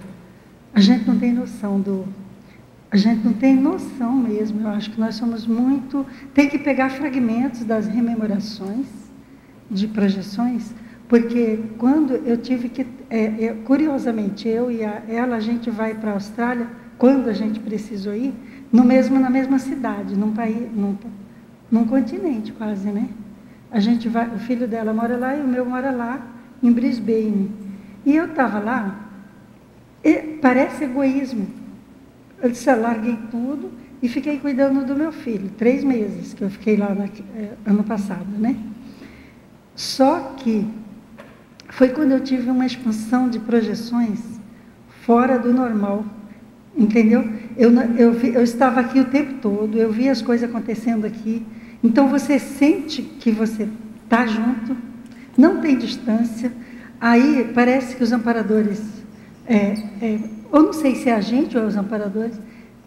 a 0.75 0.81
gente 0.81 1.07
não 1.07 1.17
tem 1.17 1.33
noção 1.33 1.81
do. 1.81 2.05
A 2.91 2.97
gente 2.97 3.25
não 3.25 3.33
tem 3.33 3.55
noção 3.55 4.13
mesmo. 4.13 4.63
Eu 4.63 4.69
acho 4.71 4.91
que 4.91 4.99
nós 4.99 5.15
somos 5.15 5.47
muito. 5.47 6.05
Tem 6.35 6.49
que 6.49 6.59
pegar 6.59 6.91
fragmentos 6.91 7.65
das 7.65 7.87
rememorações, 7.87 8.87
de 9.71 9.87
projeções, 9.87 10.75
porque 11.09 11.61
quando 11.79 12.15
eu 12.15 12.37
tive 12.37 12.71
que. 12.71 12.85
É, 13.09 13.45
é, 13.45 13.57
curiosamente, 13.65 14.49
eu 14.49 14.69
e 14.69 14.85
a, 14.85 15.01
ela, 15.09 15.37
a 15.37 15.41
gente 15.41 15.71
vai 15.71 15.95
para 15.95 16.11
a 16.11 16.15
Austrália, 16.15 16.67
quando 16.99 17.29
a 17.29 17.33
gente 17.33 17.61
precisou 17.61 18.15
ir, 18.15 18.35
no 18.73 18.83
mesmo, 18.83 19.21
na 19.21 19.31
mesma 19.31 19.61
cidade, 19.61 20.17
num 20.17 20.33
país, 20.33 20.75
num, 20.75 20.99
num 21.71 21.87
continente 21.87 22.51
quase, 22.51 22.89
né? 22.89 23.09
A 23.73 23.81
gente 23.81 24.09
vai, 24.09 24.29
o 24.29 24.39
filho 24.39 24.69
dela 24.69 24.93
mora 24.93 25.17
lá 25.17 25.35
e 25.35 25.41
o 25.41 25.49
meu 25.49 25.65
mora 25.65 25.91
lá, 25.91 26.21
em 26.63 26.71
Brisbane. 26.71 27.51
E 28.05 28.15
eu 28.15 28.27
estava 28.27 28.59
lá, 28.59 29.09
e 30.05 30.39
parece 30.43 30.85
egoísmo. 30.85 31.47
Eu 32.43 32.51
disse, 32.51 32.73
larguei 32.75 33.17
tudo 33.31 33.71
e 34.03 34.09
fiquei 34.09 34.39
cuidando 34.39 34.85
do 34.85 34.95
meu 34.95 35.13
filho. 35.13 35.49
Três 35.57 35.83
meses 35.83 36.35
que 36.35 36.43
eu 36.43 36.51
fiquei 36.51 36.77
lá 36.77 36.95
na, 36.95 37.05
eh, 37.05 37.53
ano 37.65 37.85
passado, 37.85 38.27
né? 38.39 38.57
Só 39.75 40.35
que 40.37 40.67
foi 41.69 41.89
quando 41.89 42.11
eu 42.13 42.21
tive 42.21 42.51
uma 42.51 42.67
expansão 42.67 43.31
de 43.31 43.39
projeções 43.39 44.21
fora 45.03 45.39
do 45.39 45.53
normal. 45.53 46.05
Entendeu? 46.77 47.25
Eu, 47.57 47.71
eu, 47.97 48.13
eu 48.13 48.43
estava 48.43 48.81
aqui 48.81 48.99
o 48.99 49.05
tempo 49.05 49.35
todo, 49.41 49.79
eu 49.79 49.93
vi 49.93 50.09
as 50.09 50.21
coisas 50.21 50.49
acontecendo 50.49 51.07
aqui. 51.07 51.47
Então 51.83 52.09
você 52.09 52.39
sente 52.39 53.03
que 53.03 53.31
você 53.31 53.69
está 54.05 54.27
junto, 54.27 54.77
não 55.37 55.61
tem 55.61 55.77
distância. 55.77 56.53
Aí 57.01 57.51
parece 57.55 57.97
que 57.97 58.05
os 58.05 58.13
amparadores, 58.13 58.81
é, 59.47 59.75
é, 60.01 60.19
ou 60.53 60.63
não 60.63 60.73
sei 60.73 60.95
se 60.95 61.09
é 61.09 61.15
a 61.15 61.21
gente 61.21 61.57
ou 61.57 61.65
é 61.65 61.67
os 61.67 61.77
amparadores, 61.77 62.39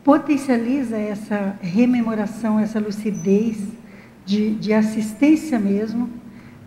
potencializa 0.04 0.96
essa 0.98 1.58
rememoração, 1.62 2.60
essa 2.60 2.80
lucidez 2.80 3.58
de, 4.26 4.56
de 4.56 4.72
assistência 4.72 5.60
mesmo. 5.60 6.10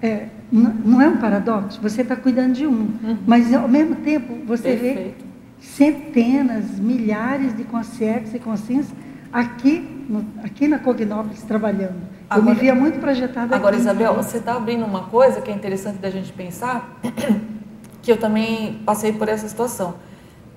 É, 0.03 0.27
não 0.51 1.01
é 1.01 1.09
um 1.09 1.17
paradoxo? 1.17 1.81
Você 1.81 2.03
está 2.03 2.17
cuidando 2.17 2.53
de 2.53 2.67
um, 2.67 2.71
uhum. 2.71 3.19
mas 3.27 3.53
ao 3.53 3.69
mesmo 3.69 3.97
tempo 3.97 4.35
você 4.47 4.77
Perfeito. 4.77 4.97
vê 4.97 5.15
centenas, 5.61 6.79
milhares 6.79 7.57
de 7.57 7.65
consciências 7.65 8.35
e 8.35 8.39
consciências 8.39 8.95
aqui, 9.33 10.05
no, 10.09 10.25
aqui 10.43 10.69
na 10.69 10.79
Cognópolis 10.79 11.43
trabalhando. 11.43 12.18
Agora, 12.31 12.51
eu 12.51 12.55
me 12.55 12.61
via 12.61 12.75
muito 12.75 13.01
projetada 13.01 13.57
Agora, 13.57 13.75
aqui, 13.75 13.83
Isabel, 13.83 14.13
você 14.15 14.37
está 14.37 14.55
abrindo 14.55 14.85
uma 14.85 15.05
coisa 15.05 15.41
que 15.41 15.51
é 15.51 15.55
interessante 15.55 15.97
da 15.97 16.11
gente 16.11 16.31
pensar, 16.31 16.99
que 18.03 18.13
eu 18.13 18.19
também 18.19 18.83
passei 18.85 19.13
por 19.15 19.29
essa 19.29 19.49
situação. 19.49 19.95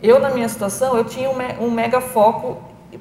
Eu, 0.03 0.19
na 0.19 0.31
minha 0.31 0.49
situação, 0.49 0.98
eu 0.98 1.06
tinha 1.06 1.30
um, 1.30 1.65
um 1.65 1.72
mega 1.72 2.02
foco 2.02 2.57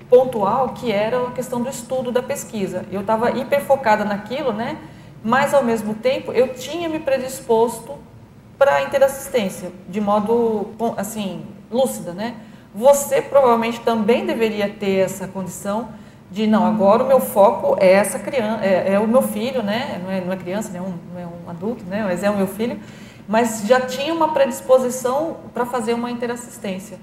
pontual 0.08 0.68
que 0.68 0.92
era 0.92 1.20
a 1.26 1.30
questão 1.32 1.60
do 1.60 1.68
estudo 1.68 2.12
da 2.12 2.22
pesquisa. 2.22 2.84
Eu 2.92 3.00
estava 3.00 3.30
hiper 3.30 3.64
focada 3.64 4.04
naquilo, 4.04 4.52
né? 4.52 4.78
Mas, 5.24 5.52
ao 5.52 5.64
mesmo 5.64 5.94
tempo, 5.94 6.30
eu 6.32 6.54
tinha 6.54 6.88
me 6.88 7.00
predisposto 7.00 7.98
para 8.56 8.76
a 8.76 8.82
interassistência, 8.82 9.72
de 9.88 10.00
modo, 10.00 10.68
assim, 10.96 11.44
lúcida, 11.70 12.12
né? 12.12 12.36
Você 12.72 13.20
provavelmente 13.20 13.80
também 13.80 14.24
deveria 14.24 14.68
ter 14.68 15.04
essa 15.04 15.26
condição 15.26 15.88
de 16.30 16.46
não, 16.46 16.64
agora 16.64 17.02
o 17.02 17.06
meu 17.06 17.18
foco 17.18 17.76
é 17.80 17.90
essa 17.90 18.18
criança, 18.18 18.64
é, 18.64 18.94
é 18.94 18.98
o 19.00 19.08
meu 19.08 19.22
filho, 19.22 19.62
né? 19.62 20.00
Não 20.02 20.10
é, 20.10 20.20
não 20.20 20.32
é 20.32 20.36
criança, 20.36 20.70
né? 20.70 20.80
um, 20.80 20.94
não 21.12 21.20
é 21.20 21.26
um 21.26 21.50
adulto, 21.50 21.84
né? 21.84 22.04
Mas 22.04 22.22
é 22.22 22.30
o 22.30 22.36
meu 22.36 22.46
filho. 22.46 22.78
Mas 23.26 23.62
já 23.66 23.80
tinha 23.80 24.14
uma 24.14 24.32
predisposição 24.32 25.38
para 25.52 25.66
fazer 25.66 25.92
uma 25.92 26.10
interassistência. 26.10 26.98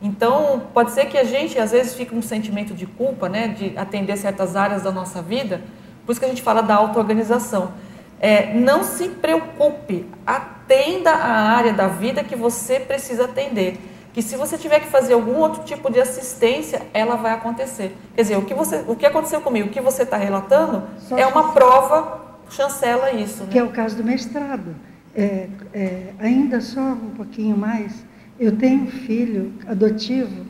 Então, 0.00 0.62
pode 0.72 0.92
ser 0.92 1.06
que 1.06 1.18
a 1.18 1.24
gente, 1.24 1.58
às 1.58 1.72
vezes, 1.72 1.94
fique 1.94 2.14
um 2.14 2.22
sentimento 2.22 2.72
de 2.72 2.86
culpa, 2.86 3.28
né? 3.28 3.48
De 3.48 3.76
atender 3.76 4.16
certas 4.16 4.56
áreas 4.56 4.82
da 4.82 4.90
nossa 4.90 5.20
vida. 5.20 5.60
Por 6.06 6.12
isso 6.12 6.20
que 6.20 6.26
a 6.26 6.28
gente 6.28 6.42
fala 6.42 6.62
da 6.62 6.74
auto-organização. 6.76 7.72
É, 8.18 8.54
não 8.54 8.82
se 8.82 9.08
preocupe, 9.08 10.06
atenda 10.26 11.10
a 11.10 11.50
área 11.50 11.72
da 11.72 11.86
vida 11.86 12.24
que 12.24 12.36
você 12.36 12.80
precisa 12.80 13.24
atender. 13.26 13.78
Que 14.12 14.22
se 14.22 14.36
você 14.36 14.58
tiver 14.58 14.80
que 14.80 14.88
fazer 14.88 15.14
algum 15.14 15.36
outro 15.36 15.62
tipo 15.62 15.90
de 15.90 16.00
assistência, 16.00 16.82
ela 16.92 17.16
vai 17.16 17.32
acontecer. 17.32 17.96
Quer 18.14 18.22
dizer, 18.22 18.36
o 18.36 18.42
que, 18.42 18.54
você, 18.54 18.84
o 18.88 18.96
que 18.96 19.06
aconteceu 19.06 19.40
comigo, 19.40 19.68
o 19.68 19.70
que 19.70 19.80
você 19.80 20.02
está 20.02 20.16
relatando, 20.16 20.82
Só 20.98 21.16
é 21.16 21.26
uma 21.26 21.52
prova, 21.52 22.38
chancela 22.50 23.12
isso. 23.12 23.44
que 23.46 23.58
é 23.58 23.62
Né? 23.62 23.68
o 23.68 23.72
caso 23.72 23.96
do 23.96 24.04
mestrado. 24.04 24.74
É, 25.14 25.48
é, 25.72 26.12
ainda 26.18 26.60
só 26.60 26.80
um 26.80 27.10
pouquinho 27.16 27.56
mais, 27.56 28.04
eu 28.38 28.56
tenho 28.56 28.82
um 28.82 28.86
filho 28.86 29.52
adotivo 29.66 30.44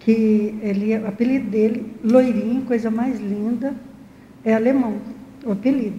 que 0.00 0.58
ele, 0.62 0.96
o 0.98 1.08
apelido 1.08 1.50
dele, 1.50 1.94
loirinho, 2.02 2.62
coisa 2.62 2.90
mais 2.90 3.18
linda, 3.18 3.74
é 4.44 4.54
alemão, 4.54 4.98
o 5.44 5.52
apelido. 5.52 5.98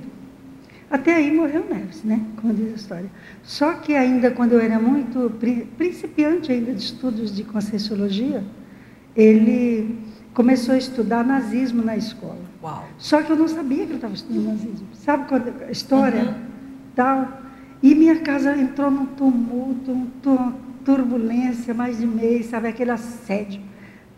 Até 0.89 1.15
aí 1.15 1.35
morreu 1.35 1.65
Neves, 1.69 2.03
né? 2.03 2.22
Como 2.41 2.53
diz 2.53 2.72
a 2.72 2.76
história. 2.76 3.09
Só 3.43 3.73
que 3.73 3.93
ainda 3.93 4.31
quando 4.31 4.53
eu 4.53 4.59
era 4.61 4.80
muito 4.80 5.30
pri- 5.39 5.68
principiante 5.77 6.51
ainda 6.51 6.73
de 6.73 6.81
estudos 6.81 7.35
de 7.35 7.43
conscienciologia, 7.43 8.41
ele 9.15 9.97
começou 10.34 10.76
a 10.76 10.77
estudar 10.77 11.26
nazismo 11.26 11.84
na 11.84 11.97
escola. 11.97 12.39
Uau. 12.64 12.88
Só 12.97 13.22
que 13.22 13.31
eu 13.31 13.35
não 13.35 13.47
sabia 13.47 13.80
que 13.80 13.84
ele 13.84 13.95
estava 13.95 14.14
estudando 14.14 14.45
nazismo. 14.45 14.88
Sabe 14.93 15.27
quando 15.27 15.51
a 15.68 15.72
história 15.72 16.23
Uhum. 16.23 16.34
tal? 16.95 17.41
E 17.84 17.93
minha 17.93 18.15
casa 18.22 18.55
entrou 18.55 18.89
num 18.89 19.05
tumulto, 19.07 19.91
uma 19.91 20.07
tu- 20.22 20.53
turbulência, 20.85 21.73
mais 21.73 21.97
de 21.97 22.07
mês, 22.07 22.45
sabe? 22.47 22.68
Aquele 22.69 22.91
assédio 22.91 23.61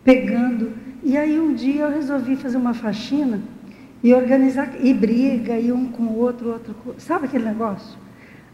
pegando. 0.04 0.70
E 1.02 1.16
aí 1.16 1.38
um 1.40 1.52
dia 1.52 1.82
eu 1.82 1.90
resolvi 1.90 2.36
fazer 2.36 2.56
uma 2.56 2.74
faxina 2.74 3.40
e 4.02 4.14
organizar, 4.14 4.72
e 4.80 4.94
briga, 4.94 5.58
e 5.58 5.70
um 5.70 5.86
com 5.86 6.04
o 6.04 6.18
outro, 6.18 6.50
outro 6.52 6.74
com... 6.82 6.98
Sabe 6.98 7.26
aquele 7.26 7.44
negócio? 7.44 7.98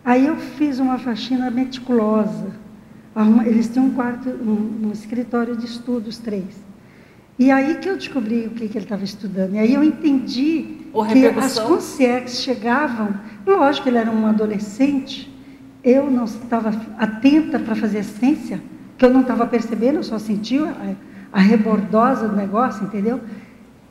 Aí 0.05 0.27
eu 0.27 0.37
fiz 0.37 0.79
uma 0.79 0.99
faxina 0.99 1.51
meticulosa. 1.51 2.53
Eles 3.45 3.69
tinham 3.69 3.87
um 3.87 3.91
quarto, 3.91 4.29
um, 4.29 4.89
um 4.89 4.93
escritório 4.93 5.57
de 5.57 5.67
estudos, 5.67 6.19
três. 6.19 6.67
E 7.39 7.51
aí 7.51 7.77
que 7.77 7.89
eu 7.89 7.97
descobri 7.97 8.47
o 8.47 8.51
que, 8.51 8.69
que 8.69 8.79
ele 8.79 8.85
estava 8.85 9.05
estudando. 9.05 9.55
E 9.55 9.59
aí 9.59 9.75
eu 9.75 9.85
entendi 9.85 10.79
que 11.13 11.27
as 11.39 11.59
concierges 11.59 12.41
chegavam, 12.41 13.15
lógico, 13.47 13.89
ele 13.89 13.99
era 13.99 14.11
um 14.11 14.27
adolescente, 14.27 15.33
eu 15.85 16.11
não 16.11 16.25
estava 16.25 16.71
atenta 16.99 17.59
para 17.59 17.75
fazer 17.75 17.99
assistência, 17.99 18.61
que 18.97 19.05
eu 19.05 19.11
não 19.11 19.21
estava 19.21 19.47
percebendo, 19.47 19.97
eu 19.97 20.03
só 20.03 20.19
sentia 20.19 20.65
a, 21.33 21.39
a 21.39 21.41
rebordosa 21.41 22.27
do 22.29 22.35
negócio, 22.35 22.85
entendeu? 22.85 23.21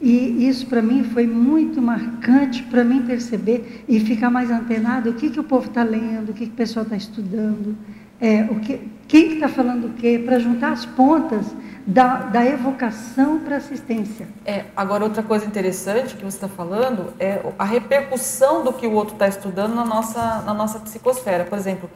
E 0.06 0.48
isso 0.48 0.68
para 0.68 0.84
mim 0.84 1.04
foi 1.04 1.26
muito 1.26 1.82
marcante 1.82 2.62
para 2.62 2.84
mim 2.84 3.02
perceber 3.02 3.84
e 3.90 4.00
ficar 4.00 4.30
mais 4.30 4.52
antenado 4.52 5.10
o 5.10 5.14
que, 5.16 5.32
que 5.32 5.40
o 5.40 5.44
povo 5.44 5.68
está 5.68 5.82
lendo, 5.82 6.30
o 6.30 6.34
que, 6.34 6.46
que 6.46 6.52
o 6.52 6.56
pessoal 6.56 6.84
está 6.84 6.96
estudando, 6.96 7.76
é, 8.22 8.44
o 8.44 8.60
que, 8.60 8.88
quem 9.08 9.30
que 9.30 9.34
está 9.34 9.48
falando 9.48 9.88
o 9.88 9.94
quê, 9.94 10.22
para 10.24 10.38
juntar 10.38 10.74
as 10.74 10.86
pontas 10.86 11.48
da, 11.88 12.18
da 12.18 12.46
evocação 12.46 13.40
para 13.40 13.56
assistência. 13.56 14.28
É, 14.46 14.66
agora, 14.78 15.04
outra 15.04 15.24
coisa 15.24 15.44
interessante 15.44 16.16
que 16.16 16.24
você 16.24 16.38
está 16.38 16.48
falando 16.48 17.12
é 17.20 17.42
a 17.58 17.66
repercussão 17.66 18.64
do 18.64 18.74
que 18.74 18.86
o 18.86 18.92
outro 18.92 19.16
está 19.16 19.28
estudando 19.28 19.74
na 19.74 19.86
nossa, 19.86 20.44
na 20.44 20.54
nossa 20.54 20.78
psicosfera. 20.82 21.46
Por 21.46 21.58
exemplo, 21.58 21.90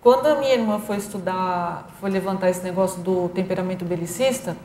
quando 0.00 0.26
a 0.26 0.34
minha 0.34 0.54
irmã 0.54 0.80
foi 0.80 0.96
estudar, 0.96 1.88
foi 2.00 2.10
levantar 2.10 2.50
esse 2.50 2.64
negócio 2.64 3.00
do 3.02 3.28
temperamento 3.28 3.84
belicista, 3.84 4.56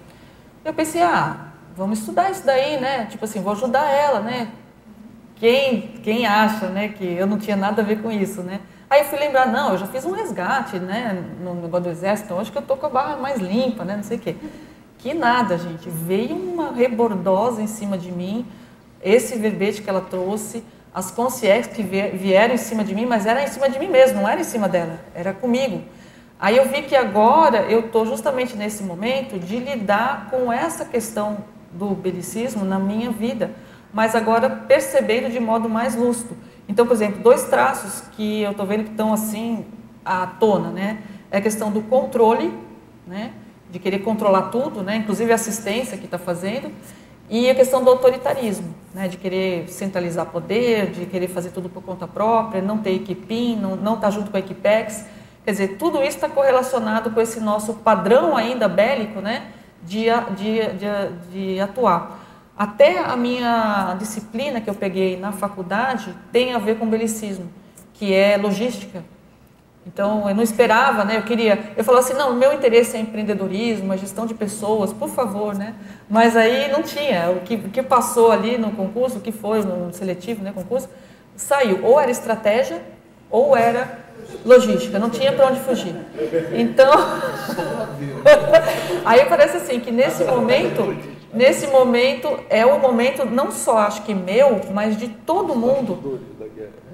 eu 0.66 0.74
pensei, 0.74 1.04
ah, 1.04 1.54
vamos 1.78 2.00
estudar 2.00 2.32
isso 2.32 2.44
daí, 2.46 2.80
né? 2.80 3.06
Tipo 3.06 3.24
assim, 3.26 3.40
vou 3.40 3.54
ajudar 3.54 3.88
ela, 3.90 4.20
né? 4.20 4.50
Quem, 5.36 5.82
quem 6.04 6.26
acha, 6.26 6.68
né, 6.68 6.88
que 6.90 7.06
eu 7.06 7.28
não 7.28 7.38
tinha 7.38 7.56
nada 7.56 7.84
a 7.84 7.86
ver 7.86 8.02
com 8.02 8.12
isso, 8.12 8.42
né? 8.42 8.60
Aí 8.90 9.02
eu 9.02 9.06
fui 9.06 9.20
lembrar, 9.20 9.46
não, 9.46 9.74
eu 9.74 9.78
já 9.78 9.86
fiz 9.86 10.04
um 10.04 10.12
resgate, 10.12 10.80
né, 10.80 11.24
no 11.44 11.54
negócio 11.54 11.84
do 11.84 11.90
exército, 11.90 12.34
acho 12.40 12.52
que 12.52 12.58
eu 12.58 12.62
tô 12.64 12.76
com 12.76 12.88
a 12.88 12.90
barra 12.90 13.18
mais 13.18 13.40
limpa, 13.40 13.86
né, 13.86 13.96
não 13.98 14.04
sei 14.04 14.18
o 14.18 14.20
quê. 14.20 14.36
Que 14.98 15.14
nada, 15.14 15.58
gente. 15.58 15.88
Veio 15.90 16.36
uma 16.36 16.72
rebordosa 16.72 17.62
em 17.62 17.68
cima 17.68 17.98
de 17.98 18.12
mim, 18.12 18.48
esse 19.04 19.38
verbete 19.38 19.84
que 19.84 19.90
ela 19.90 20.02
trouxe, 20.02 20.64
as 20.92 21.12
concierges 21.12 21.68
que 21.68 21.84
vie- 21.84 22.10
vieram 22.14 22.56
em 22.56 22.58
cima 22.58 22.84
de 22.84 22.96
mim, 22.96 23.06
mas 23.06 23.28
era 23.28 23.44
em 23.44 23.48
cima 23.48 23.70
de 23.70 23.78
mim 23.78 23.90
mesmo, 23.90 24.22
não 24.22 24.28
era 24.28 24.42
em 24.42 24.46
cima 24.46 24.68
dela, 24.68 25.00
era 25.14 25.34
comigo. 25.34 25.84
Aí 26.40 26.58
eu 26.58 26.68
vi 26.68 26.82
que 26.82 26.96
agora 26.96 27.62
eu 27.70 27.82
estou 27.82 28.06
justamente 28.08 28.56
nesse 28.56 28.82
momento 28.84 29.38
de 29.38 29.60
lidar 29.60 30.30
com 30.32 30.52
essa 30.52 30.84
questão 30.84 31.38
do 31.72 31.90
belicismo 31.90 32.64
na 32.64 32.80
minha 32.80 33.12
vida, 33.12 33.52
mas 33.94 34.16
agora 34.16 34.50
percebendo 34.50 35.32
de 35.32 35.40
modo 35.40 35.70
mais 35.70 35.96
lúcido. 35.96 36.36
Então, 36.68 36.86
por 36.86 36.94
exemplo, 36.94 37.22
dois 37.22 37.46
traços 37.46 38.02
que 38.12 38.42
eu 38.42 38.52
estou 38.52 38.66
vendo 38.66 38.84
que 38.84 38.92
estão 38.92 39.14
assim 39.14 39.66
à 40.04 40.28
tona, 40.28 40.70
né? 40.70 41.00
É 41.32 41.38
a 41.38 41.42
questão 41.42 41.72
do 41.72 41.82
controle, 41.82 42.54
né? 43.06 43.32
De 43.72 43.80
querer 43.80 44.00
controlar 44.00 44.44
tudo, 44.44 44.84
né? 44.84 44.98
Inclusive 44.98 45.32
a 45.32 45.36
assistência 45.36 45.98
que 45.98 46.06
está 46.06 46.18
fazendo, 46.18 46.72
e 47.30 47.50
a 47.50 47.56
questão 47.56 47.84
do 47.84 47.90
autoritarismo, 47.90 48.74
né? 48.94 49.08
De 49.08 49.18
querer 49.18 49.68
centralizar 49.70 50.26
poder, 50.28 50.92
de 50.92 51.06
querer 51.06 51.28
fazer 51.28 51.52
tudo 51.52 51.70
por 51.70 51.84
conta 51.84 52.08
própria, 52.08 52.62
não 52.62 52.78
ter 52.78 52.92
equipim, 52.92 53.56
não 53.56 53.76
não 53.76 53.96
estar 53.96 54.12
junto 54.12 54.32
com 54.32 54.38
a 54.38 54.40
Equipex. 54.40 55.06
Quer 55.44 55.52
dizer, 55.52 55.68
tudo 55.78 56.00
isso 56.00 56.18
está 56.18 56.28
correlacionado 56.28 57.12
com 57.12 57.22
esse 57.22 57.40
nosso 57.40 57.76
padrão 57.76 58.36
ainda 58.36 58.68
bélico, 58.68 59.22
né? 59.22 59.48
De, 59.84 60.06
de, 60.36 60.74
de, 60.74 61.32
de 61.32 61.60
atuar. 61.60 62.20
Até 62.58 63.00
a 63.00 63.16
minha 63.16 63.96
disciplina 64.00 64.60
que 64.60 64.70
eu 64.70 64.74
peguei 64.74 65.16
na 65.16 65.32
faculdade 65.32 66.14
tem 66.32 66.54
a 66.54 66.58
ver 66.58 66.78
com 66.78 66.90
belicismo, 66.90 67.48
que 67.94 68.14
é 68.14 68.36
logística. 68.36 69.04
Então, 69.86 70.28
eu 70.28 70.36
não 70.36 70.44
esperava, 70.44 71.06
né? 71.06 71.18
Eu 71.18 71.22
queria, 71.22 71.72
eu 71.78 71.84
falava 71.84 72.04
assim, 72.04 72.14
não, 72.14 72.36
meu 72.36 72.52
interesse 72.52 72.98
é 72.98 73.00
empreendedorismo, 73.00 73.94
a 73.94 73.96
gestão 73.96 74.26
de 74.26 74.34
pessoas, 74.34 74.92
por 74.92 75.08
favor, 75.08 75.56
né? 75.56 75.76
Mas 76.10 76.36
aí 76.36 76.70
não 76.70 76.84
tinha. 76.84 77.30
O 77.30 77.40
que, 77.40 77.56
o 77.56 77.70
que 77.70 77.82
passou 77.82 78.32
ali 78.32 78.58
no 78.58 78.72
concurso, 78.72 79.20
o 79.20 79.22
que 79.22 79.32
foi 79.32 79.62
no 79.62 79.94
seletivo, 79.94 80.44
né, 80.44 80.52
concurso, 80.52 80.90
saiu. 81.38 81.86
Ou 81.86 82.02
era 82.02 82.12
estratégia, 82.12 82.82
ou 83.30 83.56
era 83.56 84.00
logística. 84.46 85.00
Não 85.00 85.10
tinha 85.10 85.32
para 85.32 85.48
onde 85.48 85.60
fugir. 85.60 85.96
Então, 86.54 86.92
aí 89.06 89.26
parece 89.26 89.58
assim 89.58 89.80
que 89.80 89.92
nesse 89.92 90.24
momento, 90.24 90.96
nesse 91.34 91.68
momento 91.68 92.40
é 92.50 92.66
o 92.66 92.80
momento 92.80 93.26
não 93.26 93.52
só 93.52 93.80
acho 93.80 94.04
que 94.04 94.14
meu, 94.14 94.62
mas 94.74 94.98
de 94.98 95.08
todo 95.08 95.56
mundo 95.56 96.20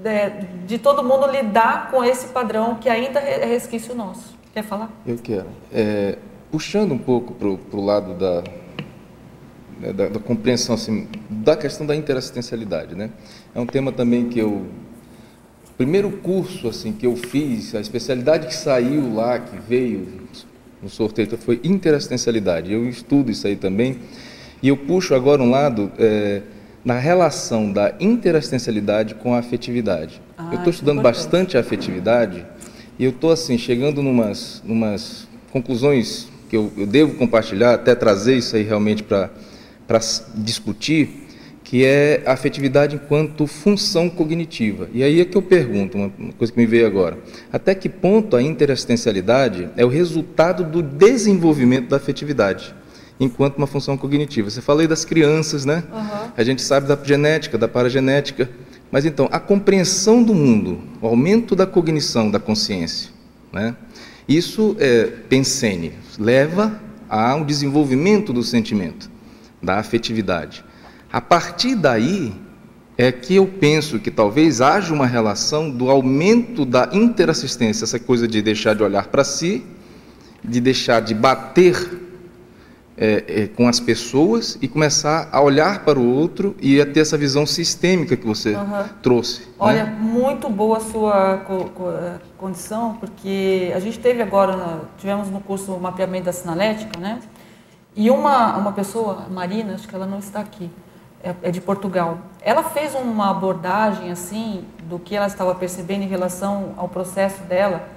é, 0.04 0.44
de 0.66 0.78
todo 0.78 1.02
mundo 1.02 1.26
lidar 1.26 1.90
com 1.90 2.04
esse 2.04 2.28
padrão 2.28 2.76
que 2.76 2.88
ainda 2.88 3.20
é 3.20 3.44
resquício 3.46 3.94
nosso. 3.94 4.34
Quer 4.52 4.62
falar? 4.62 4.90
Eu 5.06 5.16
quero. 5.16 5.46
É, 5.72 6.18
puxando 6.50 6.92
um 6.92 6.98
pouco 6.98 7.34
para 7.34 7.48
o 7.48 7.84
lado 7.84 8.14
da, 8.14 8.44
né, 9.80 9.92
da, 9.92 10.08
da 10.08 10.20
compreensão 10.20 10.74
assim, 10.74 11.08
da 11.28 11.56
questão 11.56 11.86
da 11.86 11.96
interassistencialidade, 11.96 12.94
né? 12.94 13.10
É 13.54 13.60
um 13.60 13.66
tema 13.66 13.90
também 13.90 14.28
que 14.28 14.38
eu 14.38 14.66
primeiro 15.76 16.10
curso 16.10 16.68
assim 16.68 16.92
que 16.92 17.06
eu 17.06 17.16
fiz, 17.16 17.74
a 17.74 17.80
especialidade 17.80 18.46
que 18.46 18.54
saiu 18.54 19.14
lá, 19.14 19.38
que 19.38 19.56
veio 19.68 20.06
no 20.82 20.88
sorteio 20.88 21.36
foi 21.38 21.60
interassistencialidade. 21.64 22.72
Eu 22.72 22.88
estudo 22.88 23.30
isso 23.30 23.46
aí 23.46 23.56
também 23.56 23.98
e 24.62 24.68
eu 24.68 24.76
puxo 24.76 25.14
agora 25.14 25.42
um 25.42 25.50
lado 25.50 25.90
é, 25.98 26.42
na 26.84 26.98
relação 26.98 27.72
da 27.72 27.94
interassistencialidade 27.98 29.14
com 29.14 29.34
a 29.34 29.38
afetividade. 29.38 30.20
Ah, 30.36 30.48
eu 30.52 30.58
estou 30.58 30.70
é 30.70 30.70
estudando 30.70 31.00
bastante 31.00 31.56
a 31.56 31.60
afetividade 31.60 32.44
e 32.98 33.04
eu 33.04 33.10
estou 33.10 33.32
assim 33.32 33.56
chegando 33.56 34.02
numas, 34.02 34.62
numas 34.64 35.26
conclusões 35.50 36.28
que 36.48 36.56
eu, 36.56 36.70
eu 36.76 36.86
devo 36.86 37.14
compartilhar, 37.14 37.74
até 37.74 37.94
trazer 37.94 38.36
isso 38.36 38.54
aí 38.54 38.62
realmente 38.62 39.02
para 39.02 39.30
discutir, 40.34 41.23
que 41.64 41.82
é 41.82 42.22
a 42.26 42.32
afetividade 42.32 42.94
enquanto 42.94 43.46
função 43.46 44.10
cognitiva. 44.10 44.88
E 44.92 45.02
aí 45.02 45.18
é 45.18 45.24
que 45.24 45.36
eu 45.36 45.40
pergunto, 45.40 45.96
uma 45.96 46.32
coisa 46.36 46.52
que 46.52 46.58
me 46.58 46.66
veio 46.66 46.86
agora, 46.86 47.18
até 47.50 47.74
que 47.74 47.88
ponto 47.88 48.36
a 48.36 48.42
interassistencialidade 48.42 49.70
é 49.74 49.84
o 49.84 49.88
resultado 49.88 50.62
do 50.62 50.82
desenvolvimento 50.82 51.88
da 51.88 51.96
afetividade? 51.96 52.74
Enquanto 53.18 53.56
uma 53.56 53.66
função 53.66 53.96
cognitiva. 53.96 54.50
Você 54.50 54.60
falou 54.60 54.82
aí 54.82 54.88
das 54.88 55.04
crianças, 55.04 55.64
né? 55.64 55.84
A 56.36 56.44
gente 56.44 56.60
sabe 56.60 56.86
da 56.86 56.98
genética, 57.02 57.56
da 57.56 57.68
paragenética. 57.68 58.50
Mas 58.90 59.06
então, 59.06 59.28
a 59.32 59.40
compreensão 59.40 60.22
do 60.22 60.34
mundo, 60.34 60.80
o 61.00 61.06
aumento 61.06 61.56
da 61.56 61.66
cognição, 61.66 62.30
da 62.30 62.38
consciência, 62.38 63.10
né? 63.52 63.74
isso, 64.28 64.76
é, 64.78 65.04
pensene, 65.28 65.92
leva 66.18 66.80
a 67.08 67.34
um 67.34 67.44
desenvolvimento 67.44 68.32
do 68.32 68.42
sentimento, 68.42 69.10
da 69.62 69.78
afetividade. 69.78 70.64
A 71.14 71.20
partir 71.20 71.76
daí 71.76 72.34
é 72.98 73.12
que 73.12 73.36
eu 73.36 73.46
penso 73.46 74.00
que 74.00 74.10
talvez 74.10 74.60
haja 74.60 74.92
uma 74.92 75.06
relação 75.06 75.70
do 75.70 75.88
aumento 75.88 76.64
da 76.64 76.88
interassistência, 76.92 77.84
essa 77.84 78.00
coisa 78.00 78.26
de 78.26 78.42
deixar 78.42 78.74
de 78.74 78.82
olhar 78.82 79.06
para 79.06 79.22
si, 79.22 79.64
de 80.42 80.60
deixar 80.60 80.98
de 81.00 81.14
bater 81.14 82.00
é, 82.98 83.24
é, 83.28 83.46
com 83.46 83.68
as 83.68 83.78
pessoas 83.78 84.58
e 84.60 84.66
começar 84.66 85.28
a 85.30 85.40
olhar 85.40 85.84
para 85.84 86.00
o 86.00 86.04
outro 86.04 86.56
e 86.60 86.80
a 86.80 86.86
ter 86.86 86.98
essa 86.98 87.16
visão 87.16 87.46
sistêmica 87.46 88.16
que 88.16 88.26
você 88.26 88.56
Uhum. 88.56 88.84
trouxe. 89.00 89.42
né? 89.42 89.46
Olha, 89.60 89.86
muito 89.86 90.48
boa 90.50 90.78
a 90.78 90.80
sua 90.80 91.36
co- 91.46 91.66
co- 91.76 91.90
eh, 91.92 92.18
condição, 92.36 92.94
porque 92.98 93.72
a 93.72 93.78
gente 93.78 94.00
teve 94.00 94.20
agora, 94.20 94.56
na- 94.56 94.80
tivemos 94.98 95.28
no 95.30 95.40
curso 95.40 95.70
o 95.74 95.80
mapeamento 95.80 96.24
da 96.24 96.32
sinalética, 96.32 96.98
né? 96.98 97.20
E 97.94 98.10
uma, 98.10 98.56
uma 98.56 98.72
pessoa, 98.72 99.26
Marina, 99.30 99.74
acho 99.74 99.86
que 99.86 99.94
ela 99.94 100.06
não 100.06 100.18
está 100.18 100.40
aqui, 100.40 100.68
é, 101.24 101.48
é 101.48 101.50
de 101.50 101.60
Portugal. 101.60 102.18
Ela 102.42 102.62
fez 102.62 102.94
uma 102.94 103.30
abordagem, 103.30 104.12
assim, 104.12 104.64
do 104.82 104.98
que 104.98 105.16
ela 105.16 105.26
estava 105.26 105.54
percebendo 105.54 106.02
em 106.02 106.06
relação 106.06 106.74
ao 106.76 106.88
processo 106.88 107.42
dela 107.44 107.88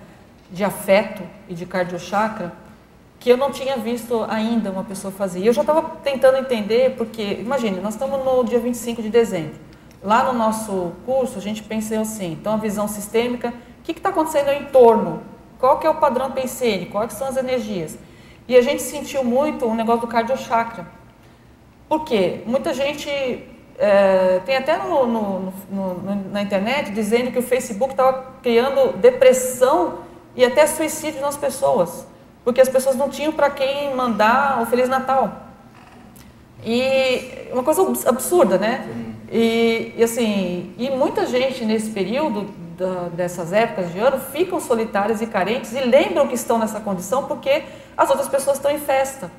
de 0.49 0.63
afeto 0.63 1.21
e 1.49 1.53
de 1.53 1.65
cardiochakra, 1.65 2.53
que 3.19 3.29
eu 3.29 3.35
não 3.35 3.51
tinha 3.51 3.75
visto 3.77 4.25
ainda 4.29 4.71
uma 4.71 4.83
pessoa 4.83 5.11
fazer. 5.11 5.45
Eu 5.45 5.51
já 5.51 5.61
estava 5.61 5.81
tentando 6.01 6.37
entender, 6.37 6.95
porque, 6.95 7.39
imagine, 7.41 7.81
nós 7.81 7.95
estamos 7.95 8.23
no 8.23 8.43
dia 8.45 8.59
25 8.59 9.01
de 9.01 9.09
dezembro. 9.09 9.55
Lá 10.01 10.23
no 10.23 10.33
nosso 10.37 10.93
curso, 11.05 11.37
a 11.37 11.41
gente 11.41 11.63
pensou 11.63 11.99
assim, 11.99 12.33
então 12.33 12.53
a 12.53 12.57
visão 12.57 12.87
sistêmica, 12.87 13.49
o 13.49 13.83
que 13.83 13.91
está 13.91 14.09
acontecendo 14.09 14.49
em 14.51 14.65
torno? 14.65 15.21
Qual 15.59 15.79
que 15.79 15.87
é 15.87 15.89
o 15.89 15.95
padrão 15.95 16.31
pensene? 16.31 16.85
Quais 16.85 17.13
são 17.13 17.27
as 17.27 17.35
energias? 17.35 17.97
E 18.47 18.55
a 18.55 18.61
gente 18.61 18.81
sentiu 18.81 19.23
muito 19.23 19.65
o 19.65 19.75
negócio 19.75 20.01
do 20.01 20.07
cardiochakra. 20.07 20.96
Por 21.87 22.03
quê? 22.03 22.41
Muita 22.45 22.73
gente 22.73 23.09
é, 23.79 24.41
tem 24.45 24.57
até 24.57 24.77
no, 24.77 25.05
no- 25.05 25.53
no- 25.71 26.15
na 26.31 26.41
internet 26.41 26.91
dizendo 26.91 27.31
que 27.31 27.39
o 27.39 27.43
Facebook 27.43 27.93
estava 27.93 28.33
criando 28.41 28.97
depressão 28.97 29.99
e 30.35 30.43
até 30.43 30.65
suicídio 30.67 31.21
nas 31.21 31.37
pessoas, 31.37 32.05
porque 32.43 32.59
as 32.61 32.69
pessoas 32.69 32.95
não 32.95 33.09
tinham 33.09 33.31
para 33.31 33.49
quem 33.49 33.93
mandar 33.95 34.61
o 34.61 34.65
Feliz 34.65 34.89
Natal. 34.89 35.31
E 36.65 37.47
uma 37.51 37.63
coisa 37.63 37.81
abs- 37.83 38.05
absurda, 38.07 38.57
né? 38.57 38.87
E, 39.31 39.93
e 39.95 40.03
assim, 40.03 40.73
e 40.77 40.89
muita 40.89 41.25
gente 41.25 41.63
nesse 41.65 41.91
período 41.91 42.47
da- 42.77 43.09
dessas 43.09 43.53
épocas 43.53 43.91
de 43.91 43.99
ano 43.99 44.19
ficam 44.19 44.59
solitárias 44.59 45.21
e 45.21 45.27
carentes 45.27 45.73
e 45.73 45.79
lembram 45.81 46.27
que 46.27 46.35
estão 46.35 46.57
nessa 46.57 46.79
condição 46.79 47.25
porque 47.25 47.63
as 47.95 48.09
outras 48.09 48.27
pessoas 48.27 48.57
estão 48.57 48.71
em 48.71 48.79
festa 48.79 49.31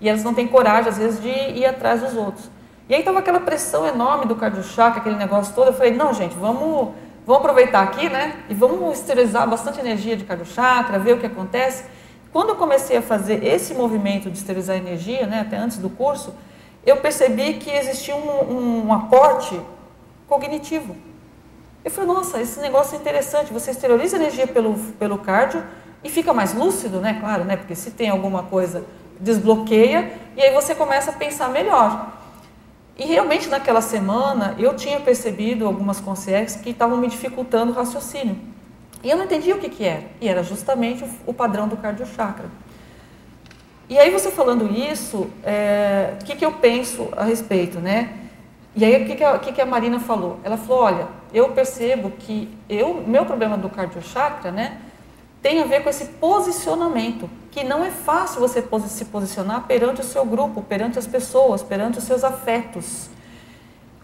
e 0.00 0.08
elas 0.08 0.24
não 0.24 0.32
têm 0.32 0.46
coragem 0.46 0.88
às 0.88 0.98
vezes 0.98 1.20
de 1.20 1.28
ir 1.28 1.66
atrás 1.66 2.00
dos 2.00 2.16
outros. 2.16 2.50
E 2.88 2.94
aí 2.94 3.00
estava 3.00 3.20
aquela 3.20 3.40
pressão 3.40 3.86
enorme 3.86 4.26
do 4.26 4.34
cardiochakra, 4.34 5.00
aquele 5.00 5.16
negócio 5.16 5.54
todo. 5.54 5.68
Eu 5.68 5.72
falei, 5.72 5.94
não, 5.94 6.12
gente, 6.12 6.34
vamos, 6.34 6.88
vamos 7.24 7.40
aproveitar 7.40 7.82
aqui, 7.82 8.08
né? 8.08 8.36
E 8.48 8.54
vamos 8.54 8.98
esterilizar 8.98 9.48
bastante 9.48 9.78
energia 9.78 10.16
de 10.16 10.24
cardiochakra, 10.24 10.98
ver 10.98 11.12
o 11.12 11.18
que 11.18 11.26
acontece. 11.26 11.84
Quando 12.32 12.50
eu 12.50 12.56
comecei 12.56 12.96
a 12.96 13.02
fazer 13.02 13.44
esse 13.44 13.74
movimento 13.74 14.30
de 14.30 14.38
esterilizar 14.38 14.76
energia, 14.76 15.26
né, 15.26 15.40
até 15.40 15.56
antes 15.56 15.78
do 15.78 15.90
curso, 15.90 16.34
eu 16.84 16.96
percebi 16.96 17.54
que 17.54 17.70
existia 17.70 18.16
um, 18.16 18.86
um 18.86 18.92
aporte 18.92 19.60
cognitivo. 20.28 20.96
Eu 21.84 21.90
falei, 21.90 22.12
nossa, 22.12 22.40
esse 22.40 22.60
negócio 22.60 22.96
é 22.96 23.00
interessante. 23.00 23.52
Você 23.52 23.70
esteriliza 23.70 24.16
energia 24.16 24.46
pelo, 24.46 24.74
pelo 24.98 25.18
cardio 25.18 25.62
e 26.04 26.10
fica 26.10 26.32
mais 26.32 26.54
lúcido, 26.54 27.00
né? 27.00 27.18
Claro, 27.20 27.44
né? 27.44 27.56
Porque 27.56 27.74
se 27.74 27.90
tem 27.90 28.10
alguma 28.10 28.44
coisa, 28.44 28.84
desbloqueia 29.20 30.12
e 30.36 30.42
aí 30.42 30.52
você 30.52 30.74
começa 30.74 31.10
a 31.10 31.14
pensar 31.14 31.48
melhor. 31.50 32.18
E 32.98 33.04
realmente 33.04 33.48
naquela 33.48 33.80
semana 33.80 34.54
eu 34.58 34.74
tinha 34.74 35.00
percebido 35.00 35.66
algumas 35.66 36.00
consciências 36.00 36.60
que 36.60 36.70
estavam 36.70 36.96
me 36.96 37.08
dificultando 37.08 37.72
o 37.72 37.74
raciocínio. 37.74 38.36
E 39.02 39.10
eu 39.10 39.16
não 39.16 39.24
entendia 39.24 39.54
o 39.54 39.58
que, 39.58 39.68
que 39.68 39.84
era. 39.84 40.04
E 40.20 40.28
era 40.28 40.42
justamente 40.42 41.04
o, 41.04 41.08
o 41.26 41.34
padrão 41.34 41.66
do 41.68 41.76
cardiochakra. 41.76 42.46
E 43.88 43.98
aí 43.98 44.10
você 44.10 44.30
falando 44.30 44.70
isso, 44.72 45.30
é, 45.42 46.14
o 46.20 46.24
que, 46.24 46.36
que 46.36 46.44
eu 46.44 46.52
penso 46.52 47.08
a 47.16 47.24
respeito, 47.24 47.80
né? 47.80 48.18
E 48.76 48.84
aí 48.84 49.02
o 49.02 49.06
que, 49.06 49.16
que, 49.16 49.24
a, 49.24 49.34
o 49.34 49.38
que, 49.40 49.52
que 49.52 49.60
a 49.60 49.66
Marina 49.66 49.98
falou? 49.98 50.38
Ela 50.44 50.56
falou, 50.56 50.84
olha, 50.84 51.08
eu 51.34 51.48
percebo 51.50 52.10
que 52.10 52.48
eu, 52.68 53.02
meu 53.06 53.24
problema 53.24 53.56
do 53.56 53.68
cardiochakra, 53.68 54.52
né, 54.52 54.78
tem 55.42 55.60
a 55.60 55.64
ver 55.64 55.82
com 55.82 55.88
esse 55.88 56.04
posicionamento, 56.04 57.28
que 57.50 57.64
não 57.64 57.84
é 57.84 57.90
fácil 57.90 58.40
você 58.40 58.62
se 58.88 59.04
posicionar 59.06 59.66
perante 59.66 60.00
o 60.00 60.04
seu 60.04 60.24
grupo, 60.24 60.62
perante 60.62 60.98
as 60.98 61.06
pessoas, 61.06 61.62
perante 61.62 61.98
os 61.98 62.04
seus 62.04 62.22
afetos. 62.22 63.08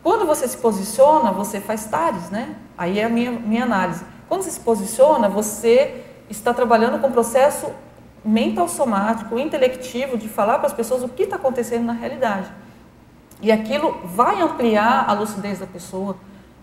Quando 0.03 0.25
você 0.25 0.49
se 0.49 0.57
posiciona, 0.57 1.33
você 1.33 1.61
faz 1.61 1.85
tares, 1.87 2.31
né? 2.31 2.57
Aí 2.79 2.99
é 2.99 3.05
a 3.05 3.09
minha, 3.09 3.31
minha 3.31 3.65
análise. 3.65 4.05
Quando 4.29 4.43
você 4.43 4.51
se 4.51 4.61
posiciona, 4.61 5.29
você 5.29 6.03
está 6.31 6.55
trabalhando 6.55 7.01
com 7.01 7.09
o 7.09 7.13
processo 7.13 7.71
mental 8.25 8.69
somático, 8.69 9.39
intelectivo, 9.39 10.17
de 10.17 10.29
falar 10.29 10.59
para 10.59 10.67
as 10.67 10.73
pessoas 10.73 11.03
o 11.03 11.09
que 11.09 11.25
está 11.25 11.37
acontecendo 11.37 11.85
na 11.85 11.93
realidade. 11.93 12.51
E 13.41 13.53
aquilo 13.53 14.01
vai 14.05 14.41
ampliar 14.41 15.09
a 15.09 15.13
lucidez 15.13 15.59
da 15.59 15.67
pessoa 15.67 16.17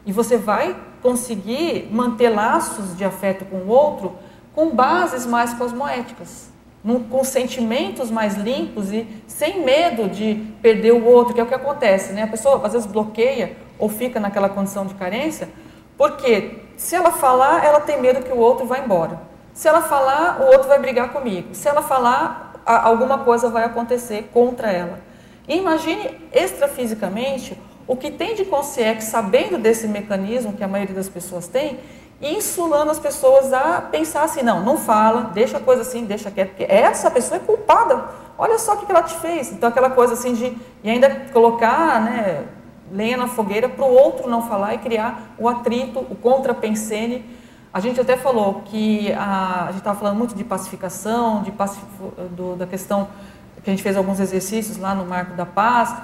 e 0.05 0.11
você 0.11 0.37
vai 0.37 0.75
conseguir 1.01 1.87
manter 1.91 2.29
laços 2.29 2.97
de 2.97 3.05
afeto 3.05 3.45
com 3.45 3.57
o 3.57 3.67
outro 3.67 4.15
com 4.55 4.69
bases 4.69 5.25
mais 5.25 5.53
cosmoéticas, 5.53 6.49
com 7.09 7.23
sentimentos 7.23 8.11
mais 8.11 8.35
limpos 8.35 8.91
e 8.91 9.07
sem 9.25 9.63
medo 9.63 10.09
de 10.09 10.35
perder 10.61 10.91
o 10.91 11.05
outro, 11.05 11.33
que 11.33 11.39
é 11.39 11.43
o 11.43 11.47
que 11.47 11.53
acontece, 11.53 12.13
né? 12.13 12.23
A 12.23 12.27
pessoa 12.27 12.61
às 12.65 12.73
vezes 12.73 12.85
bloqueia 12.87 13.55
ou 13.79 13.89
fica 13.89 14.19
naquela 14.19 14.49
condição 14.49 14.85
de 14.85 14.93
carência, 14.93 15.49
porque 15.97 16.59
se 16.77 16.95
ela 16.95 17.11
falar, 17.11 17.63
ela 17.63 17.79
tem 17.79 18.01
medo 18.01 18.23
que 18.23 18.31
o 18.31 18.37
outro 18.37 18.65
vá 18.65 18.79
embora. 18.79 19.19
Se 19.53 19.67
ela 19.67 19.81
falar, 19.81 20.41
o 20.41 20.45
outro 20.45 20.67
vai 20.67 20.79
brigar 20.79 21.11
comigo. 21.13 21.49
Se 21.53 21.67
ela 21.67 21.81
falar, 21.81 22.53
alguma 22.65 23.19
coisa 23.19 23.49
vai 23.49 23.63
acontecer 23.63 24.29
contra 24.33 24.71
ela. 24.71 24.99
Imagine 25.47 26.09
extrafisicamente 26.31 27.57
o 27.85 27.95
que 27.95 28.09
tem 28.09 28.33
de 28.33 28.45
consciência 28.45 29.01
sabendo 29.01 29.57
desse 29.57 29.87
mecanismo 29.87 30.53
que 30.53 30.63
a 30.63 30.67
maioria 30.67 30.95
das 30.95 31.09
pessoas 31.09 31.47
tem 31.47 31.79
insulando 32.23 32.89
as 32.89 32.99
pessoas 32.99 33.51
a 33.51 33.81
pensar 33.81 34.23
assim, 34.23 34.41
não, 34.41 34.61
não 34.61 34.77
fala, 34.77 35.31
deixa 35.33 35.57
a 35.57 35.59
coisa 35.59 35.81
assim, 35.81 36.05
deixa 36.05 36.31
quieto, 36.31 36.49
porque 36.49 36.71
essa 36.71 37.11
pessoa 37.11 37.37
é 37.37 37.39
culpada. 37.39 38.05
Olha 38.37 38.57
só 38.57 38.73
o 38.73 38.77
que 38.77 38.89
ela 38.89 39.03
te 39.03 39.15
fez. 39.15 39.51
Então 39.51 39.69
aquela 39.69 39.89
coisa 39.89 40.13
assim 40.13 40.33
de 40.33 40.57
e 40.83 40.89
ainda 40.89 41.09
colocar, 41.31 42.01
né, 42.01 42.45
lenha 42.91 43.17
na 43.17 43.27
fogueira 43.27 43.67
para 43.67 43.83
o 43.83 43.93
outro 43.93 44.29
não 44.29 44.47
falar 44.47 44.75
e 44.75 44.77
criar 44.77 45.33
o 45.37 45.49
atrito, 45.49 45.99
o 45.99 46.15
contrapensene. 46.15 47.25
A 47.73 47.79
gente 47.79 47.99
até 47.99 48.15
falou 48.15 48.61
que 48.65 49.11
a, 49.13 49.63
a 49.63 49.67
gente 49.67 49.79
estava 49.79 49.99
falando 49.99 50.17
muito 50.17 50.35
de 50.35 50.43
pacificação, 50.43 51.41
de 51.41 51.51
pacif, 51.51 51.83
do, 52.31 52.55
da 52.55 52.67
questão 52.67 53.07
que 53.63 53.69
a 53.69 53.73
gente 53.73 53.81
fez 53.81 53.95
alguns 53.95 54.19
exercícios 54.19 54.77
lá 54.77 54.93
no 54.93 55.05
Marco 55.05 55.35
da 55.35 55.45
Paz, 55.45 55.95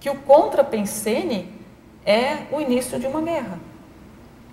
que 0.00 0.08
o 0.08 0.16
contrapensene 0.16 1.52
é 2.04 2.44
o 2.50 2.60
início 2.60 2.98
de 2.98 3.06
uma 3.06 3.20
guerra, 3.20 3.58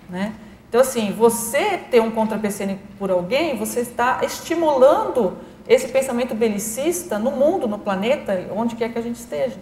né? 0.08 0.34
Então 0.74 0.82
assim, 0.82 1.12
você 1.12 1.78
ter 1.88 2.02
um 2.02 2.10
contrapensene 2.10 2.80
por 2.98 3.08
alguém, 3.08 3.56
você 3.56 3.78
está 3.78 4.24
estimulando 4.24 5.38
esse 5.68 5.86
pensamento 5.86 6.34
belicista 6.34 7.16
no 7.16 7.30
mundo, 7.30 7.68
no 7.68 7.78
planeta, 7.78 8.46
onde 8.52 8.74
quer 8.74 8.92
que 8.92 8.98
a 8.98 9.00
gente 9.00 9.14
esteja. 9.14 9.54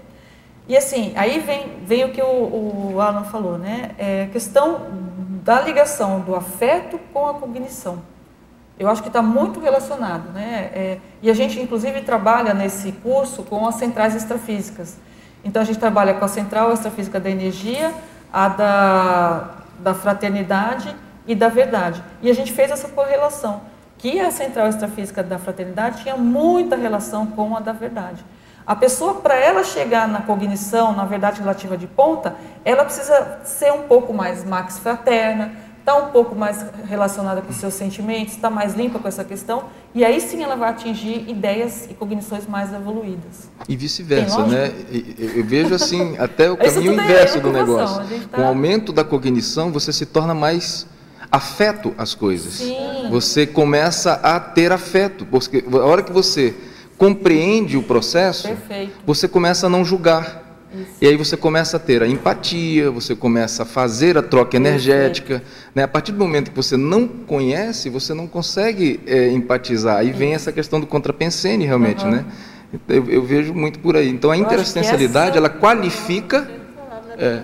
E 0.66 0.74
assim, 0.74 1.12
aí 1.14 1.38
vem, 1.40 1.66
vem 1.84 2.04
o 2.04 2.12
que 2.12 2.22
o, 2.22 2.94
o 2.94 2.98
Alan 2.98 3.24
falou, 3.24 3.58
né? 3.58 3.90
É 3.98 4.22
a 4.22 4.32
questão 4.32 4.86
da 5.44 5.60
ligação 5.60 6.20
do 6.20 6.34
afeto 6.34 6.98
com 7.12 7.28
a 7.28 7.34
cognição. 7.34 7.98
Eu 8.78 8.88
acho 8.88 9.02
que 9.02 9.08
está 9.08 9.20
muito 9.20 9.60
relacionado, 9.60 10.32
né? 10.32 10.70
É, 10.72 10.98
e 11.20 11.30
a 11.30 11.34
gente, 11.34 11.60
inclusive, 11.60 12.00
trabalha 12.00 12.54
nesse 12.54 12.90
curso 12.90 13.42
com 13.42 13.66
as 13.66 13.74
centrais 13.74 14.14
extrafísicas. 14.14 14.96
Então, 15.44 15.60
a 15.60 15.64
gente 15.66 15.78
trabalha 15.78 16.14
com 16.14 16.24
a 16.24 16.28
central 16.28 16.72
extrafísica 16.72 17.20
da 17.20 17.28
energia, 17.28 17.92
a 18.32 18.48
da, 18.48 19.61
da 19.82 19.94
fraternidade 19.94 20.94
e 21.26 21.34
da 21.34 21.48
verdade. 21.48 22.02
E 22.22 22.30
a 22.30 22.34
gente 22.34 22.52
fez 22.52 22.70
essa 22.70 22.88
correlação, 22.88 23.62
que 23.98 24.20
a 24.20 24.30
central 24.30 24.68
extrafísica 24.68 25.22
da 25.22 25.38
fraternidade 25.38 26.02
tinha 26.02 26.16
muita 26.16 26.76
relação 26.76 27.26
com 27.26 27.56
a 27.56 27.60
da 27.60 27.72
verdade. 27.72 28.24
A 28.64 28.76
pessoa, 28.76 29.14
para 29.14 29.34
ela 29.34 29.64
chegar 29.64 30.06
na 30.06 30.22
cognição, 30.22 30.92
na 30.92 31.04
verdade 31.04 31.40
relativa 31.40 31.76
de 31.76 31.88
ponta, 31.88 32.36
ela 32.64 32.84
precisa 32.84 33.40
ser 33.44 33.72
um 33.72 33.82
pouco 33.82 34.12
mais 34.12 34.44
max 34.44 34.78
fraterna, 34.78 35.52
estar 35.82 35.94
tá 35.94 35.98
um 35.98 36.10
pouco 36.10 36.34
mais 36.34 36.64
relacionada 36.88 37.42
com 37.42 37.50
os 37.50 37.56
seus 37.56 37.74
sentimentos, 37.74 38.34
estar 38.34 38.48
tá 38.48 38.54
mais 38.54 38.74
limpa 38.74 38.98
com 38.98 39.08
essa 39.08 39.24
questão, 39.24 39.64
e 39.94 40.04
aí 40.04 40.20
sim 40.20 40.42
ela 40.42 40.54
vai 40.54 40.70
atingir 40.70 41.28
ideias 41.28 41.88
e 41.90 41.94
cognições 41.94 42.46
mais 42.46 42.72
evoluídas. 42.72 43.50
E 43.68 43.76
vice-versa, 43.76 44.46
né? 44.46 44.72
Eu 45.18 45.44
vejo 45.44 45.74
assim, 45.74 46.16
até 46.18 46.50
o 46.50 46.56
caminho 46.56 46.92
é 47.00 47.04
inverso 47.04 47.40
do 47.40 47.52
negócio. 47.52 48.04
Tá... 48.30 48.36
Com 48.36 48.42
o 48.42 48.46
aumento 48.46 48.92
da 48.92 49.04
cognição, 49.04 49.72
você 49.72 49.92
se 49.92 50.06
torna 50.06 50.34
mais 50.34 50.86
afeto 51.30 51.92
às 51.98 52.14
coisas. 52.14 52.54
Sim. 52.54 53.08
Você 53.10 53.46
começa 53.46 54.12
a 54.14 54.38
ter 54.38 54.70
afeto, 54.70 55.26
porque 55.26 55.64
a 55.72 55.84
hora 55.84 56.02
que 56.02 56.12
você 56.12 56.54
compreende 56.96 57.76
o 57.76 57.82
processo, 57.82 58.46
Perfeito. 58.46 58.92
você 59.04 59.26
começa 59.26 59.66
a 59.66 59.70
não 59.70 59.84
julgar. 59.84 60.51
Isso. 60.74 60.90
E 61.00 61.06
aí 61.06 61.16
você 61.16 61.36
começa 61.36 61.76
a 61.76 61.80
ter 61.80 62.02
a 62.02 62.06
empatia, 62.06 62.90
você 62.90 63.14
começa 63.14 63.62
a 63.62 63.66
fazer 63.66 64.16
a 64.16 64.22
troca 64.22 64.56
energética. 64.56 65.42
Né? 65.74 65.82
A 65.82 65.88
partir 65.88 66.12
do 66.12 66.18
momento 66.18 66.50
que 66.50 66.56
você 66.56 66.76
não 66.76 67.06
conhece, 67.06 67.90
você 67.90 68.14
não 68.14 68.26
consegue 68.26 69.00
é, 69.06 69.30
empatizar. 69.30 69.98
Aí 69.98 70.12
vem 70.12 70.34
essa 70.34 70.50
questão 70.50 70.80
do 70.80 70.86
contrapensene, 70.86 71.64
realmente, 71.64 72.04
uhum. 72.04 72.10
né? 72.12 72.24
Eu, 72.88 73.06
eu 73.06 73.22
vejo 73.22 73.52
muito 73.52 73.78
por 73.78 73.96
aí. 73.96 74.08
Então 74.08 74.30
a 74.30 74.36
interassistencialidade, 74.36 75.30
essa... 75.30 75.38
ela 75.38 75.50
qualifica. 75.50 76.48
É, 77.18 77.42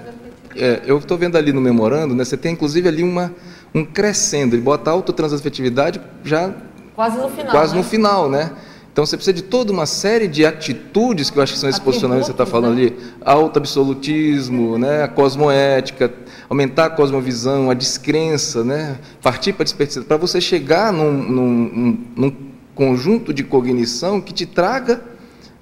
é, 0.56 0.82
eu 0.86 0.98
estou 0.98 1.18
vendo 1.18 1.36
ali 1.36 1.52
no 1.52 1.60
memorando, 1.60 2.14
né, 2.14 2.24
você 2.24 2.36
tem 2.36 2.52
inclusive 2.52 2.88
ali 2.88 3.02
uma, 3.02 3.32
um 3.74 3.84
crescendo, 3.84 4.56
ele 4.56 4.62
bota 4.62 4.90
autotransafetividade 4.90 6.00
já 6.24 6.52
quase 6.96 7.16
no 7.18 7.28
final. 7.28 7.50
Quase 7.50 7.72
né? 7.72 7.78
no 7.78 7.84
final, 7.84 8.30
né? 8.30 8.50
Então 8.98 9.06
você 9.06 9.16
precisa 9.16 9.32
de 9.32 9.44
toda 9.44 9.72
uma 9.72 9.86
série 9.86 10.26
de 10.26 10.44
atitudes 10.44 11.30
que 11.30 11.38
eu 11.38 11.42
acho 11.44 11.52
que 11.52 11.58
são 11.60 11.68
esses 11.68 11.80
posicionamentos 11.80 12.28
que 12.28 12.34
você 12.34 12.42
está 12.42 12.44
falando 12.44 12.74
né? 12.74 12.86
ali, 12.86 12.96
auto-absolutismo, 13.24 14.76
né, 14.76 15.04
a 15.04 15.06
cosmoética, 15.06 16.12
aumentar 16.50 16.86
a 16.86 16.90
cosmovisão, 16.90 17.70
a 17.70 17.74
descrença, 17.74 18.64
né, 18.64 18.98
partir 19.22 19.52
para 19.52 19.62
a 19.62 19.66
desperdiçar, 19.66 20.02
para 20.02 20.16
você 20.16 20.40
chegar 20.40 20.92
num, 20.92 21.12
num, 21.12 22.04
num 22.16 22.36
conjunto 22.74 23.32
de 23.32 23.44
cognição 23.44 24.20
que 24.20 24.34
te 24.34 24.44
traga 24.44 25.00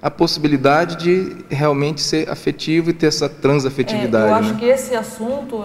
a 0.01 0.09
possibilidade 0.09 0.95
de 0.95 1.37
realmente 1.47 2.01
ser 2.01 2.27
afetivo 2.31 2.89
e 2.89 2.93
ter 2.93 3.05
essa 3.05 3.29
transafetividade. 3.29 4.25
É, 4.25 4.31
eu 4.31 4.33
acho 4.33 4.53
né? 4.53 4.59
que 4.59 4.65
esse 4.65 4.95
assunto 4.95 5.59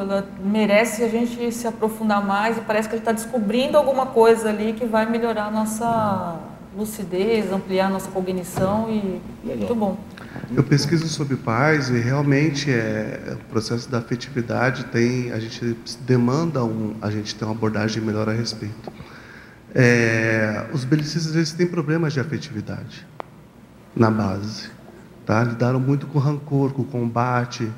merece 0.44 1.05
a 1.05 1.09
gente 1.09 1.51
se 1.51 1.66
aprofundar 1.66 2.23
mais 2.23 2.59
e 2.59 2.61
parece 2.61 2.86
que 2.86 2.97
a 2.97 2.99
gente 2.99 3.09
está 3.09 3.12
descobrindo 3.12 3.78
alguma 3.78 4.05
coisa 4.05 4.51
ali 4.51 4.74
que 4.74 4.85
vai 4.85 5.09
melhorar 5.11 5.47
a 5.47 5.51
nossa 5.51 6.51
lucidez, 6.77 7.53
ampliar 7.53 7.90
nossa 7.90 8.11
cognição 8.11 8.89
e 8.89 9.20
Legal. 9.47 9.59
muito 9.59 9.74
bom. 9.74 9.99
Eu 10.55 10.62
pesquiso 10.62 11.07
sobre 11.09 11.36
paz 11.36 11.90
e 11.90 11.99
realmente 11.99 12.70
é 12.70 13.36
o 13.40 13.44
processo 13.51 13.89
da 13.90 13.99
afetividade 13.99 14.85
tem 14.85 15.31
a 15.32 15.39
gente 15.39 15.77
demanda 16.01 16.65
um, 16.65 16.97
a 17.01 17.11
gente 17.11 17.35
ter 17.35 17.44
uma 17.44 17.53
abordagem 17.53 18.03
melhor 18.03 18.28
a 18.28 18.32
respeito. 18.32 18.93
É, 19.74 20.66
os 20.73 20.85
belicistas 20.85 21.35
eles 21.35 21.53
têm 21.53 21.66
problemas 21.66 22.12
de 22.12 22.20
afetividade 22.20 23.07
na 23.94 24.11
base, 24.11 24.70
tá? 25.24 25.43
Lidaram 25.44 25.81
muito 25.81 26.07
com 26.07 26.19
rancor, 26.19 26.73
com 26.73 26.82
o 26.82 26.85
combate, 26.85 27.70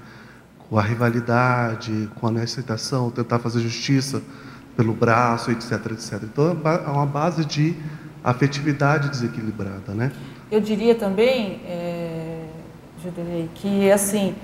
com 0.69 0.79
a 0.79 0.83
rivalidade, 0.83 2.09
com 2.17 2.27
a 2.27 2.31
não 2.31 2.43
aceitação, 2.43 3.11
tentar 3.11 3.39
fazer 3.39 3.61
justiça 3.61 4.23
pelo 4.77 4.93
braço, 4.93 5.51
etc, 5.51 5.73
etc. 5.93 6.23
Então 6.25 6.57
é 6.65 6.91
uma 6.91 7.07
base 7.07 7.45
de 7.45 7.77
afetividade 8.25 9.11
desequilibrada, 9.11 9.93
né? 9.93 10.11
Eu 10.51 10.61
diria 10.61 10.95
também, 10.95 11.61
é, 11.67 12.47
que 13.55 13.91
assim, 13.91 14.35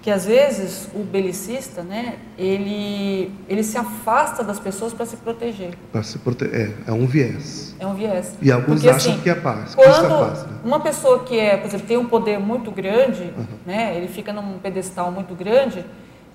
que 0.00 0.10
às 0.10 0.24
vezes 0.24 0.88
o 0.94 1.00
belicista, 1.00 1.82
né, 1.82 2.14
ele, 2.38 3.32
ele 3.48 3.64
se 3.64 3.76
afasta 3.76 4.44
das 4.44 4.58
pessoas 4.58 4.92
para 4.92 5.04
se 5.04 5.16
proteger. 5.16 5.74
Para 5.90 6.02
se 6.04 6.18
proteger, 6.18 6.74
é, 6.86 6.90
é 6.90 6.92
um 6.92 7.06
viés. 7.06 7.74
É 7.78 7.86
um 7.86 7.92
viés. 7.92 8.34
E 8.40 8.52
alguns 8.52 8.76
Porque, 8.76 8.88
acham 8.88 9.12
assim, 9.14 9.20
que 9.20 9.28
é 9.28 9.34
paz. 9.34 9.74
Quando 9.74 9.88
é 9.88 10.08
paz, 10.08 10.46
né? 10.46 10.58
uma 10.64 10.78
pessoa 10.78 11.24
que 11.24 11.36
é, 11.36 11.56
por 11.56 11.66
exemplo, 11.66 11.86
tem 11.88 11.96
um 11.96 12.06
poder 12.06 12.38
muito 12.38 12.70
grande, 12.70 13.32
uhum. 13.36 13.44
né, 13.66 13.96
ele 13.96 14.06
fica 14.06 14.32
num 14.32 14.58
pedestal 14.58 15.10
muito 15.10 15.34
grande, 15.34 15.84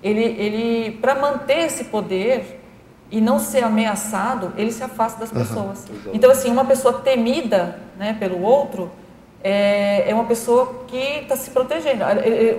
ele, 0.02 0.22
ele 0.22 0.98
para 0.98 1.14
manter 1.14 1.60
esse 1.60 1.84
poder, 1.84 2.61
e 3.12 3.20
não 3.20 3.38
ser 3.38 3.62
ameaçado, 3.62 4.54
ele 4.56 4.72
se 4.72 4.82
afasta 4.82 5.20
das 5.20 5.30
pessoas. 5.30 5.84
Uhum. 5.88 6.12
Então, 6.14 6.30
assim, 6.30 6.50
uma 6.50 6.64
pessoa 6.64 6.94
temida 6.94 7.78
né, 7.98 8.16
pelo 8.18 8.40
outro 8.40 8.90
é, 9.44 10.10
é 10.10 10.14
uma 10.14 10.24
pessoa 10.24 10.84
que 10.88 10.96
está 10.96 11.36
se 11.36 11.50
protegendo. 11.50 12.04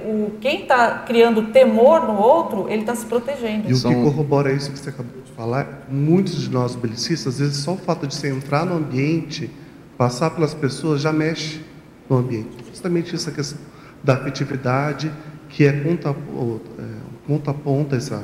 O, 0.06 0.38
quem 0.40 0.62
está 0.62 1.00
criando 1.00 1.48
temor 1.48 2.06
no 2.06 2.16
outro, 2.16 2.70
ele 2.70 2.82
está 2.82 2.94
se 2.94 3.08
protegendo. 3.08 3.68
E 3.68 3.74
o 3.74 3.82
que 3.82 3.96
corrobora 3.96 4.52
isso 4.52 4.72
que 4.72 4.78
você 4.78 4.90
acabou 4.90 5.24
de 5.24 5.32
falar, 5.32 5.88
muitos 5.90 6.40
de 6.42 6.52
nós 6.52 6.76
belicistas, 6.76 7.34
às 7.34 7.40
vezes 7.40 7.58
só 7.58 7.74
o 7.74 7.78
fato 7.78 8.06
de 8.06 8.14
você 8.14 8.30
entrar 8.30 8.64
no 8.64 8.76
ambiente, 8.76 9.50
passar 9.98 10.30
pelas 10.30 10.54
pessoas, 10.54 11.02
já 11.02 11.12
mexe 11.12 11.62
no 12.08 12.18
ambiente. 12.18 12.58
Justamente 12.70 13.16
essa 13.16 13.32
questão 13.32 13.58
da 14.04 14.14
afetividade, 14.14 15.12
que 15.50 15.66
é 15.66 15.72
ponta, 15.72 16.10
é, 16.10 16.84
ponta 17.26 17.52
a 17.52 17.54
ponta 17.56 17.96
essa 17.96 18.24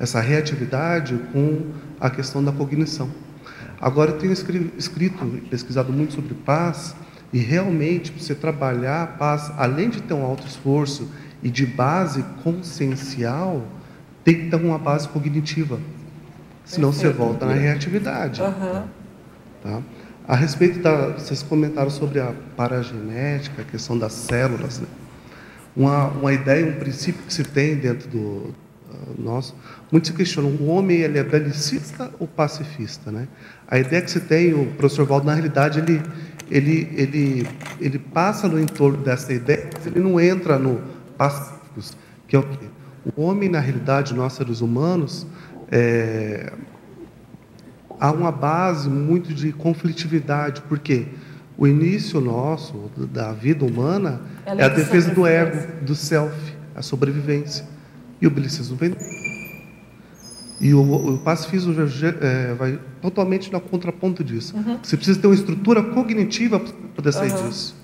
essa 0.00 0.18
reatividade 0.18 1.14
com 1.30 1.66
a 2.00 2.08
questão 2.08 2.42
da 2.42 2.50
cognição. 2.50 3.10
Agora, 3.78 4.12
eu 4.12 4.18
tenho 4.18 4.32
escrito, 4.32 5.26
pesquisado 5.50 5.92
muito 5.92 6.14
sobre 6.14 6.34
paz, 6.34 6.96
e 7.32 7.38
realmente, 7.38 8.10
para 8.10 8.22
você 8.22 8.34
trabalhar 8.34 9.02
a 9.02 9.06
paz, 9.06 9.52
além 9.56 9.90
de 9.90 10.02
ter 10.02 10.14
um 10.14 10.24
alto 10.24 10.46
esforço 10.46 11.08
e 11.42 11.50
de 11.50 11.64
base 11.64 12.24
consciencial, 12.42 13.62
tem 14.24 14.34
que 14.34 14.50
ter 14.50 14.56
uma 14.56 14.78
base 14.78 15.08
cognitiva. 15.08 15.78
Senão 16.64 16.90
Perfeito. 16.90 17.16
você 17.16 17.22
volta 17.22 17.46
na 17.46 17.54
reatividade. 17.54 18.42
Uhum. 18.42 18.84
Tá? 19.62 19.82
A 20.26 20.34
respeito 20.34 20.80
da. 20.80 21.10
Vocês 21.12 21.42
comentaram 21.42 21.90
sobre 21.90 22.20
a 22.20 22.32
paragenética, 22.56 23.62
a 23.62 23.64
questão 23.64 23.98
das 23.98 24.12
células. 24.12 24.80
Né? 24.80 24.86
Uma, 25.76 26.08
uma 26.08 26.32
ideia, 26.32 26.66
um 26.66 26.78
princípio 26.78 27.22
que 27.22 27.32
se 27.32 27.44
tem 27.44 27.76
dentro 27.76 28.08
do, 28.08 28.54
nós, 29.18 29.54
muitos 29.90 30.10
se 30.10 30.16
questionam, 30.16 30.50
o 30.50 30.66
homem 30.66 30.98
ele 30.98 31.18
é 31.18 31.24
belicista 31.24 32.10
ou 32.18 32.26
pacifista? 32.26 33.10
Né? 33.10 33.28
A 33.68 33.78
ideia 33.78 34.02
que 34.02 34.10
se 34.10 34.20
tem, 34.20 34.54
o 34.54 34.66
professor 34.72 35.06
Valdo, 35.06 35.26
na 35.26 35.34
realidade, 35.34 35.78
ele, 35.78 36.02
ele, 36.50 36.88
ele, 36.96 37.48
ele 37.80 37.98
passa 37.98 38.48
no 38.48 38.58
entorno 38.58 38.98
dessa 38.98 39.32
ideia, 39.32 39.68
mas 39.72 39.86
ele 39.86 40.00
não 40.00 40.20
entra 40.20 40.58
no 40.58 40.80
pacíficos, 41.16 41.96
que 42.26 42.36
é 42.36 42.38
o 42.38 42.42
quê? 42.42 42.66
O 43.16 43.22
homem, 43.22 43.48
na 43.48 43.60
realidade, 43.60 44.14
nós 44.14 44.34
seres 44.34 44.60
humanos, 44.60 45.26
é, 45.70 46.52
há 47.98 48.10
uma 48.10 48.32
base 48.32 48.88
muito 48.88 49.32
de 49.34 49.52
conflitividade, 49.52 50.62
porque 50.68 51.06
o 51.56 51.66
início 51.66 52.20
nosso 52.20 52.90
da 53.12 53.32
vida 53.32 53.64
humana 53.64 54.22
é 54.46 54.64
a 54.64 54.68
defesa 54.68 55.10
do 55.14 55.26
ego, 55.26 55.84
do 55.84 55.94
self, 55.94 56.34
a 56.74 56.80
sobrevivência. 56.80 57.66
E 58.20 58.26
o 58.26 58.30
belicismo 58.30 58.76
vem. 58.76 58.94
E 60.60 60.74
o, 60.74 61.14
o 61.14 61.18
pacifismo 61.18 61.74
é, 62.20 62.54
vai 62.54 62.78
totalmente 63.00 63.50
na 63.50 63.58
contraponto 63.58 64.22
disso. 64.22 64.54
Uhum. 64.54 64.78
Você 64.82 64.96
precisa 64.96 65.18
ter 65.18 65.26
uma 65.26 65.34
estrutura 65.34 65.82
cognitiva 65.82 66.60
para 66.60 66.72
poder 66.94 67.12
sair 67.12 67.32
uhum. 67.32 67.48
disso. 67.48 67.74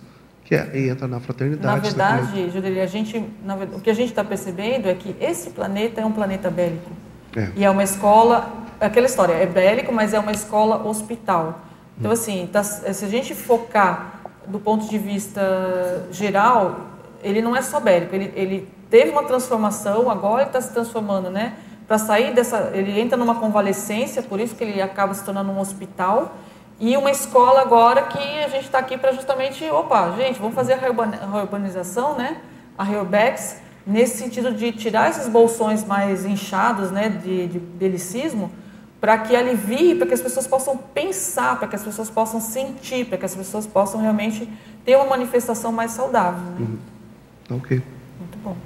Que 0.44 0.54
é, 0.54 0.88
entra 0.88 1.08
na 1.08 1.18
fraternidade. 1.18 1.66
Na 1.66 1.76
verdade, 1.76 2.50
Judelia, 2.50 2.84
a 2.84 2.86
gente, 2.86 3.24
na, 3.44 3.54
o 3.56 3.80
que 3.80 3.88
a 3.88 3.94
gente 3.94 4.10
está 4.10 4.22
percebendo 4.22 4.88
é 4.88 4.94
que 4.94 5.16
esse 5.18 5.50
planeta 5.50 6.02
é 6.02 6.04
um 6.04 6.12
planeta 6.12 6.50
bélico. 6.50 6.90
É. 7.34 7.48
E 7.56 7.64
é 7.64 7.70
uma 7.70 7.82
escola, 7.82 8.52
aquela 8.78 9.06
história, 9.06 9.32
é 9.32 9.46
bélico, 9.46 9.92
mas 9.92 10.12
é 10.12 10.18
uma 10.18 10.32
escola 10.32 10.86
hospital. 10.86 11.62
Então, 11.98 12.10
hum. 12.10 12.14
assim, 12.14 12.48
tá, 12.52 12.62
se 12.62 13.04
a 13.04 13.08
gente 13.08 13.34
focar 13.34 14.20
do 14.46 14.60
ponto 14.60 14.88
de 14.88 14.98
vista 14.98 16.06
geral, 16.12 16.90
ele 17.22 17.40
não 17.40 17.56
é 17.56 17.62
só 17.62 17.80
bélico, 17.80 18.14
ele, 18.14 18.32
ele 18.36 18.68
teve 18.90 19.10
uma 19.10 19.24
transformação, 19.24 20.10
agora 20.10 20.42
ele 20.42 20.48
está 20.50 20.60
se 20.60 20.72
transformando, 20.72 21.30
né? 21.30 21.54
Para 21.86 21.98
sair 21.98 22.34
dessa, 22.34 22.72
ele 22.74 22.98
entra 23.00 23.16
numa 23.16 23.36
convalescência, 23.36 24.22
por 24.22 24.40
isso 24.40 24.54
que 24.54 24.64
ele 24.64 24.82
acaba 24.82 25.14
se 25.14 25.24
tornando 25.24 25.50
um 25.50 25.60
hospital 25.60 26.34
e 26.78 26.96
uma 26.96 27.10
escola 27.10 27.62
agora 27.62 28.02
que 28.02 28.18
a 28.18 28.48
gente 28.48 28.64
está 28.66 28.78
aqui 28.78 28.98
para 28.98 29.12
justamente, 29.12 29.64
opa, 29.70 30.12
gente, 30.16 30.38
vamos 30.38 30.54
fazer 30.54 30.74
a 30.74 30.76
reurbanização, 30.76 32.16
né? 32.16 32.38
A 32.76 32.84
Reurbex, 32.84 33.56
nesse 33.86 34.18
sentido 34.18 34.52
de 34.52 34.72
tirar 34.72 35.08
esses 35.08 35.26
bolsões 35.26 35.84
mais 35.84 36.26
inchados, 36.26 36.90
né? 36.90 37.08
De, 37.08 37.46
de 37.46 37.58
belicismo, 37.58 38.52
para 39.00 39.16
que 39.18 39.34
alivie, 39.34 39.94
para 39.94 40.06
que 40.06 40.14
as 40.14 40.20
pessoas 40.20 40.46
possam 40.46 40.76
pensar, 40.76 41.58
para 41.58 41.66
que 41.66 41.76
as 41.76 41.82
pessoas 41.82 42.10
possam 42.10 42.40
sentir, 42.40 43.06
para 43.06 43.16
que 43.16 43.24
as 43.24 43.34
pessoas 43.34 43.66
possam 43.66 44.00
realmente 44.00 44.46
ter 44.84 44.96
uma 44.96 45.06
manifestação 45.06 45.72
mais 45.72 45.92
saudável. 45.92 46.42
Né? 46.42 46.58
Uhum. 46.60 47.56
Ok. 47.56 47.82
Muito 48.18 48.38
bom. 48.44 48.56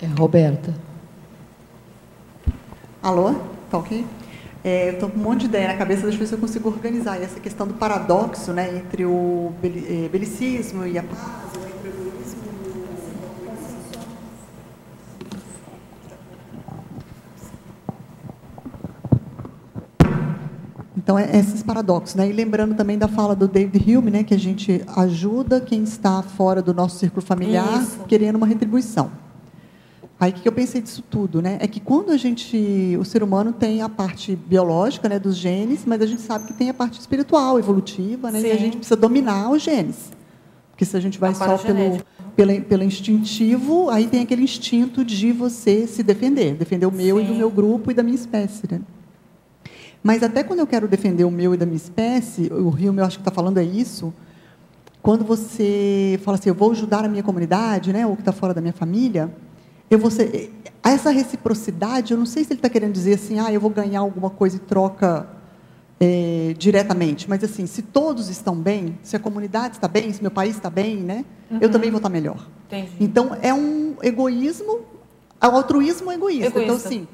É, 0.00 0.06
Roberta. 0.06 0.74
Alô? 3.02 3.34
Tá 3.70 3.78
ok? 3.78 4.06
É, 4.62 4.90
eu 4.90 4.92
estou 4.94 5.08
com 5.08 5.18
um 5.18 5.22
monte 5.22 5.40
de 5.40 5.46
ideia 5.46 5.68
na 5.68 5.76
cabeça, 5.76 6.02
deixa 6.02 6.16
eu 6.16 6.20
ver 6.20 6.26
se 6.26 6.34
eu 6.34 6.38
consigo 6.38 6.68
organizar. 6.68 7.18
E 7.18 7.24
essa 7.24 7.40
questão 7.40 7.66
do 7.66 7.74
paradoxo 7.74 8.52
né, 8.52 8.76
entre 8.76 9.04
o 9.04 9.52
é, 9.62 10.08
belicismo 10.08 10.86
e 10.86 10.98
a 10.98 11.02
paz, 11.02 11.20
ou 11.56 11.62
entre 11.62 11.88
o 11.88 12.08
egoísmo 12.08 12.42
Então, 20.96 21.18
é 21.18 21.36
esses 21.36 21.62
paradoxos. 21.62 22.14
Né? 22.14 22.28
E 22.28 22.32
lembrando 22.32 22.74
também 22.74 22.98
da 22.98 23.08
fala 23.08 23.34
do 23.34 23.48
David 23.48 23.96
Hume, 23.96 24.10
né, 24.10 24.22
que 24.22 24.34
a 24.34 24.38
gente 24.38 24.84
ajuda 24.96 25.60
quem 25.60 25.82
está 25.82 26.22
fora 26.22 26.62
do 26.62 26.72
nosso 26.72 26.98
círculo 26.98 27.22
familiar, 27.24 27.82
Isso. 27.82 28.04
querendo 28.06 28.36
uma 28.36 28.46
retribuição. 28.46 29.10
Aí 30.20 30.32
o 30.32 30.34
que 30.34 30.48
eu 30.48 30.52
pensei 30.52 30.80
disso 30.80 31.02
tudo, 31.08 31.40
né? 31.40 31.58
É 31.60 31.68
que 31.68 31.78
quando 31.78 32.10
a 32.10 32.16
gente, 32.16 32.96
o 32.98 33.04
ser 33.04 33.22
humano 33.22 33.52
tem 33.52 33.82
a 33.82 33.88
parte 33.88 34.34
biológica, 34.34 35.08
né, 35.08 35.16
dos 35.18 35.36
genes, 35.36 35.84
mas 35.86 36.02
a 36.02 36.06
gente 36.06 36.22
sabe 36.22 36.46
que 36.48 36.52
tem 36.52 36.68
a 36.68 36.74
parte 36.74 36.98
espiritual, 36.98 37.58
evolutiva, 37.58 38.30
né? 38.32 38.40
Sim. 38.40 38.48
E 38.48 38.50
a 38.50 38.56
gente 38.56 38.76
precisa 38.78 38.96
dominar 38.96 39.50
os 39.50 39.62
genes, 39.62 40.10
porque 40.70 40.84
se 40.84 40.96
a 40.96 41.00
gente 41.00 41.20
vai 41.20 41.30
a 41.30 41.34
só 41.34 41.56
pelo, 41.58 42.02
pelo, 42.34 42.62
pelo 42.62 42.82
instintivo, 42.82 43.88
aí 43.90 44.08
tem 44.08 44.22
aquele 44.22 44.42
instinto 44.42 45.04
de 45.04 45.30
você 45.30 45.86
se 45.86 46.02
defender, 46.02 46.54
defender 46.54 46.86
o 46.86 46.92
meu 46.92 47.18
Sim. 47.18 47.24
e 47.24 47.26
do 47.28 47.34
meu 47.34 47.50
grupo 47.50 47.92
e 47.92 47.94
da 47.94 48.02
minha 48.02 48.16
espécie, 48.16 48.64
né? 48.68 48.80
Mas 50.02 50.22
até 50.24 50.42
quando 50.42 50.58
eu 50.58 50.66
quero 50.66 50.88
defender 50.88 51.24
o 51.24 51.30
meu 51.30 51.54
e 51.54 51.56
da 51.56 51.66
minha 51.66 51.76
espécie, 51.76 52.52
o 52.52 52.70
Rio, 52.70 52.92
eu 52.96 53.04
acho 53.04 53.18
que 53.18 53.22
está 53.22 53.30
falando 53.30 53.58
é 53.58 53.64
isso 53.64 54.12
quando 55.00 55.24
você 55.24 56.20
fala 56.22 56.36
assim, 56.36 56.48
eu 56.48 56.54
vou 56.54 56.72
ajudar 56.72 57.04
a 57.04 57.08
minha 57.08 57.22
comunidade, 57.22 57.92
né, 57.92 58.06
ou 58.06 58.14
que 58.14 58.20
está 58.20 58.32
fora 58.32 58.52
da 58.52 58.60
minha 58.60 58.72
família, 58.72 59.32
eu 59.90 59.98
vou 59.98 60.10
ser, 60.10 60.52
essa 60.82 61.10
reciprocidade, 61.10 62.12
eu 62.12 62.18
não 62.18 62.26
sei 62.26 62.44
se 62.44 62.52
ele 62.52 62.58
está 62.58 62.68
querendo 62.68 62.92
dizer 62.92 63.14
assim, 63.14 63.38
ah, 63.38 63.52
eu 63.52 63.60
vou 63.60 63.70
ganhar 63.70 64.00
alguma 64.00 64.30
coisa 64.30 64.56
em 64.56 64.60
troca 64.60 65.28
é, 66.00 66.54
diretamente, 66.56 67.28
mas 67.28 67.42
assim, 67.42 67.66
se 67.66 67.82
todos 67.82 68.28
estão 68.28 68.54
bem, 68.54 68.98
se 69.02 69.16
a 69.16 69.18
comunidade 69.18 69.76
está 69.76 69.88
bem, 69.88 70.12
se 70.12 70.22
meu 70.22 70.30
país 70.30 70.56
está 70.56 70.70
bem, 70.70 70.96
né, 70.96 71.24
uhum. 71.50 71.58
eu 71.60 71.70
também 71.70 71.90
vou 71.90 71.98
estar 71.98 72.08
tá 72.08 72.12
melhor. 72.12 72.46
Entendi. 72.66 72.92
Então 73.00 73.36
é 73.40 73.52
um 73.52 73.96
egoísmo, 74.02 74.80
o 75.40 75.46
altruísmo 75.46 76.10
é 76.10 76.14
egoísta. 76.14 76.46
egoísta. 76.46 76.62
Então 76.62 76.76
assim, 76.76 77.08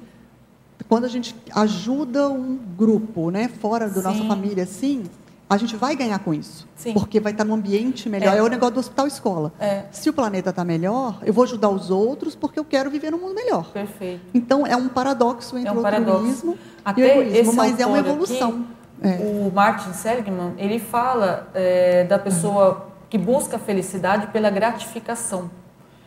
quando 0.89 1.05
a 1.05 1.09
gente 1.09 1.35
ajuda 1.55 2.29
um 2.29 2.59
grupo, 2.77 3.31
né, 3.31 3.49
fora 3.49 3.89
da 3.89 4.03
nossa 4.03 4.25
família, 4.25 4.65
assim, 4.65 5.05
a 5.49 5.57
gente 5.57 5.77
vai 5.77 5.95
ganhar 5.95 6.19
com 6.19 6.33
isso. 6.33 6.67
Sim. 6.75 6.93
Porque 6.95 7.21
vai 7.21 7.33
estar 7.33 7.45
num 7.45 7.55
ambiente 7.55 8.09
melhor. 8.09 8.35
É, 8.35 8.39
é 8.39 8.43
o 8.43 8.49
negócio 8.49 8.75
do 8.75 8.81
hospital 8.81 9.07
escola. 9.07 9.53
É. 9.59 9.85
Se 9.91 10.09
o 10.09 10.13
planeta 10.13 10.51
está 10.51 10.65
melhor, 10.65 11.19
eu 11.23 11.33
vou 11.33 11.45
ajudar 11.45 11.69
os 11.69 11.91
outros 11.91 12.35
porque 12.35 12.59
eu 12.59 12.65
quero 12.65 12.91
viver 12.91 13.11
num 13.11 13.19
mundo 13.19 13.35
melhor. 13.35 13.71
Perfeito. 13.71 14.23
Então, 14.33 14.67
é 14.67 14.77
um 14.77 14.89
paradoxo 14.89 15.57
entre 15.59 15.69
é 15.69 15.73
um 15.73 15.81
o 15.81 15.87
altruísmo 15.87 16.59
e 16.97 17.03
o 17.03 17.05
egoísmo, 17.05 17.53
mas 17.55 17.79
é 17.79 17.87
uma 17.87 17.99
evolução. 17.99 18.65
Aqui, 19.03 19.23
é. 19.23 19.47
O 19.47 19.53
Martin 19.55 19.93
Seligman, 19.93 20.55
ele 20.57 20.79
fala 20.79 21.49
é, 21.55 22.05
da 22.05 22.19
pessoa 22.19 22.89
que 23.11 23.19
busca 23.19 23.57
a 23.57 23.59
felicidade 23.59 24.29
pela 24.29 24.51
gratificação. 24.51 25.51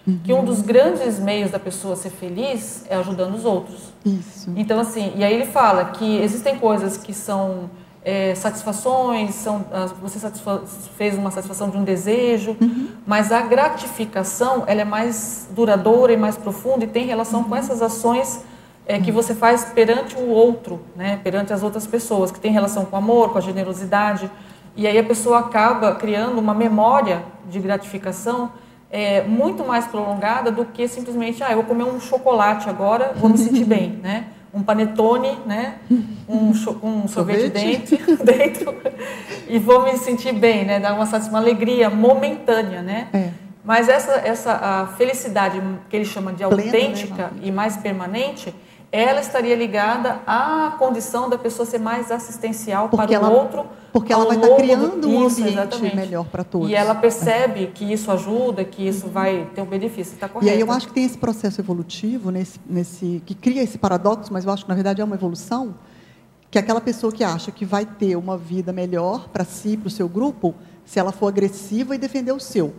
Uhum. 0.06 0.20
Que 0.24 0.34
um 0.34 0.44
dos 0.44 0.62
grandes 0.62 1.20
meios 1.20 1.52
da 1.52 1.60
pessoa 1.60 1.96
ser 1.96 2.10
feliz 2.10 2.86
é 2.90 2.96
ajudando 2.96 3.36
os 3.36 3.46
outros. 3.46 3.94
Isso. 4.06 4.52
Então, 4.56 4.80
assim, 4.80 5.14
e 5.16 5.24
aí 5.24 5.34
ele 5.34 5.46
fala 5.46 5.86
que 5.86 6.18
existem 6.22 6.58
coisas 6.58 6.98
que 6.98 7.14
são 7.14 7.70
é, 8.04 8.34
satisfações, 8.36 9.36
são, 9.36 9.66
você 10.02 10.30
fez 10.98 11.18
uma 11.18 11.30
satisfação 11.30 11.70
de 11.70 11.78
um 11.78 11.84
desejo, 11.84 12.56
uhum. 12.62 12.90
mas 13.06 13.32
a 13.32 13.42
gratificação 13.42 14.64
ela 14.66 14.82
é 14.82 14.86
mais 14.86 15.50
duradoura 15.52 16.14
e 16.14 16.18
mais 16.18 16.38
profunda 16.38 16.86
e 16.86 16.88
tem 16.88 17.06
relação 17.06 17.42
uhum. 17.42 17.50
com 17.50 17.56
essas 17.56 17.82
ações 17.82 18.44
é, 18.88 19.00
que 19.00 19.12
você 19.12 19.36
faz 19.36 19.66
perante 19.66 20.16
o 20.16 20.30
outro, 20.30 20.80
né, 20.96 21.20
perante 21.24 21.52
as 21.52 21.62
outras 21.62 21.86
pessoas, 21.86 22.32
que 22.32 22.40
tem 22.40 22.52
relação 22.52 22.86
com 22.86 22.96
o 22.96 23.00
amor, 23.00 23.32
com 23.32 23.38
a 23.38 23.42
generosidade. 23.42 24.32
E 24.76 24.88
aí 24.88 24.98
a 24.98 25.04
pessoa 25.04 25.40
acaba 25.40 25.94
criando 25.96 26.40
uma 26.40 26.54
memória 26.54 27.24
de 27.50 27.60
gratificação 27.60 28.52
é, 28.90 29.22
muito 29.24 29.66
mais 29.66 29.86
prolongada 29.86 30.50
do 30.52 30.64
que 30.64 30.88
simplesmente, 30.88 31.44
ah, 31.44 31.52
eu 31.52 31.58
vou 31.58 31.66
comer 31.66 31.84
um 31.84 32.00
chocolate 32.00 32.70
agora, 32.70 33.14
vou 33.18 33.30
me 33.30 33.38
sentir 33.38 33.66
bem, 33.68 34.00
né? 34.02 34.28
Um 34.54 34.64
panetone, 34.64 35.38
né? 35.46 35.76
Um, 36.28 36.52
um 36.84 37.08
sorvete, 37.08 37.50
dentro, 37.50 38.18
dentro 38.24 38.76
e 39.48 39.60
vou 39.60 39.84
me 39.84 39.98
sentir 39.98 40.34
bem, 40.34 40.66
né? 40.66 40.80
Dar 40.80 40.94
uma, 40.94 41.06
uma 41.06 41.40
alegria 41.40 41.90
momentânea, 41.90 42.82
né? 42.82 43.08
É. 43.14 43.30
Mas 43.64 43.90
essa, 43.90 44.14
essa 44.14 44.54
a 44.54 44.88
felicidade 44.96 45.62
que 45.90 45.96
ele 45.96 46.06
chama 46.06 46.32
de 46.32 46.42
autêntica 46.44 47.16
Plena, 47.16 47.32
né, 47.32 47.40
e 47.44 47.52
mais 47.52 47.76
permanente, 47.76 48.56
ela 48.92 49.20
estaria 49.20 49.56
ligada 49.56 50.20
à 50.26 50.74
condição 50.80 51.30
da 51.30 51.38
pessoa 51.38 51.66
ser 51.66 51.80
mais 51.80 52.10
assistencial 52.10 52.88
porque 52.88 53.06
para 53.06 53.16
ela, 53.16 53.30
o 53.30 53.38
outro. 53.38 53.66
Porque 54.00 54.14
ela 54.14 54.26
vai 54.26 54.36
estar 54.36 54.56
criando 54.56 55.08
um 55.08 55.28
isso, 55.28 55.42
ambiente 55.42 55.54
exatamente. 55.54 55.96
melhor 55.96 56.26
para 56.26 56.44
todos. 56.44 56.70
E 56.70 56.76
ela 56.76 56.94
percebe 56.94 57.64
é. 57.64 57.68
que 57.68 57.92
isso 57.92 58.12
ajuda, 58.12 58.64
que 58.64 58.88
isso 58.88 59.08
vai 59.08 59.50
ter 59.56 59.62
um 59.62 59.66
benefício. 59.66 60.14
Está 60.14 60.30
correto. 60.30 60.46
E 60.46 60.54
aí 60.54 60.60
eu 60.60 60.72
acho 60.72 60.88
que 60.88 60.94
tem 60.94 61.04
esse 61.04 61.18
processo 61.18 61.60
evolutivo, 61.60 62.30
nesse, 62.30 62.60
nesse, 62.70 63.24
que 63.26 63.34
cria 63.34 63.64
esse 63.64 63.80
paradoxo, 63.80 64.32
mas 64.32 64.46
eu 64.46 64.52
acho 64.52 64.66
que 64.66 64.70
na 64.70 64.76
verdade 64.76 65.02
é 65.02 65.04
uma 65.04 65.16
evolução, 65.16 65.74
que 66.52 66.60
é 66.60 66.62
aquela 66.62 66.80
pessoa 66.80 67.12
que 67.12 67.24
acha 67.24 67.52
que 67.52 67.66
vai 67.66 67.88
ter 67.88 68.16
uma 68.16 68.38
vida 68.38 68.72
melhor 68.72 69.30
para 69.30 69.44
si, 69.44 69.76
para 69.76 69.88
o 69.88 69.92
seu 69.92 70.08
grupo, 70.08 70.54
se 70.86 71.00
ela 71.00 71.12
for 71.12 71.28
agressiva 71.28 71.96
e 71.96 71.98
defender 71.98 72.32
o 72.32 72.40
seu. 72.40 72.74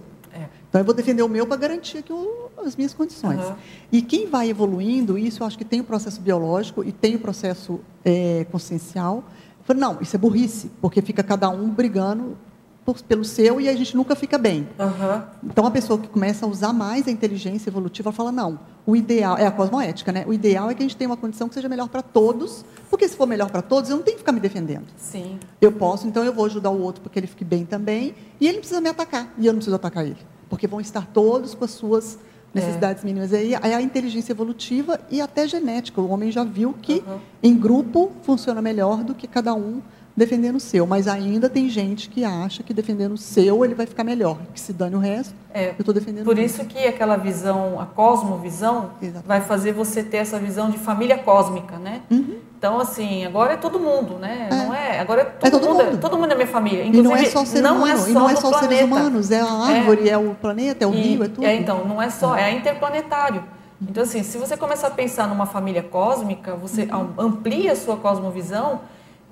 Então, 0.69 0.81
eu 0.83 0.85
vou 0.85 0.95
defender 0.95 1.23
o 1.23 1.29
meu 1.29 1.47
para 1.47 1.57
garantir 1.57 2.05
o, 2.11 2.51
as 2.65 2.77
minhas 2.77 2.93
condições. 2.93 3.41
Uhum. 3.41 3.55
E 3.91 4.03
quem 4.03 4.27
vai 4.27 4.51
evoluindo, 4.51 5.17
isso 5.17 5.43
eu 5.43 5.47
acho 5.47 5.57
que 5.57 5.65
tem 5.65 5.81
o 5.81 5.85
processo 5.85 6.21
biológico 6.21 6.85
e 6.85 6.93
tem 6.93 7.17
o 7.17 7.19
processo 7.19 7.81
é, 8.05 8.47
consciencial. 8.53 9.25
Falo, 9.69 9.79
não, 9.81 9.99
isso 10.01 10.17
é 10.17 10.19
burrice, 10.19 10.71
porque 10.81 11.03
fica 11.03 11.23
cada 11.23 11.51
um 11.51 11.69
brigando 11.69 12.39
por, 12.87 13.03
pelo 13.03 13.23
seu 13.23 13.61
e 13.61 13.69
a 13.69 13.77
gente 13.77 13.95
nunca 13.95 14.17
fica 14.17 14.39
bem. 14.39 14.67
Uhum. 14.79 15.23
Então, 15.45 15.67
a 15.67 15.71
pessoa 15.71 15.99
que 15.99 16.09
começa 16.09 16.47
a 16.47 16.49
usar 16.49 16.73
mais 16.73 17.07
a 17.07 17.11
inteligência 17.11 17.69
evolutiva, 17.69 18.09
ela 18.09 18.17
fala, 18.17 18.33
não, 18.33 18.59
o 18.87 18.97
ideal, 18.97 19.37
é 19.37 19.47
a 19.47 19.51
cosmoética, 19.51 20.11
né? 20.11 20.25
O 20.27 20.33
ideal 20.33 20.71
é 20.71 20.75
que 20.75 20.83
a 20.83 20.87
gente 20.87 20.97
tenha 20.97 21.11
uma 21.11 21.19
condição 21.19 21.51
que 21.51 21.55
seja 21.55 21.69
melhor 21.69 21.91
para 21.91 22.01
todos, 22.01 22.65
porque 22.89 23.07
se 23.07 23.15
for 23.15 23.27
melhor 23.27 23.51
para 23.51 23.61
todos, 23.61 23.91
eu 23.91 23.97
não 23.97 24.03
tenho 24.03 24.17
que 24.17 24.23
ficar 24.23 24.33
me 24.33 24.41
defendendo. 24.41 24.87
Sim. 24.97 25.39
Eu 25.61 25.73
posso, 25.73 26.09
então 26.09 26.25
eu 26.25 26.33
vou 26.33 26.47
ajudar 26.47 26.71
o 26.71 26.81
outro 26.81 27.03
porque 27.03 27.19
ele 27.19 27.27
fique 27.27 27.45
bem 27.45 27.67
também, 27.67 28.15
e 28.41 28.47
ele 28.47 28.55
não 28.55 28.61
precisa 28.61 28.81
me 28.81 28.89
atacar, 28.89 29.35
e 29.37 29.47
eu 29.47 29.53
não 29.53 29.59
preciso 29.59 29.77
atacar 29.77 30.07
ele 30.07 30.17
porque 30.49 30.67
vão 30.67 30.81
estar 30.81 31.07
todos 31.07 31.55
com 31.55 31.65
as 31.65 31.71
suas 31.71 32.19
necessidades 32.55 33.03
é. 33.03 33.07
mínimas. 33.07 33.33
Aí 33.33 33.55
é 33.55 33.75
a 33.75 33.83
inteligência 33.83 34.33
evolutiva 34.33 35.01
e 35.11 35.21
até 35.21 35.47
genética. 35.47 36.01
O 36.01 36.09
homem 36.09 36.31
já 36.31 36.45
viu 36.45 36.75
que 36.81 37.03
uhum. 37.07 37.19
em 37.43 37.57
grupo 37.57 38.13
funciona 38.23 38.63
melhor 38.63 39.05
do 39.05 39.15
que 39.15 39.27
cada 39.27 39.55
um 39.55 39.81
defendendo 40.19 40.57
o 40.57 40.61
seu. 40.61 40.87
Mas 40.87 41.09
ainda 41.09 41.49
tem 41.49 41.69
gente 41.71 42.11
que 42.11 42.25
acha 42.25 42.63
que 42.63 42.75
defendendo 42.75 43.13
o 43.13 43.17
seu 43.17 43.65
ele 43.65 43.75
vai 43.75 43.87
ficar 43.87 44.05
melhor, 44.05 44.39
que 44.53 44.61
se 44.61 44.73
dane 44.73 44.97
o 44.97 44.99
resto. 44.99 45.35
É, 45.55 45.71
eu 45.71 45.75
estou 45.79 45.95
defendendo 45.95 46.25
Por 46.25 46.39
isso 46.39 46.65
que 46.67 46.87
aquela 46.87 47.17
visão, 47.17 47.81
a 47.81 47.87
cosmovisão, 47.87 48.91
Exatamente. 49.01 49.27
vai 49.27 49.41
fazer 49.41 49.73
você 49.73 50.03
ter 50.03 50.19
essa 50.19 50.39
visão 50.39 50.69
de 50.69 50.77
família 50.77 51.17
cósmica, 51.17 51.79
né? 51.79 52.03
Uhum. 52.11 52.37
Então, 52.59 52.79
assim, 52.81 53.25
agora 53.25 53.55
é 53.55 53.57
todo 53.57 53.79
mundo, 53.79 54.19
né? 54.19 54.49
É. 54.51 54.55
Não 54.55 54.75
é? 54.75 55.01
Agora 55.01 55.23
é 55.23 55.25
todo, 55.25 55.47
é 55.47 55.51
todo 55.51 55.69
mundo, 55.69 55.85
mundo. 55.85 56.01
todo 56.01 56.19
mundo 56.19 56.33
é 56.33 56.35
minha 56.35 56.47
família. 56.47 56.85
Inclusive, 56.85 56.99
e 56.99 57.03
não 57.09 57.17
é 57.17 57.25
só 57.25 57.45
ser 57.45 57.63
não 57.63 57.77
humano, 57.77 57.93
é 57.93 57.97
só, 57.97 58.09
e 58.09 58.13
não 58.13 58.31
é 58.31 58.37
só 58.37 58.59
seres 58.59 58.83
humanos, 58.83 59.31
é 59.31 59.41
a 59.41 59.51
árvore, 59.51 60.09
é, 60.09 60.13
é 60.13 60.19
o 60.19 60.35
planeta, 60.35 60.85
é 60.85 60.87
o 60.87 60.93
e, 60.93 61.01
rio, 61.01 61.25
é 61.25 61.29
tudo. 61.29 61.47
É, 61.47 61.55
então, 61.55 61.85
não 61.85 62.03
é 62.03 62.11
só, 62.11 62.37
é 62.37 62.53
interplanetário. 62.53 63.45
Então, 63.81 64.03
assim, 64.03 64.25
se 64.25 64.37
você 64.39 64.57
começar 64.57 64.89
a 64.89 64.91
pensar 64.91 65.29
numa 65.29 65.47
família 65.47 65.83
cósmica, 65.83 66.57
você 66.57 66.83
uhum. 66.83 67.13
amplia 67.17 67.73
a 67.73 67.77
sua 67.77 67.97
cosmovisão 67.97 68.81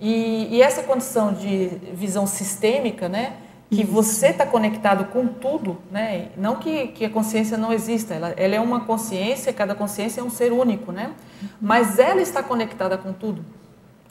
e, 0.01 0.49
e 0.51 0.63
essa 0.63 0.83
condição 0.83 1.33
de 1.33 1.69
visão 1.95 2.27
sistêmica, 2.27 3.09
né? 3.09 3.37
que 3.71 3.83
Isso. 3.83 3.91
você 3.91 4.29
está 4.29 4.47
conectado 4.47 5.07
com 5.07 5.27
tudo, 5.27 5.79
né? 5.91 6.29
Não 6.37 6.57
que, 6.57 6.89
que 6.89 7.05
a 7.05 7.11
consciência 7.11 7.59
não 7.59 7.73
exista, 7.73 8.15
ela, 8.15 8.31
ela 8.37 8.55
é 8.55 8.61
uma 8.61 8.81
consciência, 8.81 9.53
cada 9.53 9.75
consciência 9.75 10.21
é 10.21 10.25
um 10.25 10.31
ser 10.31 10.53
único, 10.53 10.93
né? 10.93 11.13
Mas 11.61 11.99
ela 11.99 12.21
está 12.21 12.43
conectada 12.43 12.97
com 12.97 13.13
tudo. 13.13 13.45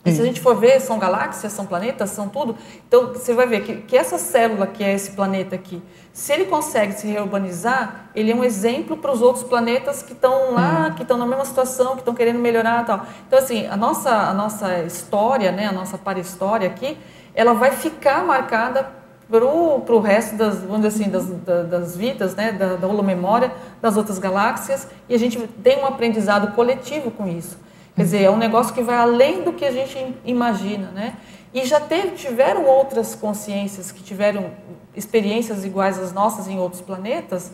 E 0.06 0.12
se 0.12 0.22
a 0.22 0.26
gente 0.26 0.40
for 0.40 0.56
ver, 0.56 0.80
são 0.80 1.00
galáxias, 1.00 1.52
são 1.52 1.66
planetas, 1.66 2.12
são 2.12 2.30
tudo. 2.30 2.56
Então, 2.88 3.08
você 3.08 3.34
vai 3.34 3.48
ver 3.48 3.64
que, 3.64 3.78
que 3.78 3.98
essa 3.98 4.20
célula 4.20 4.68
que 4.68 4.84
é 4.84 4.94
esse 4.94 5.12
planeta 5.12 5.56
aqui, 5.56 5.82
se 6.14 6.32
ele 6.32 6.46
consegue 6.46 6.94
se 6.94 7.08
reurbanizar, 7.08 8.12
ele 8.14 8.32
é 8.32 8.36
um 8.36 8.44
exemplo 8.44 8.96
para 8.96 9.12
os 9.12 9.24
outros 9.24 9.44
planetas 9.44 10.04
que 10.04 10.14
estão 10.14 10.54
lá, 10.54 10.92
que 10.92 11.02
estão 11.02 11.18
na 11.18 11.26
mesma 11.26 11.44
situação, 11.44 11.94
que 11.94 12.02
estão 12.02 12.14
querendo 12.14 12.38
melhorar 12.38 12.86
tal. 12.86 13.04
Então, 13.28 13.40
assim, 13.40 13.66
a 13.66 13.76
nossa, 13.76 14.12
a 14.12 14.34
nossa 14.34 14.80
história, 14.84 15.52
né, 15.52 15.66
a 15.66 15.72
nossa 15.72 15.98
para-história 15.98 16.68
aqui, 16.68 16.96
ela 17.34 17.54
vai 17.56 17.72
ficar 17.72 18.24
marcada 18.24 18.88
para 19.28 19.44
o 19.44 20.00
resto 20.00 20.36
das, 20.36 20.60
vamos 20.60 20.86
assim, 20.86 21.10
das, 21.10 21.26
das, 21.26 21.68
das 21.68 21.98
vidas, 21.98 22.36
né, 22.36 22.52
da, 22.52 22.76
da 22.76 22.88
holomemória 22.88 23.52
das 23.82 23.98
outras 23.98 24.20
galáxias, 24.20 24.88
e 25.10 25.16
a 25.16 25.18
gente 25.18 25.40
tem 25.64 25.80
um 25.82 25.86
aprendizado 25.88 26.54
coletivo 26.54 27.10
com 27.10 27.28
isso. 27.28 27.65
Quer 27.96 28.04
dizer, 28.04 28.24
é 28.24 28.30
um 28.30 28.38
negócio 28.38 28.74
que 28.74 28.82
vai 28.82 28.98
além 28.98 29.44
do 29.44 29.54
que 29.54 29.64
a 29.64 29.72
gente 29.72 30.16
imagina, 30.26 30.92
né? 30.92 31.16
E 31.54 31.66
já 31.66 31.80
teve, 31.80 32.18
tiveram 32.18 32.66
outras 32.66 33.16
consciências 33.16 33.92
que 33.92 34.04
tiveram 34.04 34.52
experiências 34.94 35.64
iguais 35.64 35.98
às 35.98 36.12
nossas 36.12 36.48
em 36.48 36.60
outros 36.60 36.82
planetas, 36.82 37.54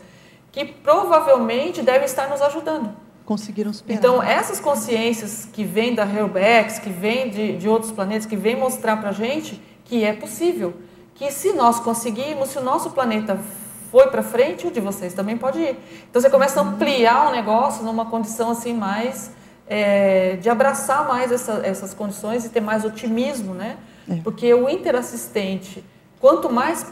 que 0.51 0.65
provavelmente 0.65 1.83
devem 1.83 2.05
estar 2.05 2.27
nos 2.27 2.41
ajudando. 2.41 2.89
Conseguiram 3.23 3.71
superar. 3.71 3.99
Então, 3.99 4.23
essas 4.23 4.59
consciências 4.59 5.45
que 5.45 5.63
vêm 5.63 5.93
da 5.93 6.03
Hellbex, 6.03 6.79
que 6.79 6.89
vêm 6.89 7.29
de, 7.29 7.57
de 7.57 7.69
outros 7.69 7.91
planetas, 7.91 8.25
que 8.25 8.35
vêm 8.35 8.55
mostrar 8.55 8.97
para 8.97 9.09
a 9.09 9.13
gente 9.13 9.61
que 9.85 10.03
é 10.03 10.13
possível 10.13 10.73
que 11.13 11.31
se 11.31 11.53
nós 11.53 11.79
conseguirmos, 11.79 12.49
se 12.49 12.57
o 12.57 12.63
nosso 12.63 12.89
planeta 12.89 13.39
foi 13.91 14.07
para 14.07 14.23
frente, 14.23 14.65
o 14.65 14.71
de 14.71 14.79
vocês 14.79 15.13
também 15.13 15.37
pode 15.37 15.59
ir. 15.59 15.77
Então 16.09 16.19
você 16.19 16.31
começa 16.31 16.59
a 16.59 16.63
ampliar 16.63 17.27
o 17.27 17.31
negócio 17.31 17.83
numa 17.83 18.05
condição 18.05 18.49
assim 18.49 18.73
mais 18.73 19.29
é, 19.73 20.35
de 20.35 20.49
abraçar 20.49 21.07
mais 21.07 21.31
essa, 21.31 21.61
essas 21.63 21.93
condições 21.93 22.43
e 22.43 22.49
ter 22.49 22.59
mais 22.59 22.83
otimismo, 22.83 23.53
né? 23.53 23.77
É. 24.09 24.15
Porque 24.15 24.53
o 24.53 24.67
interassistente, 24.67 25.81
quanto 26.19 26.51
mais 26.51 26.91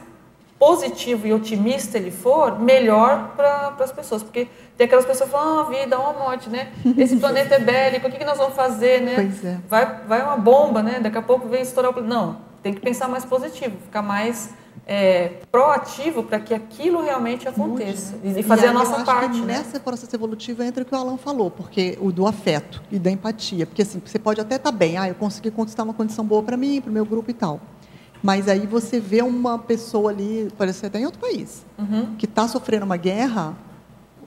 positivo 0.58 1.28
e 1.28 1.34
otimista 1.34 1.98
ele 1.98 2.10
for, 2.10 2.58
melhor 2.58 3.34
para 3.36 3.76
as 3.80 3.92
pessoas. 3.92 4.24
Porque 4.24 4.48
tem 4.78 4.86
aquelas 4.86 5.06
pessoas 5.06 5.30
que 5.30 5.36
falam, 5.36 5.60
ah, 5.60 5.64
vida, 5.64 6.00
uma 6.00 6.14
morte, 6.14 6.50
né? 6.50 6.72
Esse 6.98 7.16
planeta 7.20 7.56
é 7.56 7.60
bélico, 7.60 8.08
o 8.08 8.12
que, 8.12 8.18
que 8.18 8.24
nós 8.24 8.38
vamos 8.38 8.56
fazer, 8.56 9.02
né? 9.02 9.16
Pois 9.16 9.44
é. 9.44 9.58
Vai, 9.68 10.00
vai 10.08 10.24
uma 10.24 10.38
bomba, 10.38 10.82
né? 10.82 11.02
Daqui 11.02 11.18
a 11.18 11.22
pouco 11.22 11.50
vem 11.50 11.62
estourar 11.62 11.92
o 11.92 11.94
planeta. 11.94 12.16
Não, 12.16 12.38
tem 12.64 12.74
que 12.74 12.80
pensar 12.80 13.10
mais 13.10 13.26
positivo, 13.26 13.76
ficar 13.84 14.02
mais 14.02 14.54
é, 14.92 15.34
proativo 15.52 16.24
para 16.24 16.40
que 16.40 16.52
aquilo 16.52 17.04
realmente 17.04 17.48
aconteça 17.48 18.14
Muito, 18.14 18.34
né? 18.34 18.40
e 18.40 18.44
fazer 18.44 18.66
e 18.66 18.70
a 18.70 18.74
nossa 18.74 19.04
parte. 19.06 19.40
né? 19.42 19.60
Nessa 19.60 19.80
processo 19.80 20.16
evolutivo 20.16 20.64
entra 20.64 20.82
o 20.82 20.86
que 20.86 20.96
o 20.96 20.98
Alan 20.98 21.16
falou, 21.16 21.52
porque 21.52 21.96
o 22.02 22.12
do 22.12 22.26
afeto 22.26 22.82
e 22.92 22.98
da 22.98 23.12
empatia, 23.12 23.68
porque 23.68 23.84
assim 23.84 24.02
você 24.04 24.18
pode 24.18 24.42
até 24.42 24.56
estar 24.56 24.72
tá 24.72 24.76
bem, 24.76 24.98
ah, 24.98 25.08
eu 25.08 25.14
consegui 25.14 25.52
conquistar 25.52 25.84
uma 25.84 25.94
condição 25.94 26.26
boa 26.26 26.42
para 26.42 26.58
mim, 26.58 26.82
para 26.82 26.90
o 26.90 26.94
meu 26.94 27.06
grupo 27.06 27.30
e 27.30 27.34
tal, 27.36 27.60
Mas 28.24 28.50
aí 28.50 28.66
você 28.66 29.00
vê 29.00 29.22
uma 29.22 29.60
pessoa 29.60 30.10
ali, 30.10 30.52
parece 30.58 30.84
até 30.88 31.00
em 31.00 31.06
outro 31.06 31.20
país, 31.20 31.64
Uhum. 31.78 32.16
que 32.18 32.26
está 32.26 32.48
sofrendo 32.48 32.84
uma 32.84 32.98
guerra, 32.98 33.56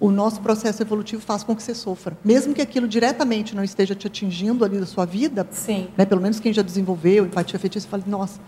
o 0.00 0.10
nosso 0.10 0.40
processo 0.40 0.80
evolutivo 0.82 1.20
faz 1.22 1.42
com 1.44 1.54
que 1.56 1.62
você 1.62 1.74
sofra. 1.74 2.16
Mesmo 2.24 2.54
que 2.54 2.62
aquilo 2.62 2.86
diretamente 2.88 3.54
não 3.54 3.62
esteja 3.64 3.94
te 3.96 4.06
atingindo 4.06 4.64
ali 4.64 4.78
da 4.78 4.86
sua 4.86 5.04
vida, 5.04 5.46
Sim. 5.50 5.88
né, 5.96 6.04
pelo 6.06 6.20
menos 6.20 6.38
quem 6.40 6.52
já 6.52 6.62
desenvolveu 6.62 7.24
empatia 7.26 7.56
afetiva, 7.56 7.82
você 7.82 7.88
fala, 7.88 8.02
nossa, 8.06 8.40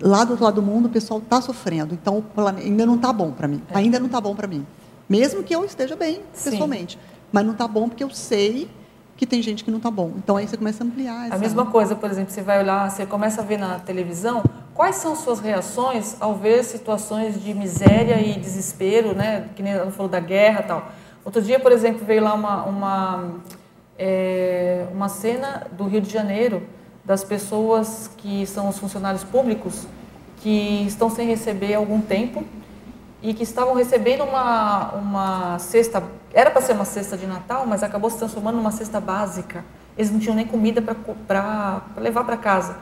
lá 0.00 0.24
do 0.24 0.30
outro 0.32 0.44
lado 0.44 0.54
do 0.56 0.62
mundo 0.62 0.86
o 0.86 0.88
pessoal 0.88 1.20
está 1.20 1.40
sofrendo, 1.40 1.94
então 1.94 2.24
ainda 2.56 2.86
não 2.86 2.94
está 2.96 3.12
bom 3.12 3.30
para 3.32 3.46
mim, 3.48 3.62
ainda 3.74 3.98
não 3.98 4.06
está 4.06 4.20
bom 4.20 4.34
para 4.34 4.46
mim. 4.46 4.66
Mesmo 5.08 5.42
que 5.42 5.54
eu 5.54 5.64
esteja 5.64 5.94
bem, 5.96 6.16
É. 6.16 6.20
Sim. 6.32 6.50
pessoalmente. 6.50 6.98
Mas 7.30 7.44
não 7.44 7.52
está 7.52 7.66
bom 7.68 7.88
porque 7.88 8.02
eu 8.04 8.10
sei 8.10 8.68
que 9.16 9.26
tem 9.26 9.42
gente 9.42 9.62
que 9.62 9.70
não 9.70 9.76
está 9.78 9.90
bom. 9.90 10.12
Então 10.16 10.36
aí 10.36 10.48
você 10.48 10.56
começa 10.56 10.82
a 10.82 10.86
ampliar. 10.86 11.20
A 11.22 11.26
essa- 11.26 11.38
mesma 11.38 11.66
coisa, 11.66 11.94
por 11.94 12.10
exemplo, 12.10 12.32
você 12.32 12.42
vai 12.42 12.58
olhar, 12.60 12.90
você 12.90 13.04
começa 13.06 13.40
a 13.40 13.44
ver 13.44 13.58
na 13.58 13.78
televisão, 13.78 14.42
quais 14.74 14.96
são 14.96 15.14
suas 15.14 15.38
reações 15.40 16.16
ao 16.20 16.34
ver 16.34 16.64
situações 16.64 17.40
de 17.42 17.52
miséria 17.54 18.20
e 18.20 18.38
desespero, 18.38 19.14
né? 19.14 19.48
Que 19.54 19.62
nem 19.62 19.72
ela 19.74 19.90
falou 19.90 20.10
da 20.10 20.20
guerra 20.20 20.62
tal. 20.62 20.88
Outro 21.24 21.40
dia, 21.42 21.60
por 21.60 21.70
exemplo, 21.72 22.04
veio 22.04 22.22
lá 22.22 22.34
uma, 22.34 22.64
uma, 22.64 23.30
é, 23.98 24.86
uma 24.92 25.08
cena 25.08 25.66
do 25.72 25.84
Rio 25.84 26.00
de 26.00 26.10
Janeiro, 26.10 26.62
das 27.04 27.24
pessoas 27.24 28.10
que 28.18 28.46
são 28.46 28.68
os 28.68 28.78
funcionários 28.78 29.24
públicos, 29.24 29.86
que 30.38 30.84
estão 30.86 31.10
sem 31.10 31.26
receber 31.26 31.74
algum 31.74 32.00
tempo 32.00 32.44
e 33.22 33.32
que 33.32 33.42
estavam 33.42 33.74
recebendo 33.74 34.24
uma, 34.24 34.92
uma 34.92 35.58
cesta, 35.58 36.02
era 36.32 36.50
para 36.50 36.60
ser 36.60 36.72
uma 36.72 36.84
cesta 36.84 37.16
de 37.16 37.26
Natal, 37.26 37.66
mas 37.66 37.82
acabou 37.82 38.10
se 38.10 38.18
transformando 38.18 38.56
numa 38.56 38.72
cesta 38.72 39.00
básica. 39.00 39.64
Eles 39.96 40.10
não 40.10 40.18
tinham 40.18 40.34
nem 40.34 40.46
comida 40.46 40.82
para 41.26 41.82
levar 41.96 42.24
para 42.24 42.36
casa. 42.36 42.76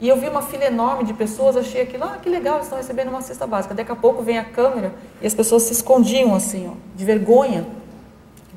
E 0.00 0.08
eu 0.08 0.16
vi 0.16 0.28
uma 0.28 0.42
fila 0.42 0.64
enorme 0.64 1.04
de 1.04 1.12
pessoas, 1.12 1.56
achei 1.56 1.82
aquilo, 1.82 2.04
ah, 2.04 2.18
que 2.22 2.28
legal, 2.28 2.56
eles 2.56 2.66
estão 2.66 2.78
recebendo 2.78 3.08
uma 3.08 3.20
cesta 3.20 3.46
básica. 3.46 3.74
Daqui 3.74 3.90
a 3.90 3.96
pouco 3.96 4.22
vem 4.22 4.38
a 4.38 4.44
câmera 4.44 4.94
e 5.20 5.26
as 5.26 5.34
pessoas 5.34 5.64
se 5.64 5.72
escondiam 5.72 6.34
assim, 6.34 6.68
ó, 6.68 6.74
de 6.94 7.04
vergonha 7.04 7.66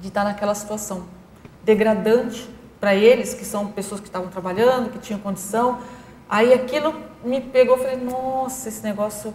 de 0.02 0.08
estar 0.08 0.24
naquela 0.24 0.54
situação 0.56 1.04
degradante 1.64 2.50
para 2.82 2.96
eles, 2.96 3.36
que 3.36 3.46
são 3.46 3.68
pessoas 3.68 4.02
que 4.02 4.08
estavam 4.08 4.28
trabalhando, 4.28 4.90
que 4.90 4.98
tinham 4.98 5.20
condição. 5.20 5.78
Aí 6.28 6.52
aquilo 6.52 6.96
me 7.24 7.40
pegou, 7.40 7.78
falei, 7.78 7.98
nossa, 7.98 8.70
esse 8.70 8.84
negócio, 8.84 9.32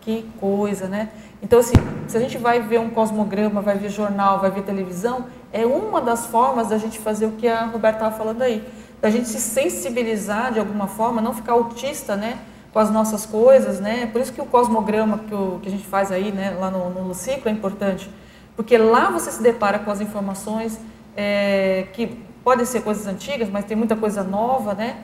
que 0.00 0.28
coisa, 0.40 0.88
né? 0.88 1.10
Então, 1.40 1.60
assim, 1.60 1.74
se 2.08 2.16
a 2.16 2.20
gente 2.20 2.36
vai 2.36 2.60
ver 2.60 2.80
um 2.80 2.90
cosmograma, 2.90 3.62
vai 3.62 3.78
ver 3.78 3.88
jornal, 3.88 4.40
vai 4.40 4.50
ver 4.50 4.62
televisão, 4.62 5.26
é 5.52 5.64
uma 5.64 6.00
das 6.00 6.26
formas 6.26 6.68
da 6.68 6.78
gente 6.78 6.98
fazer 6.98 7.26
o 7.26 7.32
que 7.32 7.46
a 7.46 7.66
Roberta 7.66 7.98
estava 7.98 8.16
falando 8.16 8.42
aí, 8.42 8.66
da 9.00 9.10
gente 9.10 9.28
se 9.28 9.38
sensibilizar 9.38 10.52
de 10.52 10.58
alguma 10.58 10.88
forma, 10.88 11.22
não 11.22 11.32
ficar 11.32 11.52
autista, 11.52 12.16
né? 12.16 12.38
Com 12.72 12.80
as 12.80 12.90
nossas 12.90 13.24
coisas, 13.24 13.78
né? 13.78 14.06
Por 14.06 14.20
isso 14.20 14.32
que 14.32 14.40
o 14.40 14.46
cosmograma 14.46 15.18
que, 15.18 15.34
o, 15.34 15.60
que 15.62 15.68
a 15.68 15.70
gente 15.70 15.86
faz 15.86 16.10
aí, 16.10 16.32
né? 16.32 16.56
Lá 16.58 16.68
no, 16.68 16.90
no 16.90 17.14
ciclo 17.14 17.48
é 17.48 17.52
importante, 17.52 18.10
porque 18.56 18.76
lá 18.76 19.10
você 19.10 19.30
se 19.30 19.40
depara 19.40 19.78
com 19.78 19.90
as 19.90 20.00
informações 20.00 20.80
é, 21.16 21.86
que 21.92 22.27
podem 22.48 22.64
ser 22.64 22.80
coisas 22.80 23.06
antigas, 23.06 23.50
mas 23.50 23.66
tem 23.66 23.76
muita 23.76 23.94
coisa 23.94 24.24
nova, 24.24 24.72
né? 24.72 24.96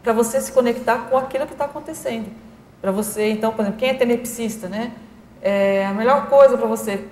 Para 0.00 0.12
você 0.12 0.40
se 0.40 0.52
conectar 0.52 1.08
com 1.10 1.18
aquilo 1.18 1.44
que 1.44 1.52
está 1.52 1.64
acontecendo. 1.64 2.28
Para 2.80 2.92
você, 2.92 3.30
então, 3.32 3.50
por 3.50 3.62
exemplo, 3.62 3.80
quem 3.80 3.88
é 3.88 3.94
tenepsista, 3.94 4.68
né? 4.68 4.92
É, 5.42 5.84
a 5.86 5.92
melhor 5.92 6.28
coisa 6.28 6.56
para 6.56 6.68
você 6.68 7.04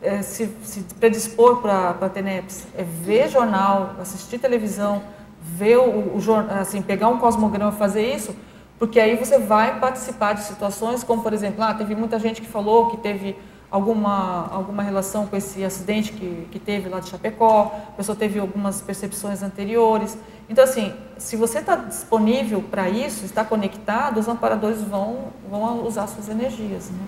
é, 0.00 0.22
se, 0.22 0.48
se 0.62 0.80
predispor 1.00 1.60
para 1.60 2.08
TENEPS 2.08 2.68
é 2.78 2.84
ver 2.84 3.28
jornal, 3.28 3.96
assistir 4.00 4.38
televisão, 4.38 5.02
ver 5.42 5.78
o, 5.78 6.14
o 6.14 6.20
jornal, 6.20 6.58
assim, 6.58 6.80
pegar 6.80 7.08
um 7.08 7.18
cosmograma 7.18 7.72
e 7.72 7.76
fazer 7.76 8.06
isso, 8.14 8.32
porque 8.78 9.00
aí 9.00 9.16
você 9.16 9.40
vai 9.40 9.80
participar 9.80 10.34
de 10.34 10.44
situações 10.44 11.02
como, 11.02 11.20
por 11.20 11.32
exemplo, 11.32 11.64
ah, 11.64 11.74
teve 11.74 11.96
muita 11.96 12.16
gente 12.20 12.40
que 12.40 12.46
falou 12.46 12.90
que 12.90 12.98
teve 12.98 13.36
alguma, 13.70 14.48
alguma 14.48 14.82
relação 14.82 15.26
com 15.26 15.36
esse 15.36 15.64
acidente 15.64 16.12
que, 16.12 16.48
que 16.50 16.58
teve 16.58 16.88
lá 16.88 17.00
de 17.00 17.08
Chapecó, 17.08 17.72
a 17.88 17.92
pessoa 17.92 18.16
teve 18.16 18.38
algumas 18.38 18.80
percepções 18.80 19.42
anteriores. 19.42 20.16
Então, 20.48 20.64
assim, 20.64 20.94
se 21.18 21.36
você 21.36 21.58
está 21.58 21.76
disponível 21.76 22.62
para 22.62 22.88
isso, 22.88 23.24
está 23.24 23.44
conectado, 23.44 24.20
os 24.20 24.28
amparadores 24.28 24.80
vão, 24.82 25.32
vão 25.50 25.84
usar 25.84 26.06
suas 26.06 26.28
energias. 26.28 26.90
Né? 26.90 26.98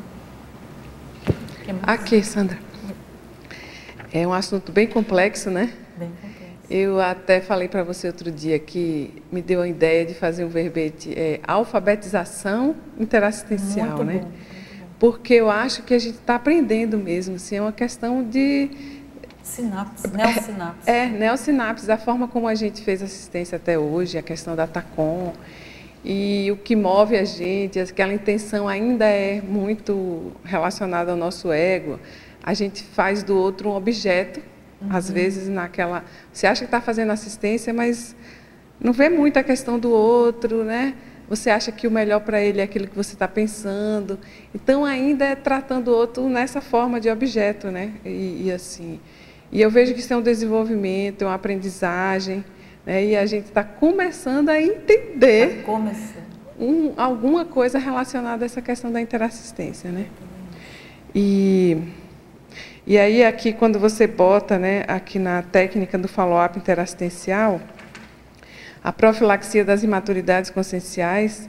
Aqui, 1.82 2.22
Sandra. 2.22 2.58
É 4.12 4.26
um 4.26 4.32
assunto 4.32 4.72
bem 4.72 4.86
complexo, 4.86 5.50
né? 5.50 5.72
Bem 5.96 6.08
complexo. 6.08 6.38
Eu 6.70 7.00
até 7.00 7.40
falei 7.40 7.66
para 7.66 7.82
você 7.82 8.06
outro 8.06 8.30
dia 8.30 8.58
que 8.58 9.22
me 9.32 9.40
deu 9.40 9.62
a 9.62 9.68
ideia 9.68 10.04
de 10.04 10.14
fazer 10.14 10.44
um 10.44 10.48
verbete 10.48 11.12
é, 11.16 11.40
alfabetização 11.46 12.76
interassistencial, 12.98 13.96
Muito 13.96 14.04
né? 14.04 14.18
bom. 14.18 14.30
Porque 14.98 15.34
eu 15.34 15.50
acho 15.50 15.82
que 15.82 15.94
a 15.94 15.98
gente 15.98 16.16
está 16.16 16.34
aprendendo 16.34 16.98
mesmo, 16.98 17.36
assim, 17.36 17.56
é 17.56 17.62
uma 17.62 17.72
questão 17.72 18.22
de 18.22 18.70
Sinapse, 19.42 20.08
neossinapse. 20.08 20.90
é, 20.90 21.06
neossinapses, 21.06 21.88
a 21.88 21.96
forma 21.96 22.28
como 22.28 22.46
a 22.46 22.54
gente 22.54 22.82
fez 22.82 23.02
assistência 23.02 23.56
até 23.56 23.78
hoje, 23.78 24.18
a 24.18 24.22
questão 24.22 24.54
da 24.54 24.66
TACOM, 24.66 25.32
e 26.04 26.50
o 26.50 26.56
que 26.56 26.76
move 26.76 27.16
a 27.16 27.24
gente, 27.24 27.78
aquela 27.78 28.12
intenção 28.12 28.68
ainda 28.68 29.04
é 29.06 29.40
muito 29.40 30.32
relacionada 30.44 31.10
ao 31.12 31.16
nosso 31.16 31.50
ego. 31.52 31.98
A 32.42 32.54
gente 32.54 32.82
faz 32.82 33.22
do 33.22 33.36
outro 33.36 33.70
um 33.70 33.74
objeto, 33.74 34.40
às 34.90 35.10
vezes 35.10 35.48
naquela. 35.48 36.04
Você 36.32 36.46
acha 36.46 36.60
que 36.60 36.66
está 36.66 36.80
fazendo 36.80 37.10
assistência, 37.10 37.72
mas 37.74 38.14
não 38.80 38.92
vê 38.92 39.08
muito 39.08 39.38
a 39.38 39.42
questão 39.42 39.78
do 39.78 39.90
outro, 39.90 40.62
né? 40.62 40.94
Você 41.28 41.50
acha 41.50 41.70
que 41.70 41.86
o 41.86 41.90
melhor 41.90 42.20
para 42.20 42.40
ele 42.40 42.60
é 42.60 42.64
aquilo 42.64 42.86
que 42.86 42.96
você 42.96 43.12
está 43.12 43.28
pensando. 43.28 44.18
Então, 44.54 44.84
ainda 44.84 45.24
é 45.24 45.34
tratando 45.34 45.88
o 45.88 45.94
outro 45.94 46.28
nessa 46.28 46.60
forma 46.60 46.98
de 46.98 47.10
objeto, 47.10 47.70
né? 47.70 47.92
E, 48.04 48.44
e 48.46 48.52
assim. 48.52 48.98
E 49.52 49.60
eu 49.60 49.70
vejo 49.70 49.94
que 49.94 50.00
isso 50.00 50.12
é 50.12 50.16
um 50.16 50.22
desenvolvimento, 50.22 51.22
é 51.22 51.26
uma 51.26 51.34
aprendizagem, 51.34 52.44
né? 52.84 53.04
e 53.04 53.16
a 53.16 53.24
gente 53.26 53.46
está 53.46 53.64
começando 53.64 54.50
a 54.50 54.60
entender 54.60 55.62
Começando. 55.64 56.24
um, 56.58 56.92
alguma 56.96 57.44
coisa 57.44 57.78
relacionada 57.78 58.44
a 58.44 58.46
essa 58.46 58.60
questão 58.60 58.92
da 58.92 59.00
interassistência, 59.00 59.90
né? 59.90 60.06
E, 61.14 61.78
e 62.86 62.98
aí 62.98 63.24
aqui 63.24 63.54
quando 63.54 63.78
você 63.78 64.06
bota, 64.06 64.58
né, 64.58 64.84
aqui 64.86 65.18
na 65.18 65.42
técnica 65.42 65.96
do 65.96 66.08
follow-up 66.08 66.58
interassistencial, 66.58 67.60
a 68.88 68.92
profilaxia 68.92 69.62
das 69.66 69.82
imaturidades 69.82 70.48
conscienciais, 70.48 71.46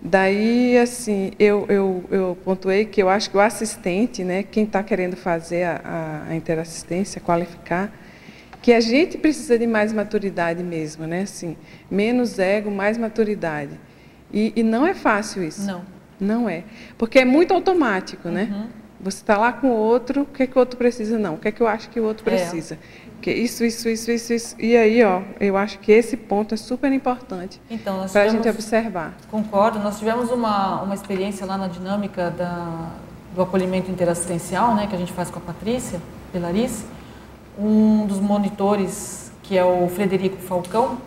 daí 0.00 0.78
assim 0.78 1.32
eu, 1.36 1.66
eu, 1.68 2.04
eu 2.12 2.38
pontuei 2.44 2.84
que 2.84 3.02
eu 3.02 3.08
acho 3.08 3.28
que 3.28 3.36
o 3.36 3.40
assistente, 3.40 4.22
né, 4.22 4.44
quem 4.44 4.62
está 4.62 4.84
querendo 4.84 5.16
fazer 5.16 5.64
a, 5.64 5.80
a, 5.84 6.30
a 6.30 6.36
interassistência, 6.36 7.20
qualificar, 7.20 7.92
que 8.62 8.72
a 8.72 8.78
gente 8.78 9.18
precisa 9.18 9.58
de 9.58 9.66
mais 9.66 9.92
maturidade 9.92 10.62
mesmo, 10.62 11.08
né? 11.08 11.22
Assim, 11.22 11.56
menos 11.90 12.38
ego, 12.38 12.70
mais 12.70 12.96
maturidade. 12.96 13.80
E, 14.32 14.52
e 14.54 14.62
não 14.62 14.86
é 14.86 14.94
fácil 14.94 15.42
isso. 15.42 15.66
Não. 15.66 15.82
Não 16.20 16.48
é. 16.48 16.62
Porque 16.96 17.18
é 17.18 17.24
muito 17.24 17.52
automático, 17.52 18.28
né? 18.28 18.68
Você 19.00 19.18
está 19.18 19.36
lá 19.36 19.52
com 19.52 19.68
o 19.68 19.76
outro, 19.76 20.22
o 20.22 20.26
que, 20.26 20.44
é 20.44 20.46
que 20.46 20.56
o 20.56 20.60
outro 20.60 20.76
precisa? 20.78 21.18
Não. 21.18 21.34
O 21.34 21.38
que 21.38 21.48
é 21.48 21.52
que 21.52 21.60
eu 21.60 21.66
acho 21.66 21.90
que 21.90 22.00
o 22.00 22.04
outro 22.04 22.24
É. 22.74 23.05
precisa? 23.26 23.36
Que 23.36 23.64
isso, 23.64 23.64
isso, 23.64 23.88
isso, 23.88 24.10
isso, 24.10 24.32
isso. 24.32 24.56
E 24.58 24.76
aí, 24.76 25.02
ó, 25.02 25.22
eu 25.40 25.56
acho 25.56 25.78
que 25.78 25.92
esse 25.92 26.16
ponto 26.16 26.54
é 26.54 26.56
super 26.56 26.92
importante 26.92 27.60
Então, 27.70 28.06
para 28.12 28.22
a 28.22 28.28
gente 28.28 28.48
observar. 28.48 29.14
Concordo. 29.30 29.78
Nós 29.78 29.98
tivemos 29.98 30.30
uma, 30.30 30.82
uma 30.82 30.94
experiência 30.94 31.44
lá 31.46 31.58
na 31.58 31.68
dinâmica 31.68 32.30
da, 32.30 32.90
do 33.34 33.42
acolhimento 33.42 33.90
interassistencial, 33.90 34.74
né, 34.74 34.86
que 34.86 34.94
a 34.94 34.98
gente 34.98 35.12
faz 35.12 35.30
com 35.30 35.38
a 35.38 35.42
Patrícia 35.42 36.00
Pelarice. 36.32 36.84
Um 37.58 38.06
dos 38.06 38.20
monitores, 38.20 39.32
que 39.42 39.56
é 39.56 39.64
o 39.64 39.88
Frederico 39.88 40.36
Falcão, 40.42 40.98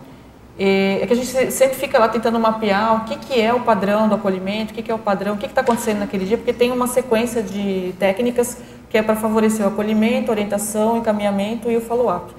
é 0.57 0.99
é 1.01 1.07
que 1.07 1.13
a 1.13 1.15
gente 1.15 1.27
se- 1.27 1.51
sempre 1.51 1.77
fica 1.77 1.97
lá 1.99 2.09
tentando 2.09 2.39
mapear 2.39 2.95
o 2.97 3.05
que, 3.05 3.15
que 3.17 3.39
é 3.39 3.53
o 3.53 3.61
padrão 3.61 4.09
do 4.09 4.15
acolhimento, 4.15 4.71
o 4.71 4.75
que, 4.75 4.81
que 4.81 4.91
é 4.91 4.93
o 4.93 4.99
padrão, 4.99 5.35
o 5.35 5.37
que 5.37 5.45
está 5.45 5.61
acontecendo 5.61 5.99
naquele 5.99 6.25
dia, 6.25 6.37
porque 6.37 6.51
tem 6.51 6.71
uma 6.71 6.87
sequência 6.87 7.41
de 7.41 7.93
técnicas 7.99 8.57
que 8.89 8.97
é 8.97 9.01
para 9.03 9.15
favorecer 9.15 9.65
o 9.65 9.69
acolhimento, 9.69 10.31
orientação, 10.31 10.97
encaminhamento 10.97 11.69
e 11.69 11.77
o 11.77 11.81
follow-up. 11.81 12.33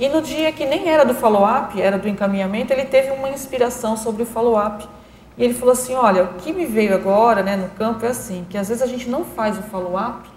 E 0.00 0.08
no 0.08 0.22
dia 0.22 0.50
que 0.50 0.64
nem 0.64 0.88
era 0.88 1.04
do 1.04 1.14
follow-up, 1.14 1.80
era 1.80 1.98
do 1.98 2.08
encaminhamento, 2.08 2.72
ele 2.72 2.86
teve 2.86 3.10
uma 3.10 3.28
inspiração 3.28 3.96
sobre 3.96 4.22
o 4.22 4.26
follow-up. 4.26 4.88
E 5.36 5.44
ele 5.44 5.54
falou 5.54 5.72
assim: 5.72 5.94
olha, 5.94 6.24
o 6.24 6.34
que 6.34 6.52
me 6.52 6.66
veio 6.66 6.94
agora 6.94 7.42
né, 7.42 7.56
no 7.56 7.68
campo 7.70 8.04
é 8.04 8.08
assim, 8.08 8.46
que 8.48 8.56
às 8.56 8.68
vezes 8.68 8.82
a 8.82 8.86
gente 8.86 9.08
não 9.08 9.24
faz 9.24 9.58
o 9.58 9.62
follow-up 9.62 10.28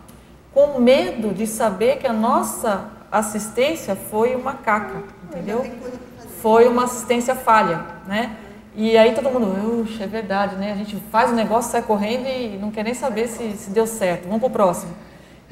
com 0.53 0.79
medo 0.79 1.33
de 1.33 1.47
saber 1.47 1.97
que 1.97 2.07
a 2.07 2.13
nossa 2.13 2.85
assistência 3.11 3.95
foi 3.95 4.35
uma 4.35 4.53
caca, 4.53 5.03
entendeu? 5.23 5.65
Foi 6.41 6.67
uma 6.67 6.83
assistência 6.83 7.33
falha, 7.33 7.85
né? 8.07 8.37
E 8.75 8.97
aí 8.97 9.13
todo 9.13 9.29
mundo, 9.29 9.81
uxa, 9.81 10.03
é 10.03 10.07
verdade, 10.07 10.57
né? 10.57 10.73
A 10.73 10.75
gente 10.75 10.97
faz 11.11 11.31
o 11.31 11.33
negócio, 11.33 11.71
sai 11.71 11.81
correndo 11.81 12.27
e 12.27 12.57
não 12.57 12.71
quer 12.71 12.83
nem 12.83 12.93
saber 12.93 13.27
se, 13.27 13.53
se 13.53 13.69
deu 13.69 13.87
certo. 13.87 14.25
Vamos 14.25 14.39
pro 14.39 14.49
próximo. 14.49 14.93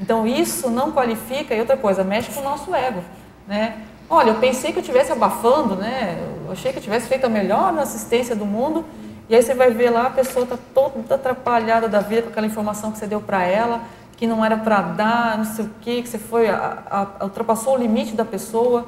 Então 0.00 0.26
isso 0.26 0.70
não 0.70 0.90
qualifica 0.92 1.54
e 1.54 1.60
outra 1.60 1.76
coisa, 1.76 2.02
mexe 2.02 2.32
com 2.32 2.40
o 2.40 2.44
nosso 2.44 2.74
ego, 2.74 3.00
né? 3.46 3.82
Olha, 4.08 4.30
eu 4.30 4.34
pensei 4.36 4.72
que 4.72 4.78
eu 4.78 4.82
estivesse 4.82 5.12
abafando, 5.12 5.76
né? 5.76 6.18
Eu 6.44 6.52
achei 6.52 6.72
que 6.72 6.78
eu 6.78 6.82
tivesse 6.82 7.08
feito 7.08 7.24
a 7.24 7.28
melhor 7.28 7.76
assistência 7.78 8.36
do 8.36 8.44
mundo 8.44 8.84
E 9.28 9.34
aí 9.34 9.42
você 9.42 9.54
vai 9.54 9.70
ver 9.70 9.90
lá, 9.90 10.06
a 10.06 10.10
pessoa 10.10 10.44
está 10.44 10.58
toda 10.74 11.14
atrapalhada 11.14 11.88
da 11.88 12.00
vida 12.00 12.22
com 12.22 12.28
aquela 12.28 12.46
informação 12.46 12.92
que 12.92 12.98
você 12.98 13.06
deu 13.06 13.20
para 13.20 13.42
ela, 13.42 13.80
que 14.16 14.26
não 14.26 14.44
era 14.44 14.56
para 14.58 14.82
dar, 14.82 15.38
não 15.38 15.44
sei 15.44 15.64
o 15.64 15.70
quê, 15.80 16.02
que 16.02 16.08
você 16.08 16.18
foi, 16.18 16.48
a, 16.50 17.08
a, 17.18 17.24
ultrapassou 17.24 17.74
o 17.74 17.78
limite 17.78 18.14
da 18.14 18.24
pessoa 18.24 18.86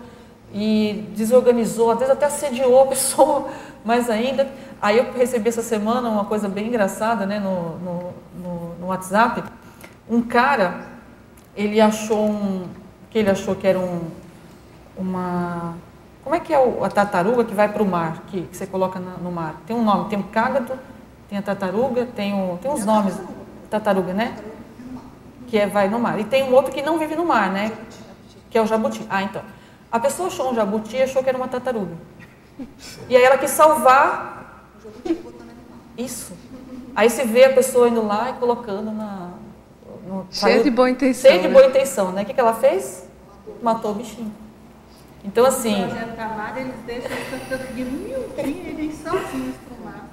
e 0.53 1.09
desorganizou, 1.17 1.91
às 1.91 1.99
vezes 1.99 2.13
até 2.13 2.27
assediou 2.27 2.83
a 2.83 2.87
pessoa, 2.89 3.49
mas 3.85 4.11
ainda. 4.11 4.49
Aí 4.81 4.99
eu 4.99 5.11
recebi 5.13 5.49
essa 5.49 5.63
semana 5.63 6.09
uma 6.09 6.27
coisa 6.27 6.49
bem 6.49 6.67
engraçada 6.69 7.25
né, 7.25 7.39
no, 7.39 7.79
no, 7.79 8.15
no, 8.43 8.75
no 8.81 8.87
WhatsApp. 8.89 9.43
Um 10.09 10.21
cara, 10.21 10.96
ele 11.57 11.81
achou 11.81 12.29
um. 12.29 12.69
que 13.11 13.19
ele 13.19 13.31
achou 13.31 13.55
que 13.55 13.67
era 13.67 13.79
um, 13.79 14.11
uma 14.97 15.75
como 16.27 16.35
é 16.35 16.41
que 16.41 16.53
é 16.53 16.57
a 16.57 16.89
tartaruga 16.89 17.45
que 17.45 17.55
vai 17.55 17.73
para 17.73 17.81
o 17.81 17.87
mar, 17.87 18.25
que, 18.27 18.43
que, 18.43 18.57
você 18.57 18.67
coloca 18.67 18.99
no 18.99 19.31
mar? 19.31 19.63
Tem 19.65 19.77
um 19.77 19.85
nome, 19.85 20.09
tem 20.11 20.19
o 20.19 20.25
cágado, 20.25 20.77
tem 21.29 21.39
a 21.39 21.43
tartaruga, 21.43 22.05
tem, 22.05 22.35
o, 22.35 22.59
tem 22.59 22.69
uns 22.69 22.85
nomes. 22.85 23.15
Tartaruga, 23.71 24.13
né? 24.13 24.37
Que 25.47 25.57
é, 25.57 25.69
vai 25.69 25.89
no 25.89 26.01
mar. 26.01 26.19
E 26.19 26.25
tem 26.25 26.43
um 26.43 26.53
outro 26.53 26.73
que 26.73 26.83
não 26.83 26.99
vive 26.99 27.15
no 27.15 27.25
mar, 27.25 27.53
né? 27.53 27.71
Que 28.51 28.59
é 28.59 28.61
o 28.61 28.67
jabuti. 28.67 29.07
Ah, 29.09 29.23
então. 29.23 29.41
A 29.89 30.01
pessoa 30.01 30.27
achou 30.27 30.51
um 30.51 30.55
jabuti 30.57 30.97
e 30.97 31.03
achou 31.03 31.23
que 31.23 31.29
era 31.29 31.39
uma 31.39 31.47
tartaruga. 31.47 31.95
E 33.09 33.17
aí 33.17 33.23
ela 33.23 33.39
quis 33.39 33.53
salvar. 33.53 34.67
Isso. 35.97 36.33
Aí 36.93 37.09
se 37.09 37.23
vê 37.23 37.45
a 37.45 37.53
pessoa 37.53 37.89
indo 37.89 38.05
lá 38.05 38.31
e 38.31 38.33
colocando 38.33 38.91
na. 38.91 39.26
No, 40.07 40.27
Cheio 40.31 40.63
de 40.63 40.71
boa 40.71 40.89
intenção. 40.89 41.31
Cheio 41.31 41.43
de 41.43 41.49
né? 41.49 41.55
boa 41.55 41.67
intenção, 41.67 42.13
né? 42.13 42.23
O 42.23 42.25
que, 42.25 42.33
que 42.33 42.41
ela 42.41 42.55
fez? 42.55 43.09
Matou 43.61 43.91
o 43.91 43.95
bichinho. 43.95 44.33
Então, 45.25 45.45
assim. 45.45 45.75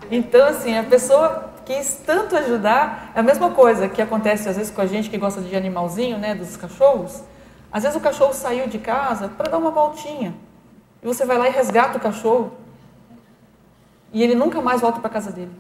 Então, 0.10 0.48
assim, 0.48 0.76
a 0.76 0.84
pessoa 0.84 1.52
quis 1.64 2.02
tanto 2.04 2.36
ajudar. 2.36 3.12
É 3.14 3.20
a 3.20 3.24
mesma 3.24 3.52
coisa 3.52 3.88
que 3.88 4.02
acontece 4.02 4.50
às 4.50 4.58
vezes 4.58 4.72
com 4.72 4.82
a 4.82 4.88
gente 4.88 5.12
que 5.12 5.18
gosta 5.18 5.40
de 5.42 5.56
animalzinho, 5.56 6.18
né, 6.18 6.34
dos 6.34 6.58
cachorros. 6.58 7.22
Às 7.72 7.84
vezes 7.84 7.96
o 7.96 8.02
cachorro 8.02 8.34
saiu 8.34 8.68
de 8.68 8.80
casa 8.80 9.28
para 9.30 9.52
dar 9.52 9.60
uma 9.60 9.70
voltinha. 9.70 10.34
E 11.04 11.06
você 11.06 11.24
vai 11.24 11.38
lá 11.38 11.48
e 11.48 11.52
resgata 11.52 12.00
o 12.00 12.02
cachorro. 12.02 12.52
E 14.12 14.24
ele 14.24 14.34
nunca 14.34 14.60
mais 14.62 14.82
volta 14.82 15.00
para 15.00 15.10
casa 15.10 15.32
dele. 15.32 15.52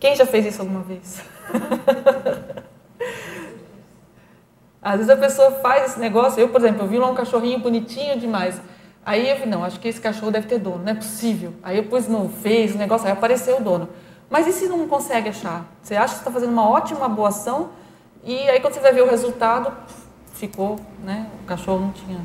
Quem 0.00 0.16
já 0.16 0.26
fez 0.26 0.46
isso 0.46 0.60
alguma 0.60 0.80
vez? 0.80 1.22
Às 4.82 4.96
vezes 4.96 5.10
a 5.10 5.16
pessoa 5.16 5.50
faz 5.52 5.90
esse 5.90 5.98
negócio. 5.98 6.38
Eu, 6.38 6.50
por 6.50 6.60
exemplo, 6.60 6.82
eu 6.82 6.86
vi 6.86 6.98
lá 6.98 7.08
um 7.10 7.14
cachorrinho 7.14 7.58
bonitinho 7.58 8.20
demais. 8.20 8.60
Aí 9.04 9.28
eu 9.28 9.36
falei, 9.36 9.50
não, 9.50 9.64
acho 9.64 9.80
que 9.80 9.88
esse 9.88 10.00
cachorro 10.00 10.30
deve 10.30 10.46
ter 10.46 10.58
dono, 10.58 10.84
não 10.84 10.92
é 10.92 10.94
possível. 10.94 11.54
Aí 11.62 11.76
eu 11.76 11.84
pus 11.84 12.08
no 12.08 12.28
Face, 12.28 12.74
o 12.74 12.78
negócio, 12.78 13.06
aí 13.06 13.12
apareceu 13.12 13.58
o 13.58 13.60
dono. 13.62 13.88
Mas 14.30 14.46
e 14.46 14.52
se 14.52 14.66
não 14.66 14.88
consegue 14.88 15.28
achar? 15.28 15.66
Você 15.82 15.94
acha 15.94 16.14
que 16.14 16.20
está 16.20 16.30
fazendo 16.30 16.50
uma 16.50 16.68
ótima 16.68 17.08
boa 17.08 17.28
ação 17.28 17.70
e 18.22 18.36
aí 18.48 18.60
quando 18.60 18.74
você 18.74 18.80
vai 18.80 18.92
ver 18.92 19.02
o 19.02 19.10
resultado, 19.10 19.72
ficou, 20.32 20.80
né? 21.02 21.28
O 21.42 21.46
cachorro 21.46 21.80
não 21.80 21.92
tinha. 21.92 22.20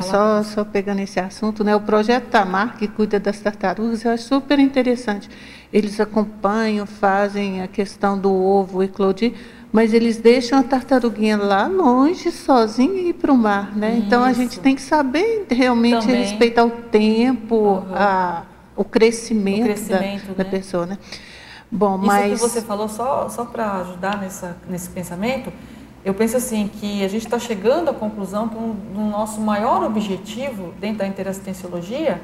Só, 0.00 0.42
só 0.42 0.64
pegando 0.64 1.00
esse 1.00 1.20
assunto, 1.20 1.62
né? 1.62 1.76
O 1.76 1.80
projeto 1.80 2.28
Tamar, 2.28 2.76
que 2.76 2.88
cuida 2.88 3.20
das 3.20 3.38
tartarugas, 3.40 4.04
eu 4.04 4.12
acho 4.12 4.24
super 4.24 4.58
interessante. 4.58 5.28
Eles 5.72 6.00
acompanham, 6.00 6.86
fazem 6.86 7.62
a 7.62 7.68
questão 7.68 8.18
do 8.18 8.32
ovo 8.32 8.82
eclodir 8.82 9.34
mas 9.74 9.92
eles 9.92 10.18
deixam 10.18 10.60
a 10.60 10.62
tartaruguinha 10.62 11.36
lá 11.36 11.66
longe, 11.66 12.30
sozinha 12.30 12.94
e 12.94 13.08
ir 13.08 13.14
para 13.14 13.32
o 13.32 13.36
mar, 13.36 13.76
né? 13.76 13.94
Isso. 13.94 14.06
Então 14.06 14.22
a 14.22 14.32
gente 14.32 14.60
tem 14.60 14.76
que 14.76 14.80
saber 14.80 15.46
realmente 15.50 16.06
Também. 16.06 16.22
respeitar 16.22 16.64
o 16.64 16.70
tempo, 16.70 17.56
uhum. 17.56 17.92
a, 17.92 18.44
o 18.76 18.84
crescimento, 18.84 19.62
o 19.62 19.64
crescimento 19.64 20.26
da, 20.26 20.28
né? 20.28 20.34
da, 20.36 20.44
pessoa, 20.44 20.86
né? 20.86 20.96
Bom, 21.68 21.96
Isso 21.96 22.06
mas... 22.06 22.40
que 22.40 22.48
você 22.48 22.62
falou, 22.62 22.88
só, 22.88 23.28
só 23.28 23.44
para 23.46 23.80
ajudar 23.80 24.20
nessa, 24.20 24.56
nesse 24.68 24.88
pensamento, 24.90 25.52
eu 26.04 26.12
penso 26.12 26.36
assim, 26.36 26.68
que 26.68 27.02
a 27.04 27.08
gente 27.08 27.24
está 27.24 27.38
chegando 27.38 27.88
à 27.88 27.94
conclusão 27.94 28.48
que 28.48 28.56
um, 28.56 28.76
um 28.94 29.10
nosso 29.10 29.40
maior 29.40 29.82
objetivo 29.84 30.74
dentro 30.78 30.98
da 30.98 31.06
interassistenciologia 31.06 32.20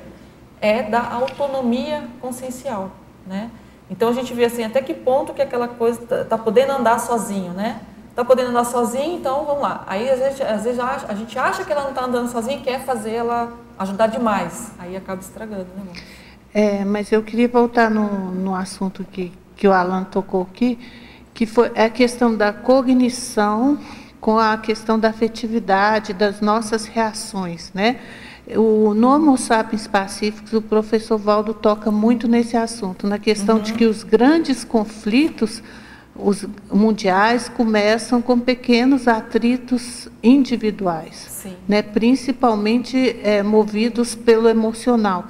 é 0.60 0.82
da 0.82 1.00
autonomia 1.12 2.04
consciencial, 2.20 2.90
né? 3.26 3.50
Então 3.90 4.10
a 4.10 4.12
gente 4.12 4.32
vê 4.34 4.44
assim 4.44 4.62
até 4.62 4.82
que 4.82 4.92
ponto 4.92 5.32
que 5.32 5.42
aquela 5.42 5.66
coisa 5.66 6.02
está 6.02 6.24
tá 6.24 6.38
podendo 6.38 6.72
andar 6.72 7.00
sozinho, 7.00 7.52
né? 7.52 7.80
Está 8.10 8.24
podendo 8.24 8.50
andar 8.50 8.64
sozinho, 8.64 9.18
então 9.18 9.44
vamos 9.46 9.62
lá. 9.62 9.82
Aí 9.86 10.10
às 10.10 10.18
vezes, 10.18 10.40
às 10.42 10.64
vezes 10.64 10.78
a 10.78 11.14
gente 11.14 11.38
acha 11.38 11.64
que 11.64 11.72
ela 11.72 11.82
não 11.82 11.90
está 11.90 12.04
andando 12.04 12.30
sozinha 12.30 12.58
e 12.58 12.60
quer 12.60 12.80
fazer 12.84 13.12
ela 13.12 13.52
ajudar 13.78 14.08
demais. 14.08 14.72
Aí 14.78 14.94
acaba 14.94 15.20
estragando, 15.20 15.66
né? 15.76 15.92
É, 16.52 16.84
mas 16.84 17.10
eu 17.12 17.22
queria 17.22 17.48
voltar 17.48 17.90
no, 17.90 18.30
no 18.32 18.54
assunto 18.54 19.04
que, 19.04 19.32
que 19.56 19.66
o 19.66 19.72
Alan 19.72 20.04
tocou 20.04 20.42
aqui, 20.42 20.78
que 21.34 21.46
foi 21.46 21.70
é 21.74 21.84
a 21.84 21.90
questão 21.90 22.36
da 22.36 22.52
cognição 22.52 23.78
com 24.20 24.38
a 24.38 24.56
questão 24.58 24.98
da 24.98 25.08
afetividade, 25.08 26.12
das 26.12 26.40
nossas 26.40 26.84
reações, 26.84 27.70
né? 27.72 27.98
O, 28.56 28.94
no 28.94 29.08
Homo 29.08 29.38
sapiens 29.38 29.86
pacíficos, 29.86 30.52
o 30.52 30.60
professor 30.60 31.16
Valdo 31.16 31.54
toca 31.54 31.90
muito 31.90 32.26
nesse 32.26 32.56
assunto, 32.56 33.06
na 33.06 33.18
questão 33.18 33.56
uhum. 33.56 33.62
de 33.62 33.72
que 33.74 33.86
os 33.86 34.02
grandes 34.02 34.64
conflitos 34.64 35.62
os 36.22 36.46
mundiais 36.70 37.48
começam 37.48 38.20
com 38.20 38.38
pequenos 38.38 39.08
atritos 39.08 40.08
individuais, 40.22 41.46
né, 41.66 41.82
principalmente 41.82 43.16
é, 43.22 43.42
movidos 43.42 44.14
pelo 44.14 44.48
emocional. 44.48 45.26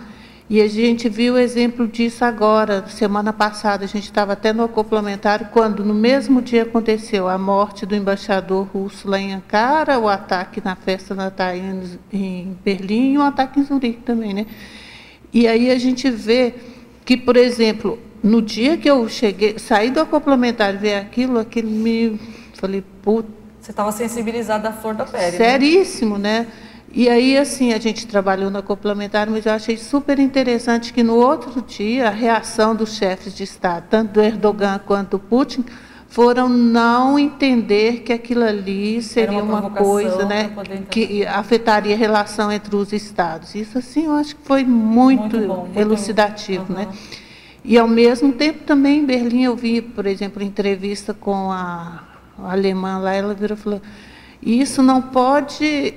E 0.50 0.60
a 0.60 0.66
gente 0.66 1.08
viu 1.08 1.34
o 1.34 1.38
exemplo 1.38 1.86
disso 1.86 2.24
agora, 2.24 2.84
semana 2.88 3.32
passada, 3.32 3.84
a 3.84 3.86
gente 3.86 4.06
estava 4.06 4.32
até 4.32 4.52
no 4.52 4.64
acoplamentário, 4.64 5.46
quando 5.52 5.84
no 5.84 5.94
mesmo 5.94 6.42
dia 6.42 6.64
aconteceu 6.64 7.28
a 7.28 7.38
morte 7.38 7.86
do 7.86 7.94
embaixador 7.94 8.66
russo 8.66 9.08
lá 9.08 9.20
em 9.20 9.32
Ankara, 9.32 9.96
o 10.00 10.08
ataque 10.08 10.60
na 10.60 10.74
festa 10.74 11.14
natalina 11.14 11.84
em 12.12 12.58
Berlim 12.64 13.12
e 13.12 13.18
o 13.18 13.22
ataque 13.22 13.60
em 13.60 13.62
Zurique 13.62 14.02
também, 14.02 14.34
né? 14.34 14.46
E 15.32 15.46
aí 15.46 15.70
a 15.70 15.78
gente 15.78 16.10
vê 16.10 16.52
que, 17.04 17.16
por 17.16 17.36
exemplo, 17.36 17.96
no 18.20 18.42
dia 18.42 18.76
que 18.76 18.90
eu 18.90 19.08
cheguei, 19.08 19.56
saí 19.56 19.92
do 19.92 20.00
acoplamentário 20.00 20.80
e 20.80 20.82
ver 20.82 20.94
aquilo, 20.94 21.38
aquilo 21.38 21.70
me. 21.70 22.18
Falei, 22.54 22.82
puta. 23.02 23.28
Você 23.60 23.70
estava 23.70 23.92
sensibilizada 23.92 24.70
à 24.70 24.72
flor 24.72 24.94
da 24.94 25.04
pele. 25.04 25.26
Né? 25.26 25.30
Seríssimo, 25.30 26.18
né? 26.18 26.40
né? 26.40 26.46
E 26.92 27.08
aí, 27.08 27.38
assim, 27.38 27.72
a 27.72 27.78
gente 27.78 28.04
trabalhou 28.06 28.50
na 28.50 28.62
complementar, 28.62 29.30
mas 29.30 29.46
eu 29.46 29.52
achei 29.52 29.76
super 29.76 30.18
interessante 30.18 30.92
que 30.92 31.04
no 31.04 31.14
outro 31.14 31.62
dia 31.62 32.08
a 32.08 32.10
reação 32.10 32.74
dos 32.74 32.96
chefes 32.96 33.32
de 33.32 33.44
Estado, 33.44 33.84
tanto 33.88 34.14
do 34.14 34.20
Erdogan 34.20 34.80
quanto 34.84 35.10
do 35.10 35.18
Putin, 35.20 35.64
foram 36.08 36.48
não 36.48 37.16
entender 37.16 38.00
que 38.00 38.12
aquilo 38.12 38.42
ali 38.42 39.00
seria 39.00 39.40
uma, 39.40 39.60
uma 39.60 39.70
coisa 39.70 40.24
né, 40.24 40.50
que 40.90 41.24
afetaria 41.24 41.94
a 41.94 41.98
relação 41.98 42.50
entre 42.50 42.74
os 42.74 42.92
Estados. 42.92 43.54
Isso, 43.54 43.78
assim, 43.78 44.06
eu 44.06 44.14
acho 44.14 44.34
que 44.34 44.42
foi 44.42 44.64
muito, 44.64 45.36
muito 45.36 45.46
bom, 45.46 45.68
elucidativo. 45.76 46.72
Muito... 46.72 46.88
Né? 46.88 46.98
E, 47.64 47.78
ao 47.78 47.86
mesmo 47.86 48.32
tempo, 48.32 48.64
também 48.64 48.98
em 48.98 49.06
Berlim, 49.06 49.44
eu 49.44 49.54
vi, 49.54 49.80
por 49.80 50.06
exemplo, 50.06 50.42
entrevista 50.42 51.14
com 51.14 51.52
a, 51.52 52.02
a 52.36 52.52
alemã 52.52 52.98
lá, 52.98 53.14
ela 53.14 53.32
virou 53.32 53.56
e 53.56 53.60
falou, 53.60 53.82
isso 54.42 54.82
não 54.82 55.00
pode 55.00 55.94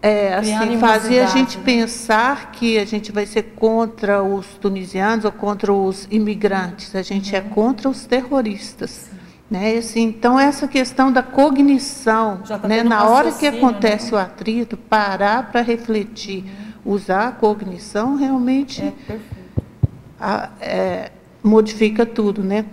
é, 0.00 0.34
assim, 0.34 0.78
fazia 0.78 1.24
a 1.24 1.26
gente 1.26 1.58
né? 1.58 1.64
pensar 1.64 2.52
que 2.52 2.78
a 2.78 2.84
gente 2.84 3.10
vai 3.10 3.26
ser 3.26 3.54
contra 3.56 4.22
os 4.22 4.46
tunisianos 4.60 5.24
ou 5.24 5.32
contra 5.32 5.72
os 5.72 6.06
imigrantes. 6.10 6.94
A 6.94 7.02
gente 7.02 7.34
é 7.34 7.40
uhum. 7.40 7.46
é 7.46 7.50
contra 7.50 7.88
os 7.88 8.06
terroristas. 8.06 9.10
Né? 9.50 9.76
Assim, 9.76 10.02
então, 10.02 10.38
essa 10.38 10.68
questão 10.68 11.10
da 11.10 11.22
cognição, 11.22 12.38
tá 12.46 12.58
né? 12.68 12.84
na 12.84 13.08
hora 13.08 13.32
que 13.32 13.46
acontece 13.46 14.12
né? 14.12 14.18
o 14.18 14.20
atrito, 14.20 14.76
parar 14.76 15.50
para 15.50 15.62
refletir, 15.62 16.44
uhum. 16.44 16.92
usar 16.92 17.28
a 17.28 17.32
cognição, 17.32 18.14
realmente 18.14 18.82
é 18.82 19.18
a, 20.20 20.48
é, 20.60 21.10
modifica 21.42 22.06
tudo. 22.06 22.44
Né? 22.44 22.66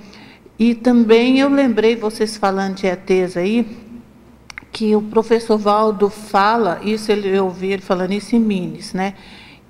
E 0.59 0.75
também 0.75 1.39
eu 1.39 1.49
lembrei, 1.49 1.95
vocês 1.95 2.37
falando 2.37 2.75
de 2.75 2.87
ETs 2.87 3.35
aí, 3.35 3.84
que 4.75 4.93
o 4.93 5.01
professor 5.01 5.57
Valdo 5.57 6.09
fala, 6.09 6.81
isso 6.83 7.09
ele, 7.09 7.29
eu 7.29 7.45
ouvi 7.45 7.71
ele 7.71 7.81
falando 7.81 8.11
isso 8.11 8.35
em 8.35 8.39
Minas, 8.41 8.91
né? 8.93 9.13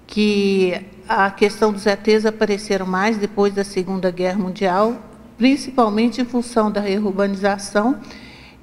que 0.07 0.82
a 1.07 1.30
questão 1.30 1.72
dos 1.72 1.86
ETs 1.86 2.26
apareceram 2.26 2.88
mais 2.88 3.15
depois 3.15 3.53
da 3.53 3.64
Segunda 3.64 4.10
Guerra 4.10 4.40
Mundial, 4.40 4.98
principalmente 5.38 6.19
em 6.19 6.26
função 6.26 6.72
da 6.72 6.82
reurbanização, 6.82 7.99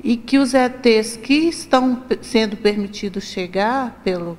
e 0.03 0.17
que 0.17 0.37
os 0.37 0.53
ETs 0.53 1.17
que 1.17 1.33
estão 1.33 2.03
sendo 2.21 2.57
permitidos 2.57 3.23
chegar 3.23 4.01
pelo, 4.03 4.37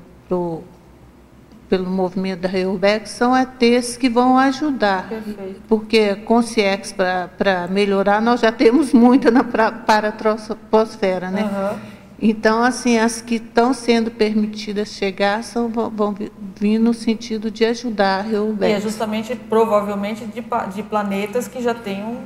pelo 1.70 1.90
movimento 1.90 2.42
da 2.42 2.48
Reurbex 2.48 3.10
são 3.12 3.34
ETs 3.36 3.98
que 3.98 4.10
vão 4.10 4.38
ajudar. 4.38 5.10
Perfeito. 5.10 5.62
Porque 5.68 6.16
com 6.16 6.42
CIEX 6.42 6.92
para 6.94 7.68
melhorar, 7.70 8.22
nós 8.22 8.42
já 8.42 8.52
temos 8.52 8.94
muita 8.94 9.32
na 9.32 9.44
paratroposfera, 9.44 11.32
né? 11.32 11.44
Uhum. 11.44 11.94
Então, 12.26 12.64
assim, 12.64 12.98
as 13.00 13.22
que 13.22 13.36
estão 13.36 13.74
sendo 13.74 14.10
permitidas 14.10 14.90
chegar 14.90 15.44
são, 15.44 15.68
vão, 15.68 15.90
vão 15.90 16.16
vir 16.56 16.78
no 16.80 16.94
sentido 16.94 17.52
de 17.52 17.66
ajudar 17.66 18.20
a 18.20 18.22
Reubex. 18.22 18.72
E 18.72 18.76
é 18.76 18.80
justamente, 18.80 19.36
provavelmente, 19.36 20.26
de, 20.26 20.42
de 20.74 20.84
planetas 20.84 21.50
que 21.50 21.62
já 21.62 21.74
tenham 21.74 22.20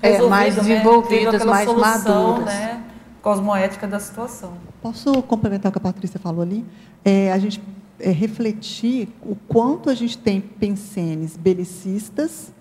É, 0.00 0.12
resolvido, 0.12 0.30
mais 0.30 0.56
né, 0.56 0.62
desenvolvidas, 0.62 1.34
aquela 1.34 1.50
mais 1.50 1.68
solução, 1.68 2.28
maduras. 2.28 2.44
né, 2.46 2.80
cosmoética 3.20 3.86
da 3.86 4.00
situação. 4.00 4.54
Posso 4.80 5.22
complementar 5.24 5.68
o 5.68 5.72
que 5.72 5.78
a 5.78 5.82
Patrícia 5.82 6.18
falou 6.18 6.40
ali? 6.42 6.64
É, 7.04 7.30
a 7.30 7.38
gente 7.38 7.60
é, 8.02 8.10
refletir 8.10 9.08
o 9.22 9.36
quanto 9.48 9.88
a 9.88 9.94
gente 9.94 10.18
tem 10.18 10.40
pensenes 10.40 11.36
belicistas 11.36 12.52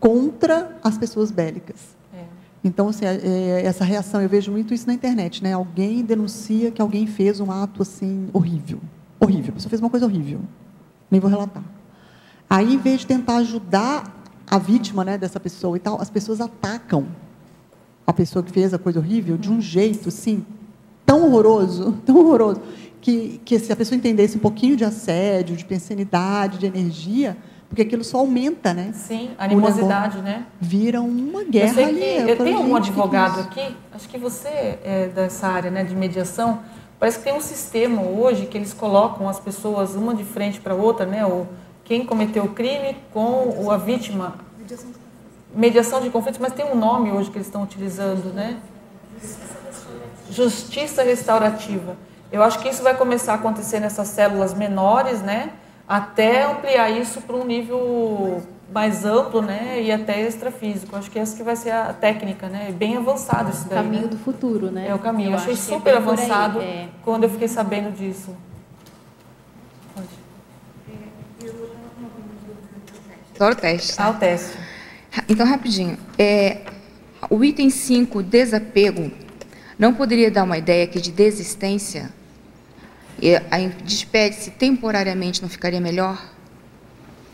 contra 0.00 0.76
as 0.82 0.98
pessoas 0.98 1.30
bélicas. 1.30 1.96
É. 2.12 2.24
Então, 2.64 2.88
assim, 2.88 3.04
é, 3.04 3.20
é, 3.22 3.64
essa 3.64 3.84
reação, 3.84 4.20
eu 4.20 4.28
vejo 4.28 4.50
muito 4.50 4.74
isso 4.74 4.86
na 4.86 4.92
internet, 4.92 5.42
né? 5.42 5.52
Alguém 5.52 6.04
denuncia 6.04 6.70
que 6.70 6.82
alguém 6.82 7.06
fez 7.06 7.38
um 7.40 7.50
ato, 7.50 7.82
assim, 7.82 8.28
horrível. 8.32 8.80
Horrível. 9.20 9.50
A 9.50 9.54
pessoa 9.54 9.70
fez 9.70 9.80
uma 9.80 9.90
coisa 9.90 10.06
horrível. 10.06 10.40
Nem 11.10 11.20
vou 11.20 11.30
relatar. 11.30 11.62
Aí, 12.50 12.74
em 12.74 12.78
vez 12.78 13.00
de 13.00 13.06
tentar 13.06 13.36
ajudar 13.36 14.22
a 14.46 14.58
vítima 14.58 15.04
né, 15.04 15.16
dessa 15.16 15.40
pessoa 15.40 15.76
e 15.76 15.80
tal, 15.80 16.00
as 16.00 16.10
pessoas 16.10 16.40
atacam 16.40 17.06
a 18.06 18.12
pessoa 18.12 18.42
que 18.42 18.50
fez 18.50 18.74
a 18.74 18.78
coisa 18.78 18.98
horrível 18.98 19.38
de 19.38 19.50
um 19.50 19.60
jeito, 19.60 20.08
assim, 20.08 20.44
tão 21.06 21.26
horroroso, 21.26 21.92
tão 22.04 22.18
horroroso, 22.18 22.60
que, 23.02 23.40
que 23.44 23.58
se 23.58 23.70
a 23.72 23.76
pessoa 23.76 23.96
entendesse 23.98 24.36
um 24.38 24.40
pouquinho 24.40 24.76
de 24.76 24.84
assédio, 24.84 25.54
de 25.56 25.64
pensanidade, 25.64 26.56
de 26.58 26.66
energia, 26.66 27.36
porque 27.68 27.82
aquilo 27.82 28.04
só 28.04 28.18
aumenta, 28.18 28.72
né? 28.72 28.92
Sim, 28.94 29.30
animosidade, 29.36 30.22
né? 30.22 30.46
Vira 30.60 31.00
uma 31.02 31.40
Eu 31.42 31.50
guerra 31.50 31.74
sei 31.74 31.84
ali. 31.84 32.00
que 32.00 32.04
eu 32.06 32.28
eu 32.28 32.36
tenho 32.38 32.60
um 32.60 32.64
que 32.64 32.70
que 32.70 32.76
advogado 32.76 33.40
isso? 33.40 33.48
aqui, 33.48 33.76
acho 33.92 34.08
que 34.08 34.16
você 34.18 34.48
é 34.48 35.10
dessa 35.14 35.48
área 35.48 35.70
né, 35.70 35.82
de 35.82 35.94
mediação, 35.96 36.60
parece 37.00 37.18
que 37.18 37.24
tem 37.24 37.34
um 37.34 37.40
sistema 37.40 38.00
hoje 38.02 38.46
que 38.46 38.56
eles 38.56 38.72
colocam 38.72 39.28
as 39.28 39.40
pessoas 39.40 39.94
uma 39.96 40.14
de 40.14 40.22
frente 40.24 40.60
para 40.60 40.72
a 40.72 40.76
outra, 40.76 41.04
né, 41.04 41.26
o, 41.26 41.46
quem 41.84 42.06
cometeu 42.06 42.44
o 42.44 42.48
crime 42.50 42.96
com 43.12 43.56
o- 43.64 43.70
a 43.70 43.76
vítima. 43.76 44.36
Mediação 45.54 46.00
de 46.00 46.08
conflitos, 46.08 46.40
mas 46.40 46.52
tem 46.52 46.64
um 46.64 46.76
nome 46.76 47.10
hoje 47.10 47.30
que 47.30 47.36
eles 47.36 47.46
estão 47.48 47.62
utilizando, 47.64 48.32
né? 48.32 48.56
Justiça 50.30 51.02
restaurativa. 51.02 51.96
Eu 52.32 52.42
acho 52.42 52.58
que 52.60 52.68
isso 52.68 52.82
vai 52.82 52.96
começar 52.96 53.32
a 53.32 53.34
acontecer 53.36 53.78
nessas 53.78 54.08
células 54.08 54.54
menores, 54.54 55.20
né? 55.20 55.50
Até 55.86 56.44
ampliar 56.44 56.88
isso 56.90 57.20
para 57.20 57.36
um 57.36 57.44
nível 57.44 58.42
mais 58.72 59.04
amplo, 59.04 59.42
né? 59.42 59.82
E 59.82 59.92
até 59.92 60.22
extrafísico. 60.22 60.96
Acho 60.96 61.10
que 61.10 61.18
essa 61.18 61.36
que 61.36 61.42
vai 61.42 61.54
ser 61.54 61.70
a 61.70 61.92
técnica, 61.92 62.48
né? 62.48 62.68
É 62.70 62.72
Bem 62.72 62.96
avançado 62.96 63.50
isso 63.50 63.66
O 63.66 63.68
daí. 63.68 63.82
caminho 63.82 64.02
né? 64.04 64.08
do 64.08 64.16
futuro, 64.16 64.70
né? 64.70 64.88
É 64.88 64.94
o 64.94 64.98
caminho. 64.98 65.28
Eu 65.28 65.32
Eu 65.32 65.38
achei 65.38 65.52
é 65.52 65.56
super 65.56 65.90
aí, 65.90 65.96
avançado 65.98 66.60
é. 66.62 66.88
quando 67.04 67.24
eu 67.24 67.28
fiquei 67.30 67.48
sabendo 67.48 67.92
disso. 67.94 68.34
Pode. 69.94 70.08
Só 73.36 73.50
o 73.50 73.54
teste. 73.54 73.94
Ah, 73.98 74.10
o 74.10 74.14
teste. 74.14 74.56
Então, 75.28 75.46
rapidinho. 75.46 75.98
É, 76.18 76.62
o 77.28 77.44
item 77.44 77.68
5, 77.68 78.22
desapego, 78.22 79.10
não 79.78 79.92
poderia 79.92 80.30
dar 80.30 80.44
uma 80.44 80.56
ideia 80.56 80.84
aqui 80.84 80.98
de 80.98 81.12
desistência? 81.12 82.10
E 83.20 83.36
a 83.36 83.42
despede-se 83.84 84.50
temporariamente 84.52 85.42
não 85.42 85.48
ficaria 85.48 85.80
melhor? 85.80 86.20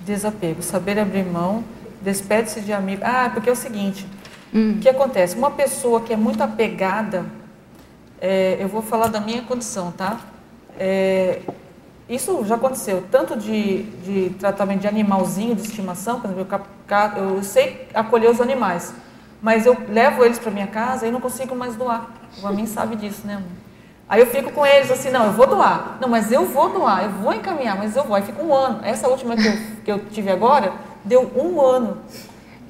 Desapego, 0.01 0.63
saber 0.63 0.99
abrir 0.99 1.25
mão, 1.25 1.65
despede-se 2.03 2.61
de 2.61 2.73
amigo. 2.73 3.03
Ah, 3.05 3.31
porque 3.33 3.49
é 3.49 3.53
o 3.53 3.57
seguinte, 3.57 4.07
Hum. 4.53 4.77
o 4.77 4.79
que 4.81 4.89
acontece? 4.89 5.37
Uma 5.37 5.51
pessoa 5.51 6.01
que 6.01 6.13
é 6.13 6.17
muito 6.17 6.43
apegada, 6.43 7.27
é, 8.21 8.57
eu 8.61 8.69
vou 8.69 8.81
falar 8.83 9.09
da 9.09 9.21
minha 9.21 9.43
condição, 9.43 9.93
tá? 9.93 10.19
É, 10.79 11.41
isso 12.09 12.45
já 12.47 12.55
aconteceu, 12.55 13.05
tanto 13.11 13.37
de, 13.39 13.83
de 13.83 14.31
tratamento 14.39 14.81
de 14.81 14.89
animalzinho 14.89 15.55
de 15.55 15.63
estimação, 15.63 16.21
por 16.21 16.31
exemplo, 16.31 16.61
eu, 17.17 17.37
eu 17.37 17.43
sei 17.43 17.87
acolher 17.93 18.31
os 18.31 18.41
animais, 18.41 18.95
mas 19.43 19.67
eu 19.67 19.77
levo 19.91 20.25
eles 20.25 20.39
para 20.39 20.51
minha 20.51 20.67
casa 20.67 21.07
e 21.07 21.11
não 21.11 21.21
consigo 21.21 21.55
mais 21.55 21.77
doar. 21.77 22.09
O 22.43 22.47
Amin 22.47 22.67
sabe 22.67 22.97
disso, 22.97 23.27
né, 23.27 23.35
amor? 23.35 23.49
Aí 24.09 24.21
eu 24.21 24.27
fico 24.27 24.51
com 24.53 24.65
eles 24.65 24.91
assim, 24.91 25.11
não, 25.11 25.27
eu 25.27 25.33
vou 25.33 25.47
doar. 25.47 25.99
Não, 26.01 26.09
mas 26.09 26.33
eu 26.33 26.47
vou 26.47 26.71
doar, 26.71 27.05
eu 27.05 27.11
vou 27.11 27.35
encaminhar, 27.35 27.77
mas 27.77 27.95
eu 27.95 28.05
vou. 28.05 28.17
Aí 28.17 28.23
fica 28.23 28.43
um 28.43 28.55
ano. 28.55 28.81
Essa 28.83 29.07
última 29.07 29.37
que 29.37 29.47
eu, 29.47 29.53
que 29.85 29.93
eu 29.93 29.99
tive 30.11 30.31
agora, 30.31 30.73
deu 31.05 31.31
um 31.37 31.61
ano 31.61 31.99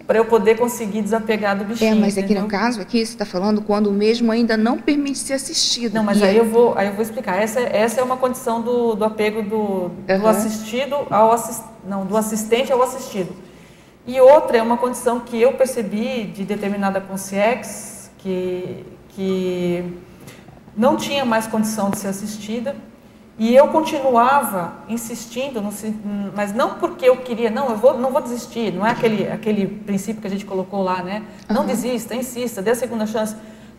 para 0.04 0.18
eu 0.18 0.24
poder 0.24 0.56
conseguir 0.56 1.02
desapegar 1.02 1.56
do 1.56 1.64
bichinho. 1.64 1.92
É, 1.92 1.94
mas 1.94 2.16
aqui 2.16 2.24
entendeu? 2.24 2.42
no 2.42 2.48
caso, 2.48 2.80
aqui 2.80 3.04
você 3.04 3.12
está 3.12 3.26
falando 3.26 3.60
quando 3.60 3.88
o 3.88 3.92
mesmo 3.92 4.32
ainda 4.32 4.56
não 4.56 4.78
permite 4.78 5.18
ser 5.18 5.34
assistido. 5.34 5.92
Não, 5.92 6.02
mas 6.02 6.18
E 6.18 6.24
aí 6.24 6.36
eu 6.36 6.46
vou, 6.46 6.76
aí 6.76 6.88
eu 6.88 6.94
vou 6.94 7.02
explicar. 7.02 7.36
Essa, 7.36 7.60
essa 7.60 8.00
é 8.00 8.02
uma 8.02 8.16
condição 8.16 8.60
do, 8.60 8.94
do 8.94 9.04
apego 9.04 9.42
do, 9.42 9.90
do 9.90 10.12
Aham. 10.12 10.30
assistido 10.30 10.96
ao 11.10 11.30
assis, 11.30 11.62
não, 11.86 12.04
do 12.04 12.16
assistente 12.16 12.72
ao 12.72 12.82
assistido. 12.82 13.32
E 14.06 14.18
outra 14.20 14.56
é 14.56 14.62
uma 14.62 14.78
condição 14.78 15.20
que 15.20 15.40
eu 15.40 15.52
percebi 15.52 16.24
de 16.24 16.42
determinada 16.44 17.00
consciex 17.00 18.10
que 18.18 18.84
que 19.10 19.84
não 20.78 20.96
tinha 20.96 21.24
mais 21.24 21.48
condição 21.48 21.90
de 21.90 21.98
ser 21.98 22.06
assistida 22.06 22.76
e 23.36 23.54
eu 23.54 23.68
continuava 23.68 24.74
insistindo, 24.88 25.60
mas 26.34 26.54
não 26.54 26.74
porque 26.74 27.08
eu 27.08 27.16
queria, 27.18 27.50
não, 27.50 27.68
eu 27.70 27.76
vou, 27.76 27.98
não 27.98 28.10
vou 28.10 28.22
desistir, 28.22 28.72
não 28.72 28.86
é 28.86 28.90
aquele, 28.90 29.28
aquele 29.28 29.66
princípio 29.66 30.20
que 30.20 30.26
a 30.26 30.30
gente 30.30 30.44
colocou 30.44 30.82
lá, 30.82 31.02
né? 31.02 31.24
Não 31.48 31.66
desista, 31.66 32.14
insista, 32.14 32.62
dê 32.62 32.70
a 32.70 32.74
segunda 32.74 33.06
chance. 33.06 33.36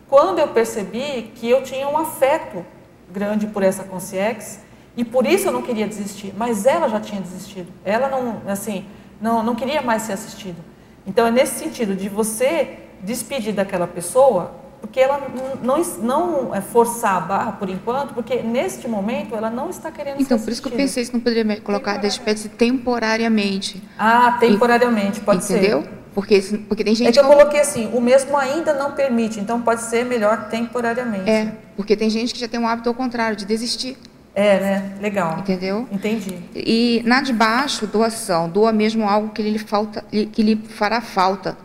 Quando 0.08 0.38
eu 0.38 0.48
percebi 0.48 1.30
que 1.34 1.48
eu 1.48 1.62
tinha 1.62 1.88
um 1.88 1.96
afeto 1.96 2.64
grande 3.10 3.46
por 3.46 3.62
essa 3.62 3.82
consciex 3.84 4.60
e 4.96 5.04
por 5.04 5.26
isso 5.26 5.48
eu 5.48 5.52
não 5.52 5.62
queria 5.62 5.86
desistir, 5.86 6.34
mas 6.36 6.66
ela 6.66 6.88
já 6.88 7.00
tinha 7.00 7.20
desistido. 7.20 7.68
Ela 7.84 8.08
não, 8.08 8.42
assim, 8.46 8.84
não, 9.20 9.42
não 9.42 9.54
queria 9.54 9.80
mais 9.80 10.02
ser 10.02 10.12
assistida. 10.12 10.58
Então 11.06 11.26
é 11.26 11.30
nesse 11.30 11.58
sentido 11.58 11.94
de 11.94 12.08
você 12.08 12.78
despedir 13.02 13.54
daquela 13.54 13.86
pessoa, 13.86 14.52
porque 14.80 14.98
ela 14.98 15.20
não, 15.62 15.82
não 16.02 16.54
é 16.54 16.60
forçar 16.60 17.16
a 17.16 17.20
barra 17.20 17.52
por 17.52 17.68
enquanto, 17.68 18.14
porque 18.14 18.42
neste 18.42 18.88
momento 18.88 19.34
ela 19.34 19.50
não 19.50 19.70
está 19.70 19.90
querendo 19.90 20.20
Então, 20.20 20.38
por 20.38 20.50
isso 20.50 20.62
que 20.62 20.68
eu 20.68 20.72
pensei 20.72 21.04
se 21.04 21.12
não 21.12 21.20
poderia 21.20 21.60
colocar 21.60 21.98
despede-se 21.98 22.48
temporariamente. 22.48 23.82
Ah, 23.98 24.36
temporariamente, 24.40 25.20
pode 25.20 25.44
ser. 25.44 25.58
Entendeu? 25.58 25.84
Porque, 26.14 26.40
porque 26.68 26.82
tem 26.82 26.94
gente 26.94 27.08
É 27.08 27.12
que 27.12 27.20
eu 27.20 27.24
coloquei 27.24 27.60
assim, 27.60 27.88
o 27.94 28.00
mesmo 28.00 28.36
ainda 28.36 28.74
não 28.74 28.92
permite, 28.92 29.38
então 29.38 29.62
pode 29.62 29.82
ser 29.82 30.04
melhor 30.04 30.48
temporariamente. 30.48 31.30
É, 31.30 31.52
porque 31.76 31.96
tem 31.96 32.10
gente 32.10 32.34
que 32.34 32.40
já 32.40 32.48
tem 32.48 32.58
um 32.58 32.66
hábito 32.66 32.88
ao 32.88 32.94
contrário, 32.94 33.36
de 33.36 33.44
desistir. 33.44 33.96
É, 34.34 34.60
né? 34.60 34.92
Legal. 35.00 35.38
Entendeu? 35.40 35.88
Entendi. 35.90 36.38
E 36.54 37.02
na 37.04 37.20
de 37.20 37.32
baixo, 37.32 37.86
doação, 37.86 38.48
doa 38.48 38.72
mesmo 38.72 39.08
algo 39.08 39.30
que 39.30 39.42
lhe, 39.42 39.58
falta, 39.58 40.04
que 40.10 40.42
lhe 40.42 40.56
fará 40.56 41.00
falta. 41.00 41.56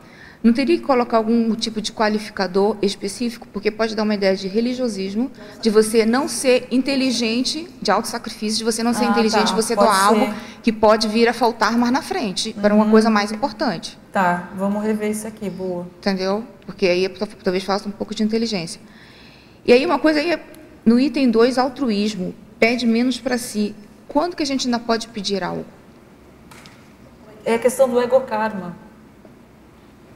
Não 0.46 0.54
teria 0.54 0.78
que 0.78 0.84
colocar 0.84 1.18
algum 1.18 1.56
tipo 1.56 1.82
de 1.82 1.92
qualificador 1.92 2.78
específico, 2.80 3.48
porque 3.52 3.72
pode 3.72 3.96
dar 3.96 4.04
uma 4.04 4.14
ideia 4.14 4.36
de 4.36 4.48
religiosismo, 4.48 5.32
de 5.60 5.72
você 5.72 6.06
não 6.06 6.28
ser 6.28 6.68
inteligente, 6.70 7.68
de 7.82 7.90
autossacrifício, 7.90 8.60
de 8.60 8.64
você 8.64 8.84
não 8.84 8.94
ser 8.94 9.06
Ah, 9.06 9.10
inteligente, 9.10 9.50
tá. 9.50 9.56
você 9.56 9.76
Pode 9.76 9.88
doar 9.88 10.06
algo 10.06 10.26
ser. 10.28 10.36
que 10.62 10.72
pode 10.72 11.08
vir 11.08 11.28
a 11.28 11.34
faltar 11.34 11.76
mais 11.80 11.92
na 11.92 12.04
frente, 12.04 12.54
para 12.54 12.76
uma 12.76 12.88
coisa 12.92 13.10
mais 13.10 13.32
importante. 13.32 13.98
Tá, 14.12 14.50
vamos 14.56 14.84
rever 14.84 15.10
isso 15.10 15.26
aqui, 15.26 15.50
boa. 15.50 15.88
Entendeu? 15.98 16.44
Porque 16.68 16.86
aí 16.86 17.10
talvez 17.44 17.64
falta 17.64 17.90
um 17.90 17.92
pouco 17.92 18.14
de 18.14 18.22
inteligência. 18.22 18.80
E 19.66 19.74
aí 19.74 19.84
uma 19.84 19.98
coisa 19.98 20.20
aí, 20.20 20.32
é, 20.32 20.40
no 20.86 21.00
item 21.00 21.32
2, 21.32 21.58
altruísmo, 21.58 22.36
pede 22.60 22.86
menos 22.86 23.20
para 23.20 23.40
si. 23.40 23.74
Quando 24.08 24.36
que 24.36 24.44
a 24.44 24.46
gente 24.46 24.68
ainda 24.68 24.78
pode 24.78 25.08
pedir 25.08 25.44
algo? 25.44 25.66
É 27.44 27.56
a 27.56 27.60
questão 27.60 27.90
do 27.90 28.00
egokarma. 28.00 28.85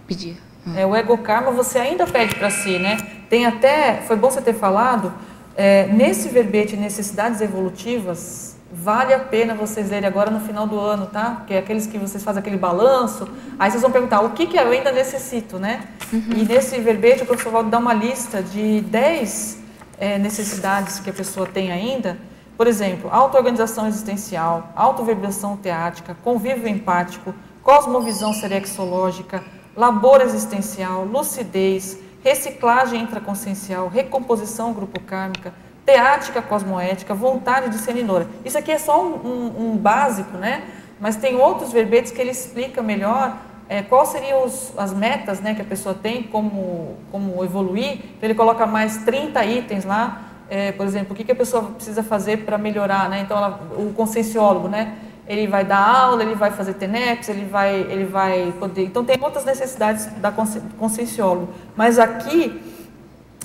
Pedir. 0.09 0.37
É, 0.75 0.85
o 0.85 0.95
egokarma 0.95 1.51
você 1.51 1.79
ainda 1.79 2.05
pede 2.05 2.35
para 2.35 2.49
si, 2.49 2.77
né? 2.77 2.97
Tem 3.29 3.45
até, 3.45 4.01
foi 4.07 4.15
bom 4.15 4.29
você 4.29 4.41
ter 4.41 4.53
falado, 4.53 5.13
é, 5.55 5.87
nesse 5.87 6.27
verbete 6.29 6.75
necessidades 6.75 7.41
evolutivas, 7.41 8.57
vale 8.71 9.13
a 9.13 9.19
pena 9.19 9.53
vocês 9.53 9.89
lerem 9.89 10.07
agora 10.07 10.29
no 10.31 10.39
final 10.39 10.67
do 10.67 10.79
ano, 10.79 11.05
tá? 11.05 11.35
Porque 11.37 11.53
é 11.53 11.59
aqueles 11.59 11.87
que 11.87 11.97
vocês 11.97 12.23
fazem 12.23 12.39
aquele 12.39 12.57
balanço, 12.57 13.29
aí 13.57 13.69
vocês 13.69 13.81
vão 13.81 13.91
perguntar 13.91 14.21
o 14.21 14.31
que, 14.31 14.47
que 14.47 14.57
eu 14.57 14.69
ainda 14.69 14.91
necessito, 14.91 15.59
né? 15.59 15.83
E 16.11 16.43
nesse 16.43 16.79
verbete 16.79 17.23
o 17.23 17.25
professor 17.25 17.51
Valdo 17.51 17.69
dá 17.69 17.77
uma 17.77 17.93
lista 17.93 18.41
de 18.41 18.81
10 18.81 19.59
é, 19.99 20.17
necessidades 20.17 20.99
que 20.99 21.09
a 21.09 21.13
pessoa 21.13 21.45
tem 21.45 21.71
ainda. 21.71 22.17
Por 22.57 22.67
exemplo, 22.67 23.09
auto-organização 23.11 23.87
existencial, 23.87 24.71
auto-vibração 24.75 25.55
teática, 25.55 26.17
convívio 26.23 26.67
empático, 26.67 27.33
cosmovisão 27.63 28.33
serexológica, 28.33 29.43
labor 29.79 30.21
existencial, 30.21 31.05
lucidez, 31.05 31.97
reciclagem 32.21 33.01
intraconsciencial, 33.01 33.87
recomposição 33.87 34.73
grupo 34.73 34.99
kármica, 34.99 35.53
teática 35.85 36.41
cosmoética, 36.41 37.13
vontade 37.13 37.69
discernidora. 37.69 38.27
Isso 38.43 38.57
aqui 38.57 38.71
é 38.73 38.77
só 38.77 39.01
um, 39.01 39.13
um- 39.25 39.71
um 39.71 39.77
básico, 39.77 40.35
né? 40.37 40.63
Mas 40.99 41.15
tem 41.15 41.37
outros 41.37 41.71
verbetes 41.71 42.11
que 42.11 42.19
ele 42.19 42.31
explica 42.31 42.81
melhor 42.81 43.37
é, 43.69 43.83
quais 43.83 44.09
seriam 44.09 44.43
os- 44.45 44.73
as 44.77 44.91
metas 44.91 45.39
né, 45.39 45.53
que 45.53 45.61
a 45.61 45.65
pessoa 45.65 45.93
tem, 45.93 46.23
como, 46.23 46.97
como 47.11 47.43
evoluir. 47.43 47.93
Então, 47.93 48.23
ele 48.23 48.33
coloca 48.33 48.65
mais 48.65 48.97
30 49.05 49.45
itens 49.45 49.85
lá 49.85 50.23
é, 50.49 50.71
por 50.71 50.87
exemplo, 50.87 51.13
o 51.13 51.15
que, 51.15 51.23
que 51.23 51.31
a 51.31 51.35
pessoa 51.35 51.61
precisa 51.75 52.01
fazer 52.01 52.37
para 52.37 52.57
melhorar, 52.57 53.07
né? 53.07 53.19
Então, 53.21 53.37
ela, 53.37 53.59
o 53.77 53.93
conscienciólogo, 53.93 54.67
né? 54.67 54.95
Ele 55.29 55.45
vai 55.47 55.63
dar 55.63 55.77
aula, 55.77 56.23
ele 56.23 56.33
vai 56.33 56.49
fazer 56.49 56.73
TENEPS, 56.73 57.29
ele 57.29 57.45
vai, 57.45 57.75
ele 57.81 58.05
vai 58.05 58.51
poder... 58.59 58.83
Então, 58.83 59.05
tem 59.05 59.15
outras 59.21 59.45
necessidades 59.45 60.07
da 60.17 60.31
conscienciólogo. 60.31 61.53
Mas 61.75 61.99
aqui, 61.99 62.59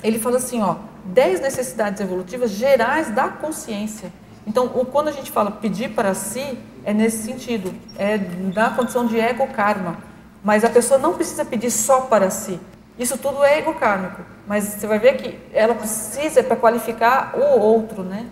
ele 0.03 0.17
fala 0.17 0.37
assim, 0.37 0.63
ó, 0.63 0.77
10 1.05 1.41
necessidades 1.41 2.01
evolutivas 2.01 2.49
gerais 2.49 3.11
da 3.11 3.29
consciência. 3.29 4.11
Então, 4.47 4.67
quando 4.67 5.09
a 5.09 5.11
gente 5.11 5.31
fala 5.31 5.51
pedir 5.51 5.89
para 5.91 6.15
si, 6.15 6.57
é 6.83 6.91
nesse 6.91 7.23
sentido, 7.23 7.71
é 7.97 8.17
da 8.17 8.71
condição 8.71 9.05
de 9.05 9.19
ego-karma. 9.19 9.97
Mas 10.43 10.63
a 10.65 10.69
pessoa 10.69 10.99
não 10.99 11.13
precisa 11.13 11.45
pedir 11.45 11.69
só 11.69 12.01
para 12.01 12.31
si. 12.31 12.59
Isso 12.97 13.17
tudo 13.17 13.43
é 13.43 13.59
ego-kármico. 13.59 14.21
Mas 14.47 14.63
você 14.63 14.87
vai 14.87 14.97
ver 14.97 15.17
que 15.17 15.39
ela 15.53 15.75
precisa 15.75 16.41
para 16.43 16.55
qualificar 16.55 17.33
o 17.35 17.59
outro, 17.59 18.03
né? 18.03 18.25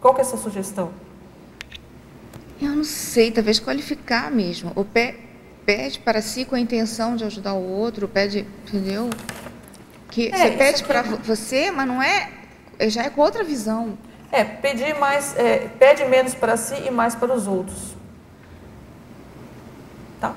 Qual 0.00 0.14
que 0.14 0.20
é 0.20 0.24
a 0.24 0.26
sua 0.26 0.38
sugestão? 0.38 0.90
Eu 2.64 2.76
não 2.76 2.84
sei, 2.84 3.30
talvez 3.30 3.58
qualificar 3.58 4.30
mesmo. 4.30 4.72
O 4.74 4.84
pé 4.84 5.16
pede 5.64 5.98
para 5.98 6.20
si 6.20 6.44
com 6.44 6.54
a 6.54 6.60
intenção 6.60 7.16
de 7.16 7.24
ajudar 7.24 7.54
o 7.54 7.62
outro, 7.62 8.06
pede, 8.08 8.46
entendeu? 8.66 9.10
Que 10.10 10.28
é, 10.28 10.36
você 10.36 10.50
pede 10.52 10.84
para 10.84 11.02
você, 11.02 11.70
mas 11.70 11.86
não 11.86 12.02
é, 12.02 12.30
é, 12.78 12.88
já 12.88 13.02
é 13.02 13.10
com 13.10 13.20
outra 13.20 13.42
visão. 13.42 13.98
É, 14.30 14.44
pedir 14.44 14.98
mais, 14.98 15.36
é, 15.36 15.68
pede 15.78 16.04
menos 16.04 16.34
para 16.34 16.56
si 16.56 16.74
e 16.86 16.90
mais 16.90 17.14
para 17.14 17.32
os 17.32 17.46
outros. 17.46 17.94
Tá? 20.20 20.34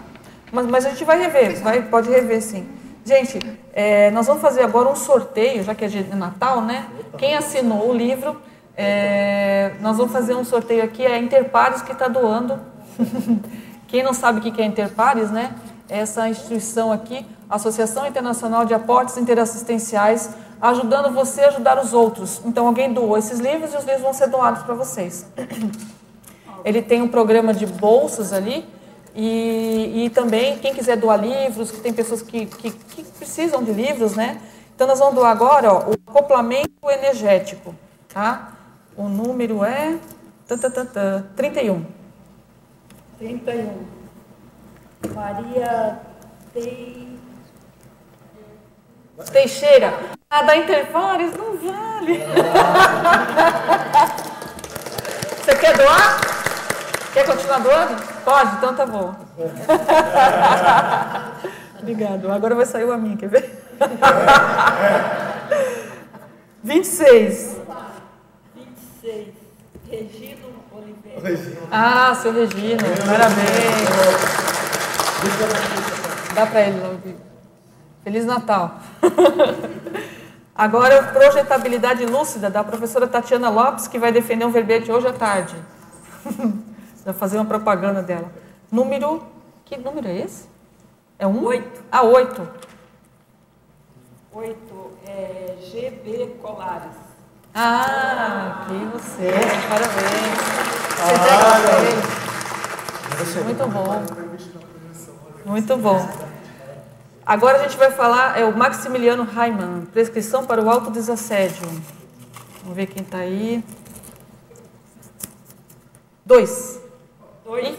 Mas, 0.52 0.66
mas 0.68 0.86
a 0.86 0.90
gente 0.90 1.04
vai 1.04 1.20
rever, 1.20 1.62
vai, 1.62 1.82
pode 1.82 2.10
rever 2.10 2.42
sim. 2.42 2.68
Gente, 3.06 3.40
é, 3.74 4.12
nós 4.12 4.28
vamos 4.28 4.42
fazer 4.42 4.64
agora 4.64 4.90
um 4.90 4.96
sorteio, 4.96 5.64
já 5.64 5.74
que 5.74 5.86
é 5.86 5.88
de 5.88 6.04
Natal, 6.16 6.62
né? 6.62 6.88
Quem 7.18 7.36
assinou 7.36 7.90
o 7.90 7.94
livro, 7.94 8.42
é, 8.78 9.74
nós 9.82 9.98
vamos 9.98 10.14
fazer 10.14 10.36
um 10.36 10.46
sorteio 10.46 10.84
aqui, 10.84 11.04
é 11.04 11.16
a 11.16 11.18
Interpares 11.18 11.82
que 11.82 11.92
está 11.92 12.08
doando. 12.08 12.60
Quem 13.88 14.04
não 14.04 14.14
sabe 14.14 14.38
o 14.38 14.42
que 14.42 14.62
é 14.62 14.66
Interpares, 14.66 15.32
né? 15.32 15.56
Essa 15.90 16.30
instituição 16.30 16.92
aqui, 16.92 17.26
Associação 17.50 18.06
Internacional 18.06 18.66
de 18.66 18.76
Aportes 18.76 19.18
Interassistenciais, 19.18 20.30
ajudando 20.62 21.12
você 21.12 21.42
a 21.42 21.48
ajudar 21.48 21.84
os 21.84 21.92
outros. 21.92 22.40
Então, 22.46 22.68
alguém 22.68 22.94
doou 22.94 23.18
esses 23.18 23.40
livros 23.40 23.74
e 23.74 23.78
os 23.78 23.84
livros 23.84 24.04
vão 24.04 24.14
ser 24.14 24.28
doados 24.28 24.62
para 24.62 24.76
vocês. 24.76 25.26
Ele 26.64 26.82
tem 26.82 27.02
um 27.02 27.08
programa 27.08 27.54
de 27.54 27.66
bolsas 27.66 28.32
ali, 28.32 28.64
e, 29.16 30.06
e 30.06 30.10
também, 30.12 30.60
quem 30.60 30.76
quiser 30.76 30.98
doar 30.98 31.20
livros, 31.20 31.72
que 31.72 31.80
tem 31.80 31.92
pessoas 31.92 32.22
que, 32.22 32.46
que, 32.46 32.70
que, 32.70 33.04
precisam 33.04 33.64
de 33.64 33.72
livros, 33.72 34.16
né? 34.16 34.40
Então, 34.76 34.86
nós 34.86 35.00
vamos 35.00 35.16
doar 35.16 35.32
agora 35.32 35.74
ó, 35.74 35.90
o 35.90 35.94
acoplamento 36.06 36.70
energético, 36.88 37.74
tá? 38.14 38.57
O 38.98 39.08
número 39.08 39.64
é... 39.64 40.00
Tã, 40.48 40.58
tã, 40.58 40.72
tã, 40.72 40.86
tã, 40.86 41.24
31. 41.36 41.86
31. 43.20 43.86
Maria 45.14 46.00
Tei... 46.52 47.08
Teixeira. 49.32 49.94
Ah, 50.30 50.44
da 50.44 50.58
Intervares 50.58 51.32
não 51.38 51.58
vale. 51.58 52.20
Você 55.38 55.56
quer 55.56 55.78
doar? 55.78 56.20
Quer 57.14 57.26
continuar 57.26 57.60
doando? 57.60 57.96
Pode? 58.24 58.56
Então 58.56 58.76
tá 58.76 58.86
bom. 58.86 59.16
Obrigado. 61.80 62.32
Agora 62.32 62.56
vai 62.56 62.66
sair 62.66 62.86
o 62.86 62.92
a 62.92 62.98
mim, 62.98 63.16
quer 63.16 63.30
ver? 63.30 63.64
26. 66.64 67.57
26. 69.08 69.28
Regino 69.90 70.48
Oliveira. 70.72 71.22
Ah, 71.72 72.14
seu 72.16 72.34
Regino. 72.34 72.80
Parabéns. 73.06 73.88
Dá 76.36 76.46
para 76.46 76.62
ele 76.62 76.82
não 76.82 77.00
Feliz 78.04 78.26
Natal. 78.26 78.80
Agora, 80.54 81.04
projetabilidade 81.04 82.06
lúcida 82.06 82.50
da 82.50 82.64
professora 82.64 83.08
Tatiana 83.08 83.50
Lopes, 83.50 83.88
que 83.88 83.98
vai 83.98 84.12
defender 84.12 84.44
um 84.46 84.52
verbete 84.52 84.92
hoje 84.92 85.08
à 85.08 85.14
tarde. 85.14 85.56
Vai 87.06 87.14
fazer 87.14 87.38
uma 87.38 87.46
propaganda 87.46 88.04
dela. 88.04 88.30
Número. 88.70 89.24
Que 89.64 89.78
número 89.78 90.10
é 90.10 90.18
esse? 90.18 90.50
É 91.18 91.26
um? 91.26 91.46
Oito. 91.46 91.82
Ah, 91.90 92.04
oito. 92.04 92.46
Oito. 94.34 94.92
É 95.06 95.56
GB 95.62 96.36
Colares. 96.42 97.07
Ah, 97.54 98.66
que 98.68 98.74
você. 98.94 99.32
Parabéns. 99.70 100.48
Você 103.20 103.40
ah, 103.40 103.44
Muito 103.44 103.68
bom. 103.68 104.04
Muito 105.46 105.78
bom. 105.78 106.28
Agora 107.26 107.58
a 107.58 107.64
gente 107.64 107.78
vai 107.78 107.92
falar, 107.92 108.40
é 108.40 108.46
o 108.46 108.56
Maximiliano 108.56 109.24
Raimann, 109.24 109.86
prescrição 109.92 110.46
para 110.46 110.62
o 110.62 110.70
autodesassédio. 110.70 111.68
Vamos 112.62 112.76
ver 112.76 112.88
quem 112.88 113.04
está 113.04 113.18
aí. 113.18 113.64
Dois. 116.26 116.82
Oi? 117.46 117.78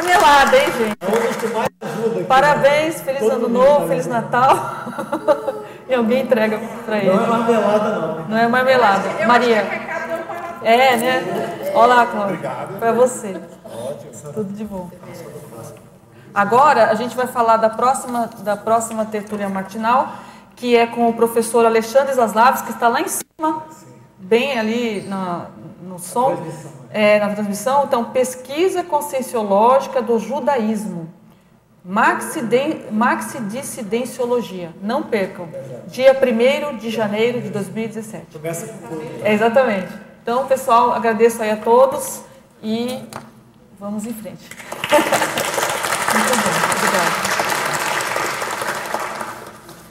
Melada, 0.03 0.57
hein, 0.57 0.71
gente? 0.77 0.97
É 2.19 2.23
Parabéns, 2.23 3.01
feliz 3.01 3.23
ano 3.23 3.49
novo, 3.49 3.87
feliz 3.87 4.07
Natal. 4.07 4.55
e 5.87 5.93
alguém 5.93 6.23
entrega 6.23 6.59
para 6.85 6.97
ele. 6.97 7.11
Não 7.11 7.23
é 7.23 7.27
marmelada, 7.27 7.89
não. 7.89 8.27
Não 8.27 8.37
é 8.37 8.47
marmelada. 8.47 9.27
Maria. 9.27 9.57
É, 10.63 10.95
né? 10.97 11.71
Olá, 11.73 12.05
Cláudia. 12.05 12.35
Obrigado. 12.35 12.79
Para 12.79 12.91
você. 12.91 13.41
Ótimo. 13.65 14.33
Tudo 14.33 14.53
de 14.53 14.63
bom. 14.63 14.89
Agora 16.33 16.89
a 16.89 16.95
gente 16.95 17.15
vai 17.15 17.27
falar 17.27 17.57
da 17.57 17.69
próxima, 17.69 18.29
da 18.39 18.55
próxima 18.55 19.05
tertúlia 19.05 19.49
matinal 19.49 20.13
que 20.61 20.77
é 20.77 20.85
com 20.85 21.09
o 21.09 21.13
professor 21.13 21.65
Alexandre 21.65 22.13
Zaslavs, 22.13 22.61
que 22.61 22.69
está 22.69 22.87
lá 22.87 23.01
em 23.01 23.07
cima, 23.07 23.63
bem 24.21 24.57
ali 24.57 25.01
na, 25.01 25.47
no 25.81 25.99
som, 25.99 26.37
é, 26.91 27.19
na 27.19 27.33
transmissão. 27.33 27.83
Então, 27.85 28.05
pesquisa 28.05 28.83
conscienciológica 28.83 30.01
do 30.01 30.17
judaísmo. 30.19 31.09
Maxi-dissidenciologia. 31.83 34.71
Não 34.81 35.03
percam. 35.03 35.49
Dia 35.87 36.13
1 36.13 36.17
de 36.77 36.89
janeiro 36.91 37.41
de 37.41 37.49
2017. 37.49 38.27
Começa 38.33 38.67
com 38.67 39.25
É, 39.25 39.33
exatamente. 39.33 39.91
Então, 40.21 40.45
pessoal, 40.45 40.93
agradeço 40.93 41.41
aí 41.41 41.49
a 41.49 41.57
todos 41.57 42.21
e 42.61 42.99
vamos 43.79 44.05
em 44.05 44.13
frente. 44.13 44.47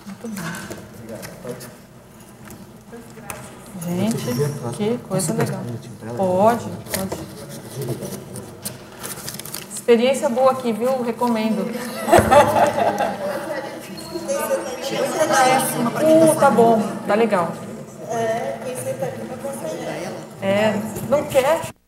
Muito 0.07 0.29
bom. 0.29 0.43
Obrigada. 0.95 1.81
Gente, 3.87 4.20
que 4.77 4.99
coisa 5.09 5.33
legal. 5.35 5.61
Pode, 6.17 6.67
pode. 6.95 7.21
Experiência 9.73 10.29
boa 10.29 10.53
aqui, 10.53 10.73
viu? 10.73 11.03
Recomendo. 11.03 11.63
Uh, 16.03 16.35
tá 16.39 16.51
bom, 16.51 16.83
tá 17.07 17.15
legal. 17.15 17.53
É, 20.43 20.75
não 21.09 21.25
quer? 21.25 21.71